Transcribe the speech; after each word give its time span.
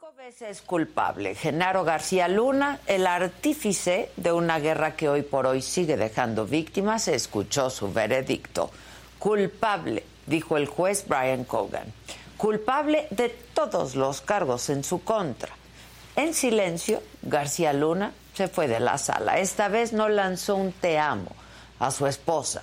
Cinco 0.00 0.14
veces 0.16 0.62
culpable, 0.62 1.34
Genaro 1.34 1.84
García 1.84 2.26
Luna, 2.26 2.80
el 2.86 3.06
artífice 3.06 4.10
de 4.16 4.32
una 4.32 4.58
guerra 4.58 4.96
que 4.96 5.10
hoy 5.10 5.20
por 5.20 5.46
hoy 5.46 5.60
sigue 5.60 5.98
dejando 5.98 6.46
víctimas, 6.46 7.06
escuchó 7.06 7.68
su 7.68 7.92
veredicto. 7.92 8.70
Culpable, 9.18 10.02
dijo 10.26 10.56
el 10.56 10.66
juez 10.66 11.04
Brian 11.06 11.44
Cogan. 11.44 11.92
Culpable 12.38 13.08
de 13.10 13.28
todos 13.52 13.94
los 13.94 14.22
cargos 14.22 14.70
en 14.70 14.84
su 14.84 15.04
contra. 15.04 15.50
En 16.16 16.32
silencio, 16.32 17.02
García 17.20 17.74
Luna 17.74 18.12
se 18.32 18.48
fue 18.48 18.68
de 18.68 18.80
la 18.80 18.96
sala. 18.96 19.38
Esta 19.38 19.68
vez 19.68 19.92
no 19.92 20.08
lanzó 20.08 20.56
un 20.56 20.72
te 20.72 20.98
amo 20.98 21.32
a 21.78 21.90
su 21.90 22.06
esposa 22.06 22.62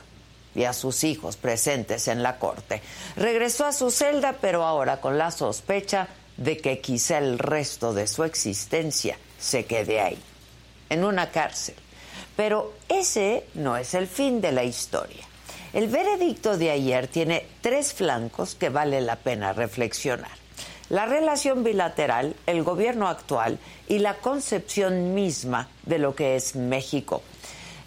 y 0.55 0.63
a 0.63 0.73
sus 0.73 1.03
hijos 1.03 1.37
presentes 1.37 2.07
en 2.07 2.23
la 2.23 2.39
corte. 2.39 2.81
Regresó 3.15 3.65
a 3.65 3.73
su 3.73 3.91
celda, 3.91 4.37
pero 4.41 4.63
ahora 4.63 5.01
con 5.01 5.19
la 5.19 5.29
sospecha 5.29 6.07
de 6.37 6.57
que 6.57 6.79
quizá 6.79 7.17
el 7.17 7.39
resto 7.39 7.93
de 7.93 8.07
su 8.07 8.23
existencia 8.23 9.17
se 9.39 9.65
quede 9.65 9.99
ahí, 9.99 10.19
en 10.89 11.03
una 11.03 11.31
cárcel. 11.31 11.75
Pero 12.35 12.73
ese 12.87 13.45
no 13.55 13.77
es 13.77 13.93
el 13.93 14.07
fin 14.07 14.41
de 14.41 14.51
la 14.51 14.63
historia. 14.63 15.25
El 15.73 15.87
veredicto 15.87 16.57
de 16.57 16.71
ayer 16.71 17.07
tiene 17.07 17.45
tres 17.61 17.93
flancos 17.93 18.55
que 18.55 18.69
vale 18.69 19.01
la 19.01 19.17
pena 19.17 19.53
reflexionar. 19.53 20.31
La 20.89 21.05
relación 21.05 21.63
bilateral, 21.63 22.35
el 22.45 22.63
gobierno 22.63 23.09
actual 23.09 23.59
y 23.89 23.99
la 23.99 24.13
concepción 24.15 25.13
misma 25.13 25.67
de 25.85 25.99
lo 25.99 26.15
que 26.15 26.37
es 26.37 26.55
México. 26.55 27.21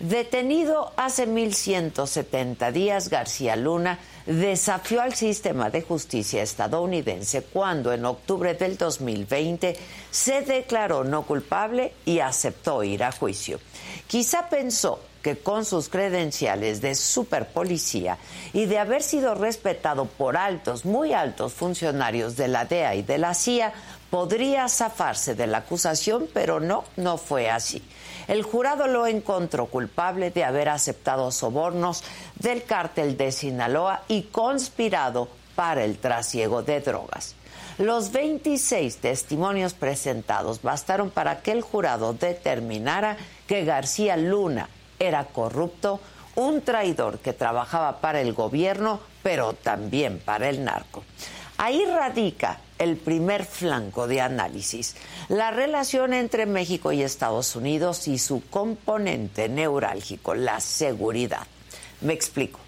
Detenido 0.00 0.94
hace 0.96 1.26
1170 1.26 2.72
días, 2.72 3.10
García 3.10 3.54
Luna 3.54 3.98
desafió 4.24 5.02
al 5.02 5.14
sistema 5.14 5.68
de 5.68 5.82
justicia 5.82 6.42
estadounidense 6.42 7.42
cuando 7.42 7.92
en 7.92 8.06
octubre 8.06 8.54
del 8.54 8.78
2020 8.78 9.76
se 10.10 10.40
declaró 10.40 11.04
no 11.04 11.26
culpable 11.26 11.92
y 12.06 12.20
aceptó 12.20 12.82
ir 12.82 13.04
a 13.04 13.12
juicio. 13.12 13.60
Quizá 14.06 14.48
pensó 14.48 15.00
que 15.22 15.36
con 15.36 15.66
sus 15.66 15.90
credenciales 15.90 16.80
de 16.80 16.94
superpolicía 16.94 18.16
y 18.54 18.64
de 18.64 18.78
haber 18.78 19.02
sido 19.02 19.34
respetado 19.34 20.06
por 20.06 20.38
altos, 20.38 20.86
muy 20.86 21.12
altos 21.12 21.52
funcionarios 21.52 22.38
de 22.38 22.48
la 22.48 22.64
DEA 22.64 22.94
y 22.94 23.02
de 23.02 23.18
la 23.18 23.34
CIA, 23.34 23.74
podría 24.08 24.66
zafarse 24.70 25.34
de 25.34 25.46
la 25.46 25.58
acusación, 25.58 26.26
pero 26.32 26.58
no, 26.58 26.84
no 26.96 27.18
fue 27.18 27.50
así. 27.50 27.82
El 28.30 28.44
jurado 28.44 28.86
lo 28.86 29.08
encontró 29.08 29.66
culpable 29.66 30.30
de 30.30 30.44
haber 30.44 30.68
aceptado 30.68 31.32
sobornos 31.32 32.04
del 32.36 32.62
cártel 32.62 33.16
de 33.16 33.32
Sinaloa 33.32 34.02
y 34.06 34.22
conspirado 34.22 35.26
para 35.56 35.82
el 35.82 35.98
trasiego 35.98 36.62
de 36.62 36.80
drogas. 36.80 37.34
Los 37.78 38.12
26 38.12 38.98
testimonios 38.98 39.74
presentados 39.74 40.62
bastaron 40.62 41.10
para 41.10 41.42
que 41.42 41.50
el 41.50 41.62
jurado 41.62 42.12
determinara 42.12 43.16
que 43.48 43.64
García 43.64 44.16
Luna 44.16 44.68
era 45.00 45.24
corrupto, 45.24 45.98
un 46.36 46.62
traidor 46.62 47.18
que 47.18 47.32
trabajaba 47.32 48.00
para 48.00 48.20
el 48.20 48.32
gobierno, 48.32 49.00
pero 49.24 49.54
también 49.54 50.20
para 50.20 50.48
el 50.48 50.62
narco. 50.62 51.02
Ahí 51.58 51.84
radica 51.84 52.60
el 52.80 52.96
primer 52.96 53.44
flanco 53.44 54.08
de 54.08 54.20
análisis, 54.20 54.96
la 55.28 55.50
relación 55.50 56.14
entre 56.14 56.46
México 56.46 56.90
y 56.90 57.02
Estados 57.02 57.54
Unidos 57.54 58.08
y 58.08 58.18
su 58.18 58.42
componente 58.48 59.48
neurálgico, 59.48 60.34
la 60.34 60.58
seguridad. 60.60 61.46
Me 62.00 62.14
explico. 62.14 62.58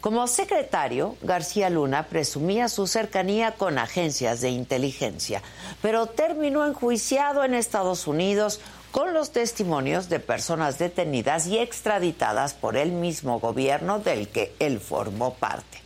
Como 0.00 0.28
secretario, 0.28 1.16
García 1.22 1.68
Luna 1.68 2.06
presumía 2.06 2.68
su 2.68 2.86
cercanía 2.86 3.52
con 3.52 3.76
agencias 3.76 4.40
de 4.40 4.50
inteligencia, 4.50 5.42
pero 5.82 6.06
terminó 6.06 6.64
enjuiciado 6.64 7.42
en 7.42 7.54
Estados 7.54 8.06
Unidos 8.06 8.60
con 8.92 9.14
los 9.14 9.32
testimonios 9.32 10.08
de 10.08 10.20
personas 10.20 10.78
detenidas 10.78 11.48
y 11.48 11.58
extraditadas 11.58 12.54
por 12.54 12.76
el 12.76 12.92
mismo 12.92 13.40
gobierno 13.40 13.98
del 13.98 14.28
que 14.28 14.54
él 14.60 14.78
formó 14.78 15.34
parte. 15.34 15.85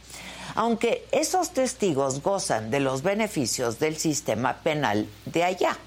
Aunque 0.54 1.06
esos 1.12 1.50
testigos 1.50 2.22
gozan 2.22 2.70
de 2.70 2.80
los 2.80 3.02
beneficios 3.02 3.78
del 3.78 3.96
sistema 3.96 4.58
penal 4.58 5.06
de 5.26 5.44
allá. 5.44 5.78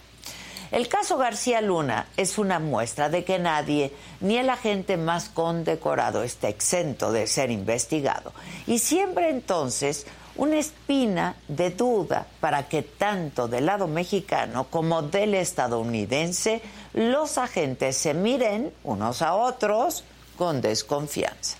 El 0.71 0.87
caso 0.87 1.17
García 1.17 1.61
Luna 1.61 2.07
es 2.17 2.39
una 2.39 2.57
muestra 2.57 3.07
de 3.07 3.23
que 3.23 3.37
nadie, 3.37 3.93
ni 4.21 4.37
el 4.37 4.49
agente 4.49 4.97
más 4.97 5.29
condecorado, 5.29 6.23
está 6.23 6.49
exento 6.49 7.11
de 7.11 7.27
ser 7.27 7.51
investigado. 7.51 8.33
Y 8.65 8.79
siempre 8.79 9.29
entonces 9.29 10.07
una 10.35 10.57
espina 10.57 11.35
de 11.47 11.69
duda 11.69 12.25
para 12.39 12.67
que 12.67 12.81
tanto 12.81 13.47
del 13.47 13.67
lado 13.67 13.87
mexicano 13.87 14.65
como 14.69 15.03
del 15.03 15.35
estadounidense 15.35 16.61
los 16.93 17.37
agentes 17.37 17.95
se 17.97 18.15
miren 18.15 18.73
unos 18.83 19.21
a 19.21 19.35
otros 19.35 20.03
con 20.37 20.61
desconfianza. 20.61 21.57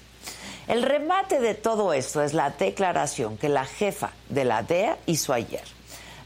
El 0.67 0.83
remate 0.83 1.39
de 1.39 1.55
todo 1.55 1.93
esto 1.93 2.21
es 2.21 2.33
la 2.33 2.49
declaración 2.51 3.37
que 3.37 3.49
la 3.49 3.65
jefa 3.65 4.11
de 4.29 4.45
la 4.45 4.63
DEA 4.63 4.97
hizo 5.05 5.33
ayer. 5.33 5.63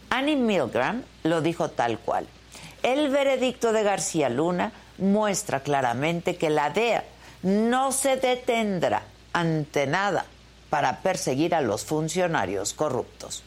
Annie 0.10 0.36
Milgram 0.36 1.04
lo 1.24 1.42
dijo 1.42 1.70
tal 1.70 2.00
cual. 2.00 2.28
El 2.84 3.10
veredicto 3.10 3.74
de 3.74 3.84
García 3.84 4.30
Luna 4.30 4.72
muestra 5.00 5.62
claramente 5.62 6.36
que 6.36 6.50
la 6.50 6.70
DEA 6.70 7.04
no 7.42 7.92
se 7.92 8.18
detendrá 8.18 9.04
ante 9.34 9.88
nada 9.88 10.26
para 10.70 11.02
perseguir 11.02 11.56
a 11.56 11.62
los 11.62 11.86
funcionarios 11.86 12.74
corruptos. 12.74 13.44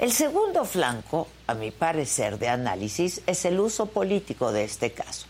El 0.00 0.12
segundo 0.12 0.64
flanco, 0.64 1.28
a 1.46 1.54
mi 1.54 1.70
parecer, 1.70 2.38
de 2.38 2.48
análisis 2.48 3.20
es 3.26 3.44
el 3.44 3.60
uso 3.60 3.86
político 3.86 4.52
de 4.52 4.64
este 4.64 4.92
caso. 4.92 5.26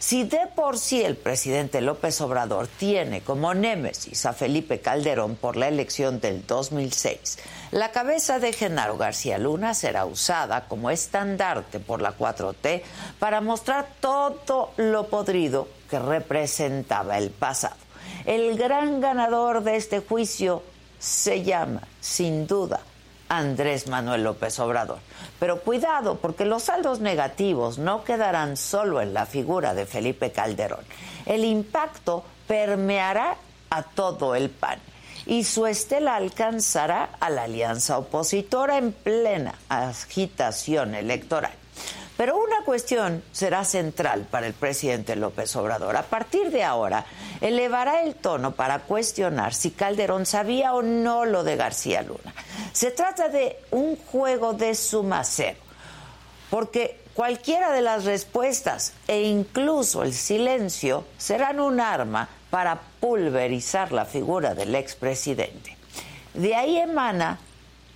Si 0.00 0.24
de 0.24 0.46
por 0.56 0.78
sí 0.78 1.02
el 1.02 1.14
presidente 1.14 1.82
López 1.82 2.22
Obrador 2.22 2.66
tiene 2.68 3.20
como 3.20 3.52
némesis 3.52 4.24
a 4.24 4.32
Felipe 4.32 4.80
Calderón 4.80 5.36
por 5.36 5.58
la 5.58 5.68
elección 5.68 6.20
del 6.20 6.46
2006, 6.46 7.38
la 7.70 7.92
cabeza 7.92 8.38
de 8.38 8.54
Genaro 8.54 8.96
García 8.96 9.36
Luna 9.36 9.74
será 9.74 10.06
usada 10.06 10.66
como 10.68 10.90
estandarte 10.90 11.80
por 11.80 12.00
la 12.00 12.16
4T 12.16 12.80
para 13.18 13.42
mostrar 13.42 13.88
todo 14.00 14.72
lo 14.78 15.08
podrido 15.08 15.68
que 15.90 15.98
representaba 15.98 17.18
el 17.18 17.28
pasado. 17.28 17.76
El 18.24 18.56
gran 18.56 19.02
ganador 19.02 19.62
de 19.62 19.76
este 19.76 20.00
juicio 20.00 20.62
se 20.98 21.44
llama, 21.44 21.82
sin 22.00 22.46
duda, 22.46 22.80
Andrés 23.30 23.86
Manuel 23.86 24.24
López 24.24 24.58
Obrador. 24.58 24.98
Pero 25.38 25.60
cuidado, 25.60 26.16
porque 26.16 26.44
los 26.44 26.64
saldos 26.64 27.00
negativos 27.00 27.78
no 27.78 28.04
quedarán 28.04 28.58
solo 28.58 29.00
en 29.00 29.14
la 29.14 29.24
figura 29.24 29.72
de 29.72 29.86
Felipe 29.86 30.32
Calderón. 30.32 30.84
El 31.24 31.44
impacto 31.44 32.24
permeará 32.46 33.36
a 33.70 33.82
todo 33.84 34.34
el 34.34 34.50
PAN 34.50 34.80
y 35.26 35.44
su 35.44 35.66
estela 35.66 36.16
alcanzará 36.16 37.10
a 37.20 37.30
la 37.30 37.44
alianza 37.44 37.98
opositora 37.98 38.78
en 38.78 38.92
plena 38.92 39.54
agitación 39.68 40.94
electoral. 40.96 41.59
Pero 42.20 42.36
una 42.36 42.66
cuestión 42.66 43.22
será 43.32 43.64
central 43.64 44.26
para 44.30 44.46
el 44.46 44.52
presidente 44.52 45.16
López 45.16 45.56
Obrador. 45.56 45.96
A 45.96 46.02
partir 46.02 46.50
de 46.50 46.62
ahora, 46.62 47.06
elevará 47.40 48.02
el 48.02 48.14
tono 48.14 48.52
para 48.52 48.80
cuestionar 48.80 49.54
si 49.54 49.70
Calderón 49.70 50.26
sabía 50.26 50.74
o 50.74 50.82
no 50.82 51.24
lo 51.24 51.44
de 51.44 51.56
García 51.56 52.02
Luna. 52.02 52.34
Se 52.74 52.90
trata 52.90 53.30
de 53.30 53.56
un 53.70 53.96
juego 53.96 54.52
de 54.52 54.74
suma 54.74 55.24
cero, 55.24 55.56
porque 56.50 57.00
cualquiera 57.14 57.72
de 57.72 57.80
las 57.80 58.04
respuestas 58.04 58.92
e 59.08 59.22
incluso 59.22 60.02
el 60.02 60.12
silencio 60.12 61.06
serán 61.16 61.58
un 61.58 61.80
arma 61.80 62.28
para 62.50 62.82
pulverizar 63.00 63.92
la 63.92 64.04
figura 64.04 64.54
del 64.54 64.74
expresidente. 64.74 65.74
De 66.34 66.54
ahí 66.54 66.76
emana 66.76 67.38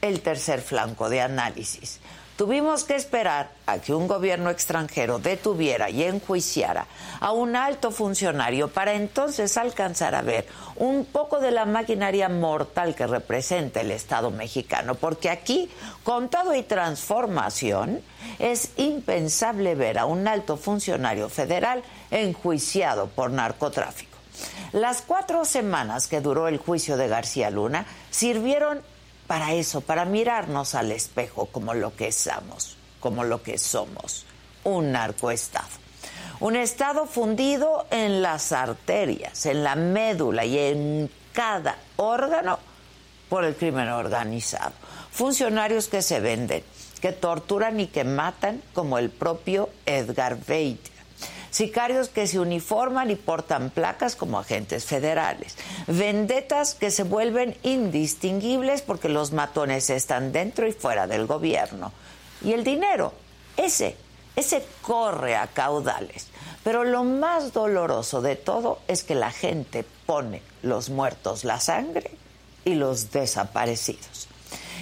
el 0.00 0.22
tercer 0.22 0.62
flanco 0.62 1.10
de 1.10 1.20
análisis 1.20 2.00
Tuvimos 2.36 2.82
que 2.82 2.96
esperar 2.96 3.50
a 3.64 3.78
que 3.78 3.94
un 3.94 4.08
gobierno 4.08 4.50
extranjero 4.50 5.20
detuviera 5.20 5.88
y 5.88 6.02
enjuiciara 6.02 6.86
a 7.20 7.30
un 7.30 7.54
alto 7.54 7.92
funcionario 7.92 8.66
para 8.66 8.94
entonces 8.94 9.56
alcanzar 9.56 10.16
a 10.16 10.22
ver 10.22 10.48
un 10.74 11.04
poco 11.04 11.38
de 11.38 11.52
la 11.52 11.64
maquinaria 11.64 12.28
mortal 12.28 12.96
que 12.96 13.06
representa 13.06 13.82
el 13.82 13.92
Estado 13.92 14.32
mexicano, 14.32 14.96
porque 14.96 15.30
aquí, 15.30 15.70
con 16.02 16.28
todo 16.28 16.56
y 16.56 16.64
transformación, 16.64 18.02
es 18.40 18.70
impensable 18.78 19.76
ver 19.76 20.00
a 20.00 20.06
un 20.06 20.26
alto 20.26 20.56
funcionario 20.56 21.28
federal 21.28 21.84
enjuiciado 22.10 23.06
por 23.06 23.30
narcotráfico. 23.30 24.18
Las 24.72 25.02
cuatro 25.02 25.44
semanas 25.44 26.08
que 26.08 26.20
duró 26.20 26.48
el 26.48 26.58
juicio 26.58 26.96
de 26.96 27.06
García 27.06 27.48
Luna 27.50 27.86
sirvieron 28.10 28.80
para 29.26 29.52
eso, 29.52 29.80
para 29.80 30.04
mirarnos 30.04 30.74
al 30.74 30.92
espejo 30.92 31.46
como 31.46 31.74
lo 31.74 31.94
que 31.96 32.12
somos, 32.12 32.76
como 33.00 33.24
lo 33.24 33.42
que 33.42 33.58
somos, 33.58 34.26
un 34.64 34.92
narcoestado. 34.92 35.84
Un 36.40 36.56
estado 36.56 37.06
fundido 37.06 37.86
en 37.90 38.20
las 38.20 38.52
arterias, 38.52 39.46
en 39.46 39.64
la 39.64 39.76
médula 39.76 40.44
y 40.44 40.58
en 40.58 41.10
cada 41.32 41.78
órgano 41.96 42.58
por 43.28 43.44
el 43.44 43.54
crimen 43.54 43.88
organizado. 43.88 44.72
Funcionarios 45.10 45.88
que 45.88 46.02
se 46.02 46.20
venden, 46.20 46.62
que 47.00 47.12
torturan 47.12 47.80
y 47.80 47.86
que 47.86 48.04
matan, 48.04 48.62
como 48.72 48.98
el 48.98 49.10
propio 49.10 49.70
Edgar 49.86 50.38
Beitia. 50.46 50.93
Sicarios 51.54 52.08
que 52.08 52.26
se 52.26 52.40
uniforman 52.40 53.12
y 53.12 53.14
portan 53.14 53.70
placas 53.70 54.16
como 54.16 54.40
agentes 54.40 54.86
federales. 54.86 55.56
Vendetas 55.86 56.74
que 56.74 56.90
se 56.90 57.04
vuelven 57.04 57.56
indistinguibles 57.62 58.82
porque 58.82 59.08
los 59.08 59.30
matones 59.30 59.88
están 59.88 60.32
dentro 60.32 60.66
y 60.66 60.72
fuera 60.72 61.06
del 61.06 61.28
gobierno. 61.28 61.92
Y 62.42 62.54
el 62.54 62.64
dinero, 62.64 63.12
ese, 63.56 63.96
ese 64.34 64.66
corre 64.82 65.36
a 65.36 65.46
caudales. 65.46 66.26
Pero 66.64 66.82
lo 66.82 67.04
más 67.04 67.52
doloroso 67.52 68.20
de 68.20 68.34
todo 68.34 68.80
es 68.88 69.04
que 69.04 69.14
la 69.14 69.30
gente 69.30 69.84
pone 70.06 70.42
los 70.62 70.90
muertos 70.90 71.44
la 71.44 71.60
sangre 71.60 72.10
y 72.64 72.74
los 72.74 73.12
desaparecidos. 73.12 74.26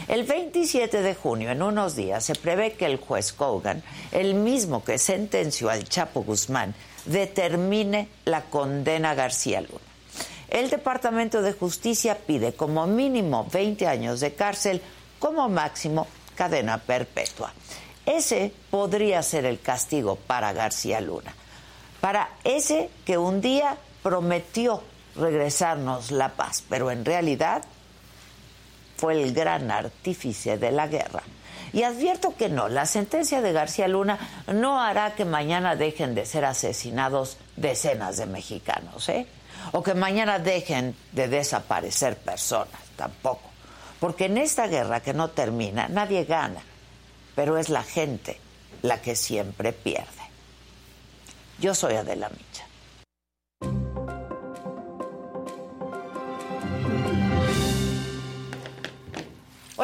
El 0.08 0.24
27 0.24 1.02
de 1.02 1.14
junio, 1.14 1.50
en 1.50 1.62
unos 1.62 1.96
días, 1.96 2.24
se 2.24 2.34
prevé 2.34 2.72
que 2.72 2.86
el 2.86 2.98
juez 2.98 3.32
Kogan, 3.32 3.82
el 4.10 4.34
mismo 4.34 4.84
que 4.84 4.98
sentenció 4.98 5.70
al 5.70 5.84
Chapo 5.84 6.22
Guzmán, 6.22 6.74
determine 7.06 8.08
la 8.24 8.42
condena 8.42 9.10
a 9.10 9.14
García 9.14 9.60
Luna. 9.60 9.80
El 10.48 10.70
Departamento 10.70 11.40
de 11.40 11.52
Justicia 11.52 12.18
pide 12.26 12.52
como 12.52 12.86
mínimo 12.86 13.46
20 13.50 13.86
años 13.86 14.20
de 14.20 14.34
cárcel, 14.34 14.82
como 15.18 15.48
máximo 15.48 16.06
cadena 16.34 16.78
perpetua. 16.78 17.52
Ese 18.04 18.52
podría 18.70 19.22
ser 19.22 19.46
el 19.46 19.60
castigo 19.60 20.16
para 20.16 20.52
García 20.52 21.00
Luna 21.00 21.34
para 22.02 22.30
ese 22.42 22.90
que 23.06 23.16
un 23.16 23.40
día 23.40 23.76
prometió 24.02 24.82
regresarnos 25.14 26.10
la 26.10 26.30
paz, 26.30 26.64
pero 26.68 26.90
en 26.90 27.04
realidad 27.04 27.62
fue 29.02 29.20
el 29.20 29.34
gran 29.34 29.69
artífice 29.72 30.58
de 30.58 30.70
la 30.70 30.87
guerra. 30.87 31.25
Y 31.72 31.82
advierto 31.82 32.37
que 32.37 32.49
no, 32.49 32.69
la 32.69 32.87
sentencia 32.87 33.43
de 33.43 33.50
García 33.50 33.88
Luna 33.88 34.16
no 34.46 34.81
hará 34.81 35.16
que 35.16 35.25
mañana 35.25 35.75
dejen 35.75 36.14
de 36.14 36.25
ser 36.25 36.44
asesinados 36.44 37.37
decenas 37.56 38.16
de 38.16 38.26
mexicanos, 38.26 39.08
¿eh? 39.08 39.26
O 39.72 39.82
que 39.82 39.94
mañana 39.94 40.38
dejen 40.38 40.94
de 41.10 41.26
desaparecer 41.26 42.16
personas, 42.16 42.81
tampoco. 42.94 43.50
Porque 43.99 44.26
en 44.26 44.38
esta 44.38 44.69
guerra 44.69 45.00
que 45.00 45.14
no 45.14 45.31
termina, 45.31 45.88
nadie 45.88 46.22
gana, 46.22 46.62
pero 47.34 47.58
es 47.58 47.70
la 47.70 47.82
gente 47.82 48.38
la 48.82 49.02
que 49.02 49.16
siempre 49.16 49.72
pierde. 49.72 50.06
Yo 51.58 51.75
soy 51.75 51.96
Adela. 51.96 52.31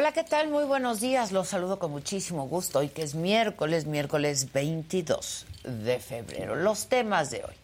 Hola, 0.01 0.13
¿qué 0.13 0.23
tal? 0.23 0.49
Muy 0.49 0.63
buenos 0.63 1.01
días. 1.01 1.33
Los 1.33 1.49
saludo 1.49 1.81
con 1.81 1.91
muchísimo 1.91 2.47
gusto 2.47 2.79
hoy 2.79 2.89
que 2.89 3.03
es 3.03 3.17
miércoles, 3.17 3.85
miércoles 3.85 4.53
22 4.53 5.45
de 5.65 5.99
febrero. 5.99 6.55
Los 6.55 6.87
temas 6.87 7.33
de 7.33 7.39
hoy. 7.39 7.55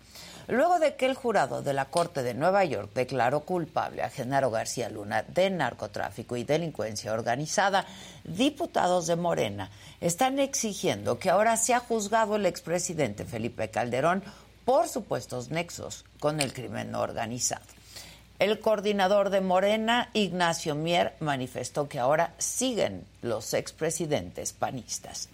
Luego 0.49 0.81
de 0.81 0.97
que 0.97 1.07
el 1.07 1.15
jurado 1.15 1.63
de 1.63 1.73
la 1.75 1.85
Corte 1.85 2.25
de 2.25 2.35
Nueva 2.35 2.65
York 2.65 2.91
declaró 2.93 3.43
culpable 3.43 4.03
a 4.03 4.11
Genaro 4.11 4.51
García 4.51 4.89
Luna 4.89 5.23
de 5.23 5.49
narcotráfico 5.49 6.37
y 6.37 6.43
delincuencia 6.43 7.13
organizada, 7.13 7.87
diputados 8.25 9.07
de 9.07 9.15
Morena 9.15 9.71
están 10.01 10.41
exigiendo 10.41 11.21
que 11.21 11.31
ahora 11.31 11.57
sea 11.57 11.79
juzgado 11.79 12.35
el 12.35 12.47
expresidente 12.47 13.25
Felipe 13.25 13.71
Calderón 13.71 14.25
por 14.65 14.89
supuestos 14.89 15.51
nexos 15.51 16.05
con 16.19 16.41
el 16.41 16.53
crimen 16.53 16.97
organizado. 16.97 17.84
El 18.39 18.59
coordinador 18.59 19.31
de 19.31 19.41
Morena, 19.41 20.11
Ignacio 20.13 20.75
Mier, 20.75 21.15
manifestó 21.21 21.89
que 21.89 22.01
ahora 22.01 22.35
siguen 22.39 23.05
los 23.23 23.55
expresidentes 23.55 24.53
panistas. 24.53 25.29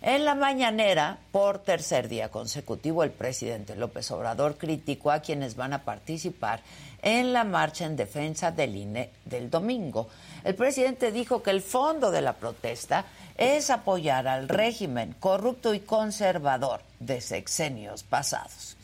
En 0.00 0.24
la 0.24 0.36
mañanera, 0.36 1.18
por 1.32 1.58
tercer 1.58 2.08
día 2.08 2.28
consecutivo, 2.28 3.02
el 3.02 3.10
presidente 3.10 3.74
López 3.74 4.10
Obrador 4.12 4.56
criticó 4.56 5.10
a 5.10 5.20
quienes 5.20 5.56
van 5.56 5.72
a 5.72 5.82
participar 5.82 6.60
en 7.02 7.32
la 7.32 7.42
marcha 7.42 7.86
en 7.86 7.96
defensa 7.96 8.52
del 8.52 8.76
INE 8.76 9.10
del 9.24 9.50
domingo. 9.50 10.08
El 10.44 10.54
presidente 10.54 11.10
dijo 11.10 11.42
que 11.42 11.50
el 11.50 11.62
fondo 11.62 12.12
de 12.12 12.20
la 12.20 12.34
protesta 12.34 13.06
es 13.36 13.70
apoyar 13.70 14.28
al 14.28 14.48
régimen 14.48 15.16
corrupto 15.18 15.74
y 15.74 15.80
conservador 15.80 16.82
de 17.00 17.20
sexenios 17.20 18.04
pasados. 18.04 18.75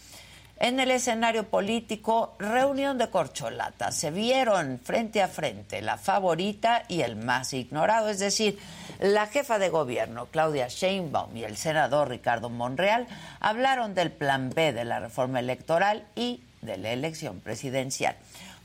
En 0.63 0.79
el 0.79 0.93
escenario 0.93 1.49
político, 1.49 2.37
reunión 2.39 2.97
de 2.97 3.11
corcholata. 3.11 3.91
Se 3.91 4.13
vieron 4.13 4.79
frente 4.79 5.21
a 5.21 5.27
frente 5.27 5.83
la 5.83 5.99
favorita 5.99 6.85
y 6.87 7.01
el 7.01 7.17
más 7.17 7.53
ignorado, 7.53 8.09
es 8.09 8.21
decir, 8.21 8.61
la 9.01 9.27
jefa 9.27 9.59
de 9.59 9.71
gobierno, 9.71 10.27
Claudia 10.27 10.69
Sheinbaum, 10.69 11.37
y 11.37 11.43
el 11.43 11.57
senador 11.57 12.11
Ricardo 12.11 12.49
Monreal 12.49 13.09
hablaron 13.41 13.97
del 13.97 14.13
plan 14.13 14.51
B 14.51 14.73
de 14.73 14.85
la 14.85 15.01
reforma 15.01 15.41
electoral 15.41 16.07
y 16.15 16.45
de 16.61 16.77
la 16.77 16.93
elección 16.93 17.41
presidencial. 17.41 18.15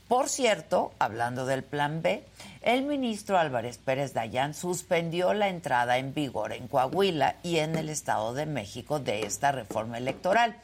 Por 0.06 0.28
cierto, 0.28 0.92
hablando 1.00 1.46
del 1.46 1.64
plan 1.64 2.00
B, 2.00 2.22
el 2.62 2.82
ministro 2.82 3.38
Álvarez 3.38 3.78
Pérez 3.78 4.14
Dayán 4.14 4.54
suspendió 4.54 5.34
la 5.34 5.48
entrada 5.48 5.98
en 5.98 6.14
vigor 6.14 6.52
en 6.52 6.68
Coahuila 6.68 7.34
y 7.42 7.56
en 7.58 7.74
el 7.74 7.88
Estado 7.88 8.34
de 8.34 8.46
México 8.46 9.00
de 9.00 9.26
esta 9.26 9.50
reforma 9.50 9.98
electoral. 9.98 10.54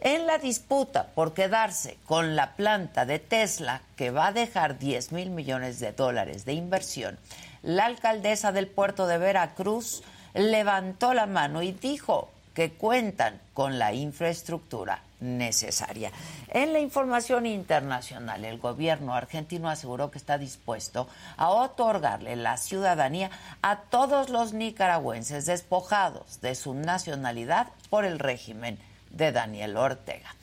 En 0.00 0.26
la 0.26 0.38
disputa 0.38 1.08
por 1.14 1.34
quedarse 1.34 1.98
con 2.06 2.36
la 2.36 2.54
planta 2.54 3.04
de 3.04 3.18
Tesla, 3.18 3.82
que 3.96 4.12
va 4.12 4.28
a 4.28 4.32
dejar 4.32 4.78
10 4.78 5.10
mil 5.10 5.30
millones 5.30 5.80
de 5.80 5.90
dólares 5.90 6.44
de 6.44 6.52
inversión, 6.52 7.18
la 7.62 7.86
alcaldesa 7.86 8.52
del 8.52 8.68
puerto 8.68 9.08
de 9.08 9.18
Veracruz 9.18 10.04
levantó 10.34 11.14
la 11.14 11.26
mano 11.26 11.62
y 11.62 11.72
dijo 11.72 12.30
que 12.54 12.72
cuentan 12.72 13.40
con 13.54 13.80
la 13.80 13.92
infraestructura 13.92 15.02
necesaria. 15.18 16.12
En 16.48 16.72
la 16.72 16.78
información 16.78 17.46
internacional, 17.46 18.44
el 18.44 18.58
gobierno 18.58 19.14
argentino 19.14 19.68
aseguró 19.68 20.12
que 20.12 20.18
está 20.18 20.38
dispuesto 20.38 21.08
a 21.36 21.50
otorgarle 21.50 22.36
la 22.36 22.56
ciudadanía 22.56 23.30
a 23.62 23.80
todos 23.80 24.28
los 24.28 24.52
nicaragüenses 24.52 25.46
despojados 25.46 26.40
de 26.40 26.54
su 26.54 26.74
nacionalidad 26.74 27.68
por 27.90 28.04
el 28.04 28.20
régimen 28.20 28.78
de 29.10 29.32
Daniel 29.32 29.76
Ortega. 29.76 30.34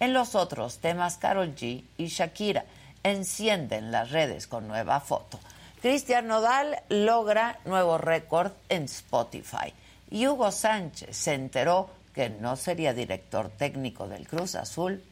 En 0.00 0.12
los 0.12 0.34
otros 0.34 0.78
temas, 0.78 1.16
Carol 1.16 1.54
G 1.54 1.84
y 1.96 2.06
Shakira 2.06 2.64
encienden 3.02 3.90
las 3.92 4.10
redes 4.10 4.46
con 4.46 4.66
nueva 4.66 5.00
foto. 5.00 5.38
Cristian 5.80 6.26
Nodal 6.26 6.78
logra 6.88 7.58
nuevo 7.64 7.98
récord 7.98 8.52
en 8.68 8.84
Spotify. 8.84 9.72
Y 10.10 10.26
Hugo 10.26 10.50
Sánchez 10.50 11.16
se 11.16 11.34
enteró 11.34 11.90
que 12.14 12.30
no 12.30 12.56
sería 12.56 12.94
director 12.94 13.50
técnico 13.50 14.08
del 14.08 14.26
Cruz 14.26 14.54
Azul 14.54 15.02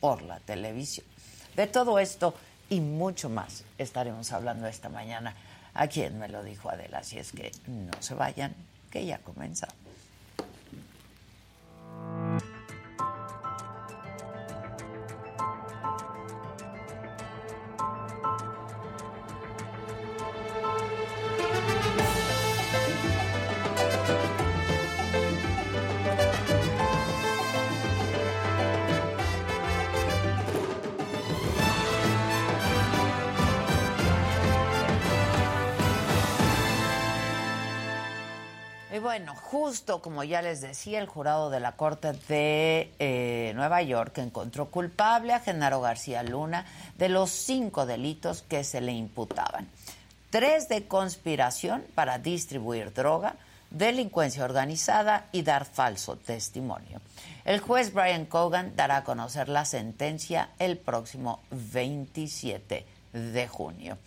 por 0.00 0.22
la 0.22 0.40
televisión. 0.40 1.06
De 1.56 1.66
todo 1.66 1.98
esto 1.98 2.34
y 2.68 2.80
mucho 2.80 3.28
más 3.28 3.64
estaremos 3.78 4.32
hablando 4.32 4.66
esta 4.66 4.88
mañana. 4.88 5.34
A 5.74 5.86
quien 5.86 6.18
me 6.18 6.28
lo 6.28 6.42
dijo 6.42 6.70
Adela, 6.70 7.02
si 7.04 7.18
es 7.18 7.32
que 7.32 7.52
no 7.66 7.92
se 8.00 8.14
vayan, 8.14 8.54
que 8.90 9.06
ya 9.06 9.18
comenzamos. 9.18 9.74
Bueno, 38.98 39.34
justo 39.34 40.00
como 40.02 40.24
ya 40.24 40.42
les 40.42 40.60
decía, 40.60 41.00
el 41.00 41.06
jurado 41.06 41.50
de 41.50 41.60
la 41.60 41.72
Corte 41.72 42.12
de 42.28 42.92
eh, 42.98 43.52
Nueva 43.54 43.82
York 43.82 44.18
encontró 44.18 44.66
culpable 44.66 45.32
a 45.32 45.40
Genaro 45.40 45.80
García 45.80 46.22
Luna 46.22 46.64
de 46.96 47.08
los 47.08 47.30
cinco 47.30 47.86
delitos 47.86 48.42
que 48.42 48.64
se 48.64 48.80
le 48.80 48.92
imputaban. 48.92 49.68
Tres 50.30 50.68
de 50.68 50.86
conspiración 50.86 51.84
para 51.94 52.18
distribuir 52.18 52.92
droga, 52.92 53.36
delincuencia 53.70 54.44
organizada 54.44 55.26
y 55.32 55.42
dar 55.42 55.64
falso 55.64 56.16
testimonio. 56.16 57.00
El 57.44 57.60
juez 57.60 57.92
Brian 57.92 58.26
Cogan 58.26 58.76
dará 58.76 58.98
a 58.98 59.04
conocer 59.04 59.48
la 59.48 59.64
sentencia 59.64 60.50
el 60.58 60.76
próximo 60.78 61.40
27 61.50 62.86
de 63.12 63.48
junio. 63.48 63.98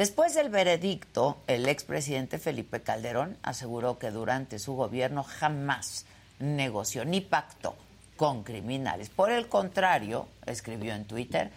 Después 0.00 0.32
del 0.32 0.48
veredicto, 0.48 1.36
el 1.46 1.68
expresidente 1.68 2.38
Felipe 2.38 2.80
Calderón 2.80 3.36
aseguró 3.42 3.98
que 3.98 4.10
durante 4.10 4.58
su 4.58 4.72
gobierno 4.72 5.22
jamás 5.22 6.06
negoció 6.38 7.04
ni 7.04 7.20
pactó 7.20 7.76
con 8.16 8.42
criminales. 8.42 9.10
Por 9.10 9.30
el 9.30 9.46
contrario, 9.46 10.26
escribió 10.46 10.94
en 10.94 11.04
Twitter, 11.04 11.50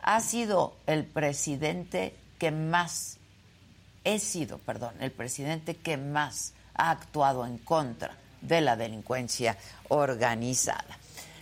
ha 0.00 0.20
sido 0.22 0.74
el 0.86 1.04
presidente 1.04 2.16
que 2.38 2.50
más, 2.50 3.18
he 4.04 4.20
sido, 4.20 4.56
perdón, 4.56 4.94
el 5.00 5.10
presidente 5.10 5.76
que 5.76 5.98
más 5.98 6.54
ha 6.72 6.90
actuado 6.90 7.44
en 7.44 7.58
contra 7.58 8.16
de 8.40 8.62
la 8.62 8.76
delincuencia 8.76 9.58
organizada. 9.88 10.98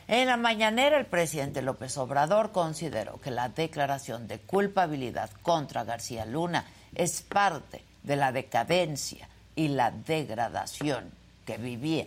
En 0.07 0.29
la 0.29 0.37
mañanera, 0.37 0.99
el 0.99 1.07
presidente 1.07 1.63
López 1.63 1.97
Obrador 1.97 2.53
consideró 2.53 3.21
que 3.21 3.31
la 3.31 3.49
declaración 3.49 4.29
de 4.29 4.39
culpabilidad 4.39 5.31
contra 5.43 5.85
García 5.85 6.27
Luna 6.27 6.67
es 6.95 7.23
parte 7.23 7.83
de 8.03 8.17
la 8.17 8.31
decadencia 8.31 9.29
y 9.57 9.69
la 9.69 9.91
degradación 9.91 11.11
que 11.47 11.57
vivía 11.57 12.07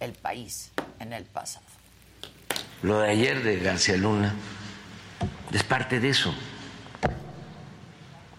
el 0.00 0.12
país 0.12 0.72
en 0.98 1.12
el 1.12 1.24
pasado. 1.24 1.64
Lo 2.82 3.00
de 3.00 3.10
ayer 3.10 3.42
de 3.42 3.58
García 3.60 3.96
Luna 3.96 4.34
es 5.52 5.62
parte 5.62 6.00
de 6.00 6.08
eso. 6.08 6.34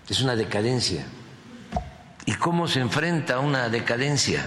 Es 0.09 0.21
una 0.21 0.35
decadencia. 0.35 1.05
¿Y 2.25 2.33
cómo 2.33 2.67
se 2.67 2.81
enfrenta 2.81 3.35
a 3.35 3.39
una 3.39 3.69
decadencia? 3.69 4.45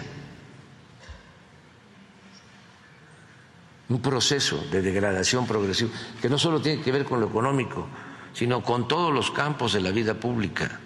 Un 3.91 4.01
proceso 4.01 4.65
de 4.71 4.81
degradación 4.81 5.47
progresiva 5.47 5.91
que 6.23 6.29
no 6.29 6.39
solo 6.39 6.63
tiene 6.63 6.81
que 6.81 6.93
ver 6.93 7.05
con 7.05 7.21
lo 7.21 7.27
económico, 7.27 7.87
sino 8.33 8.63
con 8.63 8.89
todos 8.89 9.13
los 9.13 9.31
campos 9.31 9.73
de 9.73 9.81
la 9.81 9.91
vida 9.91 10.15
pública, 10.15 10.79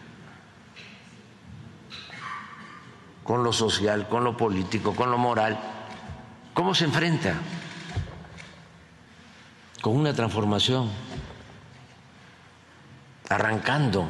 con 3.23 3.45
lo 3.45 3.53
social, 3.53 4.09
con 4.09 4.25
lo 4.25 4.37
político, 4.37 4.95
con 4.95 5.11
lo 5.11 5.19
moral. 5.19 5.61
¿Cómo 6.55 6.75
se 6.75 6.87
enfrenta? 6.87 7.35
Con 9.83 9.97
una 9.97 10.15
transformación, 10.15 10.91
arrancando 13.29 14.07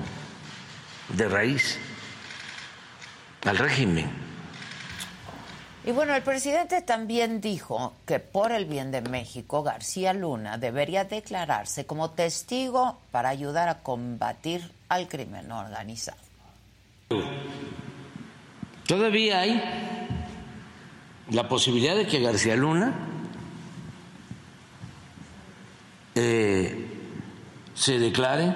de 1.08 1.28
raíz 1.28 1.78
al 3.44 3.58
régimen. 3.58 4.23
Y 5.86 5.92
bueno, 5.92 6.14
el 6.14 6.22
presidente 6.22 6.80
también 6.80 7.42
dijo 7.42 7.92
que 8.06 8.18
por 8.18 8.52
el 8.52 8.64
bien 8.64 8.90
de 8.90 9.02
México, 9.02 9.62
García 9.62 10.14
Luna 10.14 10.56
debería 10.56 11.04
declararse 11.04 11.84
como 11.84 12.10
testigo 12.10 12.98
para 13.10 13.28
ayudar 13.28 13.68
a 13.68 13.82
combatir 13.82 14.70
al 14.88 15.08
crimen 15.08 15.52
organizado. 15.52 16.16
Todavía 18.86 19.40
hay 19.40 19.62
la 21.30 21.48
posibilidad 21.48 21.94
de 21.94 22.06
que 22.06 22.20
García 22.20 22.56
Luna 22.56 22.94
eh, 26.14 26.86
se 27.74 27.98
declare 27.98 28.54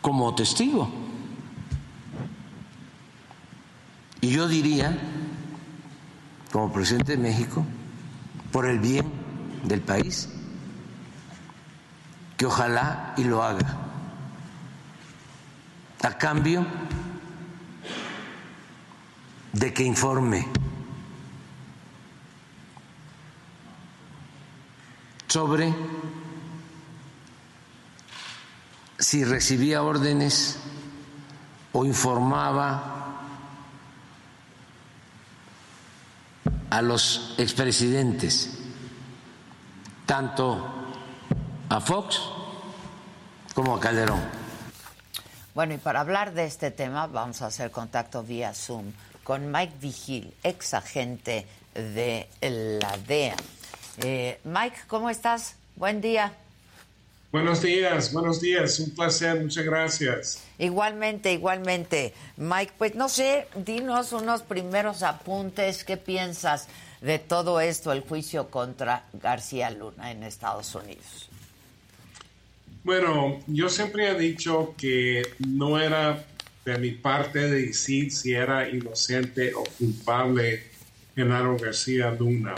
como 0.00 0.34
testigo. 0.34 1.07
Y 4.20 4.30
yo 4.30 4.48
diría, 4.48 4.98
como 6.52 6.72
presidente 6.72 7.12
de 7.12 7.22
México, 7.22 7.64
por 8.50 8.66
el 8.66 8.78
bien 8.78 9.10
del 9.64 9.80
país, 9.80 10.28
que 12.36 12.46
ojalá 12.46 13.14
y 13.16 13.24
lo 13.24 13.42
haga, 13.42 13.76
a 16.02 16.18
cambio 16.18 16.66
de 19.52 19.74
que 19.74 19.82
informe 19.82 20.46
sobre 25.26 25.74
si 28.98 29.24
recibía 29.24 29.82
órdenes 29.82 30.58
o 31.72 31.84
informaba 31.84 32.97
a 36.70 36.82
los 36.82 37.34
expresidentes, 37.38 38.58
tanto 40.06 40.66
a 41.68 41.80
Fox 41.80 42.20
como 43.54 43.74
a 43.74 43.80
Calderón. 43.80 44.20
Bueno, 45.54 45.74
y 45.74 45.78
para 45.78 46.00
hablar 46.00 46.34
de 46.34 46.44
este 46.44 46.70
tema 46.70 47.06
vamos 47.06 47.42
a 47.42 47.46
hacer 47.46 47.70
contacto 47.70 48.22
vía 48.22 48.54
Zoom 48.54 48.92
con 49.24 49.50
Mike 49.50 49.74
Vigil, 49.80 50.34
ex 50.42 50.74
agente 50.74 51.46
de 51.74 52.28
la 52.80 52.96
DEA. 53.06 53.36
Eh, 53.98 54.40
Mike, 54.44 54.78
¿cómo 54.86 55.10
estás? 55.10 55.56
Buen 55.76 56.00
día. 56.00 56.32
Buenos 57.30 57.60
días, 57.60 58.10
buenos 58.14 58.40
días, 58.40 58.80
un 58.80 58.90
placer, 58.92 59.38
muchas 59.38 59.66
gracias. 59.66 60.42
Igualmente, 60.58 61.30
igualmente. 61.30 62.14
Mike, 62.38 62.72
pues 62.78 62.94
no 62.94 63.10
sé, 63.10 63.46
dinos 63.54 64.14
unos 64.14 64.40
primeros 64.40 65.02
apuntes, 65.02 65.84
¿qué 65.84 65.98
piensas 65.98 66.68
de 67.02 67.18
todo 67.18 67.60
esto, 67.60 67.92
el 67.92 68.00
juicio 68.00 68.50
contra 68.50 69.04
García 69.12 69.70
Luna 69.70 70.10
en 70.10 70.22
Estados 70.22 70.74
Unidos? 70.74 71.28
Bueno, 72.82 73.42
yo 73.46 73.68
siempre 73.68 74.08
he 74.08 74.18
dicho 74.18 74.74
que 74.78 75.20
no 75.46 75.78
era 75.78 76.24
de 76.64 76.78
mi 76.78 76.92
parte 76.92 77.40
de 77.40 77.66
decir 77.66 78.10
si 78.10 78.32
era 78.32 78.70
inocente 78.70 79.52
o 79.54 79.64
culpable 79.78 80.62
Genaro 81.14 81.58
García 81.58 82.10
Luna, 82.10 82.54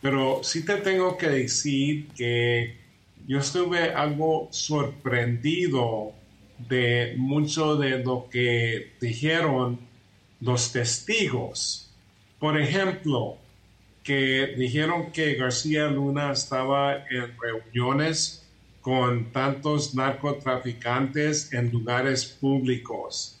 pero 0.00 0.40
sí 0.42 0.64
te 0.64 0.78
tengo 0.78 1.16
que 1.16 1.28
decir 1.28 2.08
que 2.16 2.81
yo 3.26 3.38
estuve 3.38 3.92
algo 3.92 4.48
sorprendido 4.50 6.12
de 6.58 7.14
mucho 7.16 7.76
de 7.76 7.98
lo 7.98 8.28
que 8.30 8.92
dijeron 9.00 9.80
los 10.40 10.72
testigos. 10.72 11.90
Por 12.38 12.60
ejemplo, 12.60 13.38
que 14.02 14.54
dijeron 14.58 15.12
que 15.12 15.34
García 15.34 15.86
Luna 15.86 16.32
estaba 16.32 16.96
en 17.08 17.32
reuniones 17.40 18.44
con 18.80 19.30
tantos 19.30 19.94
narcotraficantes 19.94 21.52
en 21.52 21.70
lugares 21.70 22.24
públicos. 22.26 23.38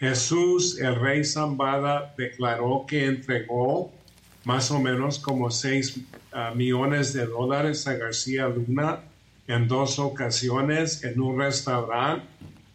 Jesús, 0.00 0.78
el 0.80 0.94
rey 0.94 1.24
Zambada, 1.24 2.14
declaró 2.16 2.86
que 2.88 3.04
entregó 3.04 3.92
más 4.44 4.70
o 4.70 4.80
menos 4.80 5.18
como 5.18 5.50
6 5.50 6.00
ah, 6.32 6.52
millones 6.54 7.12
de 7.12 7.26
dólares 7.26 7.86
a 7.86 7.94
García 7.94 8.48
Luna 8.48 9.00
en 9.48 9.66
dos 9.66 9.98
ocasiones 9.98 11.02
en 11.02 11.20
un 11.20 11.38
restaurante, 11.38 12.26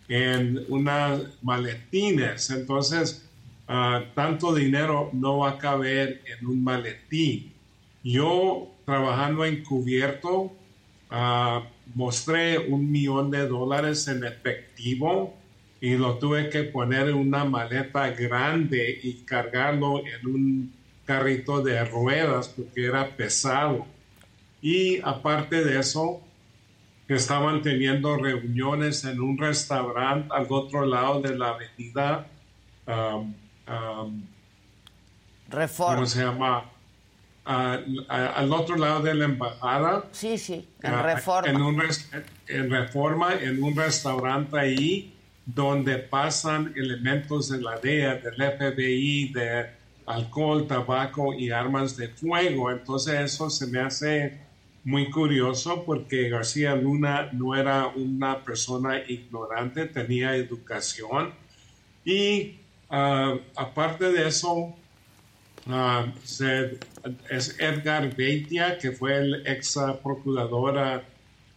en 0.10 0.66
unas 0.68 1.22
maletines. 1.42 2.50
Entonces, 2.50 3.30
ah, 3.68 4.04
tanto 4.16 4.54
dinero 4.54 5.10
no 5.14 5.40
va 5.40 5.52
a 5.52 5.58
caber 5.58 6.22
en 6.26 6.46
un 6.48 6.64
maletín. 6.64 7.54
Yo, 8.04 8.70
trabajando 8.86 9.46
encubierto, 9.46 10.52
uh, 11.10 11.64
mostré 11.96 12.58
un 12.58 12.92
millón 12.92 13.32
de 13.32 13.48
dólares 13.48 14.08
en 14.10 14.26
efectivo 14.26 15.34
y 15.80 15.96
lo 15.96 16.18
tuve 16.18 16.50
que 16.50 16.64
poner 16.64 17.10
en 17.10 17.16
una 17.16 17.46
maleta 17.46 18.10
grande 18.10 19.00
y 19.04 19.14
cargarlo 19.26 20.04
en 20.06 20.28
un 20.28 20.74
carrito 21.06 21.62
de 21.62 21.84
ruedas 21.86 22.50
porque 22.50 22.86
era 22.86 23.08
pesado. 23.10 23.86
Y 24.62 25.00
aparte 25.02 25.64
de 25.64 25.80
eso, 25.80 26.22
estaban 27.16 27.62
teniendo 27.62 28.18
reuniones 28.18 29.04
en 29.06 29.20
un 29.20 29.38
restaurante 29.38 30.30
al 30.34 30.48
otro 30.50 30.86
lado 30.86 31.22
de 31.22 31.36
la 31.36 31.50
avenida. 31.50 32.28
Um, 32.88 33.34
um, 33.68 34.24
Reforma. 35.50 35.96
¿Cómo 35.96 36.06
se 36.06 36.24
llama? 36.24 36.70
al 37.46 38.54
otro 38.54 38.78
lado 38.78 39.02
de 39.02 39.14
la 39.14 39.26
embajada. 39.26 40.06
Sí, 40.14 40.38
sí, 40.38 40.66
en 40.82 40.94
uh, 40.94 41.04
Reforma. 41.04 41.50
En, 41.50 41.62
un 41.62 41.84
en 42.48 42.72
Reforma, 42.72 43.34
en 43.34 43.62
un 43.62 43.76
restaurante 43.76 44.58
ahí 44.58 45.14
donde 45.46 45.98
pasan 45.98 46.74
elementos 46.76 47.50
de 47.50 47.62
la 47.62 47.78
DEA, 47.78 48.16
del 48.16 48.36
FBI, 48.36 49.34
de 49.34 49.70
alcohol, 50.06 50.68
tabaco 50.68 51.34
y 51.34 51.52
armas 51.52 51.98
de 51.98 52.08
fuego. 52.10 52.72
Entonces 52.72 53.20
eso 53.20 53.50
se 53.50 53.68
me 53.68 53.80
hace 53.80 54.43
muy 54.84 55.10
curioso 55.10 55.84
porque 55.86 56.30
García 56.30 56.76
Luna 56.76 57.30
no 57.32 57.56
era 57.56 57.88
una 57.88 58.44
persona 58.44 59.00
ignorante, 59.08 59.86
tenía 59.86 60.36
educación 60.36 61.34
y 62.04 62.60
uh, 62.90 63.40
aparte 63.56 64.12
de 64.12 64.28
eso, 64.28 64.76
se, 66.24 66.78
es 67.30 67.58
Edgar 67.60 68.14
Beitia, 68.16 68.78
que 68.78 68.92
fue 68.92 69.18
el 69.18 69.48
ex 69.48 69.80
procuradora 70.04 71.04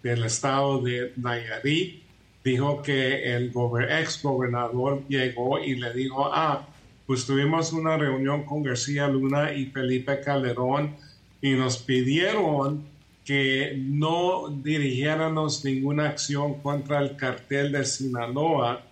del 0.02 0.24
estado 0.24 0.80
de 0.80 1.12
Nayarit, 1.16 2.04
dijo 2.44 2.80
que 2.80 3.34
el 3.34 3.52
ex 3.90 4.22
gobernador 4.22 5.02
llegó 5.08 5.58
y 5.58 5.74
le 5.74 5.92
dijo, 5.92 6.30
ah, 6.32 6.64
pues 7.06 7.26
tuvimos 7.26 7.72
una 7.72 7.96
reunión 7.96 8.44
con 8.44 8.62
García 8.62 9.08
Luna 9.08 9.52
y 9.52 9.66
Felipe 9.66 10.20
Calderón 10.20 10.94
y 11.42 11.50
nos 11.54 11.78
pidieron 11.78 12.84
que 13.26 13.74
no 13.76 14.48
dirigiéramos 14.48 15.64
ninguna 15.64 16.08
acción 16.08 16.54
contra 16.60 17.00
el 17.00 17.16
cartel 17.16 17.72
de 17.72 17.84
Sinaloa. 17.84 18.82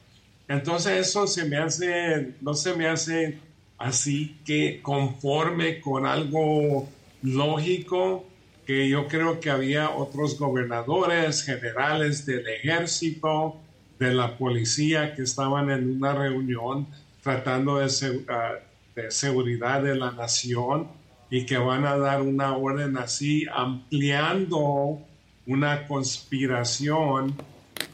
Entonces 0.49 1.09
eso 1.09 1.29
se 1.29 1.45
me 1.45 1.57
hace, 1.57 2.35
no 2.41 2.53
se 2.53 2.75
me 2.75 2.89
hace 2.89 3.39
así 3.79 4.37
que 4.45 4.81
conforme 4.83 5.81
con 5.81 6.05
algo 6.05 6.89
lógico 7.23 8.25
que 8.67 8.89
yo 8.89 9.07
creo 9.07 9.39
que 9.39 9.51
había 9.51 9.91
otros 9.91 10.37
gobernadores, 10.37 11.45
generales 11.45 12.27
del 12.27 12.49
ejército, 12.49 13.57
de 14.01 14.13
la 14.13 14.37
policía 14.37 15.15
que 15.15 15.23
estaban 15.23 15.71
en 15.71 15.97
una 15.97 16.13
reunión 16.13 16.89
tratando 17.23 17.79
de, 17.79 17.89
ah, 18.29 18.55
de 18.97 19.11
seguridad 19.13 19.83
de 19.83 19.95
la 19.95 20.11
nación 20.11 20.89
y 21.35 21.47
que 21.47 21.59
van 21.59 21.85
a 21.85 21.97
dar 21.99 22.23
una 22.23 22.57
orden 22.57 22.97
así 22.97 23.45
ampliando 23.53 25.01
una 25.49 25.85
conspiración. 25.89 27.35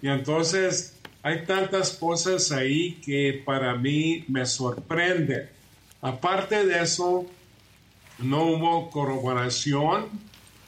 Y 0.02 0.08
entonces 0.08 0.98
hay 1.22 1.46
tantas 1.46 1.92
cosas 1.92 2.52
ahí 2.52 3.00
que 3.02 3.42
para 3.46 3.74
mí 3.76 4.26
me 4.28 4.44
sorprenden. 4.44 5.48
Aparte 6.02 6.66
de 6.66 6.82
eso, 6.82 7.24
no 8.18 8.42
hubo 8.42 8.90
corroboración 8.90 10.10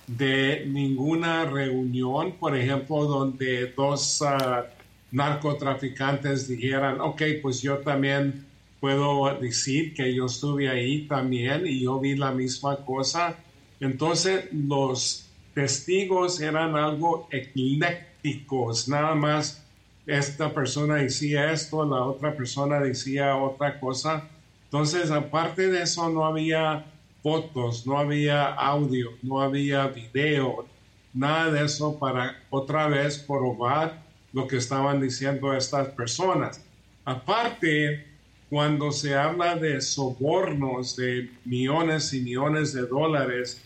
de 0.07 0.64
ninguna 0.67 1.45
reunión, 1.45 2.33
por 2.41 2.57
ejemplo, 2.57 3.05
donde 3.05 3.67
dos 3.76 4.23
ah, 4.23 4.64
narcotraficantes 5.11 6.49
dijeran, 6.49 7.02
ok, 7.02 7.21
pues 7.43 7.61
yo 7.61 7.81
también 7.81 8.47
puedo 8.82 9.38
decir 9.38 9.94
que 9.94 10.12
yo 10.12 10.26
estuve 10.26 10.68
ahí 10.68 11.06
también 11.06 11.68
y 11.68 11.84
yo 11.84 12.00
vi 12.00 12.16
la 12.16 12.32
misma 12.32 12.84
cosa. 12.84 13.36
Entonces 13.78 14.52
los 14.52 15.26
testigos 15.54 16.40
eran 16.40 16.74
algo 16.74 17.28
eclécticos, 17.30 18.88
nada 18.88 19.14
más 19.14 19.64
esta 20.04 20.52
persona 20.52 20.96
decía 20.96 21.52
esto, 21.52 21.84
la 21.84 22.02
otra 22.02 22.36
persona 22.36 22.80
decía 22.80 23.36
otra 23.36 23.78
cosa. 23.78 24.28
Entonces, 24.64 25.12
aparte 25.12 25.68
de 25.68 25.82
eso, 25.82 26.08
no 26.08 26.26
había 26.26 26.84
fotos, 27.22 27.86
no 27.86 27.98
había 27.98 28.52
audio, 28.52 29.10
no 29.22 29.40
había 29.40 29.86
video, 29.86 30.66
nada 31.14 31.52
de 31.52 31.66
eso 31.66 32.00
para 32.00 32.42
otra 32.50 32.88
vez 32.88 33.20
probar 33.20 34.02
lo 34.32 34.48
que 34.48 34.56
estaban 34.56 35.00
diciendo 35.00 35.54
estas 35.54 35.90
personas. 35.90 36.60
Aparte, 37.04 38.12
cuando 38.52 38.92
se 38.92 39.14
habla 39.14 39.56
de 39.56 39.80
sobornos 39.80 40.94
de 40.97 41.30
millones 41.47 42.12
y 42.12 42.21
millones 42.21 42.75
de 42.75 42.82
dólares, 42.82 43.62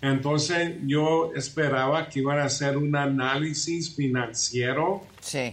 entonces 0.00 0.76
yo 0.86 1.34
esperaba 1.34 2.08
que 2.08 2.20
iban 2.20 2.38
a 2.38 2.44
hacer 2.44 2.78
un 2.78 2.96
análisis 2.96 3.94
financiero 3.94 5.02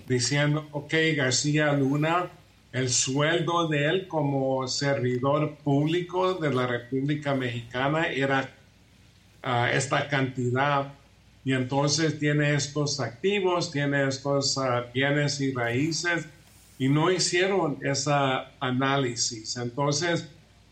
diciendo, 0.07 0.65
ok, 0.71 0.93
García 1.17 1.73
Luna, 1.73 2.31
el 2.71 2.87
sueldo 2.87 3.67
de 3.67 3.85
él 3.85 4.07
como 4.07 4.65
servidor 4.69 5.57
público 5.57 6.35
de 6.35 6.53
la 6.53 6.65
República 6.65 7.35
Mexicana 7.35 8.07
era 8.07 8.49
ah, 9.43 9.69
esta 9.73 10.07
cantidad. 10.07 10.93
Y 11.43 11.51
entonces 11.51 12.17
tiene 12.17 12.53
estos 12.53 13.01
activos, 13.01 13.71
tiene 13.71 14.07
estos 14.07 14.57
ah, 14.57 14.85
bienes 14.93 15.41
y 15.41 15.51
raíces 15.51 16.29
y 16.79 16.87
no 16.87 17.11
hicieron 17.11 17.77
ese 17.83 18.11
análisis. 18.59 19.57
Entonces, 19.57 20.27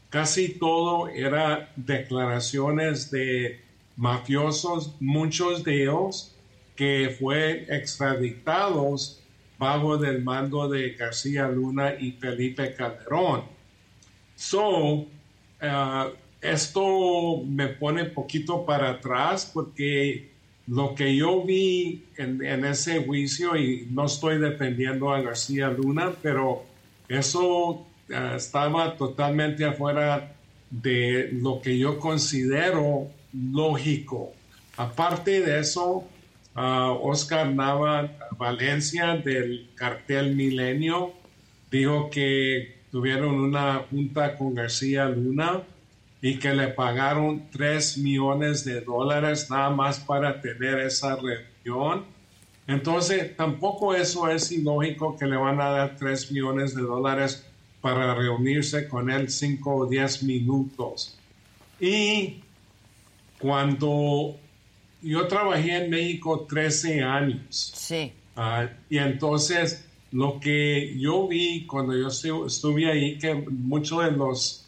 casi 0.10 0.58
todo 0.58 1.10
era 1.10 1.72
declaraciones 1.76 3.12
de 3.12 3.62
mafiosos, 3.98 4.96
muchos 5.00 5.64
de 5.64 5.84
ellos 5.84 6.34
que 6.78 7.16
fue 7.20 7.66
extraditados 7.70 9.22
bajo 9.60 9.98
del 9.98 10.24
mando 10.24 10.70
de 10.70 10.92
García 10.92 11.48
Luna 11.50 11.96
y 12.00 12.14
Felipe 12.14 12.74
Calderón. 12.74 13.44
So, 14.36 15.00
uh, 15.02 15.08
esto 16.40 17.44
me 17.46 17.68
pone 17.68 18.06
poquito 18.06 18.66
para 18.66 18.92
atrás 18.92 19.50
porque 19.52 20.37
lo 20.68 20.94
que 20.96 21.16
yo 21.16 21.44
vi 21.44 22.06
en, 22.18 22.66
ese 22.66 23.04
juicio, 23.04 23.56
y 23.56 23.88
no 23.90 24.06
estoy 24.06 24.38
defendiendo 24.38 25.12
a 25.12 25.22
García 25.22 25.70
Luna, 25.70 26.14
pero 26.22 26.66
eso 27.08 27.70
uh, 27.72 27.86
estaba 28.36 28.98
totalmente 28.98 29.64
afuera 29.64 30.36
de 30.70 31.30
lo 31.32 31.62
que 31.62 31.78
yo 31.78 31.98
considero 32.00 33.08
lógico. 33.32 34.34
Aparte 34.76 35.42
de 35.42 35.60
eso, 35.60 36.04
Oscar 36.54 37.54
Nava 37.54 38.12
Valencia 38.38 39.16
del 39.16 39.70
cartel 39.76 40.36
Milenio 40.36 41.14
dijo 41.72 42.10
que 42.10 42.78
tuvieron 42.92 43.40
una 43.40 43.86
junta 43.90 44.36
con 44.36 44.56
García 44.56 45.08
Luna 45.08 45.62
y 46.22 46.40
que 46.40 46.54
le 46.54 46.70
pagaron 46.70 47.50
3 47.52 48.00
millones 48.00 48.66
de 48.66 48.82
dólares 48.82 49.50
nada 49.50 49.70
más 49.70 50.00
para 50.00 50.42
tener 50.42 50.80
esa 50.80 51.16
reunión. 51.16 52.06
Entonces, 52.66 53.36
tampoco 53.38 53.96
eso 53.96 54.28
es 54.28 54.52
ilógico 54.52 55.16
que 55.16 55.26
le 55.26 55.38
van 55.38 55.62
a 55.62 55.70
dar 55.70 55.96
3 55.96 56.32
millones 56.32 56.76
de 56.76 56.82
dólares 56.82 57.46
para 57.82 58.16
reunirse 58.16 58.88
con 58.88 59.10
él 59.10 59.30
5 59.30 59.76
o 59.76 59.86
10 59.86 60.24
minutos. 60.24 61.18
Y 61.80 62.42
cuando 63.40 64.36
yo 65.02 65.28
trabajé 65.28 65.84
en 65.84 65.90
México 65.90 66.46
13 66.50 67.04
años. 67.04 67.72
Sí. 67.76 68.12
Ah, 68.36 68.68
y 68.90 68.98
entonces 68.98 69.86
lo 70.12 70.40
que 70.40 70.98
yo 70.98 71.28
vi 71.28 71.66
cuando 71.66 71.96
yo 71.96 72.08
estuve 72.08 72.92
ahí, 72.92 73.18
que 73.18 73.34
muchos 73.34 74.04
de 74.04 74.12
los 74.12 74.67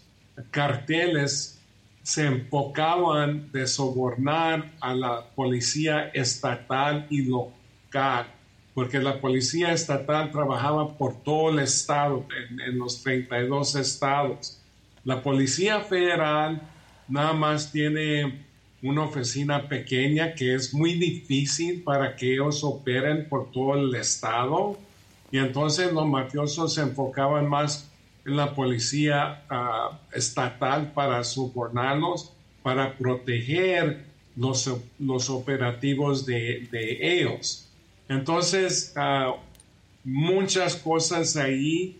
carteles 0.51 1.59
se 2.03 2.25
enfocaban 2.25 3.51
de 3.51 3.67
sobornar 3.67 4.71
a 4.79 4.93
la 4.93 5.29
policía 5.35 6.09
estatal 6.13 7.05
y 7.09 7.23
local, 7.23 8.27
porque 8.73 8.99
la 8.99 9.19
policía 9.19 9.73
estatal 9.73 10.31
trabajaba 10.31 10.97
por 10.97 11.21
todo 11.23 11.51
el 11.51 11.59
estado, 11.59 12.25
en, 12.49 12.59
en 12.61 12.79
los 12.79 13.03
32 13.03 13.75
estados. 13.75 14.59
La 15.03 15.21
policía 15.21 15.81
federal 15.81 16.61
nada 17.07 17.33
más 17.33 17.71
tiene 17.71 18.45
una 18.81 19.03
oficina 19.03 19.67
pequeña 19.67 20.33
que 20.33 20.55
es 20.55 20.73
muy 20.73 20.93
difícil 20.93 21.83
para 21.83 22.15
que 22.15 22.33
ellos 22.33 22.63
operen 22.63 23.27
por 23.27 23.51
todo 23.51 23.75
el 23.75 23.93
estado. 23.95 24.77
Y 25.31 25.37
entonces 25.37 25.91
los 25.91 26.07
mafiosos 26.07 26.73
se 26.73 26.81
enfocaban 26.81 27.47
más 27.47 27.88
la 28.25 28.53
policía 28.53 29.43
ah, 29.49 29.99
estatal 30.13 30.91
para 30.93 31.23
sobornarlos, 31.23 32.33
para 32.61 32.97
proteger 32.97 34.05
los, 34.35 34.69
los 34.99 35.29
operativos 35.29 36.25
de, 36.25 36.67
de 36.71 37.19
ellos. 37.19 37.67
Entonces, 38.07 38.93
uh, 38.95 39.35
muchas 40.03 40.75
cosas 40.75 41.35
ahí 41.35 41.99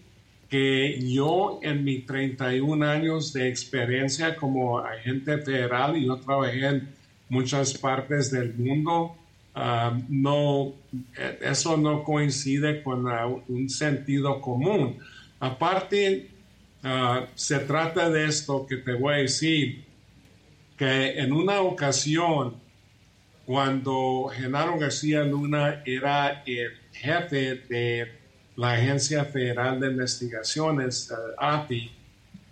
que 0.50 1.00
yo 1.00 1.60
en 1.62 1.84
mis 1.84 2.06
31 2.08 2.84
años 2.84 3.34
de 3.34 3.48
experiencia 3.48 4.36
como 4.36 4.80
agente 4.80 5.38
federal, 5.38 5.96
y 5.96 6.08
yo 6.08 6.18
trabajé 6.18 6.66
en 6.66 6.90
muchas 7.30 7.78
partes 7.78 8.32
del 8.32 8.56
mundo, 8.56 9.16
ah, 9.54 9.96
no, 10.10 10.74
eso 11.42 11.78
no 11.78 12.04
coincide 12.04 12.82
con 12.82 13.06
un 13.48 13.70
sentido 13.70 14.42
común. 14.42 14.98
Aparte, 15.40 16.30
ah, 16.84 17.28
se 17.36 17.60
trata 17.60 18.10
de 18.10 18.26
esto 18.26 18.66
que 18.68 18.78
te 18.78 18.94
voy 18.94 19.14
a 19.14 19.18
decir, 19.18 19.86
que 20.78 21.20
en 21.20 21.34
una 21.34 21.62
ocasión, 21.62 22.56
cuando 23.46 24.32
Genaro 24.34 24.78
García 24.78 25.24
Luna 25.24 25.82
era 25.86 26.44
el 26.46 26.72
jefe 26.94 27.56
de 27.68 28.12
la 28.56 28.74
Agencia 28.74 29.26
Federal 29.26 29.80
de 29.80 29.88
Investigaciones, 29.88 31.14
AFI. 31.38 31.92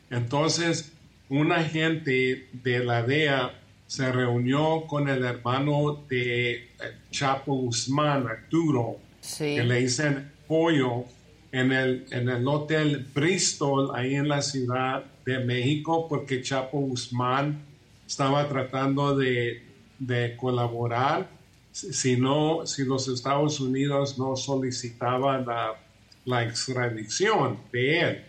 Entonces, 0.09 0.93
un 1.29 1.51
agente 1.51 2.47
de 2.51 2.83
la 2.83 3.03
DEA 3.03 3.51
se 3.87 4.11
reunió 4.11 4.85
con 4.87 5.07
el 5.09 5.23
hermano 5.23 6.03
de 6.09 6.53
eh, 6.53 6.65
Chapo 7.11 7.55
Guzmán, 7.55 8.27
Arturo, 8.27 8.99
que 9.37 9.63
le 9.63 9.81
dicen 9.81 10.31
pollo, 10.47 11.05
en 11.51 11.71
el, 11.71 12.05
en 12.11 12.29
el 12.29 12.47
hotel 12.47 13.05
Bristol, 13.13 13.91
ahí 13.95 14.15
en 14.15 14.27
la 14.27 14.41
Ciudad 14.41 15.05
de 15.25 15.39
México, 15.39 16.07
porque 16.07 16.41
Chapo 16.41 16.79
Guzmán 16.79 17.63
estaba 18.05 18.47
tratando 18.47 19.15
de, 19.15 19.63
de 19.99 20.35
colaborar 20.37 21.29
si 21.71 22.17
no, 22.17 22.65
si 22.65 22.85
los 22.85 23.07
Estados 23.07 23.59
Unidos 23.59 24.17
no 24.17 24.35
solicitaban 24.35 25.45
la 25.45 25.75
la 26.27 26.43
extradición 26.43 27.57
de 27.71 27.99
él. 28.01 28.23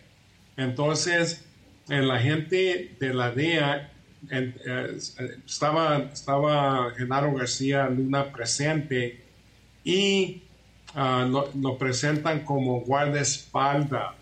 Entonces, 0.55 1.45
el 1.89 2.09
agente 2.09 2.95
de 2.99 3.13
la 3.13 3.31
DEA 3.31 3.91
eh, 4.31 4.97
estaba, 5.45 6.09
estaba 6.13 6.91
Genaro 6.97 7.33
García 7.33 7.89
Luna 7.89 8.31
presente 8.31 9.21
y 9.83 10.43
ah, 10.95 11.27
lo, 11.27 11.77
presentan 11.77 12.41
como 12.41 12.81
guardaespaldas. 12.81 14.15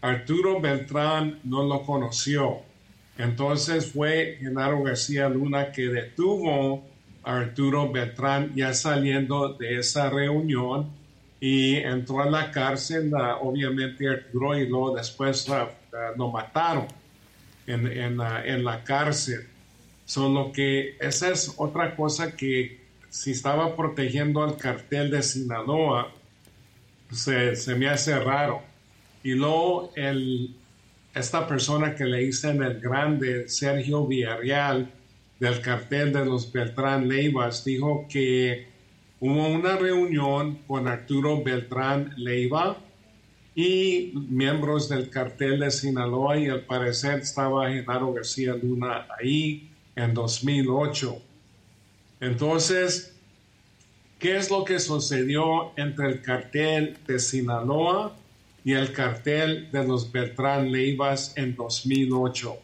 Arturo 0.00 0.60
Beltrán 0.60 1.40
no 1.44 1.62
lo 1.64 1.82
conoció. 1.82 2.58
Entonces 3.18 3.92
fue 3.92 4.38
Genaro 4.40 4.82
García 4.82 5.28
Luna 5.28 5.72
que 5.72 5.88
detuvo 5.88 6.82
a 7.22 7.36
Arturo 7.36 7.90
Beltrán 7.92 8.54
ya 8.54 8.72
saliendo 8.72 9.54
de 9.54 9.78
esa 9.78 10.08
reunión 10.08 10.88
y 11.38 11.76
entró 11.76 12.22
a 12.22 12.30
la 12.30 12.50
cárcel, 12.50 13.12
obviamente 13.40 14.08
Arturo, 14.08 14.58
y 14.58 14.66
luego 14.66 14.96
después 14.96 15.46
lo 16.16 16.28
mataron 16.30 16.86
en, 17.66 17.86
en, 17.86 18.64
la 18.64 18.84
cárcel. 18.84 19.46
Solo 20.04 20.52
que 20.52 20.96
esa 21.00 21.30
es 21.30 21.54
otra 21.56 21.94
cosa 21.94 22.36
que 22.36 22.79
si 23.10 23.32
estaba 23.32 23.76
protegiendo 23.76 24.42
al 24.42 24.56
cartel 24.56 25.10
de 25.10 25.22
Sinaloa, 25.22 26.12
se, 27.10 27.56
se 27.56 27.74
me 27.74 27.88
hace 27.88 28.18
raro. 28.18 28.62
Y 29.22 29.32
luego 29.32 29.92
el, 29.96 30.54
esta 31.14 31.46
persona 31.46 31.94
que 31.94 32.04
le 32.04 32.18
dicen 32.18 32.62
el 32.62 32.80
grande, 32.80 33.48
Sergio 33.48 34.06
Villarreal, 34.06 34.90
del 35.40 35.60
cartel 35.60 36.12
de 36.12 36.24
los 36.24 36.52
Beltrán 36.52 37.08
Leivas, 37.08 37.64
dijo 37.64 38.06
que 38.08 38.68
hubo 39.18 39.48
una 39.48 39.76
reunión 39.76 40.58
con 40.66 40.86
Arturo 40.86 41.42
Beltrán 41.42 42.12
Leiva 42.16 42.76
y 43.54 44.12
miembros 44.28 44.88
del 44.88 45.10
cartel 45.10 45.60
de 45.60 45.70
Sinaloa 45.70 46.38
y 46.38 46.48
al 46.48 46.60
parecer 46.60 47.20
estaba 47.20 47.70
Genaro 47.70 48.12
García 48.12 48.54
Luna 48.54 49.06
ahí 49.18 49.70
en 49.96 50.14
2008. 50.14 51.29
Entonces, 52.20 53.14
¿qué 54.18 54.36
es 54.36 54.50
lo 54.50 54.64
que 54.64 54.78
sucedió 54.78 55.72
entre 55.76 56.08
el 56.08 56.22
cartel 56.22 56.98
de 57.06 57.18
Sinaloa 57.18 58.16
y 58.64 58.72
el 58.74 58.92
cartel 58.92 59.70
de 59.72 59.86
los 59.86 60.12
Beltrán 60.12 60.70
Leivas 60.70 61.32
en 61.36 61.56
2008? 61.56 62.58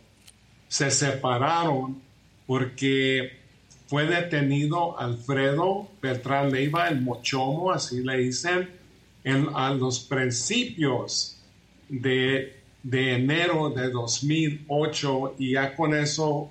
Se 0.68 0.90
separaron 0.90 2.02
porque 2.46 3.46
fue 3.86 4.06
detenido 4.06 4.98
Alfredo 4.98 5.88
Beltrán 6.02 6.50
Leiva, 6.50 6.88
el 6.88 7.00
Mochomo, 7.00 7.70
así 7.70 8.02
le 8.02 8.18
dicen, 8.18 8.68
en, 9.22 9.48
a 9.54 9.70
los 9.70 10.00
principios 10.00 11.36
de, 11.88 12.60
de, 12.82 13.14
enero 13.14 13.70
de 13.70 13.90
2008 13.90 15.36
y 15.38 15.52
ya 15.52 15.74
con 15.74 15.94
eso 15.94 16.50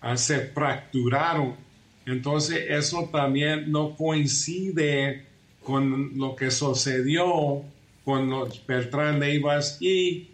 ah, 0.00 0.16
se 0.16 0.40
fracturaron. 0.46 1.65
Entonces 2.06 2.66
eso 2.68 3.08
también 3.12 3.70
no 3.70 3.96
coincide 3.96 5.26
con 5.62 6.16
lo 6.16 6.36
que 6.36 6.50
sucedió 6.50 7.64
con 8.04 8.30
los 8.30 8.64
Beltrán 8.64 9.18
Leivas 9.18 9.78
y 9.80 10.28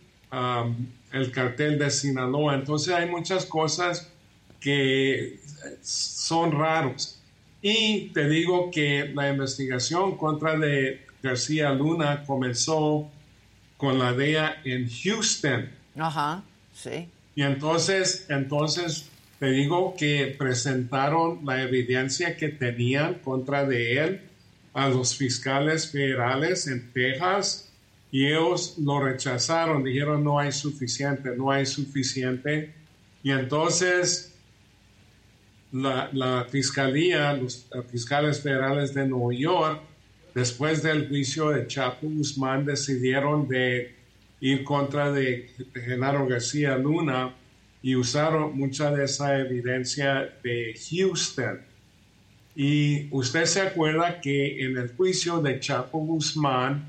el 1.12 1.32
cartel 1.32 1.78
de 1.78 1.90
Sinaloa. 1.90 2.54
Entonces 2.54 2.94
hay 2.94 3.08
muchas 3.08 3.46
cosas 3.46 4.12
que 4.60 5.40
son 5.82 6.52
raros. 6.52 7.18
Y 7.62 8.10
te 8.10 8.28
digo 8.28 8.70
que 8.70 9.10
la 9.14 9.30
investigación 9.30 10.18
contra 10.18 10.58
de 10.58 11.06
García 11.22 11.72
Luna 11.72 12.24
comenzó 12.26 13.08
con 13.78 13.98
la 13.98 14.12
DEA 14.12 14.60
en 14.64 14.88
Houston. 14.90 15.70
Ajá, 15.96 16.42
sí. 16.74 17.08
Y 17.34 17.42
entonces, 17.42 18.26
entonces 18.28 19.08
te 19.42 19.50
digo 19.50 19.96
que 19.98 20.36
presentaron 20.38 21.40
la 21.44 21.64
evidencia 21.64 22.36
que 22.36 22.48
tenían 22.48 23.14
contra 23.14 23.66
de 23.66 23.98
él 23.98 24.20
a 24.72 24.88
los 24.88 25.16
fiscales 25.16 25.90
federales 25.90 26.68
en 26.68 26.92
Texas 26.92 27.68
y 28.12 28.28
ellos 28.28 28.76
lo 28.78 29.00
rechazaron, 29.00 29.82
dijeron 29.82 30.22
no 30.22 30.38
hay 30.38 30.52
suficiente, 30.52 31.36
no 31.36 31.50
hay 31.50 31.66
suficiente. 31.66 32.72
Y 33.24 33.32
entonces 33.32 34.32
la, 35.72 36.46
fiscalía, 36.48 37.32
los 37.32 37.66
fiscales 37.90 38.40
federales 38.40 38.94
de 38.94 39.08
Nueva 39.08 39.34
York, 39.34 39.80
después 40.36 40.84
del 40.84 41.08
juicio 41.08 41.48
de 41.48 41.66
Chapo 41.66 42.06
Guzmán, 42.06 42.64
decidieron 42.64 43.48
de 43.48 43.92
ir 44.40 44.62
contra 44.62 45.10
de, 45.10 45.50
Genaro 45.74 46.28
García 46.28 46.78
Luna 46.78 47.34
y 47.82 47.96
usaron 47.96 48.56
mucha 48.56 48.90
de 48.90 49.04
esa 49.04 49.38
evidencia 49.38 50.32
de 50.42 50.74
Houston. 50.90 51.60
Y 52.54 53.08
usted 53.10 53.44
se 53.46 53.62
acuerda 53.62 54.20
que 54.20 54.64
en 54.64 54.76
el 54.76 54.94
juicio 54.94 55.40
de 55.40 55.58
Chapo 55.58 55.98
Guzmán 55.98 56.86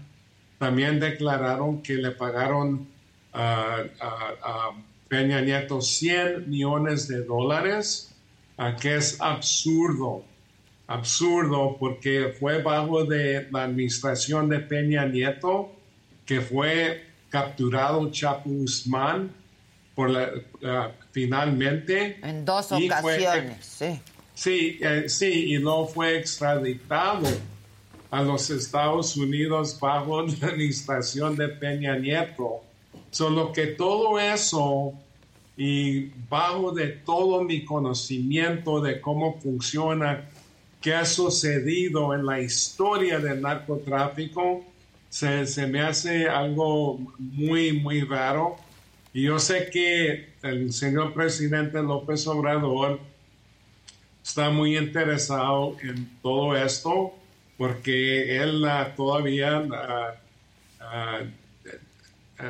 también 0.59 0.99
declararon 0.99 1.81
que 1.81 1.95
le 1.95 2.11
pagaron 2.11 2.87
a, 3.31 3.83
a 3.99 4.71
Peña 5.07 5.41
Nieto 5.41 5.81
100 5.81 6.49
millones 6.49 7.07
de 7.07 7.23
dólares 7.23 8.13
que 8.79 8.95
es 8.95 9.19
absurdo, 9.19 10.23
absurdo 10.87 11.75
porque 11.79 12.33
fue 12.39 12.61
bajo 12.61 13.03
de 13.03 13.47
la 13.51 13.63
administración 13.63 14.49
de 14.49 14.59
Peña 14.59 15.05
Nieto 15.05 15.71
que 16.25 16.39
fue 16.41 17.03
capturado 17.29 18.09
Chapo 18.11 18.49
Guzmán 18.49 19.31
por 19.95 20.09
la, 20.09 20.31
finalmente. 21.11 22.19
En 22.23 22.45
dos 22.45 22.71
ocasiones, 22.71 23.65
sí. 23.65 23.99
Sí, 24.33 24.79
eh, 24.81 25.05
sí, 25.07 25.51
y 25.51 25.57
luego 25.57 25.87
fue 25.87 26.17
extraditado 26.17 27.27
a 28.09 28.21
los 28.21 28.49
Estados 28.49 29.15
Unidos 29.15 29.77
bajo 29.79 30.21
la 30.41 30.47
administración 30.47 31.35
de 31.35 31.49
Peña 31.49 31.95
Nieto. 31.97 32.61
Solo 33.11 33.51
que 33.51 33.67
todo 33.67 34.19
eso 34.19 34.93
y 35.55 36.05
bajo 36.29 36.71
de 36.71 36.87
todo 36.87 37.43
mi 37.43 37.63
conocimiento 37.63 38.81
de 38.81 38.99
cómo 38.99 39.39
funciona, 39.39 40.27
qué 40.81 40.95
ha 40.95 41.05
sucedido 41.05 42.13
en 42.13 42.25
la 42.25 42.41
historia 42.41 43.19
del 43.19 43.41
narcotráfico, 43.41 44.65
se, 45.09 45.45
se 45.45 45.67
me 45.67 45.81
hace 45.81 46.27
algo 46.27 46.99
muy, 47.19 47.73
muy 47.73 48.01
raro. 48.01 48.57
Y 49.13 49.23
yo 49.23 49.37
sé 49.37 49.69
que 49.69 50.33
el 50.41 50.73
señor 50.73 51.13
presidente 51.13 51.81
López 51.83 52.25
Obrador 52.25 52.99
está 54.23 54.49
muy 54.49 54.75
interesado 54.75 55.77
en 55.83 56.09
todo 56.21 56.55
esto 56.57 57.13
porque 57.57 58.41
él 58.41 58.65
ah, 58.65 58.93
todavía 58.95 59.67
ah, 59.71 60.15
ah, 60.79 61.21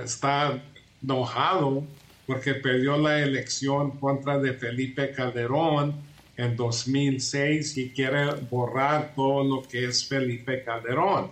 está 0.04 0.64
enojado 1.04 1.84
porque 2.26 2.54
perdió 2.54 2.98
la 2.98 3.20
elección 3.20 3.92
contra 4.00 4.40
de 4.40 4.54
Felipe 4.54 5.12
Calderón 5.12 5.96
en 6.38 6.56
2006 6.56 7.78
y 7.78 7.90
quiere 7.90 8.34
borrar 8.50 9.14
todo 9.16 9.44
lo 9.44 9.68
que 9.68 9.86
es 9.86 10.08
Felipe 10.08 10.64
Calderón. 10.64 11.32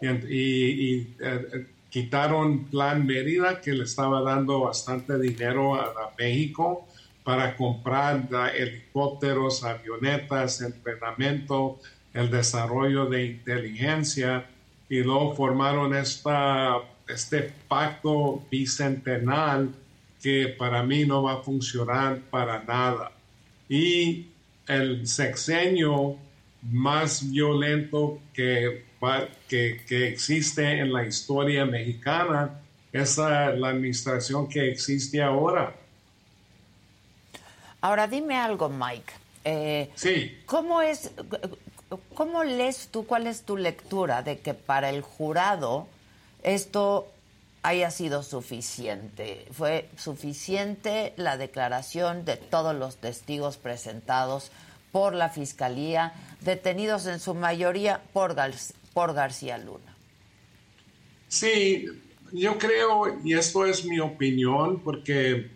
Y, 0.00 1.06
eh, 1.18 1.66
quitaron 1.90 2.64
Plan 2.64 3.06
Mérida, 3.06 3.60
que 3.60 3.72
le 3.72 3.84
estaba 3.84 4.22
dando 4.22 4.60
bastante 4.60 5.18
dinero 5.18 5.74
a, 5.74 6.12
México 6.18 6.86
para 7.22 7.56
comprar 7.56 8.28
helicópteros, 8.56 9.62
avionetas, 9.62 10.60
entrenamiento, 10.62 11.78
el 12.12 12.30
desarrollo 12.30 13.06
de 13.06 13.26
inteligencia, 13.26 14.46
y 14.88 15.02
luego 15.02 15.34
formaron 15.34 15.94
esta, 15.94 16.78
este 17.06 17.52
pacto 17.68 18.42
bicentenal 18.50 19.70
que 20.22 20.48
para 20.58 20.82
mí 20.82 21.04
no 21.04 21.22
va 21.22 21.34
a 21.34 21.42
funcionar 21.42 22.20
para 22.30 22.64
nada. 22.64 23.12
Y 23.68 24.28
el 24.66 25.06
sexenio 25.06 26.16
más 26.62 27.30
violento 27.30 28.18
que, 28.32 28.87
que, 29.48 29.82
que 29.86 30.08
existe 30.08 30.80
en 30.80 30.92
la 30.92 31.06
historia 31.06 31.64
mexicana 31.64 32.60
es 32.92 33.18
la, 33.18 33.46
administración 33.48 34.48
que 34.48 34.70
existe 34.70 35.22
ahora. 35.22 35.74
Ahora 37.80 38.08
dime 38.08 38.36
algo, 38.36 38.68
Mike. 38.68 39.12
Eh, 39.44 39.90
sí. 39.94 40.38
¿Cómo 40.46 40.82
es, 40.82 41.10
cómo 42.14 42.44
lees 42.44 42.88
tú, 42.88 43.06
cuál 43.06 43.26
es 43.26 43.42
tu 43.42 43.56
lectura 43.56 44.22
de 44.22 44.38
que 44.38 44.54
para 44.54 44.90
el 44.90 45.02
jurado 45.02 45.86
esto 46.42 47.08
haya 47.62 47.90
sido 47.90 48.22
suficiente. 48.22 49.46
Fue 49.52 49.88
suficiente 49.96 51.12
la 51.16 51.36
declaración 51.36 52.24
de 52.24 52.36
todos 52.36 52.74
los 52.74 52.96
testigos 52.96 53.56
presentados 53.56 54.50
por 54.92 55.12
la 55.12 55.28
Fiscalía, 55.28 56.12
detenidos 56.40 57.06
en 57.06 57.20
su 57.20 57.34
mayoría 57.34 58.00
por, 58.12 58.34
por 58.92 59.14
García 59.14 59.58
Luna. 59.58 59.94
Sí, 61.28 61.86
yo 62.32 62.58
creo, 62.58 63.20
y 63.22 63.34
esto 63.34 63.66
es 63.66 63.84
mi 63.84 64.00
opinión, 64.00 64.80
porque 64.80 65.50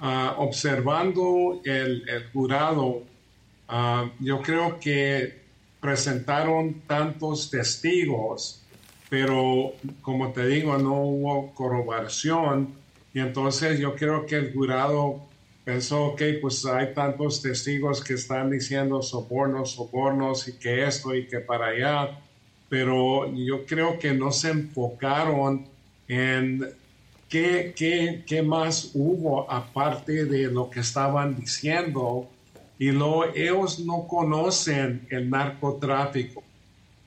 ah, 0.00 0.34
observando 0.38 1.60
el, 1.64 2.04
jurado, 2.32 3.02
ah, 3.68 4.10
yo 4.20 4.42
creo 4.42 4.80
que 4.80 5.42
presentaron 5.80 6.82
tantos 6.86 7.50
testigos, 7.50 8.62
pero 9.08 9.72
como 10.02 10.32
te 10.32 10.46
digo, 10.46 10.76
no 10.78 10.94
hubo 11.02 11.54
corroboración. 11.54 12.74
Y 13.14 13.20
entonces 13.20 13.78
yo 13.78 13.94
creo 13.94 14.26
que 14.26 14.36
el 14.36 14.52
jurado 14.52 15.26
pensó, 15.66 16.04
ok, 16.04 16.22
pues 16.40 16.64
hay 16.64 16.94
tantos 16.94 17.42
testigos 17.42 18.00
que 18.00 18.14
están 18.14 18.48
diciendo 18.48 19.02
sobornos, 19.02 19.72
sobornos 19.72 20.46
y 20.46 20.52
que 20.52 20.86
esto 20.86 21.12
y 21.12 21.26
que 21.26 21.40
para 21.40 21.66
allá, 21.70 22.20
pero 22.68 23.34
yo 23.34 23.66
creo 23.66 23.98
que 23.98 24.14
no 24.14 24.30
se 24.30 24.50
enfocaron 24.50 25.66
en 26.06 26.68
qué, 27.28 27.74
qué, 27.76 28.22
qué 28.24 28.42
más 28.42 28.92
hubo 28.94 29.50
aparte 29.50 30.26
de 30.26 30.44
lo 30.44 30.70
que 30.70 30.78
estaban 30.78 31.34
diciendo 31.34 32.28
y 32.78 32.92
luego 32.92 33.24
ellos 33.34 33.80
no 33.80 34.06
conocen 34.06 35.04
el 35.10 35.28
narcotráfico. 35.28 36.44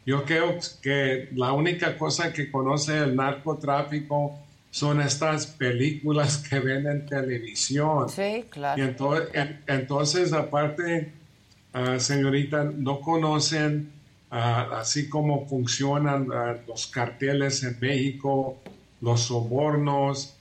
Yo 0.06 0.26
creo 0.26 0.58
que 0.82 1.30
la 1.34 1.54
única 1.54 1.98
cosa 1.98 2.34
que 2.34 2.52
conoce 2.52 2.98
el 2.98 3.16
narcotráfico 3.16 4.38
son 4.72 5.02
estas 5.02 5.48
películas 5.48 6.38
que 6.38 6.60
ven 6.60 6.88
en 6.88 7.06
televisión. 7.06 8.10
Sí, 8.10 8.46
claro. 8.50 8.82
Y 8.82 8.86
entonces, 8.86 9.30
entonces 9.68 10.34
aparte, 10.34 11.12
ah, 11.74 12.00
señorita, 12.00 12.64
no 12.64 13.02
conocen 13.02 13.92
ah, 14.30 14.80
así 14.80 15.10
como 15.10 15.48
funcionan 15.48 16.28
ah, 16.32 16.58
los 16.68 16.88
carteles 16.88 17.64
en 17.64 17.78
México, 17.80 18.58
los 19.02 19.22
sobornos, 19.22 20.36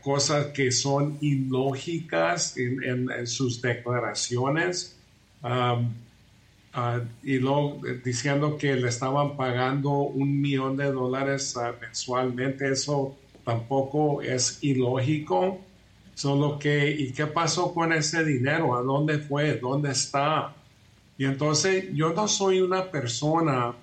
cosas 0.00 0.46
que 0.46 0.70
son 0.70 1.18
ilógicas 1.20 2.56
en, 2.56 3.26
sus 3.26 3.60
declaraciones. 3.60 4.96
Y 7.22 7.38
luego 7.38 7.80
eh, 7.86 8.00
diciendo 8.04 8.56
que 8.56 8.74
le 8.76 8.88
estaban 8.88 9.36
pagando 9.36 9.90
un 9.90 10.40
millón 10.40 10.76
de 10.76 10.92
dólares 10.92 11.56
mensualmente, 11.80 12.70
eso 12.70 13.16
tampoco 13.44 14.22
es 14.22 14.58
ilógico. 14.62 15.60
Solo 16.14 16.58
que, 16.58 16.90
¿y 16.90 17.12
qué 17.12 17.26
pasó 17.26 17.72
con 17.72 17.92
ese 17.92 18.24
dinero? 18.24 18.76
¿A 18.76 18.82
dónde 18.82 19.18
fue? 19.18 19.56
¿Dónde 19.56 19.90
está? 19.90 20.54
Y 21.16 21.24
entonces 21.24 21.86
yo 21.92 22.12
no 22.12 22.28
soy 22.28 22.60
una 22.60 22.90
persona 22.90 23.74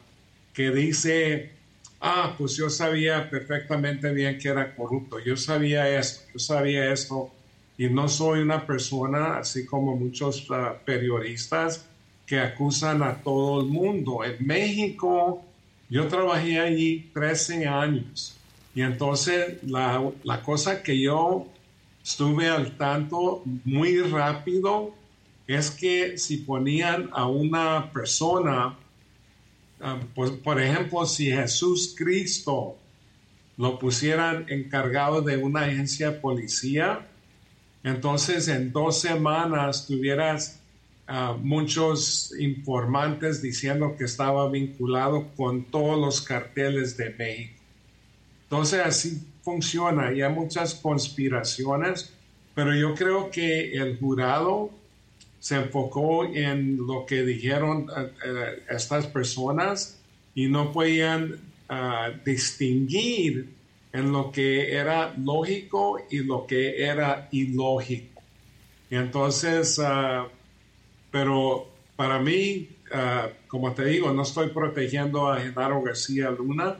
que 0.54 0.72
dice, 0.72 1.52
ah, 2.00 2.36
pues 2.38 2.56
yo 2.56 2.70
sabía 2.70 3.30
perfectamente 3.30 4.12
bien 4.12 4.38
que 4.40 4.50
era 4.50 4.76
corrupto, 4.76 5.20
yo 5.20 5.36
sabía 5.36 6.00
esto, 6.00 6.26
yo 6.34 6.40
sabía 6.40 6.92
esto, 6.92 7.32
y 7.78 7.90
no 7.90 8.08
soy 8.10 8.40
una 8.40 8.66
persona, 8.66 9.38
así 9.38 9.66
como 9.66 9.96
muchos 9.96 10.48
ah, 10.50 10.76
periodistas, 10.84 11.86
que 12.28 12.40
acusan 12.40 13.02
a 13.02 13.16
todo 13.16 13.62
el 13.62 13.68
mundo. 13.68 14.24
En 14.24 14.46
México, 14.46 15.44
yo 15.90 16.08
trabajé 16.08 16.60
allí 16.60 17.10
13 17.14 17.66
años, 17.66 18.36
y 18.76 18.82
entonces 18.84 19.64
la, 19.64 20.12
la 20.24 20.44
cosa 20.44 20.84
que 20.84 21.00
yo 21.02 21.48
estuve 22.04 22.48
al 22.48 22.78
tanto 22.78 23.42
muy 23.66 24.02
rápido 24.02 24.94
es 25.48 25.72
que 25.72 26.20
si 26.20 26.38
ponían 26.38 27.10
a 27.14 27.28
una 27.28 27.92
persona 27.92 28.78
pues, 30.16 30.32
por 30.32 30.62
ejemplo, 30.62 31.06
si 31.06 31.28
Jesús 31.28 31.94
Cristo 31.96 32.78
lo 33.58 33.78
pusieran 33.78 34.46
encargado 34.50 35.22
de 35.22 35.38
una 35.38 35.62
agencia 35.62 36.20
policía, 36.20 37.08
entonces 37.84 38.48
en 38.48 38.72
dos 38.72 39.00
semanas 39.00 39.86
tuvieras 39.86 40.60
ah, 41.08 41.38
muchos 41.42 42.34
informantes 42.40 43.42
diciendo 43.42 43.96
que 43.98 44.06
estaba 44.06 44.50
vinculado 44.50 45.28
con 45.36 45.64
todos 45.66 46.00
los 46.00 46.22
carteles 46.22 46.98
de 46.98 47.10
México. 47.12 47.62
Entonces 48.44 48.82
así 48.86 49.22
funciona 49.42 50.14
y 50.14 50.22
hay 50.22 50.32
muchas 50.32 50.76
conspiraciones, 50.76 52.14
pero 52.56 52.76
yo 52.76 52.96
creo 52.96 53.30
que 53.30 53.74
el 53.74 53.98
jurado 54.00 54.72
se 55.40 55.56
enfocó 55.56 56.26
en 56.26 56.78
lo 56.86 57.06
que 57.06 57.24
dijeron 57.24 57.88
eh, 57.96 58.12
eh, 58.26 58.64
estas 58.70 59.08
personas 59.08 60.00
y 60.36 60.48
no 60.48 60.72
podían 60.72 61.40
ah, 61.70 62.10
distinguir 62.26 63.50
en 63.94 64.12
lo 64.12 64.32
que 64.32 64.74
era 64.74 65.14
lógico 65.18 66.00
y 66.10 66.20
lo 66.20 66.46
que 66.46 66.84
era 66.84 67.28
ilógico. 67.32 68.22
Entonces, 68.90 69.80
ah, 69.80 70.28
pero 71.18 71.68
para 71.96 72.20
mí, 72.20 72.70
ah, 72.94 73.30
como 73.48 73.72
te 73.74 73.86
digo, 73.86 74.12
no 74.12 74.22
estoy 74.22 74.50
protegiendo 74.50 75.32
a 75.32 75.40
Genaro 75.40 75.82
García 75.82 76.30
Luna, 76.30 76.76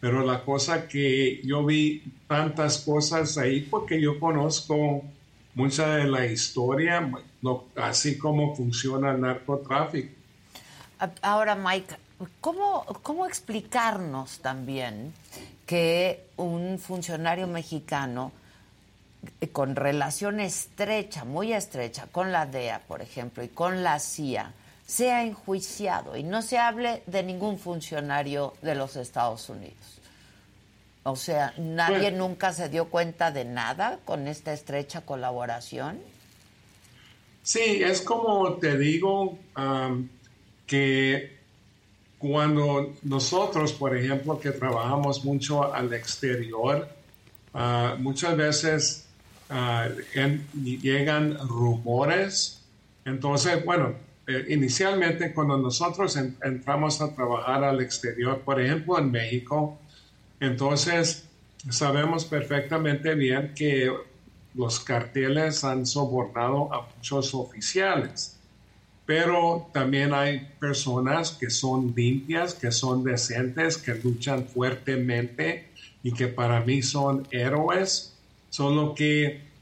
pero 0.00 0.24
la 0.24 0.42
cosa 0.42 0.88
que 0.88 1.42
yo 1.44 1.62
vi 1.62 2.02
tantas 2.26 2.78
cosas 2.78 3.36
ahí 3.36 3.60
porque 3.60 4.00
yo 4.00 4.18
conozco 4.18 5.02
mucha 5.54 5.96
de 5.96 6.04
la 6.04 6.24
historia, 6.24 7.12
así 7.76 8.16
como 8.16 8.56
funciona 8.56 9.10
el 9.10 9.20
narcotráfico. 9.20 10.14
Ahora, 11.20 11.54
Mike, 11.54 11.94
¿cómo, 12.40 12.86
¿cómo 13.02 13.26
explicarnos 13.26 14.38
también 14.38 15.12
que 15.66 16.28
un 16.38 16.78
funcionario 16.78 17.46
mexicano 17.46 18.32
con 19.52 19.76
relación 19.76 20.40
estrecha, 20.40 21.24
muy 21.24 21.52
estrecha, 21.52 22.06
con 22.10 22.32
la 22.32 22.46
DEA, 22.46 22.80
por 22.86 23.02
ejemplo, 23.02 23.42
y 23.42 23.48
con 23.48 23.82
la 23.82 23.98
CIA, 23.98 24.52
sea 24.86 25.24
enjuiciado 25.24 26.16
y 26.16 26.22
no 26.22 26.42
se 26.42 26.58
hable 26.58 27.02
de 27.06 27.22
ningún 27.22 27.58
funcionario 27.58 28.54
de 28.62 28.74
los 28.74 28.96
Estados 28.96 29.48
Unidos? 29.48 30.00
O 31.04 31.16
sea, 31.16 31.54
nadie 31.58 32.10
pues- 32.10 32.14
nunca 32.14 32.52
se 32.52 32.68
dio 32.68 32.86
cuenta 32.86 33.30
de 33.30 33.44
nada 33.44 33.98
con 34.04 34.28
esta 34.28 34.52
estrecha 34.52 35.00
colaboración. 35.02 35.98
Sí, 37.42 37.82
es 37.82 38.02
como 38.02 38.54
te 38.54 38.78
digo 38.78 39.36
que 40.66 41.38
cuando 42.18 42.94
nosotros, 43.02 43.72
por 43.72 43.96
ejemplo, 43.96 44.38
que 44.38 44.52
trabajamos 44.52 45.24
mucho 45.24 45.74
al 45.74 45.92
exterior, 45.92 46.88
ah, 47.52 47.96
muchas 47.98 48.36
veces 48.36 49.08
ah, 49.52 49.88
llegan 50.54 51.38
rumores. 51.46 52.64
Entonces, 53.04 53.64
bueno, 53.64 53.94
eh, 54.26 54.46
inicialmente 54.48 55.32
cuando 55.32 55.58
nosotros 55.58 56.16
entramos 56.16 57.00
a 57.00 57.14
trabajar 57.14 57.64
al 57.64 57.80
exterior, 57.80 58.40
por 58.40 58.60
ejemplo, 58.60 58.98
en 58.98 59.10
México, 59.10 59.78
entonces, 60.42 61.24
sabemos 61.70 62.24
perfectamente 62.24 63.14
bien 63.14 63.52
que 63.54 63.92
los 64.54 64.80
carteles 64.80 65.62
han 65.62 65.86
sobornado 65.86 66.74
a 66.74 66.88
muchos 66.96 67.32
oficiales, 67.32 68.36
pero 69.06 69.68
también 69.72 70.12
hay 70.12 70.48
personas 70.58 71.30
que 71.30 71.48
son 71.48 71.92
limpias, 71.96 72.54
que 72.54 72.72
son 72.72 73.04
decentes, 73.04 73.78
que 73.78 73.94
luchan 73.94 74.46
fuertemente 74.46 75.68
y 76.02 76.12
que 76.12 76.26
para 76.26 76.60
mí 76.60 76.82
son 76.82 77.26
héroes. 77.30 78.11
Solo 78.52 78.94
que 78.94 79.52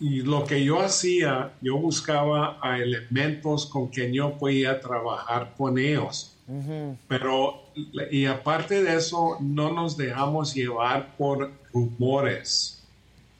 y 0.00 0.20
lo 0.22 0.44
que 0.44 0.62
yo 0.64 0.80
hacía, 0.80 1.52
yo 1.62 1.76
buscaba 1.76 2.58
a 2.62 2.78
elementos 2.78 3.66
con 3.66 3.90
que 3.90 4.12
yo 4.12 4.36
podía 4.38 4.80
trabajar 4.80 5.54
con 5.56 5.78
ellos. 5.78 6.36
Pero, 7.08 7.62
y 8.10 8.26
aparte 8.26 8.82
de 8.82 8.96
eso, 8.96 9.38
no 9.40 9.72
nos 9.72 9.96
dejamos 9.96 10.52
llevar 10.52 11.16
por 11.16 11.52
rumores. 11.72 12.82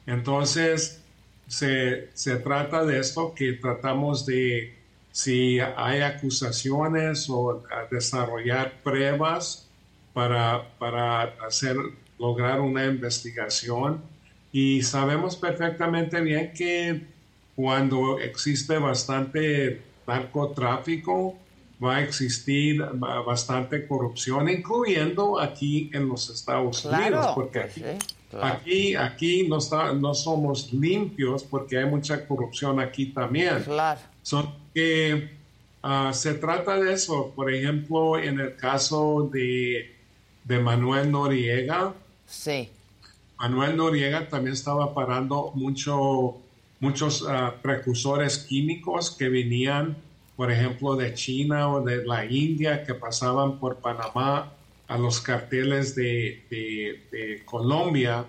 Entonces, 0.07 1.01
se, 1.47 2.09
trata 2.43 2.85
de 2.85 2.99
esto 2.99 3.33
que 3.35 3.53
tratamos 3.53 4.25
de, 4.25 4.73
si 5.11 5.59
hay 5.59 6.01
acusaciones 6.01 7.29
o 7.29 7.61
desarrollar 7.91 8.81
pruebas 8.81 9.67
para, 10.13 10.69
para 10.79 11.23
hacer, 11.45 11.75
lograr 12.17 12.61
una 12.61 12.85
investigación. 12.85 14.01
Y 14.51 14.81
sabemos 14.81 15.35
perfectamente 15.35 16.19
bien 16.21 16.51
que 16.53 17.01
cuando 17.55 18.19
existe 18.19 18.77
bastante 18.77 19.81
narcotráfico, 20.07 21.37
va 21.83 21.97
a 21.97 22.01
existir 22.03 22.81
bastante 23.25 23.87
corrupción, 23.87 24.49
incluyendo 24.49 25.39
aquí 25.39 25.89
en 25.93 26.07
los 26.07 26.29
Estados 26.29 26.85
Unidos, 26.85 27.27
porque 27.33 27.59
aquí, 28.41 28.95
aquí, 28.95 29.47
no, 29.47 29.57
está, 29.57 29.93
no 29.93 30.13
somos 30.13 30.71
limpios 30.73 31.43
porque 31.43 31.79
hay 31.79 31.85
mucha 31.85 32.27
corrupción 32.27 32.79
aquí 32.79 33.07
también. 33.07 33.63
Claro. 33.63 33.99
Son 34.21 34.53
que 34.73 35.31
ah, 35.81 36.11
se 36.13 36.35
trata 36.35 36.79
de 36.79 36.93
eso, 36.93 37.33
por 37.35 37.51
ejemplo, 37.51 38.17
en 38.19 38.39
el 38.39 38.55
caso 38.55 39.29
de, 39.33 39.95
de 40.43 40.59
Manuel 40.59 41.11
Noriega. 41.11 41.93
Sí. 42.27 42.69
Manuel 43.41 43.75
Noriega 43.75 44.29
también 44.29 44.53
estaba 44.53 44.93
parando 44.93 45.51
mucho, 45.55 46.37
muchos 46.79 47.21
uh, 47.23 47.51
precursores 47.61 48.37
químicos 48.37 49.11
que 49.11 49.29
venían 49.29 49.97
por 50.41 50.51
ejemplo, 50.51 50.95
de 50.95 51.13
China 51.13 51.69
o 51.69 51.83
de 51.83 52.03
la 52.03 52.25
India 52.25 52.83
que 52.83 52.95
pasaban 52.95 53.59
por 53.59 53.77
Panamá 53.77 54.51
a 54.87 54.97
los 54.97 55.21
carteles 55.21 55.93
de, 55.93 56.43
de 56.49 57.43
Colombia 57.45 58.25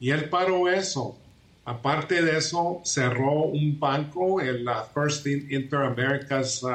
y 0.00 0.10
él 0.10 0.28
paró 0.28 0.68
eso. 0.68 1.16
Aparte 1.64 2.20
de 2.20 2.36
eso, 2.38 2.80
cerró 2.84 3.44
un 3.44 3.78
banco, 3.78 4.40
el 4.40 4.68
First 4.92 5.24
Inter-Americas 5.28 6.64
uh, 6.64 6.68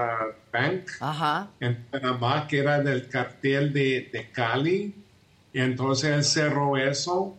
Bank, 0.53 0.83
en 1.59 1.83
Panamá, 1.91 2.47
que 2.47 2.59
era 2.59 2.81
del 2.81 3.09
cartel 3.09 3.73
de, 3.73 4.09
de, 4.13 4.31
Cali. 4.31 4.95
Y 5.51 5.59
entonces 5.59 6.11
él 6.11 6.23
cerró 6.23 6.77
eso. 6.77 7.35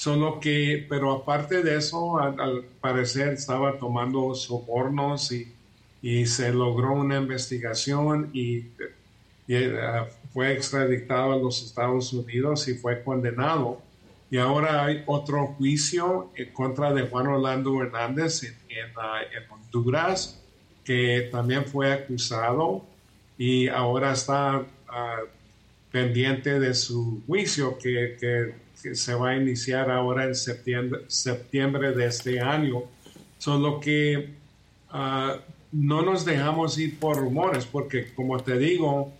Solo 0.00 0.40
que, 0.40 0.86
pero 0.88 1.12
aparte 1.12 1.62
de 1.62 1.76
eso, 1.76 2.18
al, 2.18 2.64
parecer 2.80 3.34
estaba 3.34 3.76
tomando 3.76 4.34
sobornos 4.34 5.30
y, 5.30 5.52
y, 6.00 6.24
se 6.24 6.54
logró 6.54 6.94
una 6.94 7.18
investigación 7.18 8.30
y, 8.32 8.60
uh, 8.60 10.06
fue 10.32 10.54
extraditado 10.54 11.34
a 11.34 11.36
los 11.36 11.62
Estados 11.62 12.14
Unidos 12.14 12.66
y 12.68 12.76
fue 12.76 13.02
condenado. 13.04 13.82
Y 14.30 14.38
ahora 14.38 14.86
hay 14.86 15.02
otro 15.04 15.48
juicio 15.48 16.30
en 16.34 16.50
contra 16.54 16.94
de 16.94 17.02
Juan 17.02 17.26
Orlando 17.26 17.82
Hernández 17.82 18.42
en, 18.70 19.50
Honduras, 19.50 20.42
que 20.82 21.28
también 21.30 21.66
fue 21.66 21.92
acusado 21.92 22.86
y 23.36 23.68
ahora 23.68 24.12
está 24.12 24.64
ah, 24.88 25.20
pendiente 25.92 26.58
de 26.58 26.72
su 26.72 27.22
juicio 27.26 27.76
que, 27.76 28.54
se 28.94 29.14
va 29.14 29.30
a 29.30 29.36
iniciar 29.36 29.90
ahora 29.90 30.24
en 30.24 30.34
septiembre, 30.34 31.02
septiembre 31.08 31.92
de 31.92 32.06
este 32.06 32.40
año. 32.40 32.82
Solo 33.38 33.80
que 33.80 34.30
ah, 34.90 35.36
no 35.72 36.02
nos 36.02 36.24
dejamos 36.24 36.78
ir 36.78 36.98
por 36.98 37.16
rumores, 37.16 37.64
porque 37.66 38.12
como 38.14 38.38
te 38.40 38.58
digo, 38.58 39.12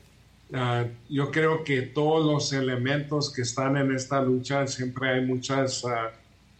Ah, 0.52 0.84
yo 1.08 1.30
creo 1.30 1.62
que 1.62 1.82
todos 1.82 2.26
los 2.26 2.52
elementos 2.52 3.32
que 3.32 3.42
están 3.42 3.76
en 3.76 3.94
esta 3.94 4.20
lucha, 4.20 4.66
siempre 4.66 5.10
hay 5.10 5.24
muchas 5.24 5.84
ah, 5.84 6.10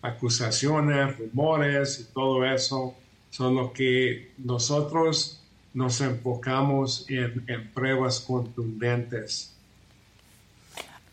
acusaciones, 0.01 1.19
rumores 1.19 1.99
y 2.01 2.13
todo 2.13 2.45
eso, 2.45 2.95
son 3.31 3.57
lo 3.57 3.73
que 3.73 4.31
nosotros 4.39 5.41
nos 5.75 6.01
enfocamos 6.01 7.05
en, 7.09 7.71
pruebas 7.75 8.21
contundentes. 8.21 9.57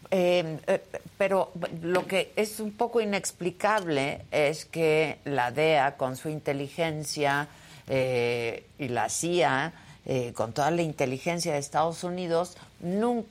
Em, 0.09 0.59
eh, 0.67 0.81
pero 1.17 1.51
lo 1.81 2.07
que 2.07 2.31
es 2.35 2.59
un 2.59 2.71
poco 2.71 3.01
inexplicable 3.01 4.23
es 4.31 4.65
que 4.65 5.17
la 5.25 5.51
DEA, 5.51 5.97
con 5.97 6.15
su 6.15 6.29
inteligencia 6.29 7.49
eh, 7.87 8.63
y 8.79 8.87
la 8.87 9.09
CIA, 9.09 9.73
eh, 10.05 10.31
con 10.33 10.53
toda 10.53 10.71
la 10.71 10.81
inteligencia 10.81 11.53
de 11.53 11.59
Estados 11.59 12.05
Unidos, 12.05 12.55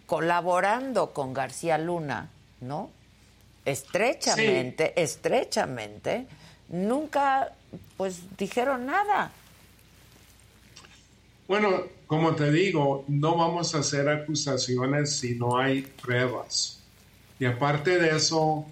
colaborando 0.05 1.15
con 1.15 1.33
García 1.33 1.79
Luna, 1.79 2.29
¿no? 2.61 2.91
Estrechamente, 3.65 4.93
estrechamente, 5.01 6.27
nunca 6.69 7.53
pues 7.97 8.37
dijeron 8.37 8.85
nada. 8.85 9.31
Bueno, 11.49 11.85
como 12.07 12.35
te 12.35 12.53
digo, 12.53 13.05
no 13.09 13.37
vamos 13.37 13.75
a 13.75 13.79
hacer 13.79 14.09
acusaciones 14.09 15.19
si 15.19 15.35
no 15.35 15.59
hay 15.59 15.83
pruebas. 15.83 16.83
Y 17.39 17.45
aparte 17.45 17.99
de 17.99 18.17
eso, 18.17 18.65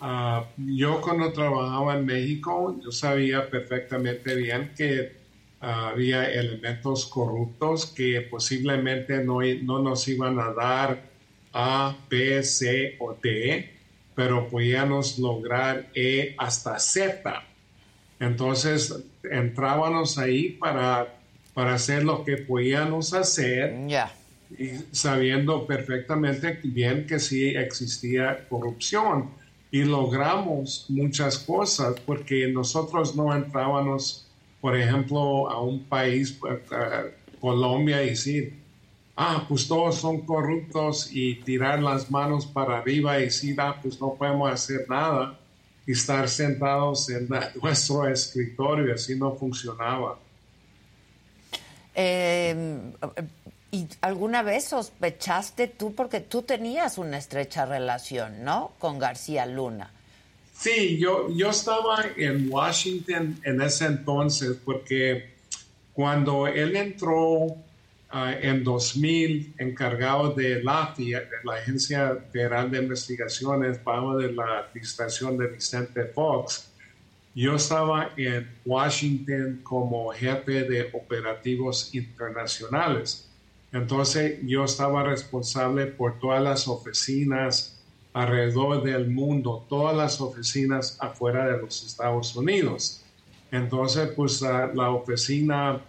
ah, 0.00 0.46
yo 0.56 1.00
cuando 1.00 1.32
trabajaba 1.32 1.96
en 1.96 2.06
México, 2.06 2.76
yo 2.82 2.90
sabía 2.90 3.48
perfectamente 3.48 4.34
bien 4.34 4.72
que 4.76 5.18
había 5.60 6.30
elementos 6.30 7.06
corruptos 7.06 7.86
que 7.86 8.20
posiblemente 8.22 9.24
no, 9.24 9.40
no 9.62 9.80
nos 9.80 10.06
iban 10.06 10.38
a 10.38 10.52
dar 10.52 11.02
A, 11.52 11.96
B, 12.08 12.42
C 12.42 12.96
o 13.00 13.14
D, 13.20 13.74
pero 14.14 14.48
podíamos 14.48 15.18
lograr 15.18 15.88
E 15.94 16.34
hasta 16.38 16.78
Z. 16.78 17.42
Entonces 18.20 19.04
entrábamos 19.24 20.18
ahí 20.18 20.50
para, 20.50 21.17
para 21.58 21.74
hacer 21.74 22.04
lo 22.04 22.24
que 22.24 22.36
podíamos 22.36 23.12
hacer. 23.14 23.74
Y 24.56 24.68
sabiendo 24.92 25.66
perfectamente 25.66 26.60
bien 26.62 27.04
que 27.04 27.18
sí 27.18 27.48
existía 27.48 28.46
corrupción. 28.48 29.30
Y 29.72 29.82
logramos 29.82 30.86
muchas 30.88 31.36
cosas 31.40 31.96
porque 32.06 32.46
nosotros 32.46 33.16
no 33.16 33.34
entrábamos 33.34 34.28
por 34.60 34.76
ejemplo, 34.76 35.48
a 35.50 35.60
un 35.60 35.84
país, 35.84 36.32
pues, 36.32 36.60
Colombia, 37.40 38.02
y 38.02 38.10
decir, 38.10 38.60
ah, 39.16 39.44
pues 39.48 39.68
todos 39.68 39.96
son 39.96 40.22
corruptos 40.22 41.10
y 41.12 41.36
tirar 41.36 41.82
las 41.82 42.10
manos 42.10 42.46
para 42.46 42.78
arriba 42.78 43.18
y 43.18 43.24
decir, 43.24 43.60
ah, 43.60 43.78
pues 43.80 44.00
no 44.00 44.14
podemos 44.14 44.50
hacer 44.50 44.86
nada 44.88 45.38
y 45.86 45.92
estar 45.92 46.28
sentados 46.28 47.08
en 47.10 47.28
nuestro 47.62 48.06
escritorio, 48.08 48.94
así 48.94 49.16
no 49.16 49.34
funcionaba. 49.34 50.18
Em, 52.00 52.92
¿Y 53.72 53.88
alguna 54.02 54.44
vez 54.44 54.66
sospechaste 54.66 55.66
tú, 55.66 55.96
porque 55.96 56.20
tú 56.20 56.42
tenías 56.42 56.96
una 56.96 57.18
estrecha 57.18 57.66
relación, 57.66 58.44
¿no? 58.44 58.72
Con 58.78 59.00
García 59.00 59.44
Luna. 59.46 59.90
Sí, 60.56 60.96
yo, 60.96 61.28
yo 61.34 61.50
estaba 61.50 62.04
en 62.16 62.48
Washington 62.48 63.40
en 63.42 63.60
ese 63.60 63.86
entonces 63.86 64.56
porque 64.64 65.34
cuando 65.92 66.46
él 66.46 66.76
entró 66.76 67.56
ah, 68.10 68.32
en 68.40 68.62
2000 68.62 69.54
encargado 69.58 70.30
de 70.34 70.62
la 70.62 70.94
la 71.42 71.54
Agencia 71.54 72.16
Federal 72.32 72.70
de 72.70 72.78
Investigaciones, 72.78 73.82
bajo 73.82 74.16
de 74.16 74.32
la 74.32 74.60
administración 74.60 75.36
de 75.36 75.48
Vicente 75.48 76.04
Fox, 76.04 76.67
yo 77.34 77.54
estaba 77.54 78.10
en 78.16 78.48
Washington 78.64 79.60
como 79.62 80.10
jefe 80.10 80.64
de 80.64 80.90
operativos 80.92 81.94
internacionales. 81.94 83.28
Entonces 83.72 84.38
yo 84.42 84.64
estaba 84.64 85.02
responsable 85.04 85.86
por 85.86 86.18
todas 86.18 86.42
las 86.42 86.66
oficinas, 86.68 87.76
alrededor 88.12 88.82
del 88.82 89.08
mundo, 89.08 89.64
todas 89.68 89.96
las 89.96 90.20
oficinas 90.20 90.96
afuera 91.00 91.46
de 91.46 91.58
los 91.58 91.84
Estados 91.84 92.34
Unidos. 92.34 93.02
Entonces, 93.52 94.10
pues 94.16 94.40
la 94.42 94.90
oficina 94.90 95.80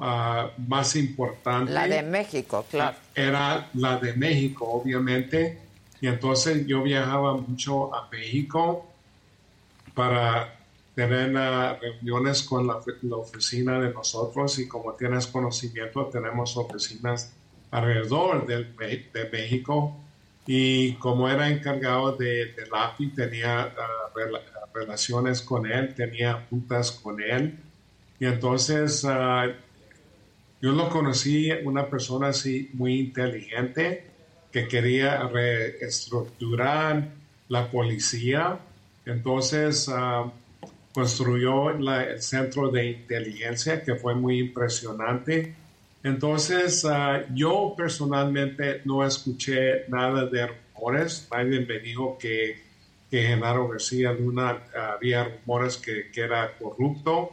ah, 0.00 0.50
más 0.66 0.96
importante... 0.96 1.72
La 1.72 1.88
de 1.88 2.02
México, 2.02 2.64
claro. 2.70 2.96
Era 3.14 3.68
la 3.74 3.98
de 3.98 4.14
México, 4.14 4.64
obviamente. 4.64 5.58
Y 6.00 6.06
entonces 6.06 6.66
yo 6.66 6.82
viajaba 6.82 7.36
mucho 7.36 7.94
a 7.94 8.08
México 8.10 8.86
para 9.94 10.57
tener 10.98 11.36
ah, 11.36 11.78
reuniones 11.80 12.42
con 12.42 12.66
la, 12.66 12.80
oficina 13.12 13.78
de 13.78 13.92
nosotros 13.92 14.58
y 14.58 14.66
como 14.66 14.94
tienes 14.94 15.28
conocimiento, 15.28 16.06
tenemos 16.06 16.56
oficinas 16.56 17.32
alrededor 17.70 18.44
de 18.48 19.28
México 19.30 19.96
y 20.44 20.94
como 20.94 21.28
era 21.28 21.50
encargado 21.50 22.16
de, 22.16 22.46
de 22.46 22.66
LAPI, 22.68 23.10
tenía 23.10 23.60
ah, 23.60 24.10
relaciones 24.74 25.40
con 25.40 25.70
él, 25.70 25.94
tenía 25.94 26.44
juntas 26.50 26.90
con 26.90 27.22
él. 27.22 27.60
Y 28.18 28.26
entonces 28.26 29.04
ah, 29.04 29.46
yo 30.60 30.72
lo 30.72 30.88
conocí, 30.88 31.52
una 31.62 31.88
persona 31.88 32.30
así 32.30 32.70
muy 32.72 32.98
inteligente 32.98 34.04
que 34.50 34.66
quería 34.66 35.28
reestructurar 35.28 37.08
la 37.48 37.70
policía. 37.70 38.58
Entonces 39.06 39.88
uh, 40.98 41.00
construyó 41.00 41.70
el 41.70 42.20
centro 42.20 42.70
de 42.70 42.86
inteligencia 42.86 43.82
que 43.82 43.94
fue 43.94 44.14
muy 44.14 44.38
impresionante 44.38 45.54
entonces, 46.02 46.84
ah, 46.84 47.24
yo 47.34 47.74
personalmente 47.76 48.82
no 48.84 49.04
escuché 49.04 49.88
nada 49.88 50.26
de 50.26 50.46
rumores. 50.46 51.28
Nadie 51.32 51.66
me 51.66 51.78
dijo 51.80 52.16
que, 52.18 52.62
que 53.10 53.22
Genaro 53.22 53.68
García 53.68 54.12
Luna 54.12 54.62
había 54.74 55.24
rumores 55.24 55.76
que, 55.76 56.10
que, 56.12 56.20
era 56.20 56.56
corrupto, 56.56 57.32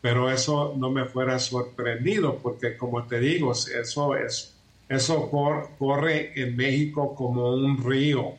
pero 0.00 0.30
eso 0.30 0.74
no 0.76 0.90
me 0.90 1.06
fuera 1.06 1.38
sorprendido, 1.38 2.38
porque 2.38 2.76
como 2.76 3.06
te 3.06 3.18
digo, 3.20 3.52
eso 3.52 4.16
es 4.16 4.54
eso 4.88 5.30
corre 5.78 6.32
en 6.38 6.54
México 6.54 7.14
como 7.14 7.54
un 7.54 7.82
río, 7.82 8.34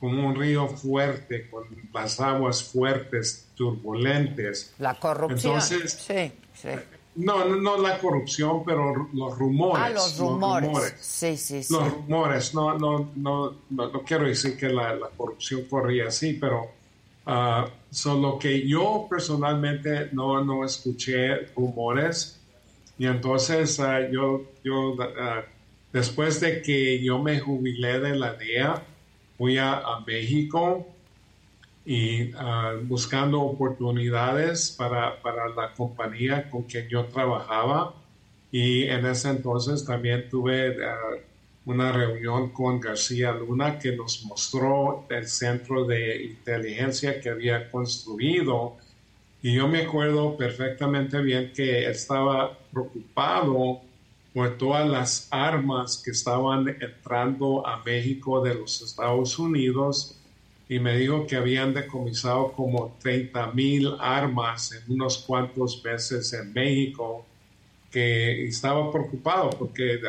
como 0.00 0.26
un 0.26 0.34
río 0.34 0.66
fuerte, 0.66 1.48
con 1.48 1.64
las 1.92 2.18
aguas 2.18 2.64
fuertes, 2.64 3.43
turbulentes. 3.54 4.74
La 4.78 4.94
corrupción. 4.94 5.54
Entonces, 5.54 5.92
sí, 5.92 6.32
sí. 6.54 6.68
No, 7.16 7.44
no, 7.44 7.80
la 7.80 7.98
corrupción, 7.98 8.64
pero 8.64 9.08
los 9.12 9.38
rumores. 9.38 9.84
Ah, 9.84 9.90
los 9.90 10.18
rumores. 10.18 10.94
Sí, 11.00 11.36
sí, 11.36 11.62
sí. 11.62 11.72
Los 11.72 11.92
rumores. 11.92 12.54
No, 12.54 12.76
no, 12.76 13.10
no, 13.14 13.54
no, 13.70 13.92
quiero 14.04 14.26
decir 14.26 14.56
que 14.56 14.68
la, 14.68 14.98
corrupción 15.16 15.62
corría 15.70 16.08
así, 16.08 16.34
pero 16.34 16.70
uh, 17.26 17.68
solo 17.90 18.38
que 18.38 18.66
yo 18.66 19.06
personalmente 19.08 20.08
no, 20.12 20.44
no 20.44 20.64
escuché 20.64 21.46
rumores. 21.56 22.40
Y 22.98 23.06
entonces 23.06 23.78
uh, 23.78 24.10
yo, 24.10 24.42
yo 24.64 24.94
uh, 24.94 24.98
después 25.92 26.40
de 26.40 26.62
que 26.62 27.00
yo 27.02 27.20
me 27.20 27.38
jubilé 27.38 28.00
de 28.00 28.16
la 28.16 28.34
DEA, 28.34 28.82
fui 29.38 29.58
a, 29.58 29.82
México 30.06 30.86
y 31.86 32.32
buscando 32.84 33.42
oportunidades 33.42 34.70
para, 34.70 35.20
para, 35.20 35.48
la 35.48 35.74
compañía 35.74 36.48
con 36.48 36.62
quien 36.62 36.88
yo 36.88 37.04
trabajaba. 37.06 37.94
Y 38.50 38.84
en 38.84 39.04
ese 39.06 39.30
entonces 39.30 39.84
también 39.84 40.28
tuve 40.30 40.76
una 41.66 41.92
reunión 41.92 42.50
con 42.50 42.80
García 42.80 43.32
Luna 43.32 43.78
que 43.78 43.96
nos 43.96 44.24
mostró 44.24 45.06
el 45.10 45.26
centro 45.26 45.84
de 45.84 46.24
inteligencia 46.24 47.20
que 47.20 47.30
había 47.30 47.70
construido. 47.70 48.76
Y 49.42 49.54
yo 49.54 49.68
me 49.68 49.82
acuerdo 49.82 50.36
perfectamente 50.36 51.20
bien 51.20 51.52
que 51.54 51.86
estaba 51.90 52.56
preocupado 52.72 53.80
por 54.32 54.56
todas 54.56 54.88
las 54.88 55.28
armas 55.30 56.02
que 56.02 56.12
estaban 56.12 56.68
entrando 56.68 57.66
a 57.66 57.82
México 57.84 58.42
de 58.42 58.54
los 58.54 58.82
Estados 58.82 59.38
Unidos 59.38 60.18
y 60.68 60.78
me 60.78 60.96
dijo 60.96 61.26
que 61.26 61.36
habían 61.36 61.74
decomisado 61.74 62.52
como 62.52 62.96
30 63.02 63.52
mil 63.52 63.94
armas 64.00 64.72
en 64.72 64.92
unos 64.92 65.18
cuantos 65.18 65.82
meses 65.84 66.32
en 66.32 66.52
México, 66.52 67.26
que 67.90 68.46
estaba 68.46 68.90
preocupado 68.90 69.50
porque 69.50 70.00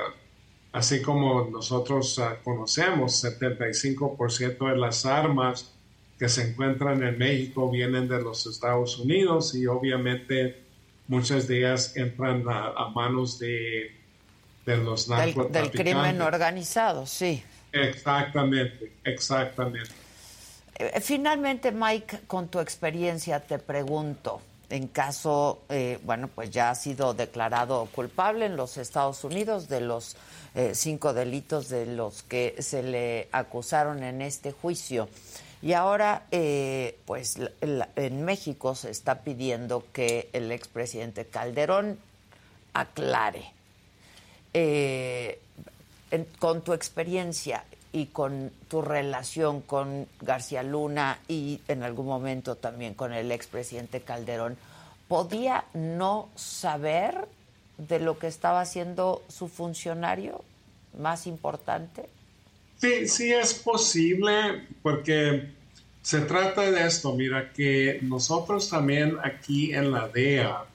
así 0.71 1.01
como 1.01 1.49
nosotros 1.51 2.17
uh, 2.17 2.43
conocemos, 2.43 3.23
75% 3.23 4.69
de 4.69 4.77
las 4.77 5.05
armas 5.05 5.71
que 6.17 6.29
se 6.29 6.49
encuentran 6.49 7.03
en 7.03 7.17
México 7.17 7.69
vienen 7.69 8.07
de 8.07 8.21
los 8.21 8.45
Estados 8.47 8.97
Unidos 8.97 9.53
y 9.53 9.67
obviamente 9.67 10.63
muchas 11.07 11.47
de 11.47 11.59
ellas 11.59 11.95
entran 11.97 12.43
a, 12.47 12.89
manos 12.95 13.37
de, 13.37 13.91
de 14.65 14.77
los 14.77 15.09
narcotraficantes. 15.09 15.71
Del, 15.73 15.81
crimen 15.81 16.21
organizado, 16.21 17.05
sí. 17.05 17.43
Exactamente, 17.73 18.93
exactamente. 19.03 20.04
Eh, 20.77 20.99
finalmente, 21.01 21.71
Mike, 21.71 22.21
con 22.27 22.47
tu 22.49 22.59
experiencia 22.59 23.39
te 23.39 23.59
pregunto, 23.59 24.41
en 24.69 24.87
caso, 24.87 25.61
eh, 25.69 25.99
bueno, 26.03 26.27
pues 26.27 26.49
ya 26.49 26.69
ha 26.69 26.75
sido 26.75 27.13
declarado 27.13 27.87
culpable 27.93 28.45
en 28.45 28.55
los 28.55 28.77
Estados 28.77 29.23
Unidos 29.23 29.69
de 29.69 29.81
los 29.81 30.15
eh, 30.55 30.71
cinco 30.73 31.13
delitos 31.13 31.69
de 31.69 31.85
los 31.85 32.23
que 32.23 32.55
se 32.59 32.81
le 32.81 33.29
acusaron 33.31 34.03
en 34.03 34.21
este 34.21 34.51
juicio. 34.51 35.07
Y 35.61 35.73
ahora, 35.73 36.23
eh, 36.31 36.97
pues 37.05 37.37
en 37.61 38.25
México 38.25 38.75
se 38.75 38.91
está 38.91 39.21
pidiendo 39.21 39.85
que 39.93 40.29
el 40.33 40.51
expresidente 40.51 41.25
Calderón 41.25 41.97
aclare. 42.73 43.51
Con 46.39 46.61
tu 46.61 46.73
experiencia 46.73 47.65
y 47.95 48.07
con 48.07 48.51
tu 48.67 48.81
relación 48.81 49.61
con 49.61 50.05
García 50.19 50.63
Luna 50.63 51.17
y 51.29 51.61
en 51.69 51.81
algún 51.81 52.07
momento 52.07 52.57
también 52.57 52.93
con 52.93 53.13
el 53.13 53.31
expresidente 53.31 54.01
Calderón, 54.01 54.57
¿podía 55.07 55.63
no 55.73 56.27
saber 56.35 57.25
de 57.77 57.99
lo 57.99 58.19
que 58.19 58.27
estaba 58.27 58.59
haciendo 58.59 59.23
su 59.29 59.47
funcionario 59.47 60.43
más 60.99 61.25
importante? 61.25 62.09
Sí, 62.81 63.07
sí 63.07 63.31
es 63.31 63.53
posible 63.53 64.67
porque 64.81 65.53
se 66.01 66.19
trata 66.19 66.69
de 66.69 66.85
esto, 66.85 67.13
mira, 67.13 67.53
que 67.53 67.99
nosotros 68.01 68.69
también 68.69 69.17
aquí 69.23 69.73
en 69.73 69.91
la 69.91 70.09
DEA 70.09 70.65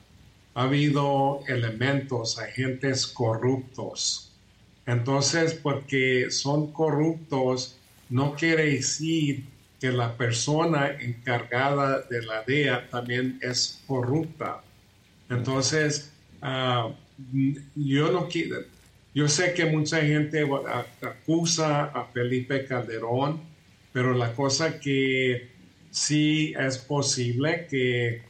ha 0.54 0.62
habido 0.62 1.42
elementos, 1.46 2.38
agentes 2.38 3.06
corruptos. 3.06 4.29
Entonces, 4.90 5.54
porque 5.54 6.30
son 6.30 6.72
corruptos, 6.72 7.78
no 8.08 8.34
quiere 8.34 8.64
decir 8.72 9.44
que 9.80 9.92
la 9.92 10.16
persona 10.16 10.90
encargada 11.00 12.02
de 12.02 12.22
la 12.22 12.42
DEA 12.42 12.88
también 12.90 13.38
es 13.40 13.82
corrupta. 13.86 14.62
Entonces, 15.28 16.10
Ah, 16.42 16.90
yo 17.74 18.10
no 18.10 18.28
quiero, 18.28 18.62
yo 19.14 19.28
sé 19.28 19.52
que 19.52 19.66
mucha 19.66 20.00
gente 20.00 20.46
acusa 21.02 21.84
a 21.84 22.06
Felipe 22.06 22.64
Calderón, 22.64 23.40
pero 23.92 24.14
la 24.14 24.32
cosa 24.34 24.80
que 24.80 25.50
sí 25.90 26.54
es 26.58 26.78
posible 26.78 27.66
que 27.68 28.22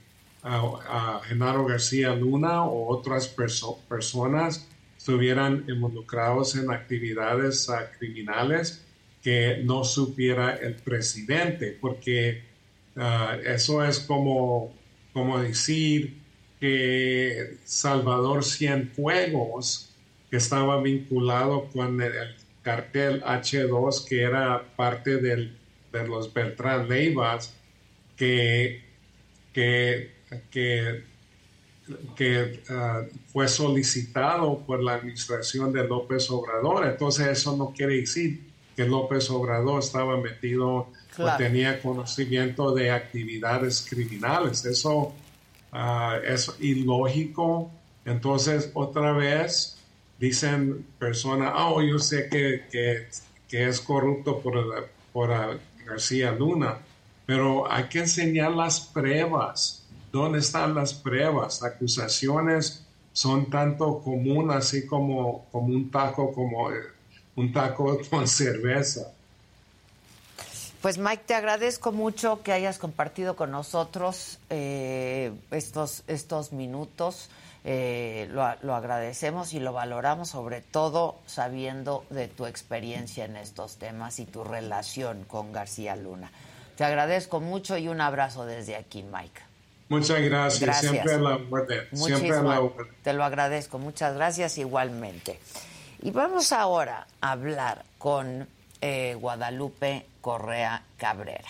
a, 0.42 1.20
Genaro 1.24 1.66
García 1.66 2.14
Luna 2.16 2.64
o 2.64 2.88
otras 2.88 3.28
personas 3.28 4.66
estuvieran 5.00 5.64
involucrados 5.66 6.56
en 6.56 6.70
actividades 6.70 7.66
criminales 7.98 8.84
que 9.22 9.62
no 9.64 9.82
supiera 9.82 10.56
el 10.56 10.74
presidente, 10.74 11.74
porque 11.80 12.42
ah, 12.96 13.38
eso 13.42 13.82
es 13.82 13.98
como, 14.00 14.74
como 15.14 15.40
decir 15.40 16.18
que 16.60 17.56
Salvador 17.64 18.44
Cienfuegos, 18.44 19.88
que 20.30 20.36
estaba 20.36 20.82
vinculado 20.82 21.70
con 21.70 22.02
el, 22.02 22.12
cartel 22.62 23.22
H2, 23.22 24.06
que 24.06 24.20
era 24.22 24.62
parte 24.76 25.16
de 25.16 25.50
los 26.06 26.32
Beltrán 26.34 26.90
Leivas, 26.90 27.54
que, 28.18 28.82
que, 29.54 30.12
que, 30.50 31.04
ah, 32.70 33.02
fue 33.32 33.48
solicitado 33.48 34.58
por 34.60 34.82
la 34.82 34.94
administración 34.94 35.72
de 35.72 35.86
López 35.86 36.30
Obrador. 36.30 36.86
Entonces 36.86 37.26
eso 37.28 37.56
no 37.56 37.72
quiere 37.76 37.96
decir 37.96 38.50
que 38.76 38.84
López 38.84 39.30
Obrador 39.30 39.80
estaba 39.80 40.16
metido 40.16 40.88
o 41.18 41.36
tenía 41.36 41.80
conocimiento 41.82 42.74
de 42.74 42.90
actividades 42.90 43.86
criminales. 43.88 44.64
Eso 44.64 45.14
Ah, 45.72 46.18
es 46.24 46.52
ilógico. 46.60 47.70
Entonces, 48.04 48.70
otra 48.74 49.12
vez 49.12 49.78
dicen 50.18 50.86
personas, 50.98 51.52
oh, 51.56 51.80
yo 51.82 51.98
sé 51.98 52.28
que, 52.28 52.64
que, 52.70 53.68
es 53.68 53.80
corrupto 53.80 54.40
por, 54.40 54.88
por 55.12 55.30
García 55.84 56.32
Luna, 56.32 56.78
pero 57.26 57.70
hay 57.70 57.84
que 57.84 58.00
enseñar 58.00 58.52
las 58.52 58.80
pruebas. 58.80 59.79
¿Dónde 60.12 60.40
están 60.40 60.74
las 60.74 60.94
pruebas? 60.94 61.62
Acusaciones 61.62 62.84
son 63.12 63.50
tanto 63.50 64.00
común 64.00 64.50
así 64.50 64.86
como, 64.86 65.46
como 65.52 65.66
un 65.66 65.90
taco, 65.90 66.32
como 66.32 66.70
eh, 66.70 66.76
un 67.36 67.52
taco 67.52 67.98
con 68.10 68.26
cerveza. 68.26 69.12
Pues 70.80 70.96
Mike, 70.96 71.24
te 71.26 71.34
agradezco 71.34 71.92
mucho 71.92 72.42
que 72.42 72.52
hayas 72.52 72.78
compartido 72.78 73.36
con 73.36 73.50
nosotros 73.50 74.38
eh, 74.48 75.30
estos, 75.50 76.04
estos 76.06 76.52
minutos. 76.52 77.28
Eh, 77.62 78.28
lo, 78.32 78.74
agradecemos 78.74 79.52
y 79.52 79.60
lo 79.60 79.74
valoramos 79.74 80.30
sobre 80.30 80.62
todo 80.62 81.18
sabiendo 81.26 82.06
de 82.08 82.28
tu 82.28 82.46
experiencia 82.46 83.26
en 83.26 83.36
estos 83.36 83.76
temas 83.76 84.18
y 84.18 84.24
tu 84.24 84.42
relación 84.42 85.24
con 85.24 85.52
García 85.52 85.96
Luna. 85.96 86.32
Te 86.76 86.84
agradezco 86.84 87.40
mucho 87.40 87.76
y 87.76 87.88
un 87.88 88.00
abrazo 88.00 88.46
desde 88.46 88.76
aquí, 88.76 89.02
Mike. 89.02 89.49
Muchas 89.90 90.20
gracias. 90.20 90.78
Siempre 90.78 91.14
a 91.14 91.18
la 91.18 91.40
Siempre 91.92 92.30
a 92.30 92.42
la 92.42 92.70
Te 93.02 93.12
lo 93.12 93.24
agradezco. 93.24 93.80
Muchas 93.80 94.14
gracias 94.14 94.56
igualmente. 94.56 95.40
Y 96.00 96.12
vamos 96.12 96.52
ahora 96.52 97.08
a 97.20 97.32
hablar 97.32 97.84
con 97.98 98.46
eh, 98.80 99.16
Guadalupe 99.20 100.06
Correa 100.20 100.84
Cabrera. 100.96 101.48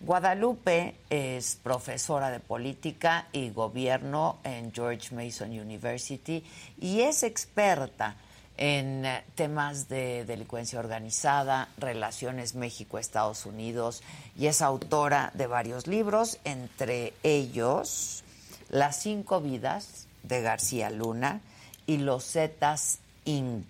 Guadalupe 0.00 0.94
es 1.10 1.58
profesora 1.62 2.30
de 2.30 2.38
política 2.38 3.26
y 3.32 3.50
gobierno 3.50 4.38
en 4.44 4.72
George 4.72 5.12
Mason 5.12 5.50
University 5.50 6.44
y 6.80 7.00
es 7.00 7.24
experta 7.24 8.14
en 8.56 9.04
eh, 9.04 9.24
temas 9.34 9.88
de 9.88 10.24
delincuencia 10.24 10.78
organizada, 10.78 11.68
relaciones 11.76 12.54
México-Estados 12.54 13.46
Unidos 13.46 14.02
y 14.36 14.46
es 14.46 14.62
autora 14.62 15.30
de 15.34 15.46
varios 15.46 15.86
libros, 15.86 16.38
entre 16.44 17.12
ellos 17.22 18.22
Las 18.68 19.00
cinco 19.02 19.40
vidas 19.40 20.06
de 20.22 20.42
García 20.42 20.90
Luna 20.90 21.40
y 21.86 21.98
Los 21.98 22.24
Zetas 22.24 22.98
Inc. 23.24 23.66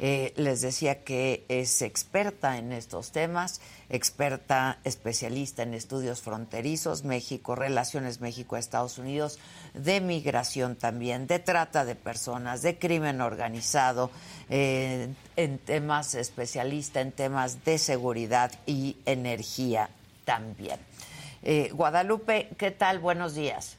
Eh, 0.00 0.32
les 0.36 0.60
decía 0.60 1.04
que 1.04 1.44
es 1.48 1.80
experta 1.80 2.58
en 2.58 2.72
estos 2.72 3.12
temas, 3.12 3.60
experta 3.88 4.80
especialista 4.82 5.62
en 5.62 5.72
estudios 5.72 6.20
fronterizos, 6.20 7.04
México, 7.04 7.54
relaciones 7.54 8.20
México-Estados 8.20 8.98
Unidos, 8.98 9.38
de 9.72 10.00
migración 10.00 10.74
también, 10.74 11.28
de 11.28 11.38
trata 11.38 11.84
de 11.84 11.94
personas, 11.94 12.62
de 12.62 12.76
crimen 12.76 13.20
organizado, 13.20 14.10
eh, 14.50 15.14
en 15.36 15.58
temas 15.58 16.14
especialista 16.16 17.00
en 17.00 17.12
temas 17.12 17.64
de 17.64 17.78
seguridad 17.78 18.50
y 18.66 18.96
energía 19.06 19.90
también. 20.24 20.80
Eh, 21.42 21.70
Guadalupe, 21.72 22.48
¿qué 22.58 22.70
tal? 22.70 22.98
Buenos 22.98 23.34
días. 23.34 23.76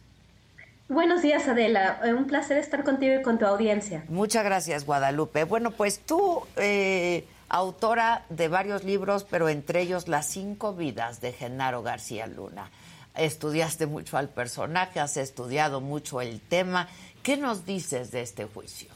Buenos 0.88 1.24
días, 1.24 1.48
Adela. 1.48 2.00
Eh, 2.04 2.14
un 2.14 2.28
placer 2.28 2.58
estar 2.58 2.84
contigo 2.84 3.20
y 3.20 3.24
con 3.24 3.40
tu 3.40 3.46
audiencia. 3.46 4.04
Muchas 4.08 4.46
gracias, 4.46 4.86
Guadalupe. 4.86 5.44
Bueno, 5.44 5.72
pues 5.72 6.00
tú, 6.00 6.44
eh, 6.58 7.26
autora 7.50 8.24
de 8.30 8.50
varios 8.50 8.84
libros, 8.84 9.24
pero 9.24 9.50
entre 9.50 9.82
ellos 9.82 10.08
Las 10.08 10.28
cinco 10.28 10.76
vidas 10.76 11.22
de 11.22 11.32
Genaro 11.32 11.82
García 11.82 12.28
Luna. 12.28 12.70
Estudiaste 13.16 13.88
mucho 13.88 14.18
al 14.18 14.30
personaje, 14.30 15.00
has 15.00 15.18
estudiado 15.18 15.82
mucho 15.82 16.22
el 16.22 16.40
tema. 16.40 16.88
¿Qué 17.24 17.36
nos 17.36 17.66
dices 17.66 18.12
de 18.12 18.22
este 18.22 18.46
juicio? 18.46 18.95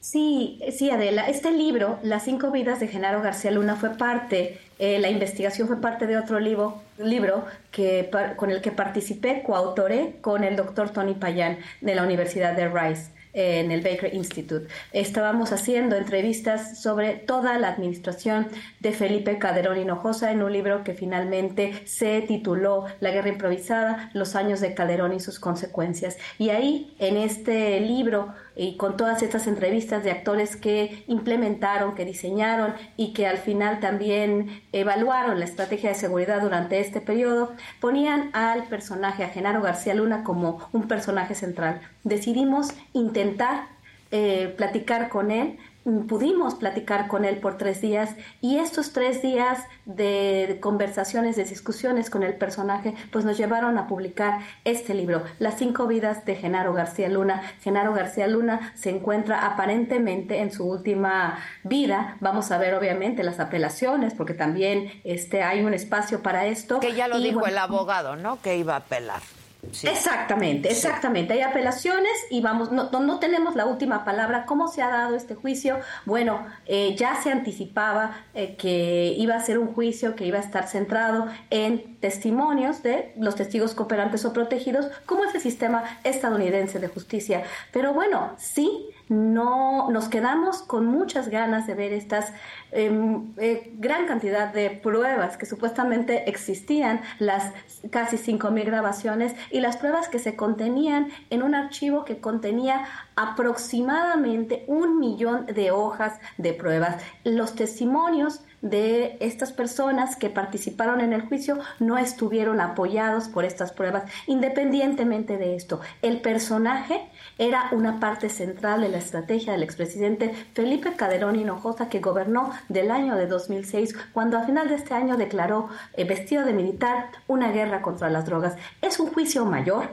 Sí, 0.00 0.58
sí, 0.72 0.90
Adela. 0.90 1.28
Este 1.28 1.50
libro, 1.52 1.98
Las 2.02 2.24
cinco 2.24 2.50
vidas 2.50 2.80
de 2.80 2.88
Genaro 2.88 3.20
García 3.20 3.50
Luna, 3.50 3.76
fue 3.76 3.90
parte, 3.90 4.58
eh, 4.78 4.98
la 4.98 5.10
investigación 5.10 5.68
fue 5.68 5.78
parte 5.78 6.06
de 6.06 6.16
otro 6.16 6.40
libro, 6.40 6.82
libro 6.96 7.44
que, 7.70 8.10
con 8.36 8.50
el 8.50 8.62
que 8.62 8.72
participé, 8.72 9.42
coautoré 9.42 10.16
con 10.22 10.42
el 10.42 10.56
doctor 10.56 10.88
Tony 10.88 11.12
Payán 11.12 11.58
de 11.82 11.94
la 11.94 12.02
Universidad 12.02 12.56
de 12.56 12.68
Rice 12.68 13.10
en 13.32 13.70
el 13.70 13.80
Baker 13.80 14.14
Institute. 14.14 14.66
Estábamos 14.92 15.52
haciendo 15.52 15.96
entrevistas 15.96 16.80
sobre 16.80 17.14
toda 17.14 17.58
la 17.58 17.68
administración 17.68 18.48
de 18.80 18.92
Felipe 18.92 19.38
Calderón 19.38 19.78
Hinojosa 19.78 20.32
en 20.32 20.42
un 20.42 20.52
libro 20.52 20.82
que 20.82 20.94
finalmente 20.94 21.86
se 21.86 22.22
tituló 22.22 22.86
La 23.00 23.10
guerra 23.10 23.28
improvisada, 23.28 24.10
los 24.14 24.34
años 24.34 24.60
de 24.60 24.74
Calderón 24.74 25.12
y 25.12 25.20
sus 25.20 25.38
consecuencias. 25.38 26.16
Y 26.38 26.50
ahí, 26.50 26.94
en 26.98 27.16
este 27.16 27.80
libro, 27.80 28.34
y 28.56 28.76
con 28.76 28.96
todas 28.96 29.22
estas 29.22 29.46
entrevistas 29.46 30.04
de 30.04 30.10
actores 30.10 30.56
que 30.56 31.04
implementaron, 31.06 31.94
que 31.94 32.04
diseñaron 32.04 32.74
y 32.96 33.12
que 33.12 33.26
al 33.26 33.38
final 33.38 33.80
también 33.80 34.62
evaluaron 34.72 35.38
la 35.38 35.44
estrategia 35.44 35.90
de 35.90 35.94
seguridad 35.94 36.40
durante 36.42 36.80
este 36.80 37.00
periodo, 37.00 37.52
ponían 37.80 38.30
al 38.32 38.64
personaje, 38.64 39.24
a 39.24 39.28
Genaro 39.28 39.62
García 39.62 39.94
Luna, 39.94 40.24
como 40.24 40.58
un 40.72 40.88
personaje 40.88 41.34
central. 41.34 41.80
Decidimos 42.04 42.72
intentar 42.92 43.68
eh, 44.10 44.52
platicar 44.56 45.08
con 45.08 45.30
él 45.30 45.58
pudimos 46.08 46.54
platicar 46.54 47.08
con 47.08 47.24
él 47.24 47.38
por 47.38 47.58
tres 47.58 47.80
días 47.80 48.14
y 48.40 48.58
estos 48.58 48.92
tres 48.92 49.22
días 49.22 49.58
de 49.84 50.58
conversaciones, 50.60 51.36
de 51.36 51.44
discusiones 51.44 52.10
con 52.10 52.22
el 52.22 52.34
personaje, 52.34 52.94
pues 53.10 53.24
nos 53.24 53.36
llevaron 53.36 53.78
a 53.78 53.86
publicar 53.86 54.40
este 54.64 54.94
libro, 54.94 55.22
Las 55.38 55.58
cinco 55.58 55.86
vidas 55.86 56.24
de 56.24 56.36
Genaro 56.36 56.72
García 56.72 57.08
Luna. 57.08 57.42
Genaro 57.62 57.92
García 57.92 58.26
Luna 58.26 58.72
se 58.74 58.90
encuentra 58.90 59.46
aparentemente 59.46 60.40
en 60.40 60.52
su 60.52 60.64
última 60.68 61.38
vida. 61.64 62.16
Vamos 62.20 62.50
a 62.50 62.58
ver 62.58 62.74
obviamente 62.74 63.22
las 63.22 63.40
apelaciones, 63.40 64.14
porque 64.14 64.34
también 64.34 64.90
este, 65.04 65.42
hay 65.42 65.62
un 65.62 65.74
espacio 65.74 66.22
para 66.22 66.46
esto. 66.46 66.80
Que 66.80 66.94
ya 66.94 67.08
lo 67.08 67.18
dijo 67.18 67.46
el 67.46 67.58
abogado, 67.58 68.16
¿no? 68.16 68.40
Que 68.40 68.56
iba 68.56 68.74
a 68.74 68.78
apelar. 68.78 69.20
Exactamente, 69.62 70.70
exactamente. 70.70 71.34
Hay 71.34 71.42
apelaciones 71.42 72.12
y 72.30 72.40
vamos, 72.40 72.72
no, 72.72 72.90
no, 72.90 73.18
tenemos 73.18 73.56
la 73.56 73.66
última 73.66 74.04
palabra. 74.04 74.46
¿Cómo 74.46 74.68
se 74.68 74.82
ha 74.82 74.88
dado 74.88 75.14
este 75.14 75.34
juicio? 75.34 75.78
Bueno, 76.06 76.46
eh, 76.66 76.96
ya 76.96 77.20
se 77.22 77.30
anticipaba 77.30 78.16
eh, 78.34 78.56
que 78.56 79.14
iba 79.16 79.34
a 79.34 79.40
ser 79.40 79.58
un 79.58 79.74
juicio 79.74 80.16
que 80.16 80.24
iba 80.26 80.38
a 80.38 80.42
estar 80.42 80.66
centrado 80.66 81.26
en 81.50 81.96
testimonios 82.00 82.82
de 82.82 83.12
los 83.18 83.36
testigos 83.36 83.74
cooperantes 83.74 84.24
o 84.24 84.32
protegidos, 84.32 84.86
como 85.06 85.24
es 85.24 85.34
el 85.34 85.40
sistema 85.40 85.84
estadounidense 86.04 86.78
de 86.78 86.88
justicia. 86.88 87.42
Pero 87.72 87.92
bueno, 87.92 88.34
sí 88.38 88.88
no 89.10 89.90
nos 89.90 90.08
quedamos 90.08 90.62
con 90.62 90.86
muchas 90.86 91.28
ganas 91.28 91.66
de 91.66 91.74
ver 91.74 91.92
estas 91.92 92.32
em, 92.70 93.32
eh, 93.38 93.72
gran 93.74 94.06
cantidad 94.06 94.52
de 94.52 94.70
pruebas 94.70 95.36
que 95.36 95.46
supuestamente 95.46 96.30
existían, 96.30 97.00
las 97.18 97.52
casi 97.90 98.16
5.000 98.16 98.64
grabaciones 98.64 99.34
y 99.50 99.60
las 99.60 99.76
pruebas 99.76 100.08
que 100.08 100.20
se 100.20 100.36
contenían 100.36 101.08
en 101.30 101.42
un 101.42 101.56
archivo 101.56 102.04
que 102.04 102.18
contenía 102.18 102.84
aproximadamente 103.16 104.64
un 104.68 105.00
millón 105.00 105.44
de 105.46 105.72
hojas 105.72 106.20
de 106.38 106.52
pruebas. 106.52 107.02
Los 107.24 107.56
testimonios 107.56 108.42
de 108.62 109.16
estas 109.20 109.52
personas 109.52 110.16
que 110.16 110.30
participaron 110.30 111.00
en 111.00 111.12
el 111.12 111.22
juicio 111.22 111.58
no 111.80 111.98
estuvieron 111.98 112.60
apoyados 112.60 113.28
por 113.28 113.44
estas 113.44 113.72
pruebas. 113.72 114.04
Independientemente 114.26 115.36
de 115.36 115.56
esto, 115.56 115.80
el 116.02 116.20
personaje 116.20 117.09
era 117.40 117.70
una 117.72 117.98
parte 117.98 118.28
central 118.28 118.82
de 118.82 118.90
la 118.90 118.98
estrategia 118.98 119.52
del 119.52 119.62
expresidente 119.62 120.34
Felipe 120.52 120.92
Calderón 120.92 121.36
Hinojosa 121.36 121.88
que 121.88 121.98
gobernó 121.98 122.50
del 122.68 122.90
año 122.90 123.16
de 123.16 123.26
2006 123.26 123.96
cuando 124.12 124.36
a 124.36 124.44
final 124.44 124.68
de 124.68 124.74
este 124.74 124.92
año 124.92 125.16
declaró 125.16 125.70
eh, 125.94 126.04
vestido 126.04 126.44
de 126.44 126.52
militar 126.52 127.06
una 127.28 127.50
guerra 127.50 127.80
contra 127.80 128.10
las 128.10 128.26
drogas. 128.26 128.56
Es 128.82 129.00
un 129.00 129.10
juicio 129.10 129.46
mayor, 129.46 129.88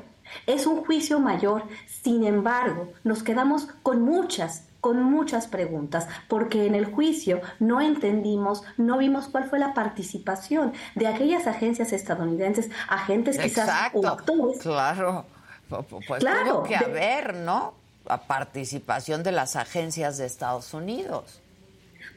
es 0.46 0.68
un 0.68 0.84
juicio 0.84 1.22
mayor, 1.22 1.64
sin 1.86 2.26
embargo, 2.26 2.92
nos 3.06 3.24
quedamos 3.24 3.70
con 3.82 4.02
muchas 4.02 4.66
con 4.82 5.02
muchas 5.02 5.48
preguntas, 5.48 6.08
porque 6.28 6.66
en 6.66 6.76
el 6.76 6.86
juicio 6.86 7.42
no 7.60 7.82
entendimos, 7.82 8.64
no 8.78 8.98
vimos 8.98 9.28
cuál 9.28 9.50
fue 9.50 9.60
la 9.60 9.74
participación 9.74 10.72
de 10.96 11.08
aquellas 11.08 11.48
agencias 11.48 11.92
estadounidenses, 11.94 12.70
agentes 12.88 13.38
quizás 13.38 13.90
o 13.94 14.08
actores. 14.08 14.60
Claro, 14.60 15.26
pues 15.70 16.20
claro, 16.20 16.54
tuvo 16.56 16.64
que 16.64 16.76
haber, 16.76 17.36
¿no? 17.36 17.74
La 18.06 18.22
participación 18.22 19.24
de 19.24 19.32
las 19.32 19.56
agencias 19.56 20.18
de 20.18 20.26
Estados 20.26 20.74
Unidos. 20.74 21.42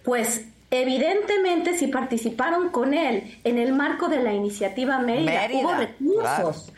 Pues 0.04 0.42
evidentemente 0.70 1.76
si 1.76 1.88
participaron 1.88 2.70
con 2.70 2.94
él 2.94 3.38
en 3.44 3.58
el 3.58 3.72
marco 3.72 4.08
de 4.08 4.22
la 4.22 4.32
iniciativa 4.32 4.98
Mérida, 5.00 5.48
hubo 5.52 5.74
recursos, 5.74 6.72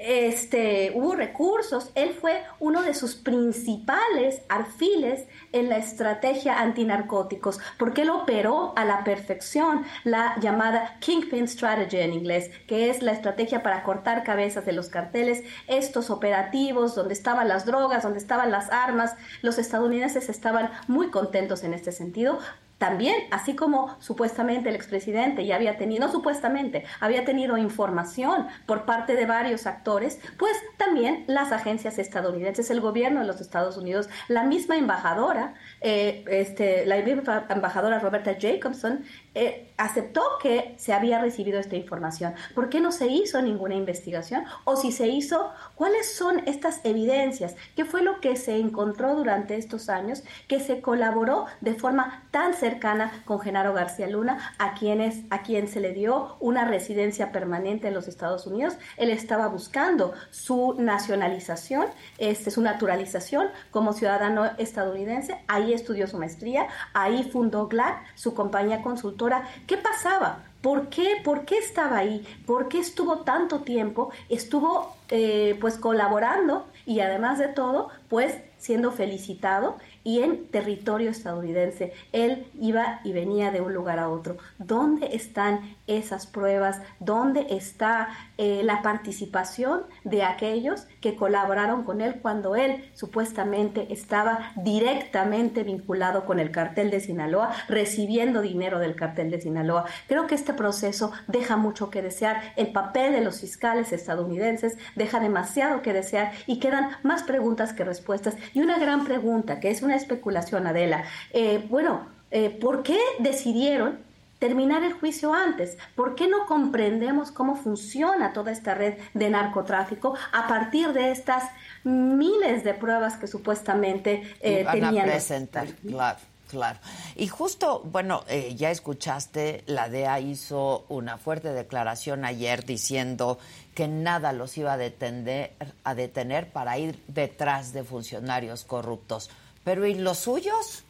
este, 0.00 0.92
hubo 0.94 1.14
recursos. 1.14 1.92
Él 1.94 2.14
fue 2.18 2.42
uno 2.58 2.82
de 2.82 2.94
sus 2.94 3.14
principales 3.14 4.42
alfiles 4.48 5.26
en 5.52 5.68
la 5.68 5.76
estrategia 5.76 6.58
antinarcóticos, 6.60 7.60
porque 7.78 8.02
él 8.02 8.10
operó 8.10 8.72
a 8.76 8.84
la 8.84 9.04
perfección 9.04 9.84
la 10.04 10.36
llamada 10.40 10.96
Kingpin 11.00 11.46
Strategy 11.46 11.98
en 11.98 12.14
inglés, 12.14 12.50
que 12.66 12.88
es 12.88 13.02
la 13.02 13.12
estrategia 13.12 13.62
para 13.62 13.82
cortar 13.82 14.24
cabezas 14.24 14.64
de 14.64 14.72
los 14.72 14.88
carteles, 14.88 15.44
estos 15.66 16.08
operativos 16.10 16.94
donde 16.94 17.14
estaban 17.14 17.48
las 17.48 17.66
drogas, 17.66 18.02
donde 18.02 18.18
estaban 18.18 18.50
las 18.50 18.70
armas. 18.70 19.14
Los 19.42 19.58
estadounidenses 19.58 20.28
estaban 20.30 20.70
muy 20.88 21.10
contentos 21.10 21.62
en 21.62 21.74
este 21.74 21.92
sentido, 21.92 22.38
también, 22.80 23.14
así 23.30 23.54
como 23.54 23.94
supuestamente 24.00 24.70
el 24.70 24.74
expresidente 24.74 25.44
ya 25.44 25.56
había 25.56 25.76
tenido, 25.76 26.06
no 26.06 26.10
supuestamente, 26.10 26.84
había 26.98 27.26
tenido 27.26 27.58
información 27.58 28.46
por 28.64 28.86
parte 28.86 29.14
de 29.14 29.26
varios 29.26 29.66
actores, 29.66 30.18
pues 30.38 30.56
también 30.78 31.24
las 31.26 31.52
agencias 31.52 31.98
estadounidenses, 31.98 32.70
el 32.70 32.80
gobierno 32.80 33.20
de 33.20 33.26
los 33.26 33.42
Estados 33.42 33.76
Unidos, 33.76 34.08
la 34.28 34.44
misma 34.44 34.78
embajadora, 34.78 35.52
eh, 35.82 36.24
este, 36.28 36.86
la 36.86 36.96
misma 37.02 37.44
embajadora 37.50 37.98
Roberta 37.98 38.34
Jacobson, 38.40 39.04
eh, 39.34 39.72
aceptó 39.76 40.22
que 40.42 40.74
se 40.76 40.92
había 40.92 41.20
recibido 41.20 41.60
esta 41.60 41.76
información. 41.76 42.34
¿Por 42.52 42.68
qué 42.68 42.80
no 42.80 42.90
se 42.90 43.06
hizo 43.06 43.40
ninguna 43.40 43.76
investigación? 43.76 44.44
O 44.64 44.74
si 44.76 44.90
se 44.90 45.06
hizo, 45.06 45.52
¿cuáles 45.76 46.12
son 46.12 46.42
estas 46.46 46.80
evidencias? 46.84 47.54
¿Qué 47.76 47.84
fue 47.84 48.02
lo 48.02 48.20
que 48.20 48.34
se 48.36 48.56
encontró 48.56 49.14
durante 49.14 49.56
estos 49.56 49.88
años 49.88 50.24
que 50.48 50.58
se 50.58 50.80
colaboró 50.80 51.46
de 51.60 51.74
forma 51.74 52.24
tan 52.32 52.54
cercana 52.54 53.22
con 53.24 53.38
Genaro 53.40 53.72
García 53.72 54.08
Luna, 54.08 54.54
a, 54.58 54.74
quienes, 54.74 55.20
a 55.30 55.42
quien 55.42 55.68
se 55.68 55.80
le 55.80 55.92
dio 55.92 56.36
una 56.40 56.64
residencia 56.64 57.30
permanente 57.30 57.86
en 57.88 57.94
los 57.94 58.08
Estados 58.08 58.48
Unidos? 58.48 58.74
Él 58.96 59.10
estaba 59.10 59.46
buscando 59.46 60.12
su 60.30 60.74
nacionalización, 60.74 61.86
este, 62.18 62.50
su 62.50 62.62
naturalización 62.62 63.46
como 63.70 63.92
ciudadano 63.92 64.50
estadounidense. 64.58 65.38
Ahí 65.46 65.72
estudió 65.72 66.08
su 66.08 66.18
maestría, 66.18 66.66
ahí 66.92 67.22
fundó 67.30 67.68
GLAD, 67.68 67.94
su 68.16 68.34
compañía 68.34 68.82
consultora 68.82 69.19
¿Qué 69.66 69.76
pasaba? 69.76 70.44
¿Por 70.62 70.88
qué? 70.88 71.16
¿Por 71.22 71.44
qué 71.44 71.58
estaba 71.58 71.98
ahí? 71.98 72.26
¿Por 72.46 72.68
qué 72.68 72.78
estuvo 72.78 73.18
tanto 73.18 73.60
tiempo? 73.60 74.10
Estuvo 74.30 74.96
eh, 75.10 75.58
pues 75.60 75.76
colaborando 75.76 76.66
y 76.86 77.00
además 77.00 77.38
de 77.38 77.48
todo, 77.48 77.88
pues 78.08 78.34
siendo 78.56 78.92
felicitado 78.92 79.76
y 80.04 80.20
en 80.20 80.46
territorio 80.46 81.10
estadounidense. 81.10 81.92
Él 82.12 82.46
iba 82.58 83.00
y 83.04 83.12
venía 83.12 83.50
de 83.50 83.60
un 83.60 83.74
lugar 83.74 83.98
a 83.98 84.08
otro. 84.08 84.38
¿Dónde 84.58 85.14
están 85.14 85.76
esas 85.98 86.26
pruebas? 86.26 86.80
¿Dónde 86.98 87.46
está 87.50 88.08
eh, 88.38 88.62
la 88.64 88.82
participación 88.82 89.82
de 90.04 90.22
aquellos 90.22 90.86
que 91.00 91.16
colaboraron 91.16 91.84
con 91.84 92.00
él 92.00 92.20
cuando 92.20 92.56
él 92.56 92.90
supuestamente 92.94 93.92
estaba 93.92 94.52
directamente 94.56 95.62
vinculado 95.62 96.24
con 96.24 96.40
el 96.40 96.50
cartel 96.50 96.90
de 96.90 97.00
Sinaloa, 97.00 97.52
recibiendo 97.68 98.40
dinero 98.40 98.78
del 98.78 98.94
cartel 98.94 99.30
de 99.30 99.40
Sinaloa? 99.40 99.86
Creo 100.06 100.26
que 100.26 100.34
este 100.34 100.54
proceso 100.54 101.12
deja 101.26 101.56
mucho 101.56 101.90
que 101.90 102.02
desear. 102.02 102.54
El 102.56 102.72
papel 102.72 103.12
de 103.12 103.20
los 103.20 103.40
fiscales 103.40 103.92
estadounidenses 103.92 104.78
deja 104.96 105.20
demasiado 105.20 105.82
que 105.82 105.92
desear 105.92 106.32
y 106.46 106.58
quedan 106.58 106.90
más 107.02 107.22
preguntas 107.22 107.72
que 107.72 107.84
respuestas. 107.84 108.36
Y 108.54 108.60
una 108.60 108.78
gran 108.78 109.04
pregunta, 109.04 109.60
que 109.60 109.70
es 109.70 109.82
una 109.82 109.96
especulación, 109.96 110.66
Adela. 110.66 111.04
Eh, 111.32 111.66
bueno, 111.68 112.06
eh, 112.30 112.50
¿por 112.50 112.82
qué 112.82 112.98
decidieron 113.18 114.09
terminar 114.40 114.82
el 114.82 114.94
juicio 114.94 115.32
antes? 115.32 115.78
¿Por 115.94 116.16
qué 116.16 116.26
no 116.26 116.46
comprendemos 116.46 117.30
cómo 117.30 117.54
funciona 117.54 118.32
toda 118.32 118.50
esta 118.50 118.74
red 118.74 118.94
de 119.14 119.30
narcotráfico 119.30 120.16
a 120.32 120.48
partir 120.48 120.92
de 120.92 121.12
estas 121.12 121.44
miles 121.84 122.64
de 122.64 122.74
pruebas 122.74 123.16
que 123.16 123.28
supuestamente 123.28 124.22
eh, 124.40 124.66
tenían? 124.72 125.08
A 125.08 125.12
presentar, 125.12 125.68
claro. 125.86 126.18
Claro. 126.50 126.80
Y 127.14 127.28
justo, 127.28 127.80
bueno, 127.84 128.24
eh, 128.26 128.56
ya 128.56 128.72
escuchaste, 128.72 129.62
la 129.66 129.88
DEA 129.88 130.18
hizo 130.18 130.84
una 130.88 131.16
fuerte 131.16 131.52
declaración 131.52 132.24
ayer 132.24 132.64
diciendo 132.64 133.38
que 133.72 133.86
nada 133.86 134.32
los 134.32 134.58
iba 134.58 134.72
a 134.72 134.76
detener, 134.76 135.52
a 135.84 135.94
detener 135.94 136.50
para 136.50 136.76
ir 136.76 137.00
detrás 137.06 137.72
de 137.72 137.84
funcionarios 137.84 138.64
corruptos. 138.64 139.30
Pero 139.62 139.86
¿y 139.86 139.94
los 139.94 140.18
suyos? 140.18 140.82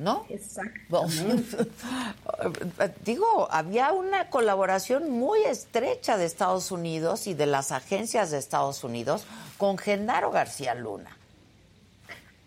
¿No? 0.00 0.24
Exacto. 0.28 1.06
Digo, 3.04 3.48
había 3.50 3.92
una 3.92 4.30
colaboración 4.30 5.10
muy 5.10 5.42
estrecha 5.42 6.16
de 6.16 6.24
Estados 6.24 6.72
Unidos 6.72 7.26
y 7.26 7.34
de 7.34 7.46
las 7.46 7.70
agencias 7.70 8.30
de 8.30 8.38
Estados 8.38 8.82
Unidos 8.82 9.26
con 9.58 9.76
Genaro 9.78 10.30
García 10.30 10.74
Luna. 10.74 11.16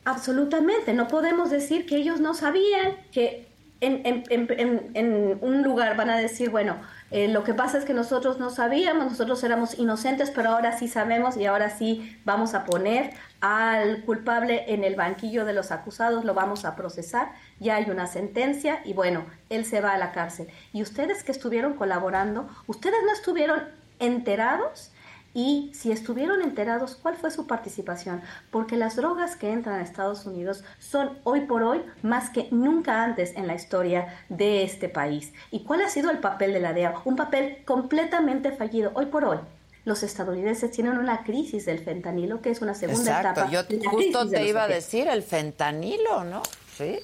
Absolutamente, 0.03 0.93
no 0.93 1.07
podemos 1.07 1.49
decir 1.49 1.85
que 1.85 1.95
ellos 1.95 2.19
no 2.19 2.33
sabían 2.33 2.97
que 3.11 3.47
en, 3.79 4.23
en 4.29 5.37
un 5.41 5.63
lugar 5.63 5.95
van 5.95 6.09
a 6.09 6.17
decir, 6.17 6.49
bueno, 6.49 6.77
eh, 7.13 7.27
lo 7.27 7.43
que 7.43 7.53
pasa 7.53 7.77
es 7.77 7.85
que 7.85 7.93
nosotros 7.93 8.39
no 8.39 8.49
sabíamos, 8.49 9.05
nosotros 9.05 9.43
éramos 9.43 9.77
inocentes, 9.77 10.31
pero 10.31 10.49
ahora 10.49 10.79
sí 10.79 10.87
sabemos 10.87 11.37
y 11.37 11.45
ahora 11.45 11.69
sí 11.69 12.17
vamos 12.25 12.55
a 12.55 12.65
poner 12.65 13.11
al 13.43 14.05
culpable 14.05 14.63
en 14.73 14.85
el 14.85 14.95
banquillo 14.95 15.43
de 15.43 15.51
los 15.51 15.71
acusados, 15.71 16.23
lo 16.23 16.33
vamos 16.33 16.63
a 16.63 16.77
procesar, 16.77 17.33
ya 17.59 17.75
hay 17.75 17.89
una 17.89 18.07
sentencia 18.07 18.79
y 18.85 18.93
bueno, 18.93 19.25
él 19.49 19.65
se 19.65 19.81
va 19.81 19.91
a 19.91 19.97
la 19.97 20.13
cárcel. 20.13 20.47
Y 20.71 20.81
ustedes 20.81 21.25
que 21.25 21.33
estuvieron 21.33 21.73
colaborando, 21.73 22.47
ustedes 22.67 22.99
no 23.05 23.11
estuvieron 23.11 23.63
enterados 23.99 24.93
y 25.33 25.71
si 25.73 25.91
estuvieron 25.91 26.41
enterados, 26.41 26.95
¿cuál 26.95 27.15
fue 27.15 27.31
su 27.31 27.45
participación? 27.45 28.21
Porque 28.49 28.77
las 28.77 28.95
drogas 28.95 29.35
que 29.35 29.51
entran 29.51 29.81
a 29.81 29.83
Estados 29.83 30.25
Unidos 30.25 30.63
son 30.79 31.17
hoy 31.25 31.41
por 31.41 31.63
hoy 31.63 31.81
más 32.01 32.29
que 32.29 32.47
nunca 32.51 33.03
antes 33.03 33.35
en 33.35 33.47
la 33.47 33.55
historia 33.55 34.07
de 34.29 34.63
este 34.63 34.87
país. 34.87 35.33
¿Y 35.51 35.65
cuál 35.65 35.81
ha 35.81 35.89
sido 35.89 36.11
el 36.11 36.19
papel 36.19 36.53
de 36.53 36.61
la 36.61 36.71
DEA? 36.71 36.93
Un 37.03 37.17
papel 37.17 37.57
completamente 37.65 38.53
fallido 38.53 38.93
hoy 38.95 39.07
por 39.07 39.25
hoy 39.25 39.39
los 39.85 40.03
estadounidenses 40.03 40.71
tienen 40.71 40.97
una 40.97 41.23
crisis 41.23 41.65
del 41.65 41.79
fentanilo, 41.79 42.41
que 42.41 42.51
es 42.51 42.61
una 42.61 42.73
segunda 42.73 43.19
etapa. 43.19 43.49
Yo 43.49 43.61
justo 43.89 44.29
te 44.29 44.47
iba 44.47 44.63
a 44.63 44.67
decir 44.67 45.07
el 45.07 45.23
fentanilo, 45.23 46.23
¿no? 46.23 46.41
Sí. 46.77 46.99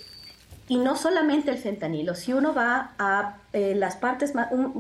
Y 0.67 0.77
no 0.77 0.95
solamente 0.95 1.51
el 1.51 1.57
fentanilo, 1.57 2.15
si 2.15 2.31
uno 2.31 2.53
va 2.53 2.93
a 2.99 3.37
eh, 3.51 3.73
las 3.75 3.95
partes, 3.95 4.33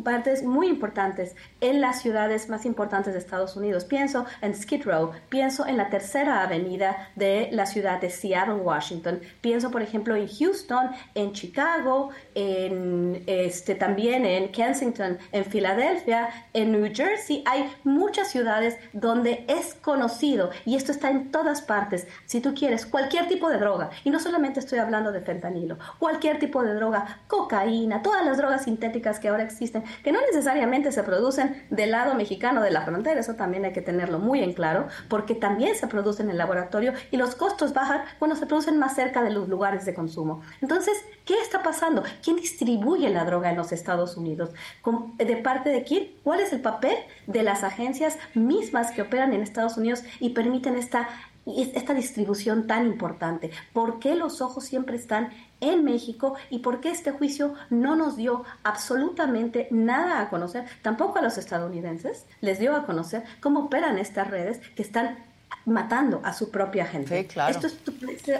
partes 0.03 0.43
muy 0.43 0.67
importantes 0.67 1.35
en 1.61 1.81
las 1.81 2.01
ciudades 2.01 2.49
más 2.49 2.65
importantes 2.65 3.13
de 3.13 3.19
Estados 3.19 3.55
Unidos. 3.55 3.85
Pienso 3.85 4.25
en 4.41 4.55
Skid 4.55 4.83
Row, 4.85 5.11
pienso 5.29 5.65
en 5.65 5.77
la 5.77 5.89
tercera 5.89 6.43
avenida 6.43 7.09
de 7.15 7.49
la 7.51 7.65
ciudad 7.65 7.99
de 7.99 8.09
Seattle, 8.09 8.55
Washington. 8.55 9.21
Pienso, 9.41 9.71
por 9.71 9.81
ejemplo, 9.81 10.15
en 10.15 10.27
Houston, 10.27 10.91
en 11.15 11.33
Chicago, 11.33 12.09
en, 12.35 13.23
este, 13.25 13.75
también 13.75 14.25
en 14.25 14.51
Kensington, 14.51 15.17
en 15.31 15.45
Filadelfia, 15.45 16.29
en 16.53 16.71
New 16.71 16.91
Jersey. 16.93 17.43
Hay 17.45 17.71
muchas 17.83 18.29
ciudades 18.29 18.77
donde 18.93 19.45
es 19.47 19.73
conocido 19.73 20.51
y 20.65 20.75
esto 20.75 20.91
está 20.91 21.09
en 21.09 21.31
todas 21.31 21.61
partes. 21.61 22.07
Si 22.25 22.39
tú 22.39 22.53
quieres 22.53 22.85
cualquier 22.85 23.27
tipo 23.27 23.49
de 23.49 23.57
droga, 23.57 23.89
y 24.03 24.09
no 24.09 24.19
solamente 24.19 24.59
estoy 24.59 24.79
hablando 24.79 25.11
de 25.11 25.21
fentanilo, 25.21 25.77
cualquier 25.97 26.39
tipo 26.39 26.63
de 26.63 26.73
droga, 26.73 27.21
cocaína, 27.27 28.01
todas 28.01 28.25
las 28.25 28.37
drogas 28.37 28.58
sintéticas 28.63 29.19
que 29.19 29.29
ahora 29.29 29.43
existen, 29.43 29.83
que 30.03 30.11
no 30.11 30.19
necesariamente 30.21 30.91
se 30.91 31.03
producen 31.03 31.65
del 31.69 31.91
lado 31.91 32.15
mexicano 32.15 32.61
de 32.61 32.71
la 32.71 32.81
frontera, 32.81 33.19
eso 33.19 33.35
también 33.35 33.65
hay 33.65 33.73
que 33.73 33.81
tenerlo 33.81 34.19
muy 34.19 34.43
en 34.43 34.53
claro, 34.53 34.87
porque 35.07 35.35
también 35.35 35.75
se 35.75 35.87
producen 35.87 36.27
en 36.27 36.31
el 36.31 36.37
laboratorio 36.37 36.93
y 37.11 37.17
los 37.17 37.35
costos 37.35 37.73
bajan 37.73 38.01
cuando 38.17 38.35
se 38.35 38.45
producen 38.45 38.77
más 38.77 38.95
cerca 38.95 39.23
de 39.23 39.31
los 39.31 39.47
lugares 39.49 39.85
de 39.85 39.93
consumo. 39.93 40.41
Entonces, 40.61 40.97
¿qué 41.25 41.35
está 41.41 41.63
pasando? 41.63 42.03
¿Quién 42.23 42.37
distribuye 42.37 43.09
la 43.09 43.25
droga 43.25 43.49
en 43.49 43.57
los 43.57 43.71
Estados 43.71 44.17
Unidos? 44.17 44.51
¿De 45.17 45.37
parte 45.37 45.69
de 45.69 45.83
quién? 45.83 46.11
¿Cuál 46.23 46.39
es 46.39 46.53
el 46.53 46.61
papel 46.61 46.95
de 47.27 47.43
las 47.43 47.63
agencias 47.63 48.17
mismas 48.33 48.91
que 48.91 49.01
operan 49.01 49.33
en 49.33 49.41
Estados 49.41 49.77
Unidos 49.77 50.03
y 50.19 50.29
permiten 50.29 50.75
esta 50.75 51.09
esta 51.57 51.93
distribución 51.93 52.67
tan 52.67 52.87
importante? 52.87 53.51
¿Por 53.73 53.99
qué 53.99 54.15
los 54.15 54.41
ojos 54.41 54.65
siempre 54.65 54.95
están 54.95 55.29
en 55.61 55.83
México 55.83 56.35
y 56.49 56.59
por 56.59 56.79
qué 56.79 56.89
este 56.89 57.11
juicio 57.11 57.53
no 57.69 57.95
nos 57.95 58.15
dio 58.15 58.43
absolutamente 58.63 59.67
nada 59.71 60.21
a 60.21 60.29
conocer, 60.29 60.65
tampoco 60.81 61.19
a 61.19 61.21
los 61.21 61.37
estadounidenses, 61.37 62.25
les 62.41 62.59
dio 62.59 62.75
a 62.75 62.85
conocer 62.85 63.23
cómo 63.41 63.65
operan 63.65 63.97
estas 63.97 64.29
redes 64.29 64.59
que 64.75 64.81
están 64.81 65.17
matando 65.65 66.21
a 66.23 66.33
su 66.33 66.51
propia 66.51 66.85
gente. 66.85 67.19
Esto 67.19 67.67
es 67.67 67.77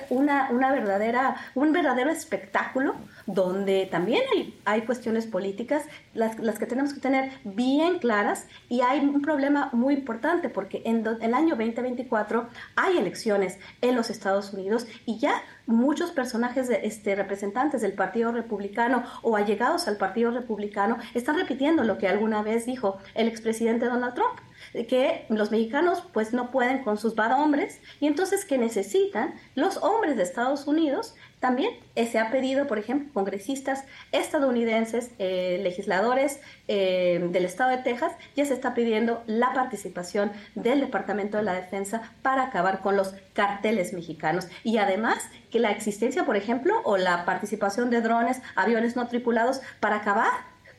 una, 0.10 0.50
una 0.52 0.72
verdadera, 0.72 1.36
un 1.56 1.72
verdadero 1.72 2.10
espectáculo 2.10 2.96
donde 3.26 3.88
también 3.92 4.24
hay, 4.36 4.60
hay 4.66 4.82
cuestiones 4.82 5.28
políticas, 5.28 5.84
las, 6.14 6.40
las, 6.40 6.58
que 6.58 6.66
tenemos 6.66 6.94
que 6.94 7.00
tener 7.00 7.32
bien 7.44 8.00
claras, 8.00 8.48
y 8.68 8.82
hay 8.82 9.00
un 9.00 9.22
problema 9.22 9.70
muy 9.72 9.94
importante 9.94 10.50
porque 10.50 10.82
en, 10.86 11.06
el 11.22 11.34
año 11.34 11.56
2024 11.56 12.48
hay 12.76 12.98
elecciones 12.98 13.60
en 13.82 13.96
los 13.96 14.10
Estados 14.10 14.54
Unidos 14.54 14.88
y 15.06 15.20
ya 15.20 15.44
muchos 15.68 16.12
personajes, 16.12 16.68
de, 16.68 16.82
este, 16.84 17.16
representantes 17.16 17.82
del 17.82 17.94
Partido 17.94 18.32
Republicano 18.32 19.04
o 19.22 19.36
allegados 19.36 19.88
al 19.88 19.98
Partido 19.98 20.32
Republicano 20.32 20.98
están 21.14 21.38
repitiendo 21.38 21.84
lo 21.84 21.98
que 22.00 22.08
alguna 22.08 22.42
vez 22.42 22.66
dijo 22.66 22.98
el 23.14 23.28
expresidente 23.28 23.86
Donald 23.86 24.16
Trump 24.16 24.40
que 24.74 25.26
los 25.30 25.52
mexicanos 25.52 26.04
pues 26.14 26.34
no 26.34 26.52
pueden 26.52 26.84
con 26.84 26.98
sus 26.98 27.16
bad 27.16 27.40
hombres 27.40 27.80
y 28.00 28.08
entonces 28.08 28.46
que 28.46 28.58
necesitan 28.58 29.34
los 29.56 29.78
hombres 29.78 30.18
de 30.18 30.24
Estados 30.24 30.68
Unidos 30.68 31.16
también 31.40 31.72
eh, 31.96 32.06
se 32.06 32.20
ha 32.20 32.32
pedido, 32.32 32.68
por 32.68 32.80
ejemplo, 32.80 33.14
congresistas 33.14 33.86
estadounidenses, 34.12 35.12
eh, 35.20 35.60
legisladores 35.64 36.42
eh, 36.68 37.26
del 37.32 37.46
estado 37.46 37.70
de 37.70 37.78
Texas, 37.78 38.12
ya 38.36 38.46
se 38.46 38.54
está 38.54 38.74
pidiendo 38.74 39.24
la 39.26 39.54
participación 39.54 40.32
del 40.56 40.82
Departamento 40.82 41.38
de 41.38 41.44
la 41.44 41.54
Defensa 41.54 42.14
para 42.22 42.44
acabar 42.44 42.82
con 42.82 42.98
los 42.98 43.16
carteles 43.34 43.94
mexicanos. 43.94 44.48
Y 44.64 44.78
además 44.78 45.30
que 45.50 45.60
la 45.60 45.72
existencia, 45.72 46.26
por 46.26 46.36
ejemplo, 46.36 46.82
o 46.84 46.98
la 46.98 47.24
participación 47.24 47.90
de 47.90 48.02
drones, 48.02 48.42
aviones 48.56 48.98
no 48.98 49.08
tripulados, 49.08 49.62
para 49.80 49.98
acabar 49.98 50.32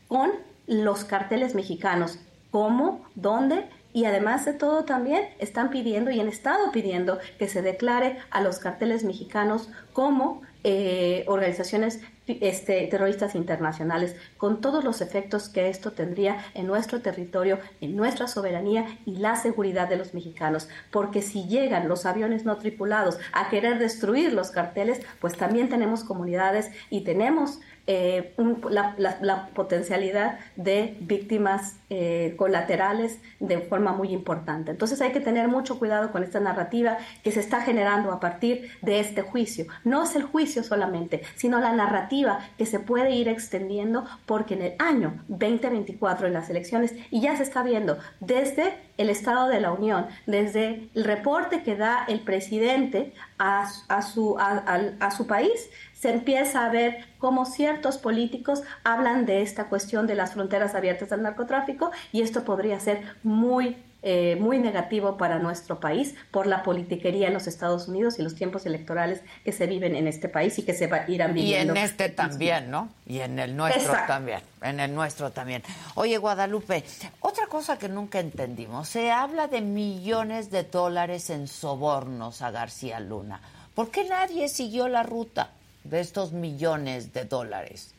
con 0.09 0.30
los 0.66 1.05
carteles 1.05 1.55
mexicanos. 1.55 2.18
¿Cómo? 2.51 3.07
¿Dónde? 3.14 3.68
Y 3.93 4.05
además 4.05 4.45
de 4.45 4.53
todo 4.53 4.84
también 4.84 5.24
están 5.38 5.70
pidiendo 5.70 6.11
y 6.11 6.20
han 6.20 6.28
estado 6.28 6.70
pidiendo 6.72 7.18
que 7.38 7.49
se 7.49 7.62
declare 7.62 8.18
a 8.30 8.41
los 8.41 8.59
carteles 8.59 9.05
mexicanos 9.05 9.68
como 9.93 10.43
eh, 10.62 11.24
organizaciones 11.26 12.01
este, 12.26 12.86
terroristas 12.86 13.34
internacionales, 13.34 14.14
con 14.36 14.61
todos 14.61 14.84
los 14.84 15.01
efectos 15.01 15.49
que 15.49 15.68
esto 15.68 15.93
tendría 15.93 16.45
en 16.55 16.66
nuestro 16.66 17.01
territorio, 17.01 17.59
en 17.80 17.97
nuestra 17.97 18.28
soberanía 18.28 18.99
y 19.07 19.16
la 19.16 19.36
seguridad 19.36 19.88
de 19.88 19.97
los 19.97 20.14
mexicanos. 20.14 20.68
Porque 20.91 21.22
si 21.22 21.49
llegan 21.49 21.88
los 21.88 22.07
aviones 22.07 22.45
no 22.45 22.59
tripulados 22.59 23.18
a 23.32 23.49
querer 23.49 23.78
destruir 23.78 24.32
los 24.32 24.51
carteles, 24.51 25.01
pues 25.20 25.36
también 25.36 25.68
tenemos 25.70 26.05
comunidades 26.05 26.70
y 26.91 27.01
tenemos 27.05 27.61
eh, 27.86 28.34
la, 28.70 29.48
potencialidad 29.54 30.38
de 30.56 30.96
víctimas 31.00 31.76
eh, 31.88 32.34
colaterales 32.36 33.18
de 33.40 33.58
forma 33.58 33.92
muy 33.92 34.12
importante. 34.12 34.70
Entonces 34.70 35.00
hay 35.00 35.12
que 35.12 35.20
tener 35.20 35.48
mucho 35.48 35.78
cuidado 35.78 36.12
con 36.12 36.22
esta 36.22 36.40
narrativa 36.40 36.98
que 37.24 37.32
se 37.32 37.40
está 37.40 37.62
generando 37.62 38.12
a 38.12 38.20
partir 38.20 38.70
de 38.82 39.00
este 39.00 39.22
juicio. 39.22 39.66
No 39.84 40.04
es 40.04 40.14
el 40.14 40.22
juicio 40.22 40.62
solamente, 40.62 41.22
sino 41.36 41.58
la 41.58 41.72
narrativa 41.72 42.40
que 42.58 42.66
se 42.66 42.78
puede 42.78 43.10
ir 43.12 43.28
extendiendo 43.28 44.04
porque 44.26 44.54
en 44.54 44.62
el 44.62 44.74
año 44.78 45.24
2024 45.28 46.26
en 46.26 46.32
las 46.32 46.50
elecciones, 46.50 46.94
y 47.10 47.20
ya 47.20 47.36
se 47.36 47.42
está 47.42 47.62
viendo 47.62 47.98
desde 48.20 48.74
el 48.98 49.10
Estado 49.10 49.48
de 49.48 49.60
la 49.60 49.72
Unión, 49.72 50.06
desde 50.26 50.88
el 50.94 51.04
reporte 51.04 51.62
que 51.62 51.76
da 51.76 52.04
el 52.06 52.20
presidente 52.20 53.14
a 53.38 53.66
su 54.02 55.26
país, 55.26 55.70
se 56.01 56.09
empieza 56.11 56.64
a 56.64 56.70
ver 56.70 57.05
cómo 57.18 57.44
ciertos 57.44 57.98
políticos 57.98 58.62
hablan 58.84 59.26
de 59.26 59.42
esta 59.42 59.68
cuestión 59.68 60.07
de 60.07 60.14
las 60.14 60.32
fronteras 60.32 60.74
abiertas 60.74 61.12
al 61.12 61.22
narcotráfico 61.22 61.90
y 62.11 62.22
esto 62.22 62.42
podría 62.44 62.80
ser 62.80 63.03
muy 63.22 63.76
eh, 64.03 64.38
muy 64.40 64.59
negativo 64.59 65.18
para 65.18 65.38
nuestro 65.40 65.78
país 65.78 66.14
por 66.30 66.46
la 66.46 66.62
politiquería 66.62 67.26
en 67.28 67.34
los 67.34 67.46
Estados 67.46 67.86
Unidos 67.86 68.18
y 68.18 68.22
los 68.22 68.34
tiempos 68.34 68.64
electorales 68.64 69.20
que 69.44 69.53
se 69.53 69.66
viven 69.66 69.94
en 69.94 70.07
este 70.07 70.30
país 70.30 70.59
y 70.59 70.62
que 70.62 70.72
se 70.72 70.88
irán 71.09 71.34
viviendo. 71.34 71.74
Y 71.74 71.76
en 71.76 71.84
este 71.84 72.09
también, 72.09 72.70
¿no? 72.70 72.88
Y 73.07 73.18
en 73.18 73.38
el 73.38 73.55
nuestro 73.55 73.92
también. 74.07 74.40
En 74.62 74.80
el 74.80 74.94
nuestro 74.94 75.32
también. 75.32 75.62
Oye, 75.96 76.16
Guadalupe, 76.16 76.82
otra 77.20 77.46
cosa 77.46 77.78
que 77.78 77.90
nunca 77.90 78.20
entendimos, 78.20 78.88
se 78.88 79.11
habla 79.11 79.48
de 79.48 79.61
millones 79.61 80.51
de 80.51 80.62
dólares 80.62 81.28
en 81.28 81.46
sobornos 81.46 82.40
a 82.40 82.51
García 82.51 83.01
Luna. 83.01 83.42
¿Por 83.74 83.90
qué 83.90 84.05
nadie 84.05 84.48
siguió 84.48 84.88
la 84.88 85.03
ruta? 85.03 85.51
De 85.84 86.00
estos 86.00 86.32
millones 86.32 87.12
de 87.12 87.24
dólares? 87.24 87.94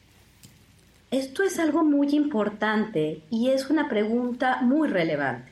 Esto 1.11 1.43
es 1.43 1.59
algo 1.59 1.83
muy 1.83 2.09
importante 2.15 3.21
y 3.29 3.49
es 3.49 3.69
una 3.69 3.89
pregunta 3.89 4.61
muy 4.61 4.87
relevante, 4.87 5.51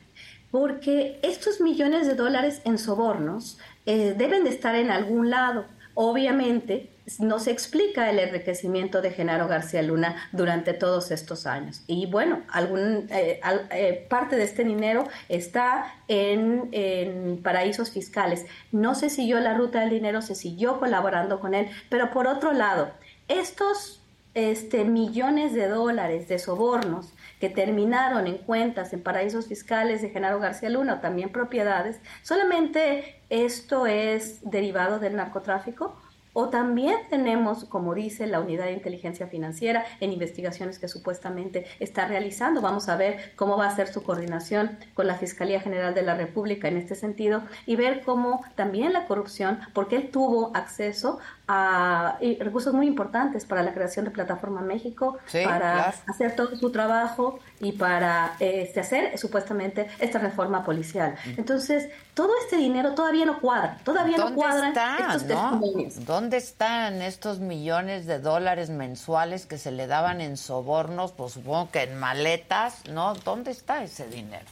porque 0.50 1.18
estos 1.22 1.60
millones 1.60 2.06
de 2.06 2.14
dólares 2.14 2.62
en 2.64 2.78
sobornos 2.78 3.58
eh, 3.86 4.14
deben 4.16 4.44
de 4.44 4.50
estar 4.50 4.74
en 4.74 4.90
algún 4.90 5.30
lado. 5.30 5.66
Obviamente, 5.94 6.89
no 7.18 7.38
se 7.38 7.50
explica 7.50 8.10
el 8.10 8.18
enriquecimiento 8.18 9.02
de 9.02 9.10
Genaro 9.10 9.48
García 9.48 9.82
Luna 9.82 10.16
durante 10.32 10.72
todos 10.74 11.10
estos 11.10 11.46
años. 11.46 11.82
Y 11.86 12.06
bueno, 12.06 12.40
algún, 12.48 13.06
eh, 13.10 13.40
eh, 13.70 14.06
parte 14.08 14.36
de 14.36 14.44
este 14.44 14.64
dinero 14.64 15.08
está 15.28 15.94
en, 16.08 16.68
en, 16.72 17.42
paraísos 17.42 17.90
fiscales. 17.90 18.46
No 18.72 18.94
se 18.94 19.10
siguió 19.10 19.40
la 19.40 19.54
ruta 19.54 19.80
del 19.80 19.90
dinero, 19.90 20.22
se 20.22 20.34
siguió 20.34 20.78
colaborando 20.78 21.40
con 21.40 21.54
él, 21.54 21.68
pero 21.88 22.10
por 22.10 22.26
otro 22.26 22.52
lado, 22.52 22.90
estos 23.28 24.00
este, 24.34 24.84
millones 24.84 25.54
de 25.54 25.68
dólares 25.68 26.28
de 26.28 26.38
sobornos 26.38 27.12
que 27.40 27.48
terminaron 27.48 28.26
en 28.26 28.38
cuentas 28.38 28.92
en 28.92 29.02
paraísos 29.02 29.46
fiscales 29.46 30.02
de 30.02 30.10
Genaro 30.10 30.38
García 30.38 30.68
Luna 30.68 30.94
o 30.94 31.00
también 31.00 31.32
propiedades, 31.32 31.98
solamente 32.22 33.20
esto 33.28 33.86
es 33.86 34.38
derivado 34.48 34.98
del 34.98 35.16
narcotráfico 35.16 35.96
o 36.32 36.48
también 36.48 36.96
tenemos, 37.08 37.64
como 37.64 37.94
dice 37.94 38.26
la 38.26 38.40
Unidad 38.40 38.66
de 38.66 38.72
Inteligencia 38.72 39.26
Financiera, 39.26 39.84
en 40.00 40.12
investigaciones 40.12 40.78
que 40.78 40.88
supuestamente 40.88 41.66
está 41.80 42.06
realizando. 42.06 42.60
Vamos 42.60 42.88
a 42.88 42.96
ver 42.96 43.32
cómo 43.36 43.56
va 43.56 43.66
a 43.66 43.76
ser 43.76 43.88
su 43.88 44.02
coordinación 44.02 44.78
con 44.94 45.06
la 45.06 45.16
Fiscalía 45.16 45.60
General 45.60 45.94
de 45.94 46.02
la 46.02 46.14
República 46.14 46.68
en 46.68 46.76
este 46.76 46.94
sentido 46.94 47.42
y 47.66 47.76
ver 47.76 48.02
cómo 48.02 48.44
también 48.54 48.92
la 48.92 49.06
corrupción, 49.06 49.60
porque 49.72 49.96
él 49.96 50.10
tuvo 50.10 50.52
acceso 50.54 51.18
a 51.52 52.16
recursos 52.38 52.72
muy 52.72 52.86
importantes 52.86 53.44
para 53.44 53.64
la 53.64 53.74
creación 53.74 54.04
de 54.04 54.12
Plataforma 54.12 54.60
México, 54.60 55.18
para 55.32 55.92
hacer 56.06 56.36
todo 56.36 56.54
su 56.54 56.70
trabajo 56.70 57.40
y 57.58 57.72
para 57.72 58.36
este, 58.38 58.78
hacer 58.78 59.18
supuestamente 59.18 59.88
esta 59.98 60.20
reforma 60.20 60.64
policial. 60.64 61.16
Entonces, 61.36 61.88
todo 62.14 62.30
este 62.44 62.56
dinero 62.56 62.94
todavía 62.94 63.26
no 63.26 63.40
cuadra, 63.40 63.78
todavía 63.82 64.16
no 64.16 64.32
cuadran 64.32 64.72
estos 65.00 65.26
testimonios. 65.26 66.06
¿Dónde 66.06 66.36
están 66.36 67.02
estos 67.02 67.40
millones 67.40 68.06
de 68.06 68.20
dólares 68.20 68.70
mensuales 68.70 69.46
que 69.46 69.58
se 69.58 69.72
le 69.72 69.88
daban 69.88 70.20
en 70.20 70.36
sobornos? 70.36 71.10
Pues 71.10 71.32
supongo 71.32 71.72
que 71.72 71.82
en 71.82 71.98
maletas, 71.98 72.86
¿no? 72.88 73.14
¿Dónde 73.14 73.50
está 73.50 73.82
ese 73.82 74.06
dinero? 74.06 74.46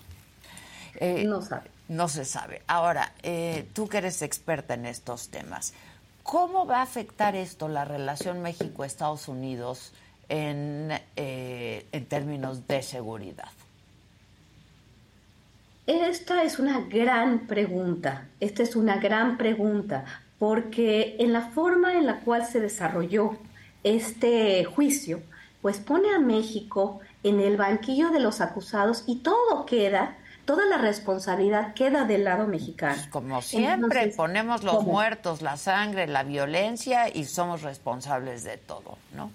Eh, 0.97 1.23
no 1.25 1.41
sabe. 1.43 1.71
No 1.87 2.09
se 2.09 2.25
sabe. 2.25 2.63
Ahora, 2.67 3.13
eh, 3.23 3.69
tú 3.73 3.89
que 3.89 3.99
eres 3.99 4.21
experta 4.21 4.75
en 4.75 4.85
estos 4.85 5.29
temas, 5.29 5.73
¿Cómo 6.31 6.67
va 6.67 6.81
a 6.81 6.83
afectar 6.83 7.35
esto 7.37 7.69
la 7.69 7.87
relación 7.87 8.43
México-Estados 8.43 9.29
Unidos 9.29 9.95
en, 10.29 10.91
eh, 11.17 11.87
en 11.91 12.05
términos 12.05 12.67
de 12.67 12.83
seguridad? 12.83 13.49
Esta 15.87 16.43
es 16.43 16.59
una 16.59 16.81
gran 16.81 17.47
pregunta, 17.47 18.29
esta 18.41 18.63
es 18.63 18.77
una 18.77 18.99
gran 18.99 19.39
pregunta, 19.39 20.05
porque 20.39 21.17
en 21.19 21.33
la 21.33 21.49
forma 21.49 21.95
en 21.95 22.05
la 22.05 22.21
cual 22.21 22.45
se 22.45 22.61
desarrolló 22.61 23.39
este 23.83 24.67
juicio, 24.67 25.23
pues 25.63 25.79
pone 25.79 26.15
a 26.15 26.19
México 26.19 27.01
en 27.23 27.41
el 27.41 27.57
banquillo 27.57 28.11
de 28.11 28.21
los 28.21 28.43
acusados 28.43 29.03
y 29.07 29.21
todo 29.21 29.65
queda 29.65 30.18
toda 30.49 30.65
la 30.65 30.79
responsabilidad 30.79 31.75
queda 31.75 32.07
del 32.07 32.25
lado 32.25 32.47
mexicano. 32.47 32.95
Pues, 32.95 33.09
como 33.09 33.43
siempre, 33.43 34.15
ponemos 34.17 34.65
los 34.65 34.83
muertos, 34.83 35.43
la 35.43 35.59
sangre, 35.59 36.07
la 36.07 36.23
violencia 36.23 37.15
y 37.15 37.27
somos 37.27 37.61
responsables 37.61 38.45
de 38.45 38.57
todo, 38.57 38.97
¿no? 39.15 39.31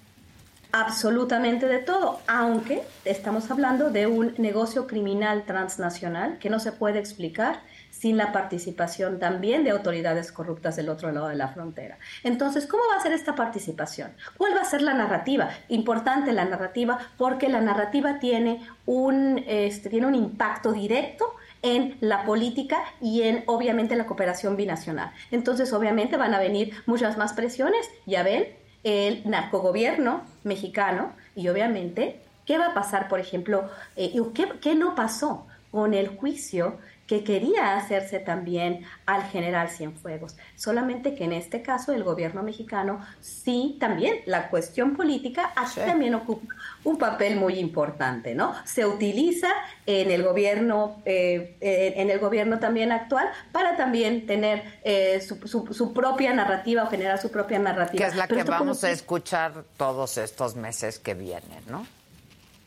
Absolutamente 0.72 1.68
de 1.68 1.78
todo, 1.78 2.20
aunque 2.26 2.82
estamos 3.06 3.52
hablando 3.52 3.92
de 3.92 4.08
un 4.08 4.34
negocio 4.40 4.88
criminal 4.88 5.44
transnacional 5.44 6.40
que 6.40 6.50
no 6.50 6.60
se 6.60 6.72
puede 6.72 6.98
explicar 6.98 7.62
sin 7.94 8.18
la 8.18 8.32
participación 8.32 9.20
también 9.20 9.64
de 9.64 9.70
autoridades 9.70 10.32
corruptas 10.32 10.76
del 10.76 10.90
otro 10.90 11.12
lado 11.12 11.28
de 11.28 11.36
la 11.36 11.50
frontera. 11.50 12.00
Entonces, 12.24 12.66
¿cómo 12.66 12.84
va 12.92 12.98
a 12.98 13.02
ser 13.02 13.14
esta 13.14 13.36
participación? 13.36 14.12
¿Cuál 14.36 14.58
va 14.58 14.62
a 14.62 14.66
ser 14.66 14.82
la 14.82 14.96
narrativa? 14.96 15.52
Importante 15.70 16.34
la 16.34 16.44
narrativa 16.44 16.98
porque 17.18 17.50
la 17.50 17.62
narrativa 17.62 18.20
tiene 18.20 18.68
un, 18.88 19.44
este, 19.48 19.90
tiene 19.90 20.08
un 20.08 20.16
impacto 20.16 20.74
directo 20.74 21.36
en 21.62 21.96
la 22.02 22.26
política 22.26 22.80
y 23.00 23.22
en 23.22 23.44
obviamente 23.46 23.96
la 23.96 24.08
cooperación 24.08 24.58
binacional. 24.58 25.12
Entonces, 25.30 25.72
obviamente 25.72 26.18
van 26.18 26.34
a 26.34 26.40
venir 26.40 26.74
muchas 26.88 27.18
más 27.18 27.34
presiones, 27.34 27.88
ya 28.08 28.24
ven, 28.24 28.48
el 28.84 29.22
narcogobierno 29.30 30.24
mexicano 30.44 31.14
y 31.36 31.48
obviamente, 31.48 32.20
¿qué 32.46 32.58
va 32.58 32.68
a 32.68 32.74
pasar, 32.74 33.08
por 33.08 33.20
ejemplo, 33.20 33.70
eh, 33.96 34.14
¿qué, 34.34 34.50
qué 34.60 34.76
no 34.76 34.96
pasó 34.96 35.46
con 35.72 35.94
el 35.94 36.10
juicio 36.10 36.78
que 37.14 37.24
quería 37.24 37.78
hacerse 37.78 38.18
también 38.18 38.86
al 39.06 39.22
general 39.24 39.70
Cienfuegos. 39.70 40.36
Solamente 40.56 41.14
que 41.14 41.26
en 41.26 41.34
este 41.34 41.62
caso 41.62 41.94
el 41.94 42.04
gobierno 42.04 42.42
mexicano 42.42 43.06
sí 43.22 43.78
también, 43.80 44.22
la 44.26 44.50
cuestión 44.50 44.96
política 44.96 45.52
aquí 45.56 45.80
también 45.86 46.16
ocupa 46.16 46.56
un 46.84 46.98
papel 46.98 47.36
muy 47.36 47.60
importante, 47.60 48.34
¿no? 48.34 48.56
Se 48.66 48.88
utiliza 48.88 49.50
en 49.86 50.10
el 50.10 50.24
gobierno, 50.24 51.04
eh, 51.06 51.56
en 51.62 52.10
el 52.10 52.18
gobierno 52.18 52.58
también 52.58 52.92
actual 52.92 53.30
para 53.52 53.78
también 53.78 54.26
tener 54.26 54.64
eh, 54.84 55.22
su, 55.22 55.94
propia 55.94 56.34
narrativa 56.34 56.84
o 56.84 56.88
generar 56.88 57.22
su 57.22 57.30
propia 57.30 57.60
narrativa. 57.60 58.06
Que 58.06 58.10
es 58.10 58.16
la 58.16 58.28
que 58.28 58.44
vamos 58.44 58.84
a 58.84 58.90
escuchar 58.90 59.66
todos 59.78 60.18
estos 60.18 60.56
meses 60.56 60.98
que 60.98 61.14
vienen, 61.14 61.62
¿no? 61.68 61.86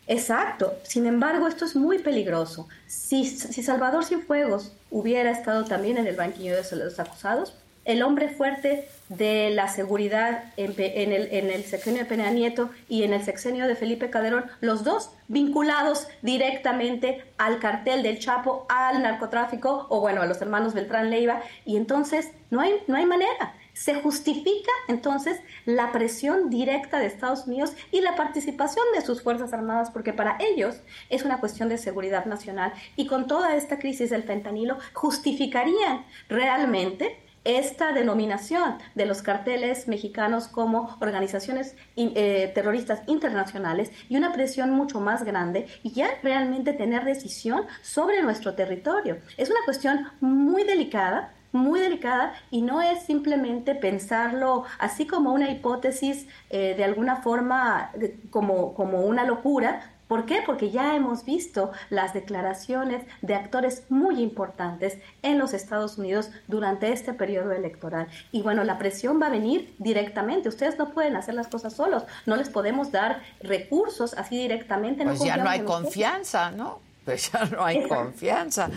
Exacto. 0.07 0.75
Sin 0.83 1.07
embargo, 1.07 1.49
esto 1.49 1.65
es 1.65 1.75
muy 1.75 1.99
peligroso. 1.99 2.69
Si, 2.87 3.25
si 3.25 3.63
Salvador 3.63 4.05
Cienfuegos 4.05 4.73
hubiera 4.91 5.31
estado 5.31 5.65
también 5.65 5.99
en 5.99 6.07
el 6.07 6.17
banquillo 6.17 6.55
de 6.55 6.77
los 6.77 7.01
acusados, 7.01 7.55
el 7.87 8.03
hombre 8.03 8.29
fuerte 8.29 8.89
de 9.09 9.51
la 9.51 9.69
seguridad 9.69 10.53
en, 10.57 10.73
el, 11.13 11.29
en, 11.31 11.51
el, 11.51 11.65
sexenio 11.65 12.01
de 12.01 12.07
Peña 12.07 12.31
Nieto 12.31 12.71
y 12.89 13.05
en 13.05 13.13
el 13.13 13.25
sexenio 13.25 13.69
de 13.69 13.77
Felipe 13.77 14.11
Calderón, 14.11 14.47
los 14.61 14.83
dos 14.83 15.11
vinculados 15.29 16.09
directamente 16.21 17.25
al 17.39 17.61
cartel 17.61 18.03
del 18.03 18.19
Chapo, 18.19 18.67
al 18.69 19.03
narcotráfico 19.03 19.87
o 19.89 20.01
bueno, 20.01 20.21
a 20.21 20.27
los 20.27 20.43
hermanos 20.43 20.75
Beltrán 20.75 21.11
Leiva, 21.11 21.43
y 21.65 21.77
entonces 21.77 22.33
no 22.51 22.61
hay, 22.61 22.75
no 22.89 22.97
hay 22.97 23.07
manera. 23.07 23.55
Se 23.77 23.95
justifica 23.95 24.73
entonces 24.89 25.39
la 25.67 25.93
presión 25.93 26.49
directa 26.49 26.99
de 26.99 27.05
Estados 27.05 27.47
Unidos 27.47 27.75
y 27.93 28.01
la 28.01 28.17
participación 28.17 28.87
de 28.95 29.03
sus 29.03 29.23
Fuerzas 29.23 29.53
Armadas, 29.53 29.91
porque 29.91 30.15
para 30.15 30.39
ellos 30.41 30.81
es 31.11 31.27
una 31.27 31.41
cuestión 31.41 31.69
de 31.69 31.77
seguridad 31.77 32.25
nacional 32.25 32.73
y 32.97 33.07
con 33.07 33.27
toda 33.27 33.55
esta 33.55 33.79
crisis 33.79 34.09
del 34.09 34.23
fentanilo 34.23 34.79
justificarían 34.95 36.07
realmente 36.31 37.21
esta 37.45 37.93
denominación 37.93 38.79
de 38.95 39.05
los 39.05 39.21
carteles 39.21 39.89
mexicanos 39.89 40.49
como 40.49 40.97
organizaciones 41.03 41.77
eh, 41.97 42.51
terroristas 42.55 43.03
internacionales 43.07 43.93
y 44.09 44.17
una 44.17 44.33
presión 44.33 44.71
mucho 44.71 45.01
más 45.01 45.23
grande 45.23 45.67
y 45.83 45.93
ya 45.93 46.09
realmente 46.23 46.73
tener 46.73 47.05
decisión 47.05 47.67
sobre 47.83 48.23
nuestro 48.23 48.55
territorio. 48.55 49.19
Es 49.37 49.51
una 49.51 49.61
cuestión 49.67 50.07
muy 50.21 50.65
delicada 50.65 51.36
muy 51.57 51.81
delicada 51.81 52.35
y 52.51 52.63
no 52.63 52.83
es 52.83 53.03
simplemente 53.03 53.75
pensarlo 53.75 54.65
así 54.79 55.07
como 55.07 55.33
una 55.33 55.51
hipótesis 55.51 56.27
eh, 56.51 56.75
de 56.77 56.85
alguna 56.85 57.17
forma 57.17 57.91
como, 58.31 58.75
como 58.75 59.01
una 59.01 59.25
locura, 59.25 59.93
¿Por 60.09 60.25
qué? 60.25 60.43
Porque 60.47 60.71
ya 60.71 60.95
hemos 60.95 61.25
visto 61.25 61.73
las 61.91 62.15
declaraciones 62.15 63.05
de 63.23 63.35
actores 63.35 63.85
muy 63.89 64.23
importantes 64.23 64.99
en 65.23 65.39
los 65.39 65.53
Estados 65.53 65.99
Unidos 65.99 66.31
durante 66.47 66.93
este 66.93 67.13
periodo 67.13 67.53
electoral. 67.53 68.07
Y 68.31 68.43
bueno, 68.43 68.63
la 68.63 68.79
presión 68.79 69.21
va 69.21 69.27
a 69.27 69.31
venir 69.31 69.75
directamente. 69.79 70.49
Ustedes 70.49 70.79
no 70.79 70.93
pueden 70.93 71.17
hacer 71.17 71.35
las 71.35 71.49
cosas 71.49 71.73
solos. 71.73 72.05
No 72.25 72.37
les 72.37 72.51
podemos 72.51 72.93
dar 72.93 73.21
recursos 73.41 74.15
así 74.15 74.39
directamente. 74.39 75.05
Pues 75.05 75.25
ya 75.25 75.39
no 75.39 75.49
hay 75.49 75.63
confianza, 75.63 76.53
¿no? 76.53 76.86
Pues 77.07 77.31
ya 77.33 77.47
no 77.47 77.65
hay 77.65 77.89
confianza. 77.89 78.69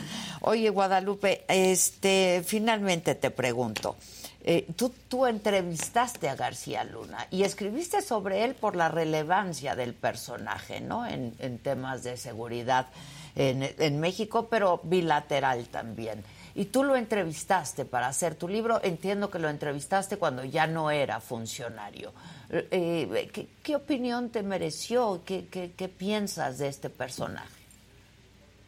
Oye, 0.41 0.69
Guadalupe, 0.69 1.43
este, 1.49 2.41
finalmente 2.45 3.15
te 3.15 3.31
pregunto. 3.31 3.97
Eh, 4.41 4.67
tú, 4.77 4.93
tú 5.09 5.25
entrevistaste 5.25 6.29
a 6.29 6.35
García 6.35 6.85
Luna 6.85 7.27
y 7.29 7.43
escribiste 7.43 8.01
sobre 8.01 8.45
él 8.45 8.55
por 8.55 8.75
la 8.75 8.87
relevancia 8.87 9.75
del 9.75 9.93
personaje, 9.93 10.79
¿no? 10.79 11.05
En, 11.05 11.59
temas 11.59 12.03
de 12.03 12.15
seguridad 12.15 12.87
en, 13.35 13.99
México, 13.99 14.47
pero 14.49 14.79
bilateral 14.83 15.67
también. 15.67 16.23
Y 16.55 16.65
tú 16.65 16.83
lo 16.83 16.95
entrevistaste 16.95 17.83
para 17.83 18.07
hacer 18.07 18.35
tu 18.35 18.47
libro. 18.47 18.79
Entiendo 18.81 19.29
que 19.29 19.39
lo 19.39 19.49
entrevistaste 19.49 20.17
cuando 20.17 20.43
ya 20.45 20.67
no 20.67 20.89
era 20.89 21.19
funcionario. 21.19 22.13
Eh, 22.49 23.29
¿qué, 23.33 23.47
¿qué, 23.61 23.75
opinión 23.75 24.29
te 24.29 24.41
mereció? 24.41 25.21
¿Qué, 25.25 25.47
qué, 25.47 25.73
qué 25.75 25.89
piensas 25.89 26.57
de 26.57 26.69
este 26.69 26.89
personaje? 26.89 27.58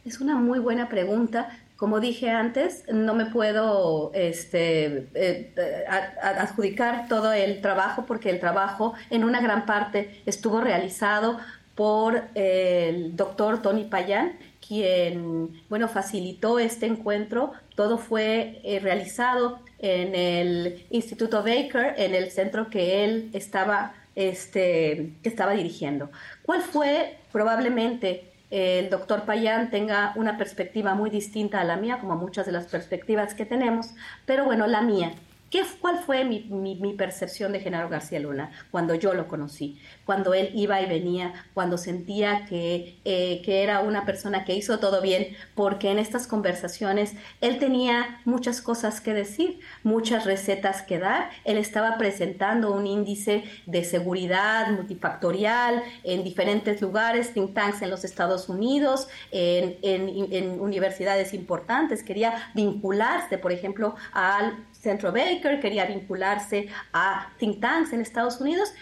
Es 0.04 0.20
una 0.20 0.34
muy 0.34 0.58
buena 0.58 0.88
pregunta. 0.88 1.56
Como 1.76 2.00
dije 2.00 2.30
antes, 2.30 2.84
no 2.92 3.14
me 3.14 3.26
puedo 3.26 4.10
este, 4.14 5.08
eh, 5.14 5.86
adjudicar 6.22 7.06
todo 7.08 7.32
el 7.32 7.60
trabajo 7.60 8.04
porque 8.06 8.30
el 8.30 8.40
trabajo 8.40 8.94
en 9.10 9.22
una 9.22 9.40
gran 9.40 9.64
parte 9.64 10.20
estuvo 10.26 10.60
realizado 10.60 11.38
por 11.76 12.24
el 12.34 13.16
doctor 13.16 13.62
Tony 13.62 13.84
Payán, 13.84 14.32
quien, 14.66 15.62
bueno, 15.68 15.88
facilitó 15.88 16.58
este 16.58 16.86
encuentro. 16.86 17.52
Todo 17.76 17.96
fue 17.96 18.60
eh, 18.64 18.80
realizado 18.80 19.60
en 19.78 20.14
el 20.14 20.84
Instituto 20.90 21.42
Baker, 21.44 21.94
en 21.96 22.14
el 22.14 22.30
centro 22.30 22.70
que 22.70 23.04
él 23.04 23.30
estaba, 23.32 23.94
este, 24.16 25.12
que 25.22 25.28
estaba 25.28 25.52
dirigiendo. 25.52 26.10
¿Cuál 26.42 26.62
fue 26.62 27.18
probablemente 27.32 28.31
el 28.52 28.90
doctor 28.90 29.22
Payán 29.22 29.70
tenga 29.70 30.12
una 30.14 30.36
perspectiva 30.36 30.94
muy 30.94 31.08
distinta 31.08 31.60
a 31.60 31.64
la 31.64 31.78
mía, 31.78 31.98
como 31.98 32.16
muchas 32.16 32.44
de 32.44 32.52
las 32.52 32.66
perspectivas 32.66 33.32
que 33.32 33.46
tenemos, 33.46 33.94
pero 34.26 34.44
bueno, 34.44 34.66
la 34.66 34.82
mía. 34.82 35.12
¿Qué, 35.52 35.62
¿Cuál 35.82 35.98
fue 35.98 36.24
mi, 36.24 36.94
percepción 36.96 37.52
de 37.52 37.60
Genaro 37.60 37.90
García 37.90 38.18
Luna 38.18 38.50
cuando 38.70 38.94
yo 38.94 39.12
lo 39.12 39.28
conocí? 39.28 39.78
Cuando 40.06 40.32
él 40.32 40.50
iba 40.54 40.80
y 40.80 40.86
venía, 40.86 41.34
cuando 41.52 41.76
sentía 41.76 42.46
que, 42.46 42.98
eh, 43.04 43.42
que 43.44 43.62
era 43.62 43.80
una 43.80 44.06
persona 44.06 44.46
que 44.46 44.54
hizo 44.54 44.78
todo 44.78 45.02
bien, 45.02 45.36
porque 45.54 45.90
en 45.90 45.98
estas 45.98 46.26
conversaciones 46.26 47.12
él 47.42 47.58
tenía 47.58 48.22
muchas 48.24 48.62
cosas 48.62 49.02
que 49.02 49.12
decir, 49.12 49.60
muchas 49.82 50.24
recetas 50.24 50.80
que 50.80 50.98
dar. 50.98 51.28
Él 51.44 51.58
estaba 51.58 51.98
presentando 51.98 52.72
un 52.72 52.86
índice 52.86 53.44
de 53.66 53.84
seguridad 53.84 54.70
multifactorial 54.70 55.82
en 56.02 56.24
diferentes 56.24 56.80
lugares, 56.80 57.34
think 57.34 57.52
tanks 57.52 57.82
en 57.82 57.90
los 57.90 58.04
Estados 58.04 58.48
Unidos, 58.48 59.06
en, 59.30 59.76
en 59.82 60.60
universidades 60.60 61.34
importantes. 61.34 62.02
Quería 62.02 62.50
vincularse, 62.54 63.36
por 63.36 63.52
ejemplo, 63.52 63.96
al 64.14 64.56
Centro 64.82 65.12
Baker, 65.12 65.60
quería 65.60 65.86
vincularse 65.86 66.68
a 66.92 67.28
think 67.38 67.60
tanks 67.60 67.92
en 67.92 68.00
Estados 68.00 68.40
Unidos, 68.40 68.72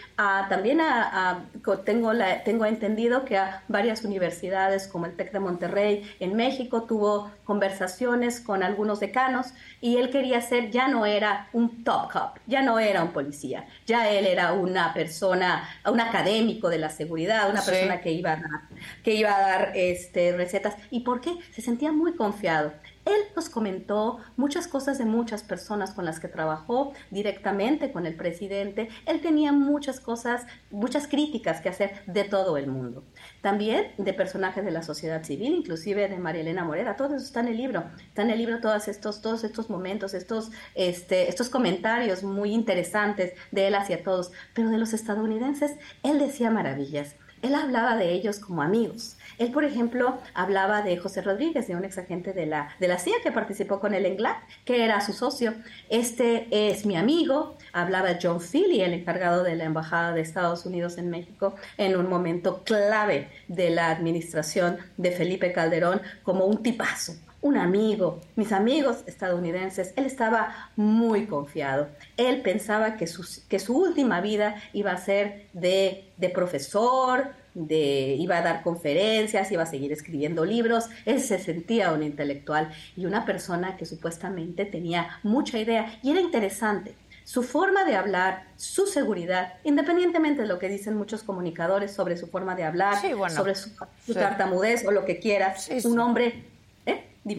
también 0.49 0.81
a, 0.81 1.45
tengo, 1.85 2.11
la, 2.11 2.43
tengo 2.43 2.65
entendido 2.65 3.23
que 3.23 3.37
a 3.37 3.63
varias 3.67 4.03
universidades 4.03 4.87
como 4.87 5.05
el 5.05 5.15
TEC 5.15 5.31
de 5.31 5.39
Monterrey 5.39 6.11
en 6.19 6.35
México 6.35 6.83
tuvo 6.83 7.29
conversaciones 7.43 8.39
con 8.39 8.63
algunos 8.63 8.99
decanos 8.99 9.53
y 9.79 9.97
él 9.97 10.09
quería 10.09 10.41
ser, 10.41 10.71
ya 10.71 10.87
no 10.87 11.05
era 11.05 11.49
un 11.53 11.83
top 11.83 12.11
cop, 12.11 12.37
ya 12.47 12.63
no 12.63 12.79
era 12.79 13.03
un 13.03 13.11
policía, 13.11 13.67
ya 13.85 14.09
él 14.09 14.25
era 14.25 14.53
una 14.53 14.95
persona, 14.95 15.69
un 15.85 15.99
académico 15.99 16.69
de 16.69 16.79
la 16.79 16.89
seguridad, 16.89 17.51
una 17.51 17.61
persona 17.61 18.01
que 18.01 18.11
iba 18.11 18.31
a 18.31 18.35
dar, 18.37 18.61
que 19.03 19.13
iba 19.13 19.35
a 19.35 19.39
dar 19.39 19.71
este, 19.75 20.35
recetas. 20.35 20.75
¿Y 20.89 21.01
por 21.01 21.21
qué? 21.21 21.37
Se 21.53 21.61
sentía 21.61 21.91
muy 21.91 22.15
confiado. 22.15 22.73
Él 23.05 23.21
nos 23.35 23.49
comentó 23.49 24.19
muchas 24.37 24.67
cosas 24.67 24.97
de 24.97 25.05
muchas 25.05 25.43
personas 25.43 25.93
con 25.93 26.05
las 26.05 26.19
que 26.19 26.27
trabajó 26.27 26.93
directamente 27.09 27.91
con 27.91 28.05
el 28.05 28.15
presidente. 28.15 28.89
Él 29.05 29.21
tenía 29.21 29.51
muchas 29.51 29.99
cosas, 29.99 30.45
muchas 30.69 31.07
críticas 31.07 31.61
que 31.61 31.69
hacer 31.69 32.03
de 32.05 32.23
todo 32.23 32.57
el 32.57 32.67
mundo. 32.67 33.03
También 33.41 33.91
de 33.97 34.13
personajes 34.13 34.63
de 34.63 34.71
la 34.71 34.83
sociedad 34.83 35.23
civil, 35.23 35.53
inclusive 35.53 36.07
de 36.07 36.17
María 36.17 36.41
Elena 36.41 36.63
Morera. 36.63 36.95
Todo 36.95 37.15
eso 37.15 37.25
está 37.25 37.39
en 37.39 37.47
el 37.47 37.57
libro. 37.57 37.83
Está 38.07 38.21
en 38.21 38.29
el 38.29 38.37
libro 38.37 38.59
todos 38.59 38.87
estos, 38.87 39.21
todos 39.21 39.43
estos 39.43 39.69
momentos, 39.69 40.13
estos, 40.13 40.51
este, 40.75 41.29
estos 41.29 41.49
comentarios 41.49 42.23
muy 42.23 42.53
interesantes 42.53 43.33
de 43.51 43.67
él 43.67 43.75
hacia 43.75 44.03
todos. 44.03 44.31
Pero 44.53 44.69
de 44.69 44.77
los 44.77 44.93
estadounidenses, 44.93 45.75
él 46.03 46.19
decía 46.19 46.51
maravillas. 46.51 47.15
Él 47.41 47.55
hablaba 47.55 47.95
de 47.95 48.11
ellos 48.11 48.39
como 48.39 48.61
amigos. 48.61 49.17
Él, 49.37 49.51
por 49.51 49.63
ejemplo, 49.63 50.19
hablaba 50.33 50.83
de 50.83 50.97
José 50.97 51.21
Rodríguez, 51.21 51.67
de 51.67 51.75
un 51.75 51.83
exagente 51.83 52.33
de 52.33 52.45
la, 52.45 52.69
de 52.79 52.87
la 52.87 52.99
CIA 52.99 53.15
que 53.23 53.31
participó 53.31 53.79
con 53.79 53.93
él 53.93 54.05
en 54.05 54.17
GLAD, 54.17 54.35
que 54.65 54.83
era 54.83 55.01
su 55.01 55.13
socio. 55.13 55.53
Este 55.89 56.47
es 56.51 56.85
mi 56.85 56.95
amigo. 56.95 57.57
Hablaba 57.73 58.19
John 58.21 58.39
Philly, 58.39 58.81
el 58.81 58.93
encargado 58.93 59.43
de 59.43 59.55
la 59.55 59.63
Embajada 59.63 60.13
de 60.13 60.21
Estados 60.21 60.65
Unidos 60.65 60.97
en 60.97 61.09
México, 61.09 61.55
en 61.77 61.97
un 61.97 62.07
momento 62.07 62.63
clave 62.63 63.29
de 63.47 63.71
la 63.71 63.89
administración 63.89 64.77
de 64.97 65.11
Felipe 65.11 65.51
Calderón, 65.51 66.01
como 66.23 66.45
un 66.45 66.61
tipazo, 66.61 67.13
un 67.41 67.57
amigo, 67.57 68.21
mis 68.35 68.51
amigos 68.51 69.03
estadounidenses, 69.07 69.93
él 69.95 70.05
estaba 70.05 70.71
muy 70.75 71.25
confiado. 71.25 71.89
Él 72.17 72.41
pensaba 72.41 72.97
que 72.97 73.07
su, 73.07 73.25
que 73.47 73.59
su 73.59 73.75
última 73.75 74.21
vida 74.21 74.55
iba 74.73 74.91
a 74.91 74.97
ser 74.97 75.47
de, 75.53 76.05
de 76.17 76.29
profesor, 76.29 77.31
de, 77.53 78.15
iba 78.19 78.37
a 78.37 78.41
dar 78.41 78.61
conferencias, 78.63 79.51
iba 79.51 79.63
a 79.63 79.65
seguir 79.65 79.91
escribiendo 79.91 80.45
libros, 80.45 80.85
él 81.05 81.19
se 81.19 81.39
sentía 81.39 81.91
un 81.91 82.03
intelectual 82.03 82.71
y 82.95 83.05
una 83.05 83.25
persona 83.25 83.75
que 83.75 83.85
supuestamente 83.85 84.65
tenía 84.65 85.19
mucha 85.23 85.57
idea. 85.57 85.99
Y 86.03 86.11
era 86.11 86.21
interesante. 86.21 86.95
Su 87.23 87.43
forma 87.43 87.85
de 87.85 87.95
hablar, 87.95 88.47
su 88.55 88.87
seguridad, 88.87 89.53
independientemente 89.63 90.41
de 90.41 90.47
lo 90.47 90.59
que 90.59 90.67
dicen 90.67 90.95
muchos 90.95 91.23
comunicadores 91.23 91.91
sobre 91.93 92.17
su 92.17 92.27
forma 92.27 92.55
de 92.55 92.63
hablar, 92.63 92.97
sobre 93.29 93.55
su, 93.55 93.69
tartamudez 94.13 94.85
o 94.85 94.91
lo 94.91 95.05
que 95.05 95.19
quieras, 95.19 95.69
un 95.85 95.99
hombre 95.99 96.45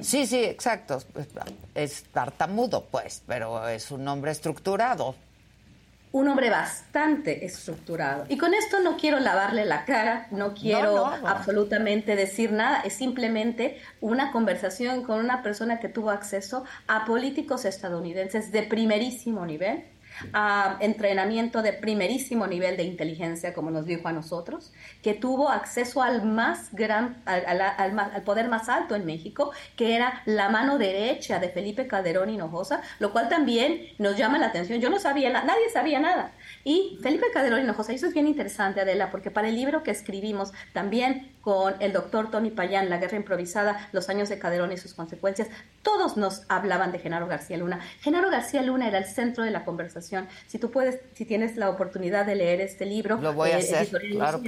Sí, 0.02 0.26
sí, 0.26 0.44
exacto. 0.44 1.02
Es 1.74 2.04
tartamudo, 2.04 2.84
pues, 2.90 3.22
pero 3.26 3.68
es 3.68 3.90
un 3.90 4.06
hombre 4.06 4.30
estructurado 4.30 5.14
un 6.12 6.28
hombre 6.28 6.50
bastante 6.50 7.44
estructurado. 7.44 8.26
Y 8.28 8.36
con 8.36 8.52
esto 8.54 8.80
no 8.80 8.96
quiero 8.98 9.18
lavarle 9.18 9.64
la 9.64 9.86
cara, 9.86 10.28
no 10.30 10.52
quiero 10.54 11.06
absolutamente 11.06 12.16
decir 12.16 12.52
nada, 12.52 12.82
es 12.82 12.92
simplemente 12.92 13.80
una 14.00 14.30
conversación 14.30 15.04
con 15.04 15.18
una 15.18 15.42
persona 15.42 15.80
que 15.80 15.88
tuvo 15.88 16.10
acceso 16.10 16.64
a 16.86 17.06
políticos 17.06 17.64
estadounidenses 17.64 18.52
de 18.52 18.62
primerísimo 18.62 19.46
nivel 19.46 19.84
a 20.32 20.76
entrenamiento 20.80 21.62
de 21.62 21.72
primerísimo 21.72 22.46
nivel 22.46 22.76
de 22.76 22.84
inteligencia, 22.84 23.54
como 23.54 23.70
nos 23.70 23.86
dijo 23.86 24.08
a 24.08 24.12
nosotros, 24.12 24.72
que 25.02 25.14
tuvo 25.14 25.50
acceso 25.50 26.02
al 26.02 26.24
más 26.24 26.72
gran, 26.72 27.22
al, 27.26 28.22
poder 28.24 28.48
más 28.48 28.68
alto 28.68 28.94
en 28.94 29.04
México, 29.04 29.52
que 29.76 29.94
era 29.94 30.22
la 30.26 30.48
mano 30.48 30.78
derecha 30.78 31.38
de 31.38 31.48
Felipe 31.48 31.86
Calderón 31.86 32.30
Hinojosa, 32.30 32.82
lo 32.98 33.12
cual 33.12 33.28
también 33.28 33.88
nos 33.98 34.16
llama 34.16 34.38
la 34.38 34.46
atención. 34.46 34.80
Yo 34.80 34.90
no 34.90 34.98
sabía, 34.98 35.30
nadie 35.30 35.70
sabía 35.72 36.00
nada. 36.00 36.32
Y 36.64 36.98
Felipe 37.02 37.26
Calderón 37.32 37.60
Hinojosa, 37.60 37.92
y 37.92 37.96
eso 37.96 38.06
es 38.06 38.14
bien 38.14 38.26
interesante, 38.26 38.80
Adela, 38.80 39.10
porque 39.10 39.30
para 39.30 39.48
el 39.48 39.56
libro 39.56 39.82
que 39.82 39.90
escribimos 39.90 40.52
también 40.72 41.32
con 41.40 41.74
el 41.80 41.92
doctor 41.92 42.30
Tony 42.30 42.50
Payán, 42.50 42.88
La 42.88 42.98
Guerra 42.98 43.16
Improvisada, 43.16 43.88
Los 43.92 44.08
años 44.08 44.28
de 44.28 44.38
Calderón 44.38 44.72
y 44.72 44.76
sus 44.76 44.94
consecuencias, 44.94 45.48
todos 45.82 46.16
nos 46.16 46.44
hablaban 46.48 46.92
de 46.92 47.00
Genaro 47.00 47.26
García 47.26 47.56
Luna. 47.56 47.80
Genaro 48.00 48.30
García 48.30 48.62
Luna 48.62 48.86
era 48.86 48.98
el 48.98 49.06
centro 49.06 49.42
de 49.42 49.50
la 49.50 49.64
conversación. 49.64 50.28
Si 50.46 50.58
tú 50.58 50.70
puedes, 50.70 51.00
si 51.14 51.24
tienes 51.24 51.56
la 51.56 51.68
oportunidad 51.68 52.24
de 52.26 52.36
leer 52.36 52.60
este 52.60 52.86
libro, 52.86 53.20
lo 53.20 53.32
voy 53.32 53.50
a 53.50 53.58
eh, 53.58 53.60
hacer, 53.60 53.88
claro, 54.12 54.40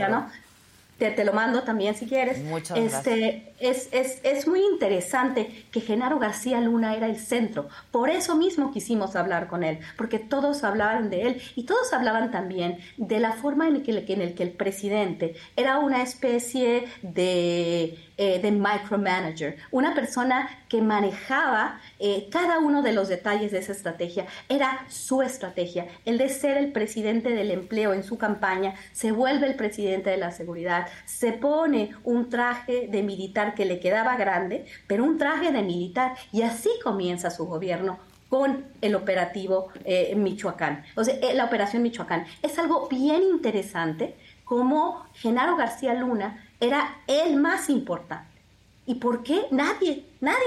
te, 0.98 1.24
lo 1.24 1.32
mando 1.32 1.62
también 1.62 1.94
si 1.94 2.06
quieres. 2.06 2.38
Muchas 2.44 2.78
este, 2.78 3.52
Es, 3.58 3.88
es, 3.92 4.20
es, 4.22 4.46
muy 4.46 4.60
interesante 4.60 5.66
que 5.70 5.80
Genaro 5.80 6.18
García 6.18 6.60
Luna 6.60 6.94
era 6.94 7.06
el 7.06 7.18
centro. 7.18 7.68
Por 7.90 8.10
eso 8.10 8.36
mismo 8.36 8.72
quisimos 8.72 9.16
hablar 9.16 9.48
con 9.48 9.64
él, 9.64 9.78
porque 9.96 10.18
todos 10.18 10.64
hablaban 10.64 11.10
de 11.10 11.22
él 11.22 11.42
y 11.56 11.64
todos 11.64 11.92
hablaban 11.92 12.30
también 12.30 12.78
de 12.96 13.20
la 13.20 13.32
forma 13.32 13.68
en, 13.68 13.82
que, 13.82 14.04
en 14.08 14.20
el 14.20 14.34
que 14.34 14.42
el 14.42 14.52
presidente 14.52 15.34
era 15.56 15.78
una 15.78 16.02
especie 16.02 16.84
de 17.02 17.98
eh, 18.16 18.38
de 18.40 18.52
micromanager, 18.52 19.56
una 19.72 19.92
persona 19.92 20.48
que 20.68 20.80
manejaba 20.80 21.80
eh, 21.98 22.28
cada 22.30 22.60
uno 22.60 22.80
de 22.80 22.92
los 22.92 23.08
detalles 23.08 23.50
de 23.50 23.58
esa 23.58 23.72
estrategia. 23.72 24.26
Era 24.48 24.84
su 24.88 25.20
estrategia, 25.22 25.88
el 26.04 26.18
de 26.18 26.28
ser 26.28 26.56
el 26.56 26.70
presidente 26.70 27.30
del 27.30 27.50
empleo 27.50 27.92
en 27.92 28.04
su 28.04 28.16
campaña, 28.16 28.74
se 28.92 29.10
vuelve 29.10 29.48
el 29.48 29.56
presidente 29.56 30.10
de 30.10 30.16
la 30.16 30.30
seguridad, 30.30 30.86
se 31.06 31.32
pone 31.32 31.90
un 32.04 32.30
traje 32.30 32.86
de 32.86 33.02
militar 33.02 33.54
que 33.56 33.64
le 33.64 33.80
quedaba 33.80 34.16
grande, 34.16 34.64
pero 34.86 35.02
un 35.02 35.18
traje 35.18 35.50
de 35.50 35.62
militar 35.62 36.14
y 36.30 36.42
así 36.42 36.70
comienza 36.84 37.30
su 37.30 37.46
gobierno 37.46 37.98
con 38.28 38.64
el 38.80 38.94
operativo 38.94 39.68
eh, 39.84 40.14
Michoacán, 40.16 40.84
o 40.96 41.04
sea, 41.04 41.16
la 41.34 41.44
operación 41.44 41.82
Michoacán. 41.82 42.26
Es 42.42 42.58
algo 42.58 42.88
bien 42.88 43.22
interesante 43.22 44.14
como 44.44 45.06
Genaro 45.14 45.56
García 45.56 45.94
Luna 45.94 46.43
era 46.60 47.02
el 47.06 47.36
más 47.36 47.70
importante. 47.70 48.40
¿Y 48.86 48.96
por 48.96 49.22
qué? 49.22 49.46
Nadie, 49.50 50.06
nadie 50.20 50.38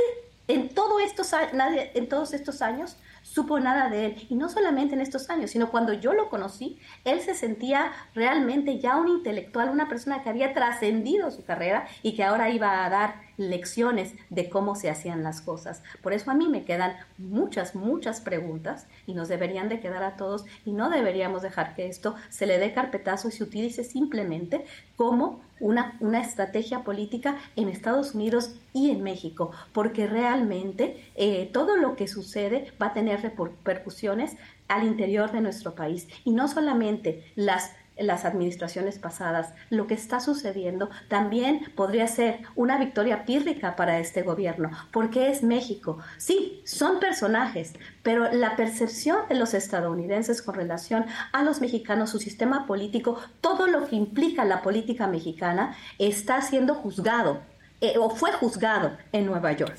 en, 0.48 0.70
todo 0.70 1.00
estos, 1.00 1.32
nadie, 1.54 1.92
en 1.96 2.08
todos 2.08 2.34
estos 2.34 2.62
años 2.62 2.98
supo 3.24 3.60
nada 3.60 3.90
de 3.90 4.06
él. 4.06 4.28
Y 4.30 4.36
no 4.36 4.48
solamente 4.48 4.96
en 4.96 5.02
estos 5.02 5.30
años, 5.30 5.52
sino 5.52 5.70
cuando 5.70 5.92
yo 5.94 6.14
lo 6.14 6.30
conocí, 6.30 6.80
él 7.04 7.20
se 7.20 7.36
sentía 7.36 7.92
realmente 8.16 8.80
ya 8.80 8.96
un 8.96 9.10
intelectual, 9.10 9.70
una 9.70 9.90
persona 9.90 10.24
que 10.24 10.30
había 10.30 10.54
trascendido 10.54 11.30
su 11.32 11.44
carrera 11.44 11.88
y 12.04 12.16
que 12.16 12.24
ahora 12.24 12.50
iba 12.50 12.86
a 12.86 12.90
dar 12.90 13.28
lecciones 13.36 14.14
de 14.30 14.50
cómo 14.50 14.76
se 14.76 14.90
hacían 14.90 15.24
las 15.24 15.42
cosas. 15.42 15.84
Por 16.02 16.14
eso 16.14 16.32
a 16.32 16.36
mí 16.36 16.48
me 16.48 16.64
quedan 16.64 16.96
muchas, 17.18 17.76
muchas 17.76 18.22
preguntas 18.22 18.88
y 19.06 19.14
nos 19.14 19.28
deberían 19.28 19.68
de 19.68 19.82
quedar 19.82 20.04
a 20.04 20.16
todos 20.16 20.46
y 20.66 20.72
no 20.72 20.90
deberíamos 20.90 21.42
dejar 21.42 21.76
que 21.76 21.88
esto 21.88 22.16
se 22.30 22.48
le 22.48 22.58
dé 22.58 22.74
carpetazo 22.74 23.28
y 23.28 23.32
se 23.32 23.44
utilice 23.44 23.84
simplemente 23.84 24.66
como 24.96 25.42
una, 25.60 25.98
una 26.00 26.22
estrategia 26.22 26.84
política 26.84 27.38
en 27.56 27.70
Estados 27.70 28.16
Unidos 28.16 28.56
y 28.74 28.92
en 28.92 29.04
México, 29.04 29.52
porque 29.74 30.08
realmente 30.08 31.04
eh, 31.16 31.50
todo 31.52 31.78
lo 31.78 31.96
que 31.96 32.08
sucede 32.08 32.72
va 32.82 32.88
a 32.88 32.94
tener 32.94 33.22
repercusiones 33.22 34.38
al 34.68 34.86
interior 34.86 35.32
de 35.32 35.42
nuestro 35.42 35.76
país. 35.76 36.08
Y 36.26 36.32
no 36.32 36.48
solamente 36.48 37.32
las 37.36 37.72
las 38.00 38.26
administraciones 38.26 39.00
pasadas. 39.00 39.54
Lo 39.70 39.88
que 39.88 39.94
está 39.94 40.20
sucediendo 40.20 40.90
también 41.08 41.72
podría 41.76 42.08
ser 42.08 42.40
una 42.56 42.78
victoria 42.78 43.26
pírrica 43.26 43.76
para 43.76 44.00
este 44.00 44.22
gobierno, 44.22 44.72
porque 44.92 45.30
es 45.30 45.44
México. 45.44 45.98
Sí, 46.18 46.62
son 46.66 47.00
personajes, 47.00 47.74
pero 48.04 48.32
la 48.32 48.56
percepción 48.56 49.28
de 49.30 49.36
los 49.36 49.54
estadounidenses 49.54 50.42
con 50.42 50.56
relación 50.56 51.06
a 51.34 51.44
los 51.44 51.62
mexicanos, 51.62 52.10
su 52.10 52.20
sistema 52.20 52.66
político, 52.66 53.20
todo 53.42 53.68
lo 53.68 53.88
que 53.88 53.96
implica 53.96 54.46
la 54.46 54.62
política 54.62 55.08
mexicana, 55.08 55.76
está 55.98 56.42
siendo 56.42 56.76
juzgado 56.76 57.42
eh, 57.80 57.96
o 58.00 58.10
fue 58.10 58.32
juzgado 58.32 58.98
en 59.12 59.28
Nueva 59.28 59.52
York. 59.52 59.78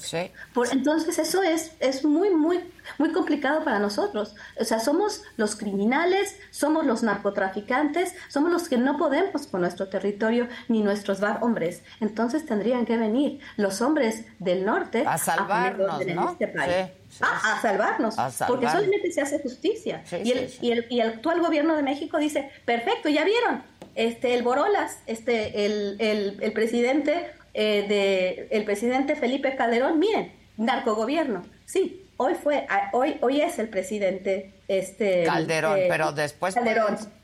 Por, 0.55 0.69
entonces 0.71 1.19
eso 1.19 1.43
es, 1.43 1.73
es 1.81 2.05
muy, 2.05 2.31
muy, 2.31 2.61
muy 2.97 3.11
complicado 3.11 3.65
para 3.65 3.81
nosotros. 3.81 4.37
O 4.57 4.65
sea, 4.65 4.79
somos 4.79 5.23
los 5.37 5.57
criminales, 5.57 6.37
somos 6.53 6.87
los 6.87 7.03
narcotraficantes, 7.03 8.15
somos 8.29 8.53
los 8.53 8.69
que 8.69 8.79
no 8.79 8.99
podemos 8.99 9.49
con 9.49 9.63
nuestro 9.63 9.89
territorio 9.89 10.47
ni 10.69 10.83
nuestros 10.83 11.21
hombres. 11.41 11.83
Entonces 12.01 12.47
tendrían 12.47 12.87
que 12.87 12.97
venir 12.97 13.41
los 13.57 13.81
hombres 13.81 14.25
del 14.39 14.65
norte 14.65 15.03
a 15.05 15.19
salvarnos, 15.19 16.01
este 16.33 16.49
país. 16.49 16.91
Ah, 17.21 17.57
a, 17.57 17.63
salvarnos, 17.63 18.15
porque 18.47 18.69
solamente 18.69 19.11
se 19.11 19.23
hace 19.23 19.41
justicia. 19.41 20.05
y, 20.23 20.31
el, 20.31 20.55
y, 20.61 20.71
el, 20.71 20.87
y 20.89 21.01
el 21.01 21.09
actual 21.09 21.41
gobierno 21.41 21.75
de 21.75 21.83
México 21.83 22.19
dice, 22.19 22.53
perfecto, 22.65 23.09
ya 23.09 23.25
vieron, 23.25 23.65
este, 23.97 24.35
el 24.35 24.45
Borolas, 24.45 24.99
este, 25.07 25.67
el, 25.67 25.97
el, 25.99 26.37
el 26.41 26.53
presidente 26.53 27.33
eh, 27.55 27.87
de 27.89 28.49
el 28.51 28.65
presidente 28.65 29.17
Felipe 29.17 29.57
Calderón, 29.57 29.99
miren, 29.99 30.33
narcogobierno, 30.57 31.43
sí, 31.65 32.07
hoy 32.17 32.35
fue, 32.35 32.67
hoy, 32.93 33.19
hoy 33.21 33.41
es 33.41 33.59
el 33.59 33.69
presidente 33.69 34.55
este 34.69 35.25
Calderón, 35.25 35.79
eh, 35.79 35.87
pero 35.89 36.13
después 36.13 36.55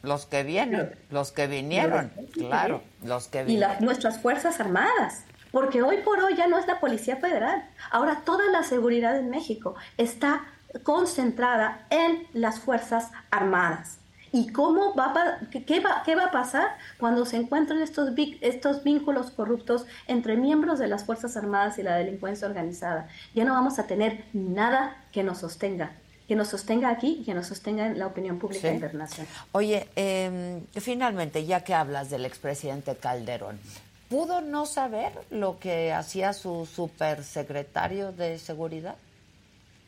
los 0.02 0.26
que 0.26 0.42
vienen, 0.42 0.96
los 1.10 1.32
que 1.32 1.46
vinieron, 1.46 2.10
claro, 2.32 2.82
los 3.02 3.28
que 3.28 3.44
vinieron. 3.44 3.76
Y 3.80 3.84
nuestras 3.84 4.20
fuerzas 4.20 4.60
armadas, 4.60 5.24
porque 5.50 5.82
hoy 5.82 5.98
por 5.98 6.20
hoy 6.20 6.36
ya 6.36 6.46
no 6.46 6.58
es 6.58 6.66
la 6.66 6.80
Policía 6.80 7.16
Federal, 7.16 7.68
ahora 7.90 8.22
toda 8.24 8.50
la 8.50 8.62
seguridad 8.62 9.16
en 9.16 9.30
México 9.30 9.74
está 9.98 10.46
concentrada 10.82 11.86
en 11.90 12.26
las 12.32 12.60
fuerzas 12.60 13.10
armadas. 13.30 13.98
¿Y 14.34 14.48
cómo 14.48 14.96
va, 14.96 15.38
qué, 15.48 15.78
va, 15.78 16.02
qué 16.04 16.16
va 16.16 16.24
a 16.24 16.30
pasar 16.32 16.76
cuando 16.98 17.24
se 17.24 17.36
encuentren 17.36 17.80
estos, 17.80 18.10
estos 18.40 18.82
vínculos 18.82 19.30
corruptos 19.30 19.86
entre 20.08 20.36
miembros 20.36 20.80
de 20.80 20.88
las 20.88 21.04
Fuerzas 21.04 21.36
Armadas 21.36 21.78
y 21.78 21.84
la 21.84 21.94
delincuencia 21.94 22.48
organizada? 22.48 23.06
Ya 23.32 23.44
no 23.44 23.52
vamos 23.52 23.78
a 23.78 23.86
tener 23.86 24.24
nada 24.32 24.96
que 25.12 25.22
nos 25.22 25.38
sostenga 25.38 25.92
que 26.26 26.36
nos 26.36 26.48
sostenga 26.48 26.88
aquí 26.88 27.18
y 27.20 27.24
que 27.24 27.34
nos 27.34 27.46
sostenga 27.48 27.86
en 27.86 27.98
la 27.98 28.06
opinión 28.06 28.38
pública 28.38 28.72
internacional. 28.72 29.30
Oye, 29.52 29.86
em, 29.94 30.62
finalmente, 30.72 31.44
ya 31.44 31.60
que 31.60 31.74
hablas 31.74 32.08
del 32.08 32.24
expresidente 32.24 32.96
Calderón, 32.96 33.60
¿pudo 34.08 34.40
no 34.40 34.64
saber 34.64 35.12
lo 35.30 35.58
que 35.58 35.92
hacía 35.92 36.32
su 36.32 36.64
supersecretario 36.64 38.10
de 38.10 38.38
Seguridad? 38.38 38.96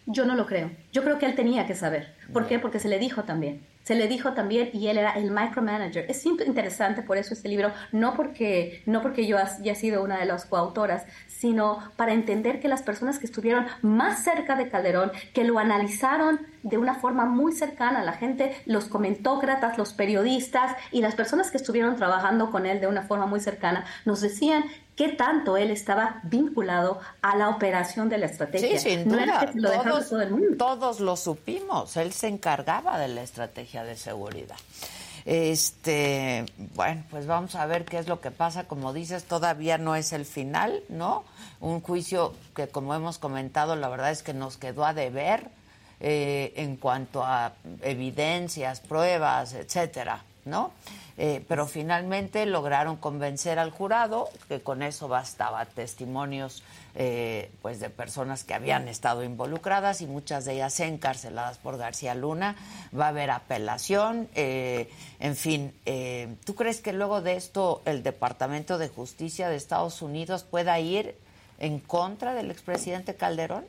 Yo 0.05 0.27
no 0.27 0.35
lo 0.35 0.45
creo. 0.45 0.71
Yo 0.93 1.03
creo 1.03 1.19
que 1.19 1.25
él 1.25 1.35
tenía 1.35 1.67
que 1.67 1.75
saber. 1.75 2.15
¿Por 2.35 2.47
qué? 2.47 2.59
Porque 2.59 2.81
se 2.81 2.89
le 2.89 2.99
dijo 2.99 3.25
también. 3.25 3.63
Se 3.87 3.95
le 3.95 4.09
dijo 4.09 4.33
también 4.33 4.71
y 4.73 4.89
él 4.89 4.99
era 4.99 5.13
el 5.13 5.31
micromanager. 5.31 6.07
Es 6.09 6.27
interesante 6.27 7.03
por 7.03 7.19
eso 7.19 7.35
este 7.35 7.49
libro, 7.49 7.71
no 7.93 8.15
porque, 8.15 8.83
no 8.85 9.01
porque 9.01 9.29
yo 9.29 9.39
haya 9.39 9.77
sido 9.77 10.03
una 10.03 10.19
de 10.19 10.25
las 10.25 10.45
coautoras, 10.45 11.07
sino 11.29 11.79
para 11.95 12.13
entender 12.13 12.59
que 12.59 12.67
las 12.67 12.83
personas 12.83 13.21
que 13.21 13.27
estuvieron 13.27 13.65
más 13.83 14.25
cerca 14.25 14.57
de 14.57 14.69
Calderón, 14.69 15.13
que 15.33 15.45
lo 15.45 15.61
analizaron 15.61 16.41
de 16.65 16.79
una 16.79 16.97
forma 16.97 17.27
muy 17.27 17.53
cercana, 17.53 18.03
la 18.03 18.15
gente, 18.15 18.57
los 18.67 18.87
comentócratas, 18.87 19.79
los 19.79 19.93
periodistas 19.93 20.75
y 20.91 21.01
las 21.01 21.15
personas 21.15 21.53
que 21.53 21.59
estuvieron 21.59 21.95
trabajando 21.95 22.51
con 22.51 22.67
él 22.67 22.81
de 22.81 22.89
una 22.89 23.03
forma 23.03 23.27
muy 23.27 23.39
cercana, 23.39 23.85
nos 24.05 24.21
decían 24.21 24.65
qué 24.97 25.11
tanto 25.11 25.57
él 25.57 25.71
estaba 25.71 26.21
vinculado 26.25 26.99
a 27.23 27.37
la 27.37 27.51
operación 27.51 28.09
de 28.09 28.19
la 28.19 28.27
estrategia. 28.27 28.79
Sí, 28.81 28.91
sin 28.91 29.09
duda. 29.09 29.53
lo 29.55 29.71
todos, 29.71 30.09
todo 30.09 30.23
el 30.23 30.31
mundo. 30.31 30.57
todos 30.59 31.01
lo 31.01 31.17
supimos. 31.17 31.97
Él 31.97 32.13
se 32.13 32.29
encargaba 32.29 32.99
de 32.99 33.09
la 33.09 33.23
estrategia 33.23 33.85
de 33.85 33.97
seguridad. 33.97 34.57
Este, 35.27 36.47
bueno, 36.75 37.03
pues 37.11 37.27
vamos 37.27 37.57
a 37.57 37.67
ver 37.67 37.85
qué 37.85 37.99
es 37.99 38.09
lo 38.09 38.21
que 38.21 38.31
pasa. 38.31 38.65
Como 38.65 38.93
dices, 38.93 39.25
todavía 39.25 39.77
no 39.77 39.97
es 39.97 40.13
el 40.13 40.25
final, 40.25 40.83
¿no? 40.89 41.25
Un 41.61 41.81
juicio 41.81 42.33
que, 42.55 42.69
como 42.69 42.95
hemos 42.95 43.19
comentado, 43.19 43.77
la 43.77 43.89
verdad 43.89 44.13
es 44.13 44.23
que 44.23 44.33
nos 44.33 44.57
quedó 44.57 44.87
a 44.87 44.95
deber 44.95 45.51
eh, 46.01 46.53
en 46.57 46.77
cuanto 46.77 47.25
a 47.25 47.53
evidencias, 47.83 48.81
pruebas, 48.81 49.55
etcétera, 49.55 50.23
¿no? 50.45 50.71
Eh, 51.19 51.43
pero 51.49 51.67
finalmente 51.67 52.45
lograron 52.45 52.97
convencer 52.97 53.59
al 53.59 53.71
jurado 53.71 54.29
que 54.49 54.61
con 54.61 54.83
eso 54.83 55.09
bastaba. 55.09 55.65
Testimonios 55.65 56.63
eh, 56.95 57.51
pues 57.63 57.81
de 57.81 57.89
personas 57.89 58.45
que 58.45 58.53
habían 58.53 58.87
estado 58.87 59.25
involucradas 59.25 60.03
y 60.03 60.07
muchas 60.07 60.45
de 60.45 60.55
ellas 60.55 60.79
encarceladas 60.81 61.57
por 61.57 61.79
García 61.79 62.15
Luna. 62.15 62.57
Va 62.99 63.07
a 63.07 63.09
haber 63.09 63.31
apelación 63.31 64.29
eh, 64.35 64.91
en 65.19 65.37
fin 65.37 65.73
tú 66.45 66.55
crees 66.55 66.81
que 66.81 66.93
luego 66.93 67.23
de 67.23 67.37
esto 67.37 67.83
el 67.87 68.03
Departamento 68.03 68.77
de 68.77 68.89
Justicia 68.89 69.49
de 69.49 69.57
Estados 69.57 70.03
Unidos 70.03 70.45
pueda 70.45 70.79
ir 70.81 71.17
en 71.59 71.79
contra 71.79 72.35
del 72.35 72.51
expresidente 72.51 73.15
Calderón 73.15 73.65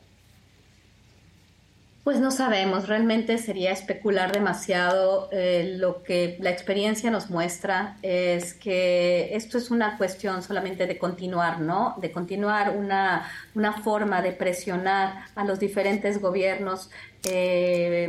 pues 2.08 2.20
no 2.20 2.30
sabemos, 2.30 2.88
realmente 2.88 3.36
sería 3.36 3.70
especular 3.70 4.32
demasiado. 4.32 5.28
Eh, 5.30 5.74
lo 5.76 6.02
que 6.02 6.38
la 6.40 6.48
experiencia 6.48 7.10
nos 7.10 7.28
muestra 7.28 7.98
es 8.00 8.54
que 8.54 9.36
esto 9.36 9.58
es 9.58 9.70
una 9.70 9.98
cuestión 9.98 10.42
solamente 10.42 10.86
de 10.86 10.96
continuar, 10.96 11.60
¿no? 11.60 11.96
De 12.00 12.10
continuar 12.10 12.74
una, 12.74 13.30
una 13.54 13.74
forma 13.82 14.22
de 14.22 14.32
presionar 14.32 15.26
a 15.34 15.44
los 15.44 15.60
diferentes 15.60 16.18
gobiernos. 16.18 16.88
Eh, 17.30 18.08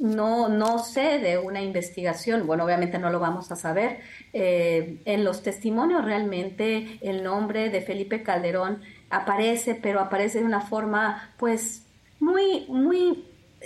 no, 0.00 0.48
no 0.48 0.80
sé 0.80 1.20
de 1.20 1.38
una 1.38 1.62
investigación, 1.62 2.48
bueno, 2.48 2.64
obviamente 2.64 2.98
no 2.98 3.10
lo 3.10 3.20
vamos 3.20 3.52
a 3.52 3.54
saber. 3.54 4.00
Eh, 4.32 5.02
en 5.04 5.22
los 5.22 5.44
testimonios 5.44 6.04
realmente 6.04 6.98
el 7.00 7.22
nombre 7.22 7.70
de 7.70 7.80
Felipe 7.80 8.24
Calderón 8.24 8.82
aparece, 9.08 9.76
pero 9.76 10.00
aparece 10.00 10.40
de 10.40 10.46
una 10.46 10.62
forma, 10.62 11.30
pues, 11.36 11.84
muy, 12.20 12.66
muy, 12.68 13.24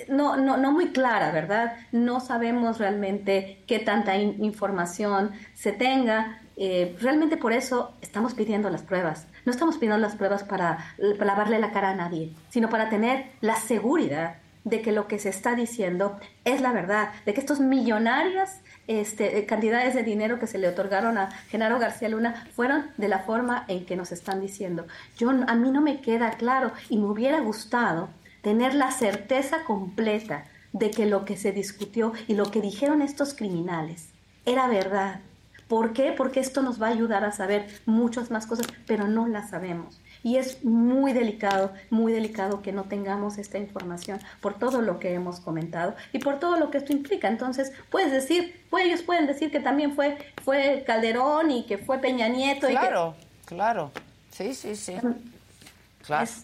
no, 0.08 0.36
no, 0.36 0.56
no 0.56 0.72
muy 0.72 0.92
clara, 0.92 1.30
¿verdad? 1.32 1.76
No 1.92 2.20
sabemos 2.20 2.78
realmente 2.78 3.62
qué 3.66 3.80
tanta 3.80 4.16
información 4.16 5.32
se 5.54 5.72
tenga. 5.72 6.40
Eh, 6.56 6.96
realmente 7.00 7.36
por 7.36 7.52
eso 7.52 7.92
estamos 8.00 8.34
pidiendo 8.34 8.70
las 8.70 8.82
pruebas. 8.82 9.26
No 9.44 9.52
estamos 9.52 9.76
pidiendo 9.76 9.98
las 9.98 10.14
pruebas 10.14 10.44
para, 10.44 10.94
lavarle 10.98 11.58
la 11.58 11.72
cara 11.72 11.90
a 11.90 11.94
nadie, 11.96 12.32
sino 12.48 12.70
para 12.70 12.88
tener 12.88 13.26
la 13.40 13.56
seguridad 13.56 14.36
de 14.62 14.80
que 14.80 14.92
lo 14.92 15.06
que 15.06 15.18
se 15.18 15.28
está 15.28 15.54
diciendo 15.54 16.18
es 16.46 16.62
la 16.62 16.72
verdad, 16.72 17.10
de 17.26 17.34
que 17.34 17.40
estos 17.40 17.60
millonarias 17.60 18.62
este, 18.86 19.44
cantidades 19.44 19.94
de 19.94 20.02
dinero 20.02 20.38
que 20.38 20.46
se 20.46 20.56
le 20.56 20.68
otorgaron 20.68 21.18
a 21.18 21.30
Genaro 21.50 21.78
García 21.78 22.08
Luna 22.08 22.46
fueron 22.54 22.86
de 22.96 23.08
la 23.08 23.18
forma 23.18 23.66
en 23.68 23.84
que 23.84 23.96
nos 23.96 24.10
están 24.10 24.40
diciendo. 24.40 24.86
Yo, 25.18 25.28
a 25.30 25.54
mí 25.54 25.70
no 25.70 25.82
me 25.82 26.00
queda 26.00 26.30
claro 26.30 26.72
y 26.88 26.96
me 26.96 27.06
hubiera 27.06 27.40
gustado 27.40 28.08
tener 28.44 28.74
la 28.74 28.92
certeza 28.92 29.64
completa 29.64 30.44
de 30.74 30.90
que 30.90 31.06
lo 31.06 31.24
que 31.24 31.36
se 31.36 31.50
discutió 31.50 32.12
y 32.28 32.34
lo 32.34 32.50
que 32.50 32.60
dijeron 32.60 33.00
estos 33.00 33.32
criminales 33.32 34.10
era 34.44 34.68
verdad. 34.68 35.20
¿Por 35.66 35.94
qué? 35.94 36.12
Porque 36.12 36.40
esto 36.40 36.60
nos 36.60 36.80
va 36.80 36.88
a 36.88 36.90
ayudar 36.90 37.24
a 37.24 37.32
saber 37.32 37.66
muchas 37.86 38.30
más 38.30 38.46
cosas, 38.46 38.66
pero 38.86 39.08
no 39.08 39.26
las 39.26 39.48
sabemos. 39.48 39.98
Y 40.22 40.36
es 40.36 40.62
muy 40.62 41.14
delicado, 41.14 41.72
muy 41.88 42.12
delicado 42.12 42.60
que 42.60 42.70
no 42.70 42.84
tengamos 42.84 43.38
esta 43.38 43.56
información 43.56 44.20
por 44.42 44.58
todo 44.58 44.82
lo 44.82 44.98
que 44.98 45.14
hemos 45.14 45.40
comentado 45.40 45.94
y 46.12 46.18
por 46.18 46.38
todo 46.38 46.58
lo 46.58 46.70
que 46.70 46.78
esto 46.78 46.92
implica. 46.92 47.28
Entonces, 47.28 47.72
puedes 47.88 48.12
decir, 48.12 48.62
pues 48.68 48.84
ellos 48.84 49.00
pueden 49.00 49.26
decir 49.26 49.50
que 49.50 49.60
también 49.60 49.94
fue, 49.94 50.18
fue 50.44 50.84
Calderón 50.86 51.50
y 51.50 51.64
que 51.64 51.78
fue 51.78 51.98
Peña 51.98 52.28
Nieto. 52.28 52.68
Claro, 52.68 53.14
claro. 53.46 53.90
Sí, 54.30 54.52
sí, 54.52 54.76
sí. 54.76 54.96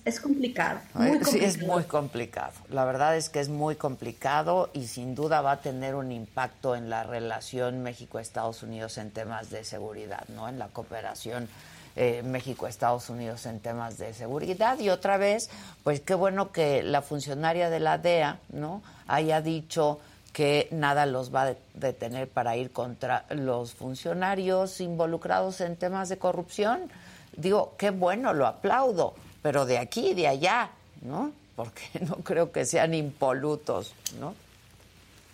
Es, 0.04 0.20
complicado, 0.20 0.80
Sí, 1.24 1.38
es 1.44 1.60
muy 1.62 1.84
complicado. 1.84 2.52
La 2.70 2.86
verdad 2.86 3.16
es 3.16 3.28
que 3.28 3.40
es 3.40 3.50
muy 3.50 3.76
complicado 3.76 4.70
y 4.72 4.86
sin 4.86 5.14
duda 5.14 5.42
va 5.42 5.52
a 5.52 5.60
tener 5.60 5.94
un 5.94 6.12
impacto 6.12 6.74
en 6.74 6.88
la 6.88 7.02
relación 7.02 7.82
México-Estados 7.82 8.62
Unidos 8.62 8.96
en 8.96 9.10
temas 9.10 9.50
de 9.50 9.64
seguridad, 9.64 10.24
¿no? 10.28 10.48
En 10.48 10.58
la 10.58 10.68
cooperación 10.68 11.48
eh, 11.96 12.22
México 12.24 12.66
Estados 12.66 13.10
Unidos 13.10 13.44
en 13.44 13.60
temas 13.60 13.98
de 13.98 14.14
seguridad. 14.14 14.78
Y 14.78 14.88
otra 14.88 15.18
vez 15.18 15.50
pues 15.84 16.00
qué 16.00 16.14
bueno 16.14 16.52
que 16.52 16.82
la 16.82 17.02
funcionaria 17.02 17.68
de 17.68 17.80
la 17.80 17.98
DEA 17.98 18.38
no 18.52 18.82
haya 19.08 19.42
dicho 19.42 20.00
que 20.32 20.68
nada 20.70 21.04
los 21.04 21.34
va 21.34 21.48
a 21.48 21.54
detener 21.74 22.28
para 22.28 22.56
ir 22.56 22.70
contra 22.70 23.26
los 23.28 23.74
funcionarios 23.74 24.80
involucrados 24.80 25.60
en 25.60 25.76
temas 25.76 26.08
de 26.08 26.16
corrupción. 26.16 26.90
Digo 27.36 27.74
qué 27.76 27.90
bueno 27.90 28.32
lo 28.32 28.46
aplaudo 28.46 29.14
pero 29.42 29.66
de 29.66 29.78
aquí 29.78 30.08
y 30.08 30.14
de 30.14 30.28
allá 30.28 30.70
no 31.02 31.32
porque 31.56 31.82
no 32.06 32.16
creo 32.16 32.52
que 32.52 32.64
sean 32.64 32.94
impolutos 32.94 33.94
no 34.18 34.34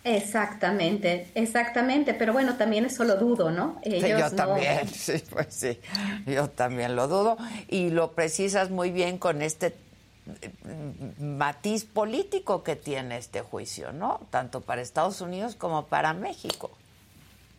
Exactamente, 0.07 1.27
exactamente, 1.35 2.13
pero 2.13 2.31
bueno, 2.31 2.55
también 2.55 2.85
eso 2.85 3.03
lo 3.03 3.17
dudo, 3.17 3.51
¿no? 3.51 3.81
yo 3.83 4.31
también, 4.31 4.87
sí, 4.93 5.21
pues 5.29 5.47
sí, 5.49 5.79
yo 6.25 6.49
también 6.49 6.95
lo 6.95 7.09
dudo 7.09 7.37
y 7.67 7.89
lo 7.89 8.13
precisas 8.13 8.69
muy 8.69 8.91
bien 8.91 9.17
con 9.17 9.41
este 9.41 9.75
mm, 10.63 11.35
matiz 11.37 11.83
político 11.83 12.63
que 12.63 12.77
tiene 12.77 13.17
este 13.17 13.41
juicio, 13.41 13.91
¿no? 13.91 14.21
Tanto 14.29 14.61
para 14.61 14.81
Estados 14.81 15.19
Unidos 15.19 15.55
como 15.55 15.87
para 15.87 16.13
México. 16.13 16.71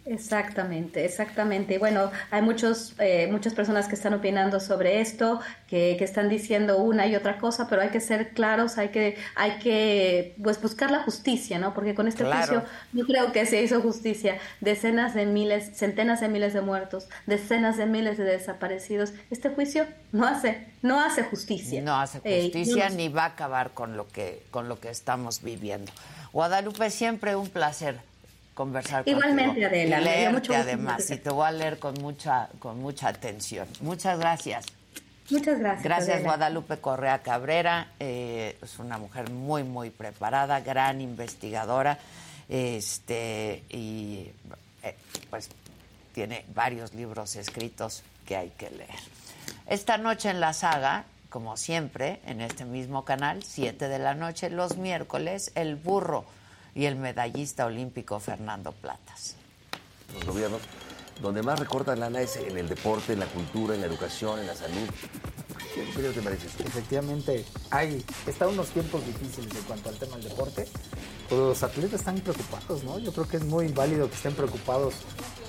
Exactamente, 0.08 1.04
exactamente. 1.04 1.78
Bueno, 1.78 2.10
hay 2.30 2.40
muchos, 2.40 2.94
eh, 2.98 3.28
muchas 3.30 3.52
personas 3.52 3.88
que 3.88 3.94
están 3.94 4.14
opinando 4.14 4.58
sobre 4.58 5.00
esto, 5.00 5.40
que, 5.66 5.96
que, 5.98 6.04
están 6.04 6.30
diciendo 6.30 6.78
una 6.78 7.06
y 7.06 7.14
otra 7.14 7.38
cosa, 7.38 7.68
pero 7.68 7.82
hay 7.82 7.90
que 7.90 8.00
ser 8.00 8.30
claros, 8.30 8.78
hay 8.78 8.88
que, 8.88 9.18
hay 9.34 9.58
que 9.58 10.34
pues, 10.42 10.60
buscar 10.62 10.90
la 10.90 11.02
justicia, 11.02 11.58
¿no? 11.58 11.74
Porque 11.74 11.94
con 11.94 12.08
este 12.08 12.24
juicio 12.24 12.64
yo 12.94 13.06
creo 13.06 13.32
que 13.32 13.44
se 13.44 13.62
hizo 13.62 13.82
justicia. 13.82 14.38
Decenas 14.60 15.14
de 15.14 15.26
miles, 15.26 15.76
centenas 15.76 16.20
de 16.20 16.28
miles 16.28 16.54
de 16.54 16.62
muertos, 16.62 17.08
decenas 17.26 17.76
de 17.76 17.84
miles 17.84 18.16
de 18.16 18.24
desaparecidos. 18.24 19.12
Este 19.30 19.50
juicio 19.50 19.86
no 20.12 20.26
hace, 20.26 20.66
no 20.80 21.00
hace 21.00 21.22
justicia. 21.22 21.82
No 21.82 22.00
hace 22.00 22.20
eh, 22.24 22.44
justicia 22.44 22.88
ni 22.88 23.08
va 23.08 23.24
a 23.24 23.26
acabar 23.26 23.72
con 23.72 23.96
lo 23.96 24.08
que, 24.08 24.42
con 24.50 24.70
lo 24.70 24.80
que 24.80 24.88
estamos 24.88 25.42
viviendo. 25.42 25.92
Guadalupe, 26.32 26.88
siempre 26.88 27.36
un 27.36 27.48
placer 27.48 28.00
conversar 28.58 29.04
Igualmente, 29.06 29.64
Adela. 29.64 30.00
Y 30.00 30.04
leerte 30.04 30.56
además, 30.56 31.08
y 31.08 31.16
te 31.18 31.30
voy 31.30 31.46
a 31.46 31.52
leer 31.52 31.78
con 31.78 31.94
mucha, 31.94 32.48
con 32.58 32.80
mucha 32.80 33.06
atención. 33.06 33.68
Muchas 33.82 34.18
gracias. 34.18 34.66
Muchas 35.30 35.60
gracias. 35.60 35.84
Gracias, 35.84 36.24
Guadalupe 36.24 36.78
Correa 36.78 37.20
Cabrera. 37.20 37.92
Eh, 38.00 38.58
es 38.60 38.80
una 38.80 38.98
mujer 38.98 39.30
muy, 39.30 39.62
muy 39.62 39.90
preparada, 39.90 40.58
gran 40.58 41.00
investigadora. 41.00 41.98
Este, 42.48 43.62
y 43.68 44.28
eh, 44.82 44.96
pues 45.30 45.50
tiene 46.12 46.44
varios 46.52 46.94
libros 46.94 47.36
escritos 47.36 48.02
que 48.26 48.36
hay 48.36 48.50
que 48.50 48.70
leer. 48.70 48.98
Esta 49.68 49.98
noche 49.98 50.30
en 50.30 50.40
la 50.40 50.52
saga, 50.52 51.04
como 51.28 51.56
siempre, 51.56 52.20
en 52.26 52.40
este 52.40 52.64
mismo 52.64 53.04
canal, 53.04 53.44
7 53.44 53.86
de 53.86 53.98
la 54.00 54.14
noche, 54.14 54.50
los 54.50 54.78
miércoles, 54.78 55.52
El 55.54 55.76
Burro 55.76 56.24
y 56.78 56.86
el 56.86 56.94
medallista 56.94 57.66
olímpico 57.66 58.20
Fernando 58.20 58.70
Platas. 58.70 59.34
Los 60.14 60.24
gobiernos 60.24 60.60
donde 61.20 61.42
más 61.42 61.58
recortan 61.58 61.98
lana 61.98 62.20
es 62.20 62.36
en 62.36 62.56
el 62.56 62.68
deporte, 62.68 63.14
en 63.14 63.18
la 63.18 63.26
cultura, 63.26 63.74
en 63.74 63.80
la 63.80 63.88
educación, 63.88 64.38
en 64.38 64.46
la 64.46 64.54
salud. 64.54 64.88
¿Qué 65.74 65.82
te 65.82 66.22
parece 66.22 66.46
Efectivamente, 66.46 67.44
hay, 67.70 68.04
está 68.28 68.46
unos 68.46 68.68
tiempos 68.68 69.04
difíciles 69.04 69.52
en 69.56 69.62
cuanto 69.64 69.88
al 69.88 69.96
tema 69.96 70.18
del 70.18 70.28
deporte, 70.28 70.68
pero 71.28 71.48
los 71.48 71.62
atletas 71.64 71.94
están 71.94 72.20
preocupados, 72.20 72.84
¿no? 72.84 73.00
Yo 73.00 73.12
creo 73.12 73.26
que 73.26 73.38
es 73.38 73.44
muy 73.44 73.66
válido 73.68 74.08
que 74.08 74.14
estén 74.14 74.34
preocupados 74.34 74.94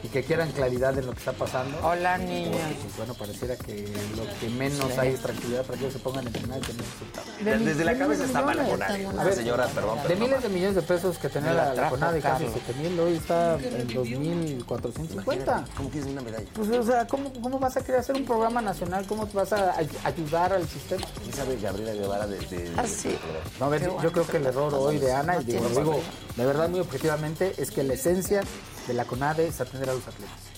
y 0.04 0.08
que 0.08 0.24
quieran 0.24 0.52
claridad 0.52 0.98
en 0.98 1.06
lo 1.06 1.12
que 1.12 1.20
está 1.20 1.34
pasando. 1.34 1.78
Hola, 1.84 2.18
niños. 2.18 2.56
Pues, 2.82 2.98
bueno, 2.98 3.14
pareciera 3.14 3.56
que 3.56 3.88
lo 4.16 4.24
que 4.40 4.50
menos 4.50 4.98
hay 4.98 5.10
es 5.10 5.22
tranquilidad 5.22 5.66
para 5.66 5.78
que 5.78 5.86
ellos 5.86 5.94
se 5.94 6.00
pongan 6.00 6.26
a 6.26 6.28
entrenar 6.28 6.58
y 6.60 6.62
tener 6.62 6.82
resultados. 6.82 7.66
Desde 7.66 7.86
la 7.86 7.98
cabeza 7.98 8.26
está 8.26 8.42
mal 8.42 8.58
la 8.58 9.24
ver, 9.24 9.34
señora, 9.34 9.68
perdón. 9.68 10.00
De 10.08 10.16
miles 10.16 10.42
de 10.42 10.50
millones 10.50 10.76
de 10.76 10.82
pesos 10.82 11.18
que 11.18 11.30
tenía 11.30 11.54
la, 11.54 11.74
la 11.74 11.90
CONADE, 11.90 12.22
casi 12.22 12.46
7 12.52 12.74
mil, 12.82 13.00
hoy 13.00 13.18
está 13.18 13.56
en 13.56 13.88
2.450. 13.90 15.66
¿Cómo 15.76 15.90
quieres 15.90 16.10
una 16.10 16.22
medalla? 16.22 16.46
Pues, 16.54 16.70
o 16.70 16.84
sea, 16.84 17.06
¿cómo, 17.08 17.32
¿cómo 17.42 17.60
vas 17.60 17.78
a 17.78 17.82
querer 17.82 18.02
hacer 18.02 18.16
un 18.16 18.26
programa 18.26 18.62
nacional? 18.62 19.06
¿Cómo 19.08 19.28
te 19.28 19.36
vas 19.36 19.54
a 19.54 19.76
ayudar 20.04 20.54
al 20.54 20.68
sistema? 20.68 21.06
¿Quién 21.22 21.34
sabe 21.34 21.58
Gabriela 21.58 21.94
Guevara 21.94 22.28
de...? 22.28 22.40
de, 22.40 22.72
ah, 22.78 22.86
sí. 22.88 23.18
no, 23.60 23.66
a 23.66 23.70
ver, 23.70 23.84
yo 24.02 24.12
creo 24.12 24.26
que 24.26 24.38
el 24.38 24.46
error 24.46 24.74
hoy 24.74 24.98
de 24.98 25.14
Ana, 25.14 25.38
y 25.42 25.44
digo, 25.44 25.68
digo, 25.70 26.00
de 26.36 26.46
verdad 26.46 26.70
muy 26.70 26.80
objetivamente, 26.80 27.54
es 27.58 27.72
que 27.72 27.84
la 27.84 27.94
esencia 27.94 28.42
de 28.88 28.94
la 28.94 29.06
CONADE 29.06 29.48
es 29.48 29.62
atender 29.62 29.90
a 29.90 29.94
los 29.94 30.08
atletas 30.08 30.50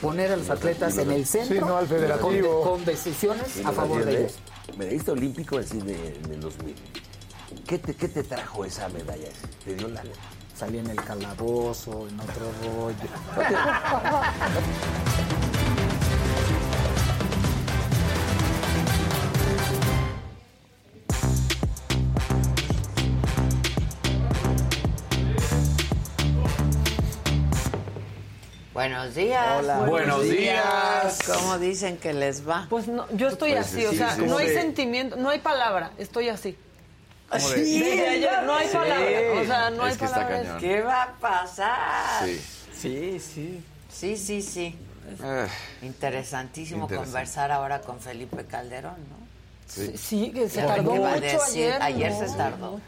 poner 0.00 0.32
a 0.32 0.36
los 0.36 0.48
atletas 0.50 0.96
en 0.98 1.10
el 1.10 1.26
centro 1.26 1.66
con, 2.62 2.84
decisiones 2.84 3.64
a 3.64 3.72
favor 3.72 4.04
de 4.04 4.20
ellos. 4.20 4.34
Medallista 4.76 5.12
olímpico 5.12 5.58
así 5.58 5.78
de, 5.78 6.12
del 6.28 6.40
2000. 6.40 6.74
¿Qué 7.66 7.78
te, 7.78 7.94
¿Qué 7.94 8.08
te 8.08 8.22
trajo 8.22 8.64
esa 8.64 8.88
medalla? 8.90 9.28
¿Te 9.64 9.74
dio 9.74 9.88
la 9.88 10.02
Salí 10.54 10.78
en 10.78 10.90
el 10.90 10.96
calabozo, 10.96 12.08
en 12.08 12.18
otro 12.18 12.50
rollo. 12.64 12.96
Buenos 28.78 29.12
días. 29.16 29.58
Hola. 29.58 29.78
Buenos, 29.80 30.22
días. 30.22 31.18
¿Cómo 31.26 31.58
dicen 31.58 31.96
que 31.96 32.12
les 32.12 32.48
va? 32.48 32.68
Pues 32.70 32.86
no, 32.86 33.10
yo 33.10 33.26
estoy 33.26 33.50
pues 33.50 33.66
así, 33.66 33.84
o 33.84 33.92
sea, 33.92 34.14
no 34.18 34.38
hay 34.38 34.50
sentimiento, 34.50 35.16
no 35.16 35.30
hay 35.30 35.40
palabra, 35.40 35.90
estoy 35.98 36.28
así. 36.28 36.56
Sí, 37.40 37.84
no 38.46 38.54
hay 38.54 38.68
palabra, 38.68 39.08
o 39.34 39.44
sea, 39.44 39.70
no 39.70 39.82
hay 39.82 39.96
palabra. 39.96 40.58
¿Qué 40.60 40.80
va 40.82 41.02
a 41.02 41.12
pasar? 41.14 42.24
Sí, 42.24 42.40
sí, 42.72 43.18
sí. 43.18 43.64
Sí, 43.90 44.16
sí, 44.16 44.42
sí. 44.42 44.78
Ah, 45.24 45.48
Interesantísimo 45.82 46.86
conversar 46.86 47.50
ahora 47.50 47.80
con 47.80 47.98
Felipe 47.98 48.44
Calderón, 48.44 48.94
¿no? 49.10 49.26
Sí, 49.96 50.30
que 50.30 50.48
se 50.48 50.62
tardó 50.62 50.94
mucho 50.94 51.42
ayer. 51.42 51.82
Ayer 51.82 52.12
se 52.14 52.36
tardó. 52.36 52.80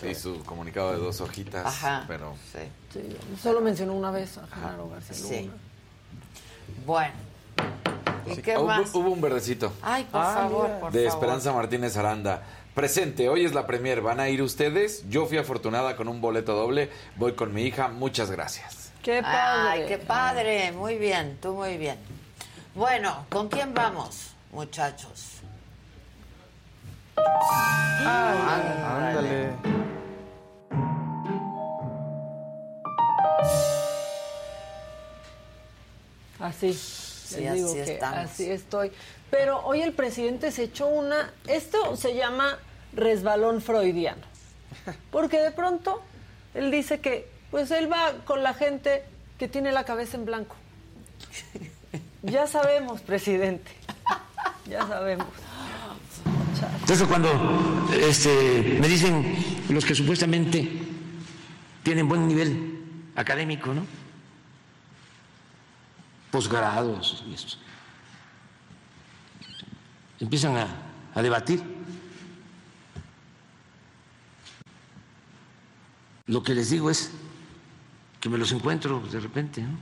Sí, 0.00 0.14
su, 0.16 0.42
comunicado 0.42 0.90
de 0.90 0.98
dos 0.98 1.20
hojitas, 1.20 1.64
Ajá, 1.64 2.04
pero... 2.08 2.34
Sí. 2.52 2.58
Solo 3.42 3.60
mencionó 3.60 3.94
una 3.94 4.10
vez 4.10 4.38
a 4.38 4.46
Genaro 4.46 4.88
García 4.88 5.14
Sí. 5.14 5.50
Bueno. 6.86 7.14
¿Y 8.26 8.36
qué 8.36 8.58
más? 8.58 8.94
Hubo, 8.94 9.10
un 9.10 9.20
verdecito. 9.20 9.72
Ay, 9.82 10.04
por 10.04 10.22
favor, 10.22 10.70
por 10.80 10.92
De 10.92 11.06
Esperanza 11.06 11.52
Martínez 11.52 11.96
Aranda. 11.96 12.42
Presente, 12.74 13.28
hoy 13.28 13.44
es 13.44 13.54
la 13.54 13.66
premier. 13.66 14.00
¿Van 14.00 14.18
a 14.18 14.28
ir 14.28 14.42
ustedes? 14.42 15.08
Yo 15.08 15.26
fui 15.26 15.38
afortunada 15.38 15.96
con 15.96 16.08
un 16.08 16.20
boleto 16.20 16.54
doble. 16.54 16.90
Voy 17.16 17.34
con 17.34 17.52
mi 17.52 17.62
hija. 17.62 17.88
Muchas 17.88 18.30
gracias. 18.30 18.90
¡Qué 19.02 19.22
padre! 19.22 19.82
Ay, 19.82 19.84
qué 19.86 19.98
padre! 19.98 20.72
Muy 20.72 20.96
bien, 20.96 21.38
tú 21.40 21.52
muy 21.52 21.76
bien. 21.76 21.98
Bueno, 22.74 23.26
¿con 23.28 23.48
quién 23.48 23.74
vamos, 23.74 24.30
muchachos? 24.50 25.34
ándale. 28.04 29.83
Así. 36.40 36.72
Sí, 36.74 37.46
así, 37.46 37.74
que 37.84 37.98
así 38.02 38.50
estoy. 38.50 38.92
Pero 39.30 39.60
hoy 39.64 39.80
el 39.82 39.92
presidente 39.92 40.52
se 40.52 40.64
echó 40.64 40.86
una. 40.86 41.32
Esto 41.46 41.96
se 41.96 42.14
llama 42.14 42.58
resbalón 42.94 43.60
freudiano. 43.60 44.22
Porque 45.10 45.40
de 45.40 45.50
pronto 45.50 46.02
él 46.54 46.70
dice 46.70 47.00
que, 47.00 47.28
pues 47.50 47.70
él 47.70 47.90
va 47.90 48.12
con 48.24 48.42
la 48.42 48.54
gente 48.54 49.04
que 49.38 49.48
tiene 49.48 49.72
la 49.72 49.84
cabeza 49.84 50.16
en 50.16 50.24
blanco. 50.26 50.56
Ya 52.22 52.46
sabemos, 52.46 53.00
presidente. 53.00 53.70
Ya 54.68 54.86
sabemos. 54.86 55.26
Entonces 56.80 57.06
cuando 57.06 57.28
este, 58.00 58.78
me 58.80 58.88
dicen 58.88 59.36
los 59.68 59.84
que 59.84 59.94
supuestamente 59.94 60.70
tienen 61.82 62.08
buen 62.08 62.26
nivel 62.26 62.73
académico, 63.14 63.72
¿no? 63.72 63.86
Posgrados 66.30 67.24
y 67.28 67.34
eso. 67.34 67.58
Empiezan 70.20 70.56
a, 70.56 70.68
a 71.14 71.22
debatir. 71.22 71.62
Lo 76.26 76.42
que 76.42 76.54
les 76.54 76.70
digo 76.70 76.90
es 76.90 77.10
que 78.20 78.28
me 78.28 78.38
los 78.38 78.52
encuentro 78.52 79.00
de 79.00 79.20
repente, 79.20 79.62
¿no? 79.62 79.78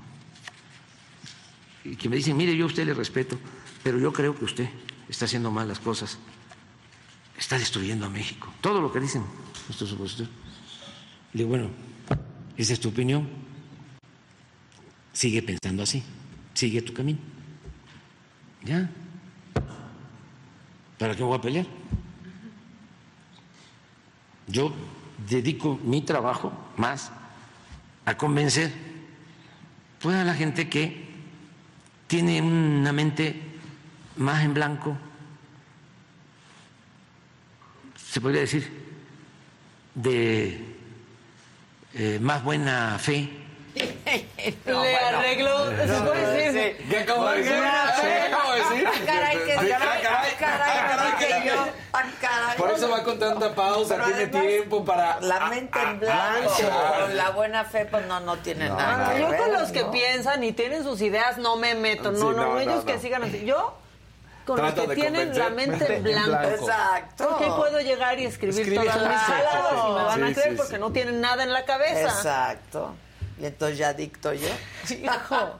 Y 1.85 1.97
que 1.97 2.09
me 2.09 2.17
dicen, 2.17 2.37
mire, 2.37 2.57
yo 2.57 2.65
a 2.65 2.69
usted 2.69 2.87
le 2.87 2.95
respeto, 2.95 3.39
pero 3.83 3.99
yo 3.99 4.13
creo 4.13 4.37
que 4.37 4.45
usted 4.45 4.69
está 5.09 5.25
haciendo 5.25 5.51
mal 5.51 5.69
las 5.69 5.81
cosas 5.81 6.19
está 7.43 7.59
destruyendo 7.59 8.07
a 8.07 8.09
México. 8.09 8.53
Todo 8.61 8.81
lo 8.81 8.93
que 8.93 9.01
dicen 9.01 9.25
nuestros 9.69 9.93
opositores. 9.93 10.31
Le 11.33 11.39
digo, 11.39 11.51
bueno, 11.51 11.71
esa 12.63 12.75
es 12.75 12.81
tu 12.81 12.89
opinión. 12.89 13.29
Sigue 15.13 15.43
pensando 15.43 15.83
así, 15.83 16.03
sigue 16.55 16.81
tu 16.83 16.93
camino. 16.93 17.19
Ya. 18.65 18.89
¿Para 20.99 21.15
qué 21.17 21.23
voy 21.23 21.37
a 21.37 21.41
pelear? 21.41 21.67
Yo 24.47 24.73
dedico 25.29 25.79
mi 25.83 26.03
trabajo 26.03 26.53
más 26.77 27.11
a 28.05 28.17
convencer 28.17 28.73
pues, 30.01 30.17
a 30.17 30.25
la 30.25 30.35
gente 30.35 30.69
que 30.69 31.09
tiene 32.07 32.43
una 32.43 32.93
mente 32.93 33.41
más 34.17 34.45
en 34.45 34.55
blanco, 34.55 34.97
se 37.97 38.21
podría 38.21 38.43
decir, 38.43 38.71
de 39.95 40.72
eh, 41.95 42.19
más 42.21 42.43
buena 42.43 42.99
fe 42.99 43.43
no, 44.67 44.83
le 44.83 44.97
arregló, 44.97 45.71
se 45.71 46.01
puede 46.03 46.53
decir. 46.53 46.87
¿Qué 46.91 46.99
acabo 46.99 47.31
de 47.31 47.39
decir? 47.39 47.55
Caray, 49.07 49.39
que 49.39 49.55
caray, 49.55 50.37
caray, 50.39 51.47
yo. 51.47 51.69
Por 52.59 52.71
eso 52.71 52.91
va 52.91 53.03
con 53.03 53.19
tanta 53.19 53.55
pausa, 53.55 54.05
tiene 54.05 54.27
tiempo 54.27 54.85
para. 54.85 55.21
La 55.21 55.47
mente 55.47 55.79
en 55.81 56.01
blanco, 56.01 56.53
la 57.15 57.31
buena 57.31 57.65
fe, 57.65 57.87
pues 57.87 58.07
no, 58.07 58.21
no 58.21 58.37
tiene 58.39 58.69
nada. 58.69 59.19
Yo 59.19 59.37
con 59.37 59.53
los 59.53 59.73
que 59.73 59.85
piensan 59.87 60.45
y 60.45 60.53
tienen 60.53 60.83
sus 60.83 61.01
ideas 61.01 61.39
no 61.39 61.57
me 61.57 61.75
meto. 61.75 62.13
No, 62.13 62.33
no, 62.33 62.61
ellos 62.61 62.85
que 62.85 62.99
sigan 62.99 63.23
así. 63.25 63.45
Yo 63.45 63.75
con 64.45 64.61
los 64.61 64.75
que 64.75 64.95
tienen 64.95 65.37
la 65.39 65.51
mente 65.51 65.97
en 65.97 66.03
blanco. 66.03 66.49
Exacto. 66.49 67.29
Porque 67.29 67.47
puedo 67.47 67.81
llegar 67.81 68.19
y 68.19 68.27
escribir, 68.27 68.75
todas 68.75 68.97
mis 68.97 69.21
palabras 69.21 69.73
y 69.73 69.89
me 69.89 70.05
van 70.05 70.25
a 70.25 70.35
creer 70.35 70.57
porque 70.57 70.79
no 70.79 70.93
tienen 70.93 71.21
nada 71.21 71.43
en 71.43 71.53
la 71.53 71.65
cabeza. 71.65 72.09
Exacto. 72.09 72.95
Y 73.41 73.47
entonces 73.47 73.79
ya 73.79 73.93
dicto 73.93 74.33
yo. 74.33 74.49
Hijo. 74.91 75.59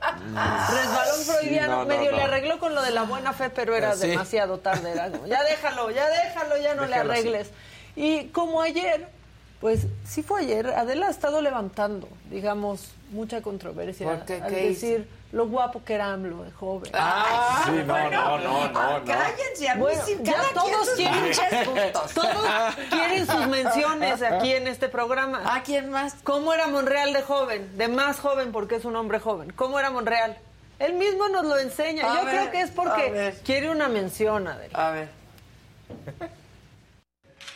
Resbalón 0.71 1.21
freudiano. 1.25 1.85
medio 1.85 2.13
le 2.13 2.23
arregló 2.23 2.59
con 2.59 2.75
lo 2.75 2.83
de 2.83 2.91
la 2.91 3.03
buena 3.03 3.33
fe, 3.33 3.51
pero 3.51 3.75
era 3.75 3.97
demasiado 3.97 4.59
tarde. 4.59 4.93
Era 4.93 5.11
ya 5.27 5.43
déjalo, 5.43 5.91
ya 5.91 6.09
déjalo, 6.09 6.57
ya 6.59 6.75
no 6.75 6.87
le 6.87 6.95
arregles. 6.95 7.51
Y 7.97 8.27
como 8.29 8.63
ayer, 8.63 9.09
pues 9.63 9.87
sí 10.05 10.25
fue 10.25 10.41
ayer, 10.41 10.67
Adela 10.67 11.07
ha 11.07 11.11
estado 11.11 11.41
levantando, 11.41 12.09
digamos, 12.29 12.91
mucha 13.13 13.43
controversia. 13.43 14.05
¿Por 14.09 14.25
qué? 14.25 14.43
Al 14.43 14.51
decir 14.51 15.07
lo 15.31 15.47
guapo 15.47 15.85
que 15.85 15.95
era 15.95 16.13
AMLO 16.13 16.43
de 16.43 16.51
joven. 16.51 16.91
Ah, 16.95 17.63
sí, 17.65 17.71
no, 17.87 18.11
no, 18.11 18.39
no, 18.39 18.69
no, 18.71 19.05
Cállense, 19.05 19.69
a 19.69 19.77
mí 19.77 19.81
bueno, 19.83 20.03
ya 20.23 20.43
todos 20.53 20.91
quieren 20.97 21.33
Todos 22.13 22.75
quieren 22.91 23.25
sus 23.25 23.47
menciones 23.47 24.21
aquí 24.23 24.53
en 24.53 24.67
este 24.67 24.89
programa. 24.89 25.55
¿A 25.55 25.63
quién 25.63 25.91
más? 25.91 26.17
¿Cómo 26.25 26.53
era 26.53 26.67
Monreal 26.67 27.13
de 27.13 27.23
joven? 27.23 27.79
De 27.79 27.87
más 27.87 28.19
joven 28.19 28.51
porque 28.51 28.75
es 28.75 28.85
un 28.85 28.97
hombre 28.97 29.21
joven. 29.21 29.53
¿Cómo 29.53 29.79
era 29.79 29.91
Monreal? 29.91 30.39
Él 30.81 30.95
mismo 30.95 31.29
nos 31.29 31.45
lo 31.45 31.57
enseña. 31.57 32.03
Yo 32.03 32.29
creo 32.29 32.51
que 32.51 32.63
es 32.63 32.73
porque 32.73 33.33
quiere 33.45 33.71
una 33.71 33.89
mención, 33.89 34.49
Adel. 34.49 34.73
A 34.75 34.91
ver. 34.91 35.09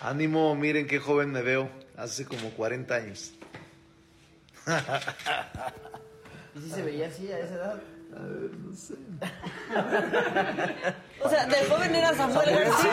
Ánimo, 0.00 0.54
miren 0.54 0.86
qué 0.86 1.00
joven 1.00 1.32
me 1.32 1.42
veo. 1.42 1.68
Hace 1.96 2.24
como 2.26 2.50
40 2.50 2.94
años. 2.94 3.32
¿Y 6.54 6.60
si 6.60 6.70
se 6.70 6.82
veía 6.82 7.08
así 7.08 7.30
a 7.32 7.38
esa 7.38 7.54
edad? 7.54 7.80
A 8.16 8.20
ver, 8.22 8.50
no 8.58 8.74
sé. 8.74 8.94
o 11.22 11.28
sea, 11.28 11.46
de 11.46 11.64
joven 11.66 11.94
era 11.94 12.14
Samuel 12.14 12.50
García. 12.50 12.92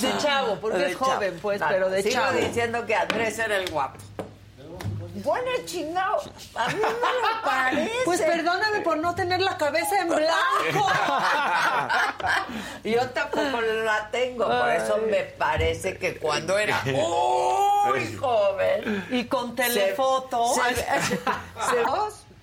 De 0.00 0.18
chavo, 0.18 0.60
porque 0.60 0.86
es 0.90 0.96
joven, 0.96 1.38
pues, 1.40 1.60
pero 1.68 1.90
de 1.90 2.02
Sigo 2.02 2.14
chavo. 2.14 2.38
diciendo 2.38 2.86
que 2.86 2.94
Andrés 2.94 3.38
era 3.38 3.56
el 3.56 3.70
guapo. 3.70 3.98
Bueno, 5.22 5.50
chingado. 5.64 6.20
A 6.54 6.68
mí 6.68 6.74
no 6.80 6.88
me 6.88 7.42
parece. 7.44 7.92
Pues 8.04 8.20
perdóname 8.20 8.80
por 8.80 8.98
no 8.98 9.14
tener 9.14 9.40
la 9.40 9.56
cabeza 9.56 10.00
en 10.00 10.08
blanco. 10.08 10.86
Yo 12.84 13.08
tampoco 13.10 13.60
la 13.60 14.10
tengo, 14.10 14.46
por 14.46 14.70
eso 14.70 14.98
me 15.10 15.24
parece 15.24 15.96
que 15.98 16.18
cuando 16.18 16.58
era 16.58 16.82
muy 16.84 18.14
joven. 18.16 19.06
Y 19.10 19.24
con 19.24 19.54
telefoto. 19.54 20.54
Se, 20.54 20.74
se, 20.74 21.18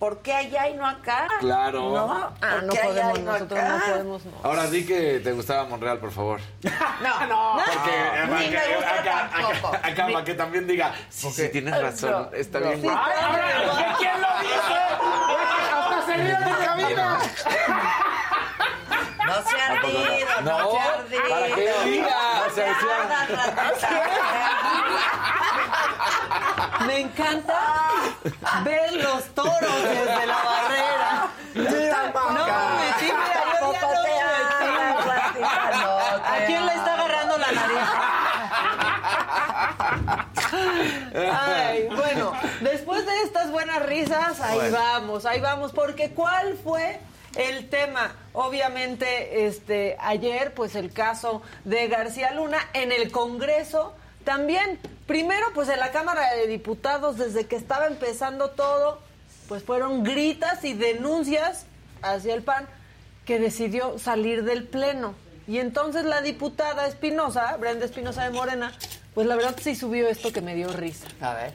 ¿Por 0.06 0.20
qué 0.20 0.34
allá 0.34 0.70
y 0.70 0.76
no 0.76 0.86
acá? 0.86 1.28
Claro. 1.40 1.92
No, 1.92 2.32
ah, 2.40 2.58
no 2.62 2.74
podemos, 2.76 3.20
no 3.22 3.32
nosotros 3.32 3.60
acá? 3.60 3.70
no 3.70 3.80
podemos. 3.92 4.24
No. 4.26 4.32
Ahora 4.44 4.68
di 4.68 4.86
que 4.86 5.20
te 5.20 5.32
gustaba 5.32 5.64
Monreal, 5.64 5.98
por 5.98 6.12
favor. 6.12 6.40
No, 7.02 7.26
no. 7.26 7.56
Porque 7.66 7.98
no, 8.28 8.38
ni 8.38 8.50
me 8.50 8.76
gusta 8.76 9.00
acá, 9.00 9.32
tampoco. 9.34 9.76
Acá, 9.76 10.06
acá, 10.06 10.24
que 10.24 10.36
también 10.36 10.68
diga, 10.68 10.94
sí, 11.10 11.32
sí, 11.32 11.50
tienes 11.50 11.82
razón, 11.82 12.12
no, 12.12 12.30
está 12.38 12.60
bien. 12.60 12.82
Sí, 12.82 12.88
¿Quién 13.98 14.22
lo 14.22 14.28
dice? 14.42 14.78
¡Hasta 15.74 16.06
se 16.06 16.18
ríe 16.18 16.38
de 16.38 16.52
cabina! 16.66 17.20
No 19.26 19.42
se 19.50 19.60
ha 19.60 19.66
ardido, 19.72 20.30
no, 20.44 20.60
no 20.60 20.72
se 20.72 20.78
ha 20.78 20.94
ardido. 20.94 21.30
Para 21.30 21.48
que 21.48 21.74
diga. 21.90 22.46
No 22.46 22.54
se 22.54 22.62
Me 26.88 27.00
encanta 27.02 27.60
ver 28.64 28.94
los 28.94 29.24
toros 29.34 29.84
desde 29.84 30.28
la 30.28 30.38
barrera. 30.44 31.28
No 31.56 31.62
me 31.62 31.72
metí, 32.86 33.06
mira, 33.06 33.42
yo 33.62 33.74
ya 33.74 33.82
no 33.82 33.90
me 33.92 35.10
metí. 35.24 35.42
¿A 35.44 36.46
quién 36.46 36.66
le 36.66 36.74
está 36.74 36.94
agarrando 36.94 37.38
la 37.38 37.52
nariz? 37.52 37.90
Ay, 41.34 41.88
bueno, 41.96 42.34
después 42.62 43.06
de 43.06 43.22
estas 43.24 43.52
buenas 43.52 43.86
risas, 43.86 44.42
ahí 44.42 44.72
vamos, 44.72 45.26
ahí 45.26 45.40
vamos, 45.40 45.72
porque 45.72 46.12
¿cuál 46.12 46.58
fue 46.64 47.00
el 47.36 47.70
tema. 47.70 48.16
Obviamente, 48.34 49.46
este, 49.46 49.98
ayer, 50.00 50.54
pues 50.54 50.76
el 50.76 50.92
caso 50.92 51.42
de 51.64 51.88
García 51.88 52.32
Luna 52.32 52.58
en 52.74 52.92
el 52.92 53.12
Congreso 53.12 53.94
también. 54.26 54.80
Primero, 55.08 55.46
pues 55.54 55.70
en 55.70 55.80
la 55.80 55.92
Cámara 55.92 56.34
de 56.34 56.48
Diputados, 56.48 57.18
desde 57.18 57.46
que 57.46 57.56
estaba 57.56 57.88
empezando 57.88 58.50
todo, 58.50 59.00
pues 59.48 59.64
fueron 59.64 60.04
gritas 60.04 60.66
y 60.66 60.74
denuncias 60.74 61.66
hacia 62.02 62.34
el 62.34 62.44
PAN 62.44 62.68
que 63.26 63.40
decidió 63.40 63.98
salir 64.00 64.44
del 64.44 64.68
Pleno. 64.68 65.16
Y 65.48 65.60
entonces 65.60 66.06
la 66.06 66.22
diputada 66.22 66.88
Espinosa, 66.88 67.56
Brenda 67.58 67.86
Espinosa 67.86 68.24
de 68.24 68.32
Morena, 68.32 68.74
pues 69.14 69.28
la 69.28 69.36
verdad 69.36 69.56
sí 69.62 69.76
subió 69.76 70.08
esto 70.10 70.34
que 70.34 70.42
me 70.42 70.56
dio 70.56 70.70
risa. 70.74 71.08
A 71.22 71.34
ver. 71.36 71.54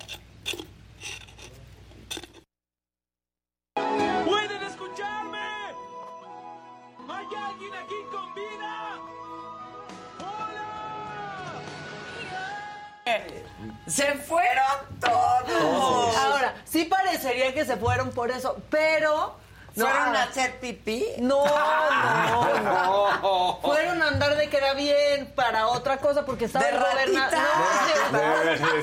Se 13.87 14.15
fueron 14.15 15.01
todos. 15.01 16.17
Ahora, 16.17 16.55
sí 16.65 16.85
parecería 16.85 17.53
que 17.53 17.65
se 17.65 17.77
fueron 17.77 18.11
por 18.11 18.31
eso, 18.31 18.57
pero 18.71 19.37
¿Fueron 19.75 20.17
a 20.17 20.25
hacer 20.25 20.59
pipí? 20.61 21.05
No, 21.19 21.45
no, 22.33 22.61
no. 22.61 23.59
Fueron 23.63 24.03
a 24.03 24.09
andar 24.09 24.37
de 24.37 24.49
queda 24.49 24.75
bien 24.75 25.33
para 25.35 25.69
otra 25.69 25.99
cosa 25.99 26.25
porque 26.25 26.47
estaba 26.47 26.69
el 26.69 26.79
gobernador. 26.79 27.39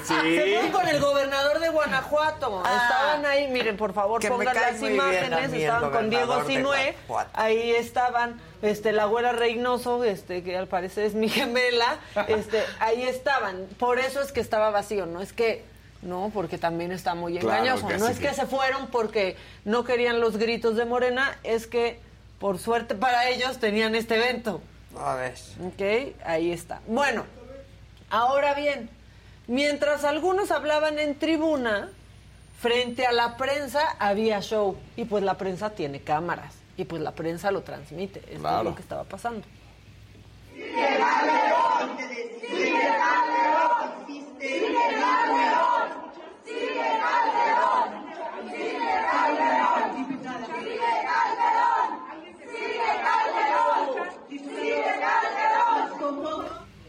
Sí. 0.04 0.38
Se 0.38 0.72
con 0.72 0.88
el 0.88 1.00
gobernador 1.00 1.60
de 1.60 1.70
Guanajuato. 1.70 2.64
Ah. 2.66 2.82
estaban 2.84 3.26
ahí, 3.26 3.48
miren, 3.50 3.78
por 3.78 3.94
favor, 3.94 4.22
Que 4.22 4.30
pongan 4.30 4.56
las 4.56 4.82
imágenes. 4.82 5.54
Estaban 5.54 5.92
con 5.92 6.10
Diego 6.10 6.44
Sinué. 6.46 6.96
Ahí 7.34 7.72
estaban 7.72 8.40
este 8.62 8.92
la 8.92 9.04
abuela 9.04 9.34
Reynoso, 9.34 10.04
este 10.04 10.44
que 10.44 10.58
al 10.58 10.68
parecer 10.68 11.06
es 11.06 11.14
mi 11.14 11.30
gemela, 11.30 11.98
este 12.28 12.64
ahí 12.80 13.04
estaban. 13.04 13.68
Por 13.78 14.00
eso 14.00 14.22
es 14.22 14.32
que 14.32 14.40
estaba 14.40 14.72
vacío, 14.72 15.06
no 15.06 15.22
es 15.22 15.34
que 15.34 15.64
no, 16.02 16.32
porque 16.34 16.58
también 16.58 16.92
está 16.92 17.16
muy 17.16 17.38
Claro, 17.40 17.64
engañoso. 17.64 17.90
no 17.98 18.08
es 18.08 18.20
que 18.20 18.28
que- 18.30 18.34
se 18.34 18.46
fueron 18.46 18.88
porque 18.88 19.36
no 19.66 19.84
querían 19.84 20.20
los 20.20 20.38
gritos 20.38 20.76
de 20.76 20.86
Morena, 20.86 21.38
es 21.44 21.68
que 21.68 22.00
por 22.40 22.60
suerte 22.60 22.96
para 22.96 23.28
ellos 23.30 23.58
tenían 23.60 23.96
este 23.96 24.16
evento. 24.16 24.62
A 25.00 25.16
ver. 25.16 25.36
Ok, 25.64 26.16
ahí 26.26 26.52
está. 26.52 26.82
Bueno, 26.88 27.26
ahora 28.10 28.54
bien, 28.54 28.90
mientras 29.48 30.04
algunos 30.04 30.52
hablaban 30.52 31.00
en 31.00 31.18
tribuna, 31.18 31.90
frente 32.60 33.06
a 33.06 33.12
la 33.12 33.38
prensa 33.38 33.82
había 34.00 34.42
show. 34.42 34.78
Y 34.96 35.06
pues 35.06 35.24
la 35.24 35.36
prensa 35.36 35.72
tiene 35.72 36.02
cámaras. 36.02 36.54
Y 36.78 36.86
pues 36.86 37.02
la 37.02 37.12
prensa 37.12 37.50
lo 37.52 37.62
transmite. 37.62 38.20
Esto 38.32 38.58
es 38.60 38.64
lo 38.64 38.76
que 38.76 38.82
estaba 38.82 39.04
pasando. 39.04 39.44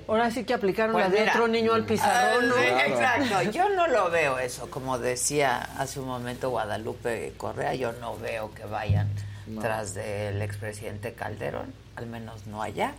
Ahora 0.09 0.31
sí 0.31 0.45
que 0.45 0.55
aplicaron 0.55 0.93
Pues 0.93 1.05
la 1.05 1.11
de 1.11 1.21
mira, 1.21 1.33
otro 1.33 1.49
niño 1.49 1.75
al 1.75 1.85
pizarrón, 1.85 2.49
¿no? 2.49 2.55
Ah, 2.57 2.83
sí, 2.87 2.93
Exacto. 2.93 3.51
Yo 3.51 3.69
no 3.69 3.87
lo 3.89 4.11
veo 4.11 4.39
eso, 4.39 4.71
como 4.71 4.99
decía 4.99 5.59
hace 5.79 6.01
un 6.01 6.07
momento 6.07 6.49
Guadalupe 6.49 7.35
Correa, 7.37 7.75
yo 7.75 7.93
no 7.93 8.17
veo 8.17 8.53
que 8.55 8.65
vayan 8.65 9.09
tras 9.61 9.95
del 9.95 10.41
expresidente 10.43 11.13
Calderón, 11.13 11.75
al 11.97 12.07
menos 12.07 12.47
no 12.47 12.63
allá. 12.63 12.93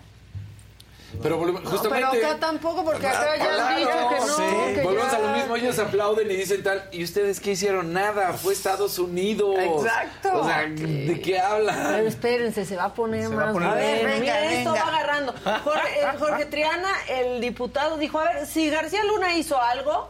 Pero 1.21 1.39
justamente. 1.39 2.07
pero 2.11 2.27
acá 2.27 2.39
tampoco, 2.39 2.85
porque 2.85 3.07
acá 3.07 3.35
ya 3.35 3.67
han 3.67 3.75
dicho 3.77 3.89
que 3.89 4.19
no. 4.19 4.35
Sí. 4.35 4.81
Volvemos 4.83 5.13
a 5.13 5.19
lo 5.19 5.29
mismo, 5.33 5.55
ellos 5.55 5.79
aplauden 5.79 6.29
y 6.29 6.35
dicen 6.35 6.63
tal. 6.63 6.87
¿Y 6.91 7.03
ustedes 7.03 7.39
qué 7.39 7.51
hicieron? 7.51 7.93
Nada, 7.93 8.33
fue 8.33 8.53
Estados 8.53 8.99
Unidos. 8.99 9.55
Exacto. 9.57 10.41
O 10.41 10.45
sea, 10.45 10.67
¿de 10.67 11.21
qué 11.21 11.39
hablan? 11.39 11.93
Pero 11.95 12.07
espérense, 12.07 12.65
se 12.65 12.75
va 12.75 12.85
a 12.85 12.93
poner 12.93 13.29
más. 13.29 13.55
a 13.55 13.73
ver, 13.73 14.05
venga, 14.05 14.19
Mira, 14.19 14.51
esto 14.51 14.71
va 14.71 14.87
agarrando. 14.87 15.33
Jorge, 15.63 15.99
eh, 15.99 16.05
Jorge 16.19 16.45
Triana, 16.45 16.91
el 17.09 17.41
diputado, 17.41 17.97
dijo: 17.97 18.19
A 18.19 18.25
ver, 18.25 18.45
si 18.45 18.69
García 18.69 19.03
Luna 19.03 19.35
hizo 19.35 19.59
algo, 19.59 20.09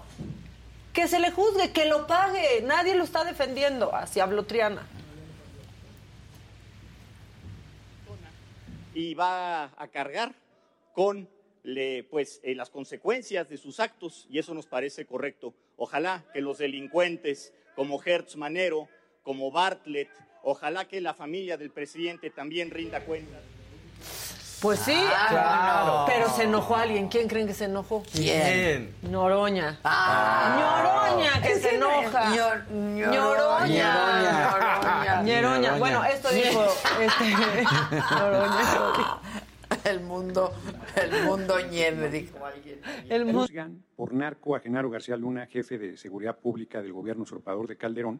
que 0.93 1.07
se 1.07 1.19
le 1.19 1.31
juzgue, 1.31 1.71
que 1.71 1.85
lo 1.85 2.07
pague. 2.07 2.61
Nadie 2.65 2.95
lo 2.95 3.05
está 3.05 3.23
defendiendo. 3.23 3.95
Así 3.95 4.19
habló 4.19 4.43
Triana. 4.43 4.85
Y 8.93 9.13
va 9.13 9.65
a 9.77 9.87
cargar 9.87 10.33
con 10.99 11.29
pues, 12.11 12.41
eh, 12.43 12.55
las 12.55 12.69
consecuencias 12.69 13.47
de 13.47 13.55
sus 13.55 13.79
actos 13.79 14.27
y 14.29 14.37
eso 14.37 14.53
nos 14.53 14.65
parece 14.65 15.05
correcto. 15.05 15.53
Ojalá 15.77 16.25
que 16.33 16.41
los 16.41 16.57
delincuentes 16.57 17.53
como 17.73 18.03
Hertz 18.03 18.35
Manero, 18.35 18.89
como 19.23 19.49
Bartlett, 19.49 20.09
ojalá 20.43 20.89
que 20.89 20.99
la 20.99 21.13
familia 21.13 21.55
del 21.55 21.71
presidente 21.71 22.29
también 22.31 22.69
rinda 22.69 22.99
cuenta. 23.05 23.39
Pues 24.59 24.81
sí, 24.81 25.01
claro. 25.29 26.03
pero 26.05 26.29
se 26.31 26.43
enojó 26.43 26.75
alguien. 26.75 27.07
¿Quién 27.07 27.29
creen 27.29 27.47
que 27.47 27.53
se 27.53 27.63
enojó? 27.63 28.03
¿Quién? 28.11 28.93
Noroña. 29.03 29.79
Ah. 29.85 31.07
Ñoroña, 31.15 31.41
que 31.41 31.55
se 31.61 31.75
enoja. 31.75 32.29
Ñoroña. 32.75 33.69
Ñoroña. 35.23 35.77
Bueno, 35.77 36.03
esto 36.03 36.27
dijo 36.29 36.65
este, 36.99 37.23
Noroña. 38.11 39.21
El 39.85 40.01
mundo, 40.01 40.51
el 40.95 41.25
mundo 41.25 41.55
ñeme, 41.69 42.09
dijo 42.09 42.45
alguien. 42.45 42.79
El 43.09 43.25
mundo. 43.25 43.47
por 43.95 44.13
narco 44.13 44.55
a 44.55 44.59
Genaro 44.59 44.89
García 44.89 45.15
Luna, 45.15 45.45
jefe 45.45 45.77
de 45.77 45.97
Seguridad 45.97 46.37
Pública 46.37 46.81
del 46.81 46.93
gobierno 46.93 47.23
usurpador 47.23 47.67
de 47.67 47.77
Calderón, 47.77 48.19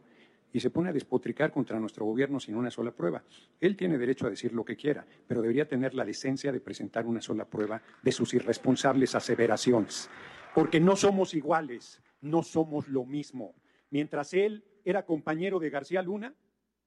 y 0.52 0.60
se 0.60 0.70
pone 0.70 0.90
a 0.90 0.92
despotricar 0.92 1.52
contra 1.52 1.78
nuestro 1.78 2.04
gobierno 2.04 2.40
sin 2.40 2.56
una 2.56 2.70
sola 2.70 2.90
prueba. 2.90 3.22
Él 3.60 3.76
tiene 3.76 3.98
derecho 3.98 4.26
a 4.26 4.30
decir 4.30 4.52
lo 4.52 4.64
que 4.64 4.76
quiera, 4.76 5.06
pero 5.26 5.42
debería 5.42 5.68
tener 5.68 5.94
la 5.94 6.04
decencia 6.04 6.50
de 6.50 6.60
presentar 6.60 7.06
una 7.06 7.20
sola 7.20 7.44
prueba 7.44 7.80
de 8.02 8.12
sus 8.12 8.34
irresponsables 8.34 9.14
aseveraciones. 9.14 10.10
Porque 10.54 10.80
no 10.80 10.96
somos 10.96 11.34
iguales, 11.34 12.02
no 12.20 12.42
somos 12.42 12.88
lo 12.88 13.04
mismo. 13.04 13.54
Mientras 13.90 14.34
él 14.34 14.64
era 14.84 15.04
compañero 15.04 15.60
de 15.60 15.70
García 15.70 16.02
Luna, 16.02 16.34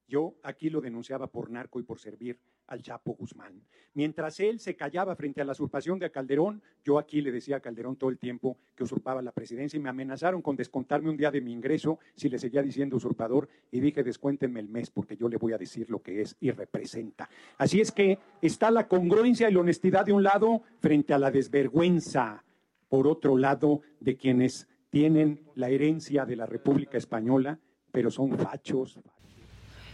yo 0.08 0.36
aquí 0.44 0.70
lo 0.70 0.82
denunciaba 0.82 1.28
por 1.28 1.50
narco 1.50 1.80
y 1.80 1.84
por 1.84 2.00
servir 2.00 2.40
al 2.68 2.82
Chapo 2.82 3.14
Guzmán. 3.14 3.62
Mientras 3.94 4.40
él 4.40 4.60
se 4.60 4.76
callaba 4.76 5.16
frente 5.16 5.42
a 5.42 5.46
la 5.46 5.52
usurpación 5.52 6.00
de 6.00 6.10
Calderón, 6.12 6.62
yo 6.84 6.98
aquí 6.98 7.22
le 7.22 7.32
decía 7.32 7.58
a 7.58 7.60
Calderón 7.60 7.96
todo 7.96 8.10
el 8.10 8.18
tiempo 8.18 8.58
que 8.76 8.84
usurpaba 8.84 9.22
la 9.22 9.32
presidencia 9.32 9.78
y 9.78 9.82
me 9.82 9.90
amenazaron 9.90 10.42
con 10.42 10.56
descontarme 10.56 11.10
un 11.10 11.18
día 11.18 11.32
de 11.32 11.42
mi 11.42 11.52
ingreso 11.52 12.00
si 12.16 12.30
le 12.30 12.40
seguía 12.40 12.62
diciendo 12.62 12.98
usurpador 12.98 13.50
y 13.72 13.80
dije 13.80 14.04
descuéntenme 14.04 14.60
el 14.60 14.70
mes 14.70 14.90
porque 14.90 15.16
yo 15.16 15.30
le 15.30 15.38
voy 15.38 15.54
a 15.54 15.58
decir 15.58 15.90
lo 15.90 16.02
que 16.02 16.22
es 16.22 16.36
y 16.40 16.52
representa. 16.52 17.30
Así 17.58 17.82
es 17.82 17.92
que 17.92 18.18
está 18.42 18.72
la 18.72 18.88
congruencia 18.88 19.50
y 19.50 19.54
la 19.54 19.60
honestidad 19.60 20.06
de 20.06 20.14
un 20.14 20.24
lado 20.24 20.64
frente 20.80 21.14
a 21.14 21.20
la 21.20 21.32
desvergüenza, 21.32 22.44
por 22.90 23.08
otro 23.08 23.38
lado, 23.38 23.82
de 24.00 24.16
quienes 24.16 24.68
tienen 24.90 25.42
la 25.56 25.70
herencia 25.70 26.26
de 26.26 26.36
la 26.36 26.46
República 26.46 26.98
Española, 26.98 27.60
pero 27.92 28.12
son 28.12 28.38
fachos, 28.38 29.00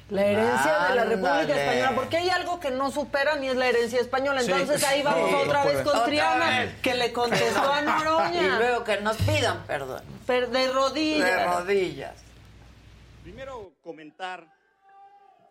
la 0.10 0.26
herencia 0.26 0.88
de 0.90 0.96
la 0.96 1.06
República 1.06 1.62
Española, 1.62 1.92
porque 1.96 2.18
hay 2.18 2.30
algo 2.30 2.60
que 2.60 2.72
no 2.72 2.92
superan 2.92 3.44
y 3.44 3.50
es 3.50 3.56
la 3.56 3.68
herencia 3.68 4.00
española. 4.00 4.42
Entonces 4.42 4.84
ahí 4.84 5.04
vamos 5.04 5.32
otra 5.34 5.66
vez 5.66 5.82
con 5.82 6.04
Triana, 6.06 6.76
que 6.82 6.96
le 6.96 7.14
contestó 7.14 7.72
a 7.72 7.82
Noroña. 7.82 8.42
Y 8.42 8.50
luego 8.50 8.84
que 8.84 9.00
nos 9.02 9.18
pidan 9.18 9.64
perdón. 9.68 10.02
de 10.28 10.72
rodillas. 10.72 11.26
De 11.26 11.46
rodillas. 11.46 12.16
Primero 13.24 13.72
comentar 13.84 14.48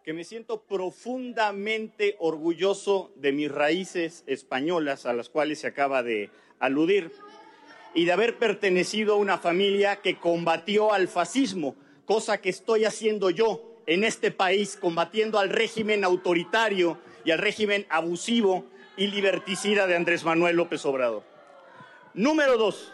que 0.03 0.13
me 0.13 0.25
siento 0.25 0.63
profundamente 0.63 2.17
orgulloso 2.19 3.13
de 3.17 3.33
mis 3.33 3.51
raíces 3.51 4.25
españolas 4.27 5.07
a 5.07 5.13
las 5.13 5.29
cuales 5.29 5.61
se 5.61 5.67
acaba 5.69 6.03
de 6.03 6.31
aludir 6.59 7.13
y 7.95 8.07
de 8.07 8.13
haber 8.13 8.39
pertenecido 8.39 9.15
a 9.15 9.17
una 9.19 9.39
familia 9.39 9.97
que 9.97 10.19
combatió 10.19 10.93
al 10.93 11.09
fascismo, 11.09 11.77
cosa 12.07 12.41
que 12.41 12.49
estoy 12.49 12.85
haciendo 12.85 13.31
yo 13.31 13.68
en 13.89 14.05
este 14.05 14.31
país 14.31 14.77
combatiendo 14.79 15.39
al 15.39 15.49
régimen 15.49 16.05
autoritario 16.05 16.99
y 17.25 17.31
al 17.31 17.39
régimen 17.39 17.87
abusivo 17.89 18.67
y 18.99 19.07
liberticida 19.07 19.87
de 19.87 19.97
Andrés 19.97 20.25
Manuel 20.25 20.57
López 20.57 20.85
Obrador. 20.85 21.23
Número 22.13 22.59
dos, 22.59 22.93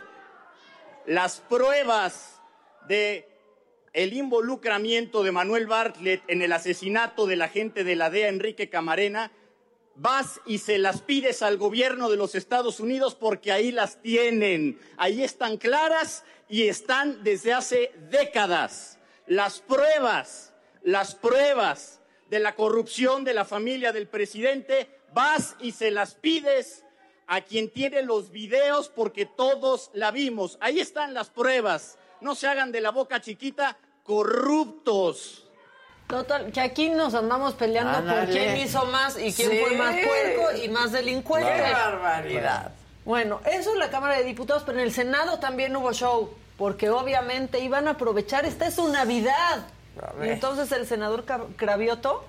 las 1.04 1.40
pruebas 1.40 2.40
de 2.86 3.28
el 3.92 4.12
involucramiento 4.12 5.24
de 5.24 5.32
Manuel 5.32 5.66
Bartlett 5.66 6.22
en 6.28 6.42
el 6.42 6.52
asesinato 6.52 7.26
del 7.26 7.42
agente 7.42 7.82
de 7.82 7.96
la 7.96 8.08
DEA 8.10 8.28
Enrique 8.28 8.70
Camarena, 8.70 9.32
vas 9.96 10.40
y 10.46 10.58
se 10.58 10.78
las 10.78 11.02
pides 11.02 11.42
al 11.42 11.56
gobierno 11.56 12.08
de 12.08 12.16
los 12.16 12.36
Estados 12.36 12.78
Unidos 12.78 13.16
porque 13.16 13.50
ahí 13.50 13.72
las 13.72 14.00
tienen, 14.00 14.78
ahí 14.96 15.24
están 15.24 15.56
claras 15.56 16.24
y 16.48 16.68
están 16.68 17.24
desde 17.24 17.52
hace 17.52 17.92
décadas. 18.10 19.00
Las 19.26 19.60
pruebas 19.60 20.53
las 20.85 21.15
pruebas 21.15 22.01
de 22.31 22.39
la 22.39 22.55
corrupción 22.55 23.24
de 23.24 23.35
la 23.35 23.44
familia 23.44 23.93
del 23.93 24.06
presidente, 24.06 24.89
vas 25.12 25.56
y 25.61 25.73
se 25.73 25.90
las 25.90 26.15
pides 26.15 26.85
a 27.27 27.40
quien 27.40 27.70
tiene 27.70 28.02
los 28.02 28.31
videos 28.31 28.89
porque 28.89 29.27
todos 29.27 29.90
la 29.94 30.11
vimos. 30.11 30.59
Ahí 30.61 30.78
están 30.78 31.15
las 31.15 31.31
pruebas. 31.31 31.98
No 32.20 32.35
se 32.35 32.47
hagan 32.47 32.70
de 32.70 32.81
la 32.81 32.90
boca 32.90 33.20
chiquita 33.20 33.77
corruptos. 34.05 35.48
Total, 36.06 36.52
que 36.52 36.61
aquí 36.61 36.90
nos 36.90 37.15
andamos 37.15 37.55
peleando 37.55 38.15
por 38.15 38.27
quién 38.27 38.59
hizo 38.59 38.85
más 38.86 39.19
y 39.19 39.32
quién 39.32 39.51
fue 39.65 39.77
más 39.77 39.97
puerco 39.97 40.62
y 40.62 40.69
más 40.69 40.93
delincuente. 40.93 41.51
¡Qué 41.51 41.73
barbaridad! 41.73 42.73
Bueno, 43.06 43.40
eso 43.47 43.73
es 43.73 43.78
la 43.78 43.90
Cámara 43.90 44.16
de 44.16 44.24
Diputados, 44.24 44.65
pero 44.65 44.78
en 44.78 44.85
el 44.85 44.93
Senado 44.93 45.39
también 45.39 45.74
hubo 45.77 45.93
show, 45.93 46.35
porque 46.59 46.90
obviamente 46.90 47.59
iban 47.61 47.89
a 47.89 47.93
aprovechar, 47.93 48.44
esta 48.44 48.66
es 48.66 48.74
su 48.74 48.89
Navidad. 48.89 49.66
Entonces 50.22 50.72
el 50.72 50.86
senador 50.86 51.24
Cravioto 51.56 52.24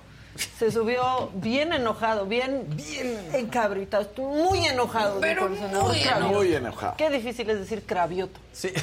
se 0.58 0.70
subió 0.70 1.30
bien 1.34 1.72
enojado, 1.72 2.26
bien, 2.26 2.66
bien 2.76 3.18
encabritado, 3.32 4.08
muy 4.18 4.66
enojado. 4.66 5.20
Pero 5.20 5.46
el 5.46 5.54
senador 5.56 5.88
muy, 5.88 6.00
enojado. 6.00 6.28
muy 6.28 6.54
enojado. 6.54 6.94
Qué 6.96 7.10
difícil 7.10 7.48
es 7.50 7.58
decir 7.58 7.84
Cravioto. 7.84 8.40
Sí. 8.52 8.74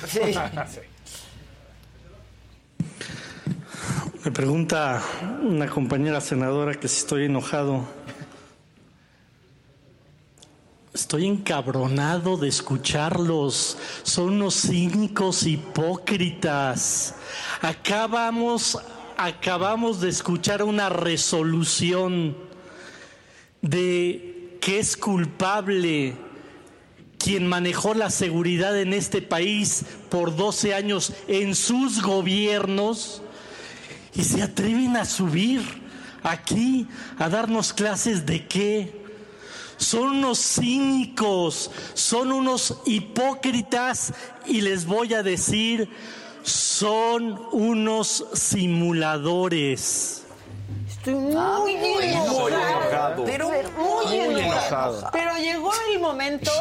Me 4.23 4.31
pregunta 4.31 5.01
una 5.41 5.68
compañera 5.68 6.22
senadora 6.22 6.73
que 6.76 6.88
si 6.88 6.99
estoy 6.99 7.26
enojado. 7.26 7.85
Estoy 10.94 11.26
encabronado 11.26 12.38
de 12.38 12.48
escucharlos. 12.48 13.80
Son 14.03 14.26
unos 14.26 14.61
cínicos 14.61 15.41
hipócritas. 15.48 17.15
Acabamos, 17.64 18.78
acabamos 19.18 20.02
de 20.02 20.10
escuchar 20.10 20.61
una 20.61 20.90
resolución 20.90 22.38
de 23.64 24.60
que 24.61 24.78
es 24.78 24.95
culpable 24.95 26.15
quien 27.18 27.48
manejó 27.48 27.95
la 27.95 28.11
seguridad 28.11 28.80
en 28.80 28.94
este 28.94 29.24
país 29.24 29.86
por 30.11 30.36
12 30.36 30.76
años 30.76 31.11
en 31.28 31.56
sus 31.56 32.03
gobiernos 32.03 33.24
y 34.14 34.24
se 34.24 34.44
atreven 34.44 34.95
a 34.98 35.06
subir 35.06 35.64
aquí 36.22 36.88
a 37.18 37.30
darnos 37.30 37.74
clases 37.74 38.28
de 38.28 38.45
qué 38.45 39.03
son 39.84 40.18
unos 40.18 40.39
cínicos, 40.39 41.69
son 41.93 42.31
unos 42.31 42.80
hipócritas 42.85 44.14
y 44.45 44.61
les 44.61 44.85
voy 44.85 45.14
a 45.14 45.22
decir, 45.23 45.89
son 46.43 47.39
unos 47.51 48.26
simuladores. 48.34 50.23
Estoy 50.88 51.15
muy, 51.15 51.35
ah, 51.35 51.60
enojado. 52.01 53.26
Pero 53.26 53.49
muy, 53.77 54.15
enojado. 54.15 55.10
Pero 55.11 55.38
llegó 55.38 55.72
el 55.91 55.99
momento 55.99 56.51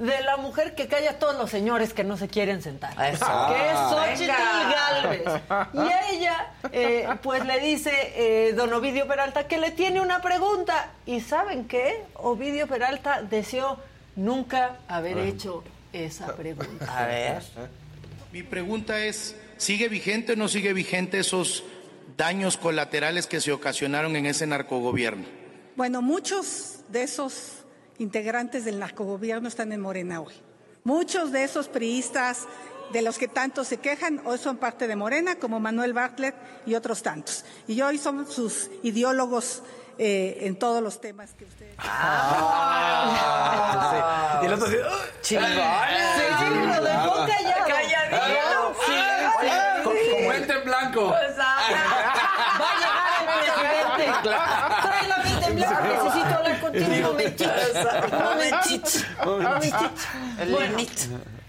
de 0.00 0.22
la 0.22 0.38
mujer 0.38 0.74
que 0.74 0.88
calla 0.88 1.10
a 1.10 1.18
todos 1.18 1.36
los 1.36 1.50
señores 1.50 1.92
que 1.92 2.04
no 2.04 2.16
se 2.16 2.26
quieren 2.26 2.62
sentar. 2.62 2.96
Que 2.96 3.10
es 3.10 3.20
ah. 3.22 3.90
Xochitl 3.90 4.32
Galvez. 4.32 5.42
Y 5.74 5.78
a 5.78 6.10
ella, 6.10 6.54
eh, 6.72 7.06
pues 7.22 7.44
le 7.44 7.60
dice 7.60 7.92
eh, 8.16 8.54
don 8.54 8.72
Ovidio 8.72 9.06
Peralta 9.06 9.46
que 9.46 9.58
le 9.58 9.72
tiene 9.72 10.00
una 10.00 10.22
pregunta. 10.22 10.92
¿Y 11.04 11.20
saben 11.20 11.68
qué? 11.68 12.02
Ovidio 12.14 12.66
Peralta 12.66 13.22
deseó 13.22 13.78
nunca 14.16 14.78
haber 14.88 15.18
hecho 15.18 15.62
esa 15.92 16.34
pregunta. 16.34 16.98
A 16.98 17.06
ver. 17.06 17.42
Mi 18.32 18.42
pregunta 18.42 19.04
es, 19.04 19.36
¿sigue 19.58 19.88
vigente 19.88 20.32
o 20.32 20.36
no 20.36 20.48
sigue 20.48 20.72
vigente 20.72 21.18
esos 21.18 21.62
daños 22.16 22.56
colaterales 22.56 23.26
que 23.26 23.42
se 23.42 23.52
ocasionaron 23.52 24.16
en 24.16 24.24
ese 24.24 24.46
narcogobierno? 24.46 25.26
Bueno, 25.76 26.00
muchos 26.00 26.78
de 26.88 27.02
esos 27.02 27.59
integrantes 28.00 28.64
del 28.64 28.78
narcogobierno 28.78 29.46
están 29.46 29.72
en 29.72 29.80
Morena 29.80 30.20
hoy. 30.20 30.34
Muchos 30.84 31.30
de 31.32 31.44
esos 31.44 31.68
priistas 31.68 32.46
de 32.92 33.02
los 33.02 33.18
que 33.18 33.28
tanto 33.28 33.62
se 33.62 33.76
quejan 33.76 34.22
hoy 34.24 34.38
son 34.38 34.56
parte 34.56 34.88
de 34.88 34.96
Morena, 34.96 35.36
como 35.36 35.60
Manuel 35.60 35.92
Bartlett 35.92 36.34
y 36.66 36.74
otros 36.74 37.02
tantos. 37.02 37.44
Y 37.68 37.80
hoy 37.82 37.98
son 37.98 38.26
sus 38.26 38.70
ideólogos 38.82 39.62
eh, 39.98 40.38
en 40.46 40.58
todos 40.58 40.82
los 40.82 40.98
temas 41.00 41.34
que 41.34 41.44
ustedes. 41.44 41.74
Ah, 41.78 43.10
sí. 43.92 43.98
Y 44.42 44.46
el 44.46 44.54
otro 44.54 44.66
dice, 44.68 44.82
chingón. 45.20 45.44
Sí, 45.46 45.58
sí, 46.38 46.44
lo 46.50 46.82
dejó 46.82 47.14
callado. 47.26 47.66
Calladito. 47.66 48.74
Sí, 48.86 48.92
sí. 49.40 49.48
Con 49.84 49.94
mente 50.28 50.52
en 50.54 50.64
blanco. 50.64 51.10
Va 51.10 51.16
a 52.66 52.74
llegar 52.80 53.74
el 53.74 53.92
presidente. 53.92 54.30
Trae 54.82 55.06
la 55.06 55.18
mente 55.18 55.46
en 55.46 55.56
blanco. 55.56 56.50
Un 56.74 57.02
momentito. 57.02 57.50
Un 58.06 58.22
momentito. 58.24 58.90
Un 59.26 59.42
momentito. 59.42 59.80
Bueno, 60.50 60.78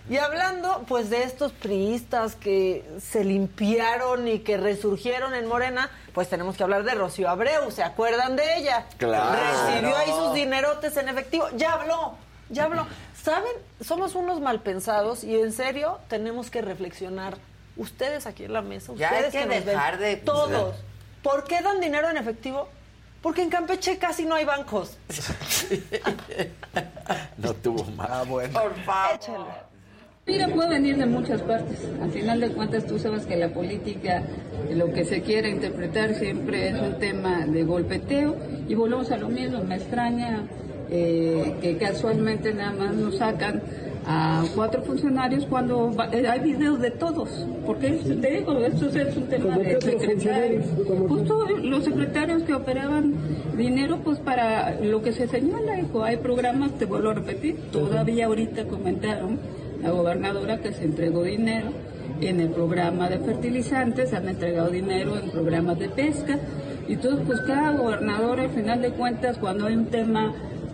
y 0.10 0.18
hablando 0.18 0.84
pues 0.88 1.10
de 1.10 1.24
estos 1.24 1.54
priistas 1.54 2.36
que 2.36 2.84
se 3.00 3.24
limpiaron 3.24 4.28
y 4.28 4.40
que 4.40 4.58
resurgieron 4.58 5.34
en 5.36 5.48
Morena, 5.48 5.90
pues 6.14 6.28
tenemos 6.28 6.58
que 6.58 6.64
hablar 6.64 6.84
de 6.84 6.96
Rocío 6.96 7.30
Abreu, 7.30 7.72
¿se 7.72 7.82
acuerdan 7.84 8.36
de 8.36 8.58
ella? 8.58 8.86
Claro. 8.98 9.40
Recibió 9.70 9.96
ahí 9.96 10.10
sus 10.10 10.34
dinerotes 10.34 10.98
en 10.98 11.08
efectivo, 11.08 11.48
ya 11.56 11.74
habló, 11.74 12.16
ya 12.50 12.66
habló. 12.66 12.88
¿Saben? 13.24 13.52
Somos 13.80 14.16
unos 14.16 14.42
malpensados 14.42 15.24
y 15.24 15.40
en 15.40 15.54
serio 15.54 16.00
tenemos 16.10 16.50
que 16.50 16.62
reflexionar. 16.62 17.38
Ustedes 17.78 18.26
aquí 18.26 18.44
en 18.44 18.54
la 18.54 18.62
mesa, 18.62 18.92
Ya 18.96 19.12
ustedes 19.12 19.26
hay 19.36 19.42
que 19.42 19.46
nos 19.46 19.56
ven, 19.56 19.66
dejar 19.66 19.98
de- 19.98 20.18
todos. 20.18 20.76
¿Por 21.24 21.46
qué 21.46 21.62
dan 21.62 21.80
dinero 21.80 22.10
en 22.10 22.18
efectivo? 22.18 22.68
Porque 23.22 23.44
en 23.44 23.50
Campeche 23.50 23.98
casi 23.98 24.26
no 24.26 24.36
hay 24.36 24.46
bancos. 24.46 24.98
No 27.38 27.54
tuvo 27.54 27.84
más. 27.96 28.08
Ah, 28.10 28.24
bueno. 28.28 28.60
Por 28.60 28.76
favor. 28.84 29.16
Échale. 29.16 29.72
Mira, 30.26 30.48
puede 30.48 30.70
venir 30.70 30.98
de 30.98 31.06
muchas 31.06 31.42
partes. 31.42 31.80
Al 32.02 32.12
final 32.12 32.40
de 32.40 32.52
cuentas, 32.52 32.86
tú 32.86 33.00
sabes 33.00 33.26
que 33.26 33.36
la 33.36 33.50
política, 33.50 34.24
lo 34.70 34.94
que 34.94 35.04
se 35.04 35.22
quiere 35.22 35.50
interpretar 35.50 36.14
siempre 36.16 36.70
es 36.70 36.80
un 36.80 37.00
tema 37.00 37.46
de 37.46 37.64
golpeteo. 37.64 38.36
Y 38.68 38.76
volvemos 38.76 39.12
a 39.12 39.18
lo 39.18 39.30
mismo. 39.30 39.64
Me 39.64 39.76
extraña 39.76 40.44
eh, 40.90 41.58
que 41.62 41.78
casualmente 41.78 42.54
nada 42.54 42.72
más 42.72 42.94
nos 42.94 43.18
sacan 43.18 43.62
a 44.06 44.44
cuatro 44.56 44.82
funcionarios 44.84 45.46
cuando 45.46 45.94
va- 45.94 46.10
eh, 46.12 46.28
hay 46.28 46.40
videos 46.40 46.80
de 46.80 46.92
todos. 46.92 47.30
Porque 47.66 47.90
te 47.92 48.32
digo, 48.32 48.58
esto 48.60 48.88
es 48.90 49.16
un 49.18 49.28
tema 49.28 49.58
de 49.58 49.80
secretarios. 49.82 50.66
Todos 51.28 51.50
los 51.64 51.84
secretarios 51.84 52.44
que 52.44 52.54
operaban 52.54 53.14
dinero, 53.58 54.00
pues 54.04 54.20
para 54.20 54.80
lo 54.82 55.02
que 55.02 55.12
se 55.14 55.28
señala, 55.28 55.80
hijo, 55.80 56.04
hay 56.04 56.18
programas, 56.18 56.72
te 56.78 56.86
vuelvo 56.86 57.10
a 57.12 57.14
repetir, 57.16 57.58
todavía 57.72 58.26
ahorita 58.26 58.66
comentaron 58.66 59.40
la 59.82 59.92
gobernadora 59.92 60.58
que 60.60 60.72
se 60.74 60.84
entregó 60.86 61.24
dinero 61.24 61.70
en 62.22 62.40
el 62.40 62.50
programa 62.50 63.10
de 63.10 63.18
fertilizantes, 63.20 64.14
han 64.14 64.28
entregado 64.30 64.70
dinero 64.70 65.18
en 65.18 65.30
programas 65.32 65.78
de 65.80 65.90
pesca. 65.90 66.38
Y 66.88 66.94
entonces, 66.94 67.22
pues 67.26 67.40
cada 67.42 67.72
gobernador, 67.78 68.40
al 68.40 68.50
final 68.50 68.82
de 68.82 68.90
cuentas, 68.92 69.38
cuando 69.38 69.66
hay 69.68 69.76
un 69.76 69.86
tema, 69.88 70.34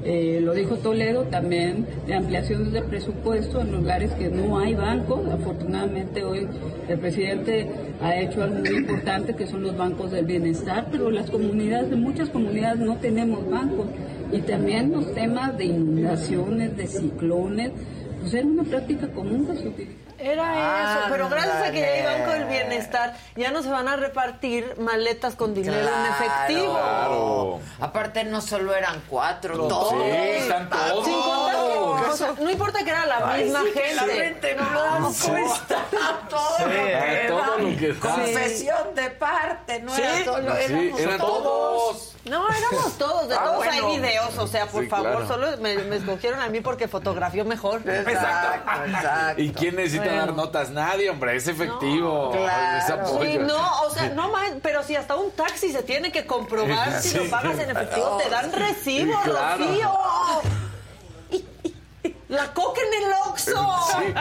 eh, 0.10 0.40
lo 0.42 0.54
dijo 0.54 0.78
Toledo, 0.78 1.24
también 1.24 1.86
de 2.06 2.14
ampliaciones 2.14 2.72
de 2.72 2.82
presupuesto 2.82 3.60
en 3.60 3.74
lugares 3.74 4.14
que 4.14 4.30
no 4.30 4.58
hay 4.58 4.74
bancos. 4.74 5.28
Afortunadamente 5.30 6.24
hoy 6.24 6.48
el 6.88 6.98
presidente 6.98 7.68
ha 8.02 8.16
hecho 8.16 8.42
algo 8.42 8.60
muy 8.60 8.78
importante, 8.78 9.36
que 9.36 9.46
son 9.46 9.64
los 9.64 9.76
bancos 9.76 10.12
del 10.12 10.26
bienestar, 10.26 10.88
pero 10.90 11.12
las 11.12 11.30
comunidades, 11.30 11.92
muchas 11.98 12.30
comunidades 12.30 12.80
no 12.80 12.96
tenemos 12.96 13.50
bancos. 13.50 13.88
Y 14.32 14.40
también 14.44 14.94
los 14.94 15.14
temas 15.14 15.58
de 15.58 15.66
inundaciones, 15.66 16.78
de 16.78 16.88
ciclones, 16.88 17.72
pues 18.22 18.34
era 18.34 18.48
una 18.48 18.64
práctica 18.64 19.10
común 19.10 19.46
que 19.46 19.58
se. 19.58 20.07
Era 20.20 20.84
eso, 20.94 21.00
pero 21.10 21.30
gracias 21.30 21.56
a 21.68 21.72
que 21.72 21.80
ya 21.80 21.88
hay. 21.88 22.20
Banco 22.20 22.32
del 22.32 22.46
Bienestar, 22.46 23.16
ya 23.36 23.52
no 23.52 23.62
se 23.62 23.70
van 23.70 23.88
a 23.88 23.96
repartir 23.98 24.76
maletas 24.80 25.36
con 25.36 25.54
dinero 25.54 25.78
en 25.78 25.84
Claro. 25.86 26.14
efectivo. 26.26 26.74
Claro. 26.74 27.60
Aparte 27.80 28.24
no 28.24 28.42
solo 28.42 28.76
eran 28.76 29.04
cuatro, 29.08 29.56
No, 29.56 29.68
todos. 29.68 29.92
sí, 29.94 30.10
están 30.10 30.70
todos. 30.70 31.06
Sin 31.06 31.14
contar 31.14 31.56
que, 31.56 32.10
o 32.12 32.18
sea, 32.18 32.34
no 32.40 32.50
importa 32.50 32.84
que 32.84 32.90
era 32.90 33.06
la 33.06 33.32
Ay, 33.32 33.44
misma 33.44 33.62
sí, 33.62 33.72
gente. 33.80 33.96
la 33.96 34.26
en 34.26 34.40
todo 36.30 36.58
Sí, 36.58 36.64
lo 36.64 36.70
que 36.70 37.26
todo 37.28 37.58
lo 37.58 37.78
que. 37.78 37.96
Confesión 38.00 38.96
de 38.96 39.10
parte, 39.12 39.80
no 39.82 39.94
Sí, 39.96 40.02
era 40.02 40.24
solo, 40.26 40.56
sí, 40.56 40.64
éramos 40.74 41.00
eran 41.00 41.18
todos. 41.18 41.44
todos. 41.44 42.14
No, 42.26 42.46
éramos 42.50 42.98
todos, 42.98 43.30
de 43.30 43.36
Ah, 43.36 43.44
todos 43.46 43.56
bueno. 43.58 43.72
hay 43.88 43.98
videos, 44.02 44.38
o 44.38 44.48
sea, 44.48 44.66
por 44.66 44.84
Sí, 44.84 44.90
favor, 44.90 45.12
claro. 45.12 45.28
solo 45.28 45.48
me, 45.62 45.76
me 45.78 45.96
escogieron 45.96 46.42
a 46.42 46.50
mí 46.50 46.60
porque 46.60 46.90
fotografió 46.90 47.46
mejor. 47.46 47.82
Exacto, 47.88 48.70
exacto. 48.86 49.42
¿Y 49.42 49.52
quién 49.54 49.78
necesita 49.78 50.07
Bueno. 50.08 50.26
dar 50.26 50.34
notas? 50.36 50.70
Nadie, 50.72 51.10
hombre, 51.10 51.36
es 51.36 51.48
efectivo. 51.48 52.32
claro. 52.32 52.78
Es 52.78 52.90
apoyo. 52.90 53.32
Sí, 53.32 53.38
no, 53.40 53.82
o 53.84 53.90
sea, 53.90 54.10
no 54.10 54.30
más, 54.32 54.52
pero 54.62 54.84
si 54.84 54.96
hasta 54.96 55.16
un 55.16 55.32
taxi 55.32 55.72
se 55.72 55.84
tiene 55.84 56.12
que 56.12 56.26
comprobar 56.26 57.02
si 57.02 57.18
lo 57.18 57.30
pagas 57.30 57.60
en 57.60 57.70
efectivo, 57.72 58.18
te 58.24 58.30
dan 58.30 58.52
recibo, 58.52 59.14
Sí, 59.24 59.30
claro. 59.30 59.66
Rocío. 59.66 59.92
La 62.30 62.54
coca 62.54 62.82
en 62.82 63.04
el 63.06 63.14
Oxxo. 63.28 63.78
Sí. 63.88 64.14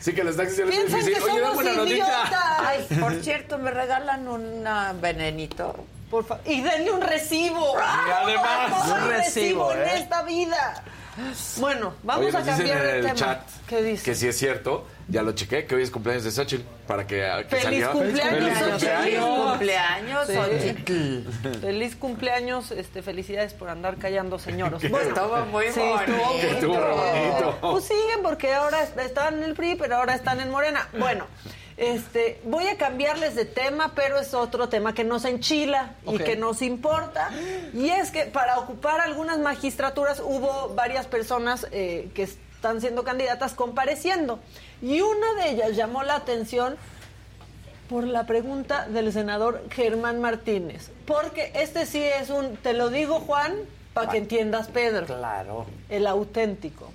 Sí, 0.00 0.14
que 0.14 0.22
los 0.22 0.36
taxis 0.36 0.56
se 0.58 0.64
les 0.64 0.74
Piensan 0.76 1.00
que 1.00 1.20
oye, 1.20 1.40
somos 1.44 1.64
idiotas. 1.88 2.30
Ay, 2.60 2.86
por 3.00 3.14
cierto, 3.20 3.58
me 3.58 3.72
regalan 3.72 4.28
un 4.28 4.64
venenito. 5.00 5.74
Por 6.08 6.24
fa- 6.24 6.38
y 6.44 6.60
denle 6.62 6.92
un 6.92 7.00
recibo. 7.00 7.74
Y 7.76 8.10
además, 8.12 8.86
un 8.86 8.92
hay 8.92 9.08
recibo, 9.08 9.72
en 9.72 9.82
¿eh? 9.82 9.90
esta 9.96 10.22
vida. 10.22 10.84
Bueno, 11.58 11.94
vamos 12.02 12.26
Oye, 12.26 12.36
a 12.36 12.42
cambiar 12.44 12.78
en 12.78 12.84
de 12.84 12.96
el 12.98 13.02
tema. 13.02 13.14
chat 13.14 13.40
¿Qué 13.68 13.82
dice? 13.82 14.04
que 14.04 14.14
si 14.14 14.28
es 14.28 14.36
cierto, 14.38 14.86
ya 15.08 15.22
lo 15.22 15.32
chequé, 15.32 15.66
que 15.66 15.74
hoy 15.74 15.82
es 15.82 15.90
cumpleaños 15.90 16.24
de 16.24 16.30
Xochitl, 16.30 16.62
para 16.86 17.06
que, 17.06 17.16
que 17.48 17.56
Feliz 17.56 17.86
cumpleaños, 17.88 18.38
Feliz 18.38 18.58
Xochitl. 18.58 18.86
Feliz 19.02 19.18
cumpleaños. 19.20 20.26
Sí. 20.26 20.34
Xochitl. 20.34 21.58
Feliz 21.60 21.96
cumpleaños, 21.96 22.70
este, 22.70 23.02
felicidades 23.02 23.52
por 23.54 23.68
andar 23.68 23.96
callando 23.96 24.38
señoros. 24.38 24.82
Estuvo 24.84 25.44
muy 25.46 25.66
sí, 25.72 25.80
bonito. 25.80 26.48
estuvo 26.52 26.74
bonito. 26.74 27.58
Pues 27.60 27.84
siguen 27.84 28.22
porque 28.22 28.54
ahora 28.54 28.82
est- 28.82 28.98
estaban 28.98 29.38
en 29.38 29.44
el 29.44 29.54
PRI, 29.54 29.74
pero 29.76 29.96
ahora 29.96 30.14
están 30.14 30.40
en 30.40 30.50
Morena. 30.50 30.88
Bueno, 30.98 31.26
este, 31.78 32.40
voy 32.44 32.66
a 32.66 32.76
cambiarles 32.76 33.36
de 33.36 33.44
tema, 33.44 33.92
pero 33.94 34.18
es 34.18 34.34
otro 34.34 34.68
tema 34.68 34.94
que 34.94 35.04
nos 35.04 35.24
enchila 35.24 35.94
y 36.06 36.18
que 36.18 36.36
nos 36.36 36.60
importa. 36.60 37.30
Y 37.72 37.88
es 37.88 38.10
que 38.10 38.24
para 38.24 38.58
ocupar 38.58 39.00
algunas 39.00 39.38
magistraturas 39.38 40.20
hubo 40.20 40.74
varias 40.74 41.06
personas 41.06 41.68
eh, 41.70 42.10
que 42.14 42.24
están 42.24 42.80
siendo 42.80 43.04
candidatas 43.04 43.54
compareciendo. 43.54 44.40
Y 44.82 45.00
una 45.00 45.34
de 45.34 45.50
ellas 45.52 45.76
llamó 45.76 46.02
la 46.02 46.16
atención 46.16 46.76
por 47.88 48.04
la 48.04 48.26
pregunta 48.26 48.88
del 48.88 49.12
senador 49.12 49.62
Germán 49.70 50.20
Martínez. 50.20 50.90
Porque 51.06 51.52
este 51.54 51.86
sí 51.86 52.02
es 52.02 52.28
un, 52.30 52.56
te 52.56 52.72
lo 52.72 52.90
digo 52.90 53.20
Juan, 53.20 53.54
para 53.94 54.10
que 54.10 54.18
entiendas 54.18 54.66
Pedro, 54.66 55.06
Claro. 55.06 55.66
el 55.88 56.08
auténtico. 56.08 56.90